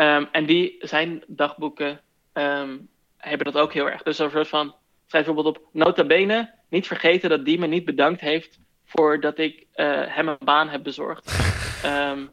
Ehm, 0.00 0.24
en 0.32 0.46
die, 0.46 0.76
zijn 0.80 1.22
dagboeken 1.26 2.00
ehm, 2.32 2.76
hebben 3.16 3.52
dat 3.52 3.62
ook 3.62 3.72
heel 3.72 3.90
erg. 3.90 4.02
Dus 4.02 4.18
een 4.18 4.30
soort 4.30 4.48
van, 4.48 4.74
schrijf 5.06 5.24
bijvoorbeeld 5.24 5.56
op, 5.56 5.68
nota 5.72 6.04
bene, 6.04 6.54
niet 6.68 6.86
vergeten 6.86 7.30
dat 7.30 7.44
die 7.44 7.58
me 7.58 7.66
niet 7.66 7.84
bedankt 7.84 8.20
heeft 8.20 8.58
voordat 8.84 9.38
ik 9.38 9.66
eh, 9.72 10.02
hem 10.06 10.28
een 10.28 10.36
baan 10.44 10.68
heb 10.68 10.82
bezorgd. 10.82 11.24
Ehm, 11.82 12.26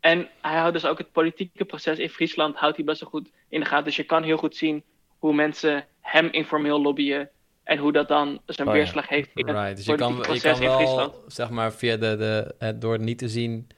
en 0.00 0.28
hij 0.40 0.58
houdt 0.58 0.72
dus 0.72 0.84
ook 0.84 0.98
het 0.98 1.12
politieke 1.12 1.64
proces 1.64 1.98
in 1.98 2.08
Friesland 2.08 2.56
houdt 2.56 2.76
hij 2.76 2.84
best 2.84 3.00
wel 3.00 3.10
goed 3.10 3.30
in 3.48 3.60
de 3.60 3.66
gaten. 3.66 3.84
Dus 3.84 3.96
je 3.96 4.04
kan 4.04 4.22
heel 4.22 4.36
goed 4.36 4.56
zien 4.56 4.84
hoe 5.18 5.34
mensen 5.34 5.86
hem 6.00 6.28
informeel 6.30 6.80
lobbyen 6.80 7.30
en 7.64 7.78
hoe 7.78 7.92
dat 7.92 8.08
dan 8.08 8.40
zijn 8.46 8.68
Oh 8.68 8.74
weerslag 8.74 9.08
heeft 9.08 9.30
in 9.34 9.48
het. 9.48 9.76
Dus 9.76 9.86
je 9.86 9.94
kan, 9.94 10.14
politieke 10.14 10.32
je 10.32 10.40
proces 10.40 10.58
kan 10.58 10.68
in 10.68 10.74
Friesland. 10.74 11.12
wel, 11.12 11.24
zeg 11.26 11.50
maar, 11.50 11.72
via 11.72 11.96
de, 11.96 12.16
de, 12.16 12.78
door 12.78 12.98
niet 12.98 13.18
te 13.18 13.28
zien, 13.28 13.68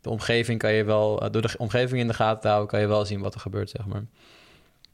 de 0.00 0.10
omgeving 0.10 0.58
kan 0.58 0.72
je 0.72 0.84
wel, 0.84 1.20
eh, 1.20 1.30
door 1.30 1.42
de 1.42 1.54
omgeving 1.58 2.00
in 2.00 2.06
de 2.06 2.14
gaten 2.14 2.40
te 2.40 2.48
houden, 2.48 2.68
kan 2.68 2.80
je 2.80 2.86
wel 2.86 3.04
zien 3.04 3.20
wat 3.20 3.34
er 3.34 3.40
gebeurt, 3.40 3.70
zeg 3.70 3.86
maar. 3.86 4.04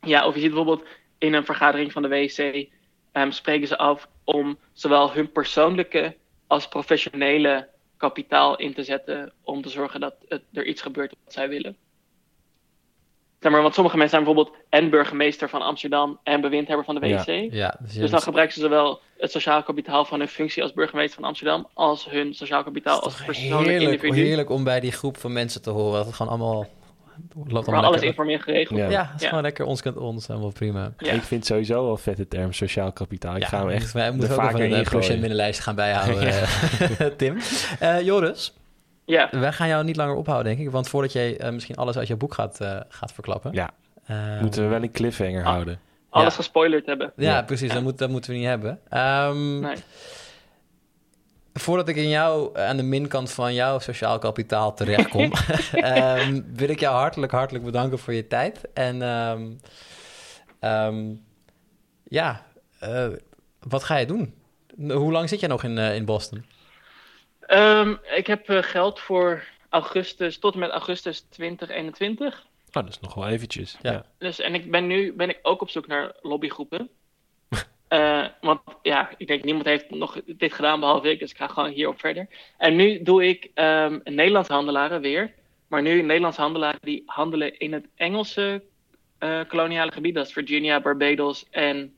Ja, 0.01 0.27
of 0.27 0.35
je 0.35 0.41
ziet 0.41 0.55
bijvoorbeeld 0.55 0.89
in 1.19 1.35
een 1.35 1.45
vergadering 1.45 1.93
van 1.93 2.03
de 2.03 2.09
WC 2.09 2.69
ehm, 3.13 3.31
spreken 3.31 3.69
ze 3.69 3.79
af 3.79 4.09
om 4.25 4.59
zowel 4.73 5.13
hun 5.13 5.33
persoonlijke 5.33 6.17
als 6.47 6.69
professionele 6.69 7.69
kapitaal 7.97 8.57
in 8.57 8.75
te 8.75 8.83
zetten 8.83 9.33
om 9.43 9.63
te 9.63 9.69
zorgen 9.69 10.01
dat 10.01 10.15
er 10.53 10.67
iets 10.67 10.83
gebeurt 10.83 11.15
wat 11.25 11.33
zij 11.33 11.49
willen. 11.49 11.77
Zeg 13.43 13.53
maar, 13.53 13.63
want 13.63 13.75
sommige 13.75 13.97
mensen 13.97 14.21
zijn 14.21 14.29
bijvoorbeeld 14.35 14.63
en 14.69 14.91
burgemeester 14.91 15.49
van 15.49 15.63
Amsterdam 15.63 16.19
en 16.23 16.41
bewindhebber 16.41 16.85
van 16.85 16.95
de 16.95 17.01
WC. 17.01 17.27
Ja. 17.27 17.47
Ja, 17.51 17.77
dus, 17.81 17.95
Dus 17.95 18.11
dan 18.11 18.21
gebruiken 18.21 18.55
ze 18.55 18.61
zowel 18.61 19.01
het 19.19 19.31
sociaal 19.31 19.63
kapitaal 19.63 20.05
van 20.05 20.19
hun 20.19 20.29
functie 20.29 20.63
als 20.63 20.73
burgemeester 20.73 21.15
van 21.21 21.25
Amsterdam 21.29 21.69
als 21.75 22.11
hun 22.11 22.35
sociaal 22.35 22.63
kapitaal 22.65 22.95
het 22.97 23.05
als 23.05 23.23
persoonlijk 23.25 23.69
heerlijk, 23.69 24.03
individu. 24.03 24.27
heerlijk 24.27 24.51
om 24.51 24.65
bij 24.65 24.81
die 24.81 24.93
groep 24.93 25.17
van 25.17 25.33
mensen 25.33 25.63
te 25.63 25.71
horen. 25.71 25.97
Dat 25.97 26.07
het 26.07 26.15
gewoon 26.15 26.33
allemaal 26.33 26.67
loopt 27.35 27.53
Waar 27.53 27.55
allemaal 27.65 27.79
alles 27.79 27.91
lekker. 27.91 28.07
informeel 28.09 28.39
geregeld 28.39 28.79
Ja. 28.79 28.85
het 28.85 29.15
is 29.17 29.23
Ja. 29.23 29.29
gewoon 29.29 29.43
lekker 29.43 29.65
ons 29.65 29.83
kent 29.83 29.97
ons, 29.97 30.27
helemaal 30.27 30.53
prima. 30.53 30.93
Ja. 30.99 31.13
Ik 31.13 31.23
vind 31.23 31.47
sowieso 31.47 31.85
wel 31.85 31.97
vet 31.97 32.17
de 32.17 32.29
term 32.29 32.53
sociaal 32.53 32.93
kapitaal. 32.93 33.35
Ik 33.37 33.43
ja, 33.43 33.49
ga 33.49 33.59
hem 33.59 33.69
echt 33.69 33.93
wij 33.93 34.11
moeten 34.11 34.31
ook 34.31 34.35
vaker 34.41 34.55
even 34.55 34.65
in 34.65 34.71
een 34.71 34.77
gooien. 34.77 34.91
procentbinnenlijst 34.91 35.61
gaan 35.61 35.75
bijhouden, 35.75 36.29
eh, 36.33 37.07
Tim. 37.17 37.37
Eh, 37.79 38.01
Joris, 38.01 38.53
Ja, 39.05 39.29
wij 39.31 39.53
gaan 39.53 39.69
jou 39.69 39.85
niet 39.85 39.97
langer 39.97 40.15
ophouden, 40.15 40.55
denk 40.57 40.67
ik. 40.67 40.73
Want 40.73 40.89
voordat 40.89 41.13
jij 41.13 41.39
eh, 41.39 41.53
misschien 41.53 41.77
alles 41.77 41.97
uit 41.99 42.07
je 42.09 42.17
boek 42.17 42.35
gaat, 42.35 42.61
eh, 42.61 42.81
gaat 42.89 43.13
verklappen... 43.13 43.53
Ja, 43.53 43.71
eh, 44.05 44.41
moeten 44.41 44.63
we 44.63 44.69
wel 44.69 44.83
een 44.83 44.91
cliffhanger 44.93 45.45
Ah. 45.45 45.51
houden. 45.53 45.81
alles 46.11 46.31
Ja. 46.31 46.37
gespoilerd 46.39 46.87
hebben. 46.87 47.13
Ja, 47.17 47.31
Ja. 47.31 47.43
precies. 47.43 47.73
Dat, 47.73 47.83
moet, 47.83 47.99
dat 47.99 48.11
moeten 48.11 48.31
we 48.31 48.37
niet 48.37 48.47
hebben. 48.47 48.79
Ehm, 48.89 49.59
Nee. 49.61 49.75
Voordat 51.55 51.89
ik 51.89 51.97
in 51.97 52.09
jou, 52.09 52.59
aan 52.59 52.77
de 52.77 52.83
minkant 52.83 53.31
van 53.31 53.55
jouw 53.55 53.79
sociaal 53.79 54.19
kapitaal 54.19 54.75
terechtkom, 54.75 55.33
ehm, 55.73 56.41
wil 56.55 56.69
ik 56.69 56.81
jou 56.81 56.97
hartelijk, 56.97 57.33
hartelijk 57.33 57.65
bedanken 57.65 57.99
voor 57.99 58.13
je 58.15 58.27
tijd. 58.27 58.61
En 58.75 59.03
ehm, 59.03 59.51
ehm, 60.61 61.15
ja, 62.05 62.43
eh, 62.79 63.07
wat 63.69 63.85
ga 63.85 63.97
je 63.97 64.07
doen? 64.07 64.35
Hoe 64.79 65.13
lang 65.13 65.29
zit 65.29 65.41
jij 65.41 65.49
nog 65.49 65.65
in, 65.65 65.79
eh, 65.79 65.95
in 65.95 66.05
Boston? 66.05 66.45
Ehm, 67.53 67.95
ik 68.15 68.27
heb 68.27 68.49
eh, 68.49 68.63
geld 68.63 69.01
voor 69.01 69.45
augustus, 69.69 70.39
tot 70.39 70.55
en 70.55 70.59
met 70.59 70.71
augustus 70.71 71.21
2021. 71.21 72.47
Oh, 72.67 72.73
dat 72.73 72.89
is 72.89 73.01
nog 73.01 73.15
wel 73.15 73.29
eventjes. 73.29 73.79
Ja. 73.83 73.93
Ja. 73.93 74.05
Dus, 74.19 74.41
en 74.41 74.55
ik 74.55 74.71
ben 74.71 74.87
nu 74.87 75.13
ben 75.13 75.29
ik 75.29 75.39
ook 75.43 75.61
op 75.61 75.71
zoek 75.71 75.87
naar 75.87 76.13
lobbygroepen. 76.23 76.89
Eh, 77.93 78.27
want 78.41 78.61
ja, 78.83 79.11
ik 79.17 79.27
denk 79.27 79.45
niemand 79.45 79.67
heeft 79.67 79.91
nog 79.91 80.21
dit 80.27 80.53
gedaan 80.53 80.81
behalve 80.81 81.11
ik, 81.11 81.19
dus 81.19 81.31
ik 81.31 81.37
ga 81.37 81.47
gewoon 81.47 81.71
hierop 81.71 82.01
verder. 82.01 82.29
En 82.59 82.77
nu 82.77 83.03
doe 83.03 83.29
ik 83.29 83.51
ehm 83.55 83.99
Nederlandse 84.05 84.53
handelaren 84.53 85.01
weer. 85.01 85.35
Maar 85.67 85.83
nu 85.83 86.03
Nederlandse 86.03 86.41
handelaren 86.41 86.79
die 86.83 87.03
handelen 87.07 87.59
in 87.59 87.73
het 87.73 87.87
Engelse 87.95 88.63
eh, 89.19 89.41
koloniale 89.49 89.93
gebied. 89.93 90.15
Dat 90.15 90.27
is 90.27 90.33
Virginia, 90.33 90.81
Barbados 90.81 91.47
en 91.51 91.97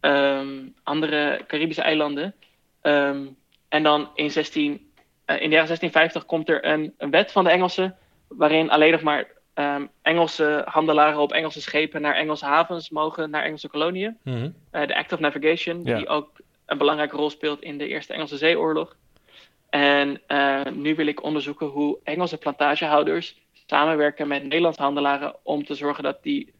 ehm, 0.00 0.68
andere 0.82 1.44
Caribische 1.46 1.82
eilanden. 1.82 2.34
Ehm, 2.80 3.26
en 3.72 3.82
dan 3.82 4.08
in, 4.14 4.30
16, 4.30 4.90
eh, 5.24 5.40
in 5.40 5.48
de 5.48 5.54
jaren 5.54 5.66
1650 5.66 6.26
komt 6.26 6.48
er 6.48 6.64
een, 6.64 6.94
een 6.98 7.10
wet 7.10 7.32
van 7.32 7.44
de 7.44 7.50
Engelsen. 7.50 7.96
waarin 8.28 8.70
alleen 8.70 8.92
nog 8.92 9.02
maar 9.02 9.26
ehm, 9.54 9.86
Engelse 10.02 10.62
handelaren 10.64 11.20
op 11.20 11.32
Engelse 11.32 11.60
schepen 11.60 12.00
naar 12.00 12.14
Engelse 12.14 12.44
havens 12.44 12.90
mogen, 12.90 13.30
naar 13.30 13.42
Engelse 13.42 13.68
koloniën. 13.68 14.18
Mhm. 14.22 14.50
Eh, 14.70 14.86
de 14.86 14.96
Act 14.96 15.12
of 15.12 15.18
Navigation, 15.18 15.82
die 15.82 16.08
ook 16.08 16.40
een 16.66 16.78
belangrijke 16.78 17.16
rol 17.16 17.30
speelt 17.30 17.62
in 17.62 17.78
de 17.78 17.88
Eerste 17.88 18.12
Engelse 18.12 18.36
Zeeoorlog. 18.36 18.96
En 19.70 20.20
eh, 20.26 20.64
nu 20.72 20.94
wil 20.94 21.06
ik 21.06 21.22
onderzoeken 21.22 21.66
hoe 21.66 21.98
Engelse 22.02 22.38
plantagehouders 22.38 23.36
samenwerken 23.66 24.28
met 24.28 24.42
Nederlandse 24.42 24.82
handelaren 24.82 25.36
om 25.42 25.64
te 25.64 25.74
zorgen 25.74 26.02
dat 26.02 26.22
die 26.22 26.52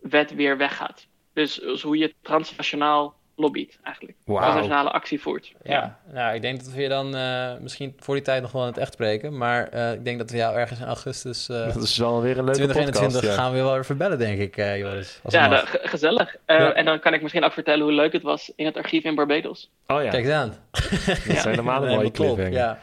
wet 0.00 0.34
weer 0.34 0.56
weggaat. 0.56 1.06
Dus, 1.32 1.54
dus 1.54 1.82
hoe 1.82 1.96
je 1.96 2.14
transnationaal 2.20 3.20
lobbyt 3.36 3.78
eigenlijk. 3.82 4.16
Transnationale 4.24 4.90
actie 4.90 5.20
voert. 5.20 5.52
Ja, 5.62 5.98
nou, 6.12 6.34
ik 6.34 6.42
denk 6.42 6.64
dat 6.64 6.72
we 6.72 6.82
je 6.82 6.88
dan 6.88 7.14
eh, 7.16 7.52
misschien 7.60 7.94
voor 7.98 8.14
die 8.14 8.24
tijd 8.24 8.42
nog 8.42 8.52
wel 8.52 8.62
in 8.62 8.68
het 8.68 8.76
echt 8.78 8.92
spreken. 8.92 9.36
Maar 9.36 9.68
eh, 9.68 9.92
ik 9.92 10.04
denk 10.04 10.18
dat 10.18 10.30
we 10.30 10.36
jou 10.36 10.56
ergens 10.56 10.80
in 10.80 10.86
augustus 10.86 11.48
eh, 11.48 11.66
Dat 11.74 11.82
is 11.82 11.96
wel 11.96 12.20
weer 12.22 12.38
een 12.38 12.44
leuke 12.44 12.58
2021 12.58 13.12
podcast. 13.12 13.36
ja. 13.36 13.42
gaan 13.42 13.50
we 13.50 13.56
je 13.56 13.62
wel 13.64 13.72
weer 13.72 13.84
verbellen, 13.84 14.18
denk 14.18 14.38
ik, 14.40 14.56
eh, 14.56 14.78
Joris. 14.78 15.20
Als 15.22 15.34
Ja, 15.34 15.56
ge- 15.56 15.80
gezellig. 15.82 16.36
Eh, 16.44 16.58
Ja. 16.58 16.72
En 16.72 16.84
dan 16.84 17.00
kan 17.00 17.14
ik 17.14 17.22
misschien 17.22 17.44
ook 17.44 17.52
vertellen 17.52 17.82
hoe 17.84 17.92
leuk 17.92 18.12
het 18.12 18.22
was 18.22 18.52
in 18.56 18.66
het 18.66 18.76
archief 18.76 19.04
in 19.04 19.14
Barbados. 19.14 19.70
Oh 19.86 20.02
ja, 20.02 20.10
Kijk 20.10 20.24
eens 20.24 20.32
aan. 20.34 20.48
dat 20.70 21.36
zijn 21.38 21.48
helemaal 21.48 21.82
een 21.86 21.94
mooie 21.94 22.10
cliffhanger. 22.10 22.52
Ja. 22.52 22.78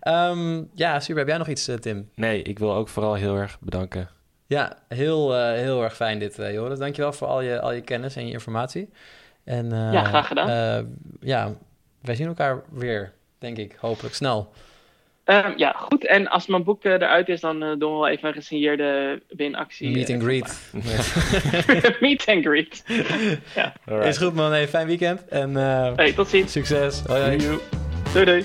Ehm, 0.00 0.62
ja, 0.74 1.00
super. 1.00 1.18
Heb 1.18 1.28
jij 1.28 1.38
nog 1.38 1.48
iets, 1.48 1.70
Tim? 1.80 2.10
Nee, 2.14 2.42
ik 2.42 2.58
wil 2.58 2.74
ook 2.74 2.88
vooral 2.88 3.14
heel 3.14 3.36
erg 3.36 3.60
bedanken. 3.60 4.08
Ja, 4.46 4.76
heel, 4.88 5.34
eh, 5.36 5.52
heel 5.52 5.82
erg 5.82 5.96
fijn 5.96 6.18
dit, 6.18 6.38
eh, 6.38 6.52
Joris. 6.52 6.78
Dankjewel 6.78 7.12
voor 7.12 7.26
al 7.28 7.40
je, 7.40 7.60
al 7.60 7.72
je 7.72 7.80
kennis 7.80 8.16
en 8.16 8.26
je 8.26 8.32
informatie. 8.32 8.90
En, 9.48 9.72
eh, 9.72 9.92
Ja, 9.92 10.04
graag 10.04 10.26
gedaan. 10.26 10.48
eh, 10.48 10.84
ja, 11.20 11.52
wij 12.02 12.14
zien 12.14 12.26
elkaar 12.26 12.62
weer, 12.72 13.12
denk 13.38 13.56
ik, 13.56 13.76
hopelijk 13.80 14.14
snel. 14.14 14.52
Ehm, 15.24 15.52
ja, 15.56 15.70
goed. 15.78 16.06
En 16.06 16.28
als 16.28 16.46
mijn 16.46 16.64
boek 16.64 16.84
eh, 16.84 16.92
eruit 16.92 17.28
is, 17.28 17.40
dan 17.40 17.58
doen 17.60 17.92
we 17.92 17.98
wel 17.98 18.08
even 18.08 18.28
een 18.28 18.34
gesigneerde 18.34 19.22
winactie. 19.28 19.90
Meet 19.90 20.10
and 20.10 20.22
greet. 20.22 20.70
Meet 22.00 22.24
and 22.28 22.44
greet. 22.44 22.84
Alright. 23.88 24.06
Is 24.08 24.16
goed, 24.18 24.34
man. 24.34 24.50
Hey, 24.50 24.68
fijn 24.68 24.86
weekend 24.86 25.28
en 25.28 25.56
eh, 25.56 25.92
Hey, 25.96 26.12
tot 26.12 26.28
ziens. 26.28 26.52
succes. 26.52 27.02
Hoi, 27.06 27.20
hoi. 27.20 27.36
Joejoe. 27.36 27.60
Doei 28.12 28.24
doei. 28.24 28.44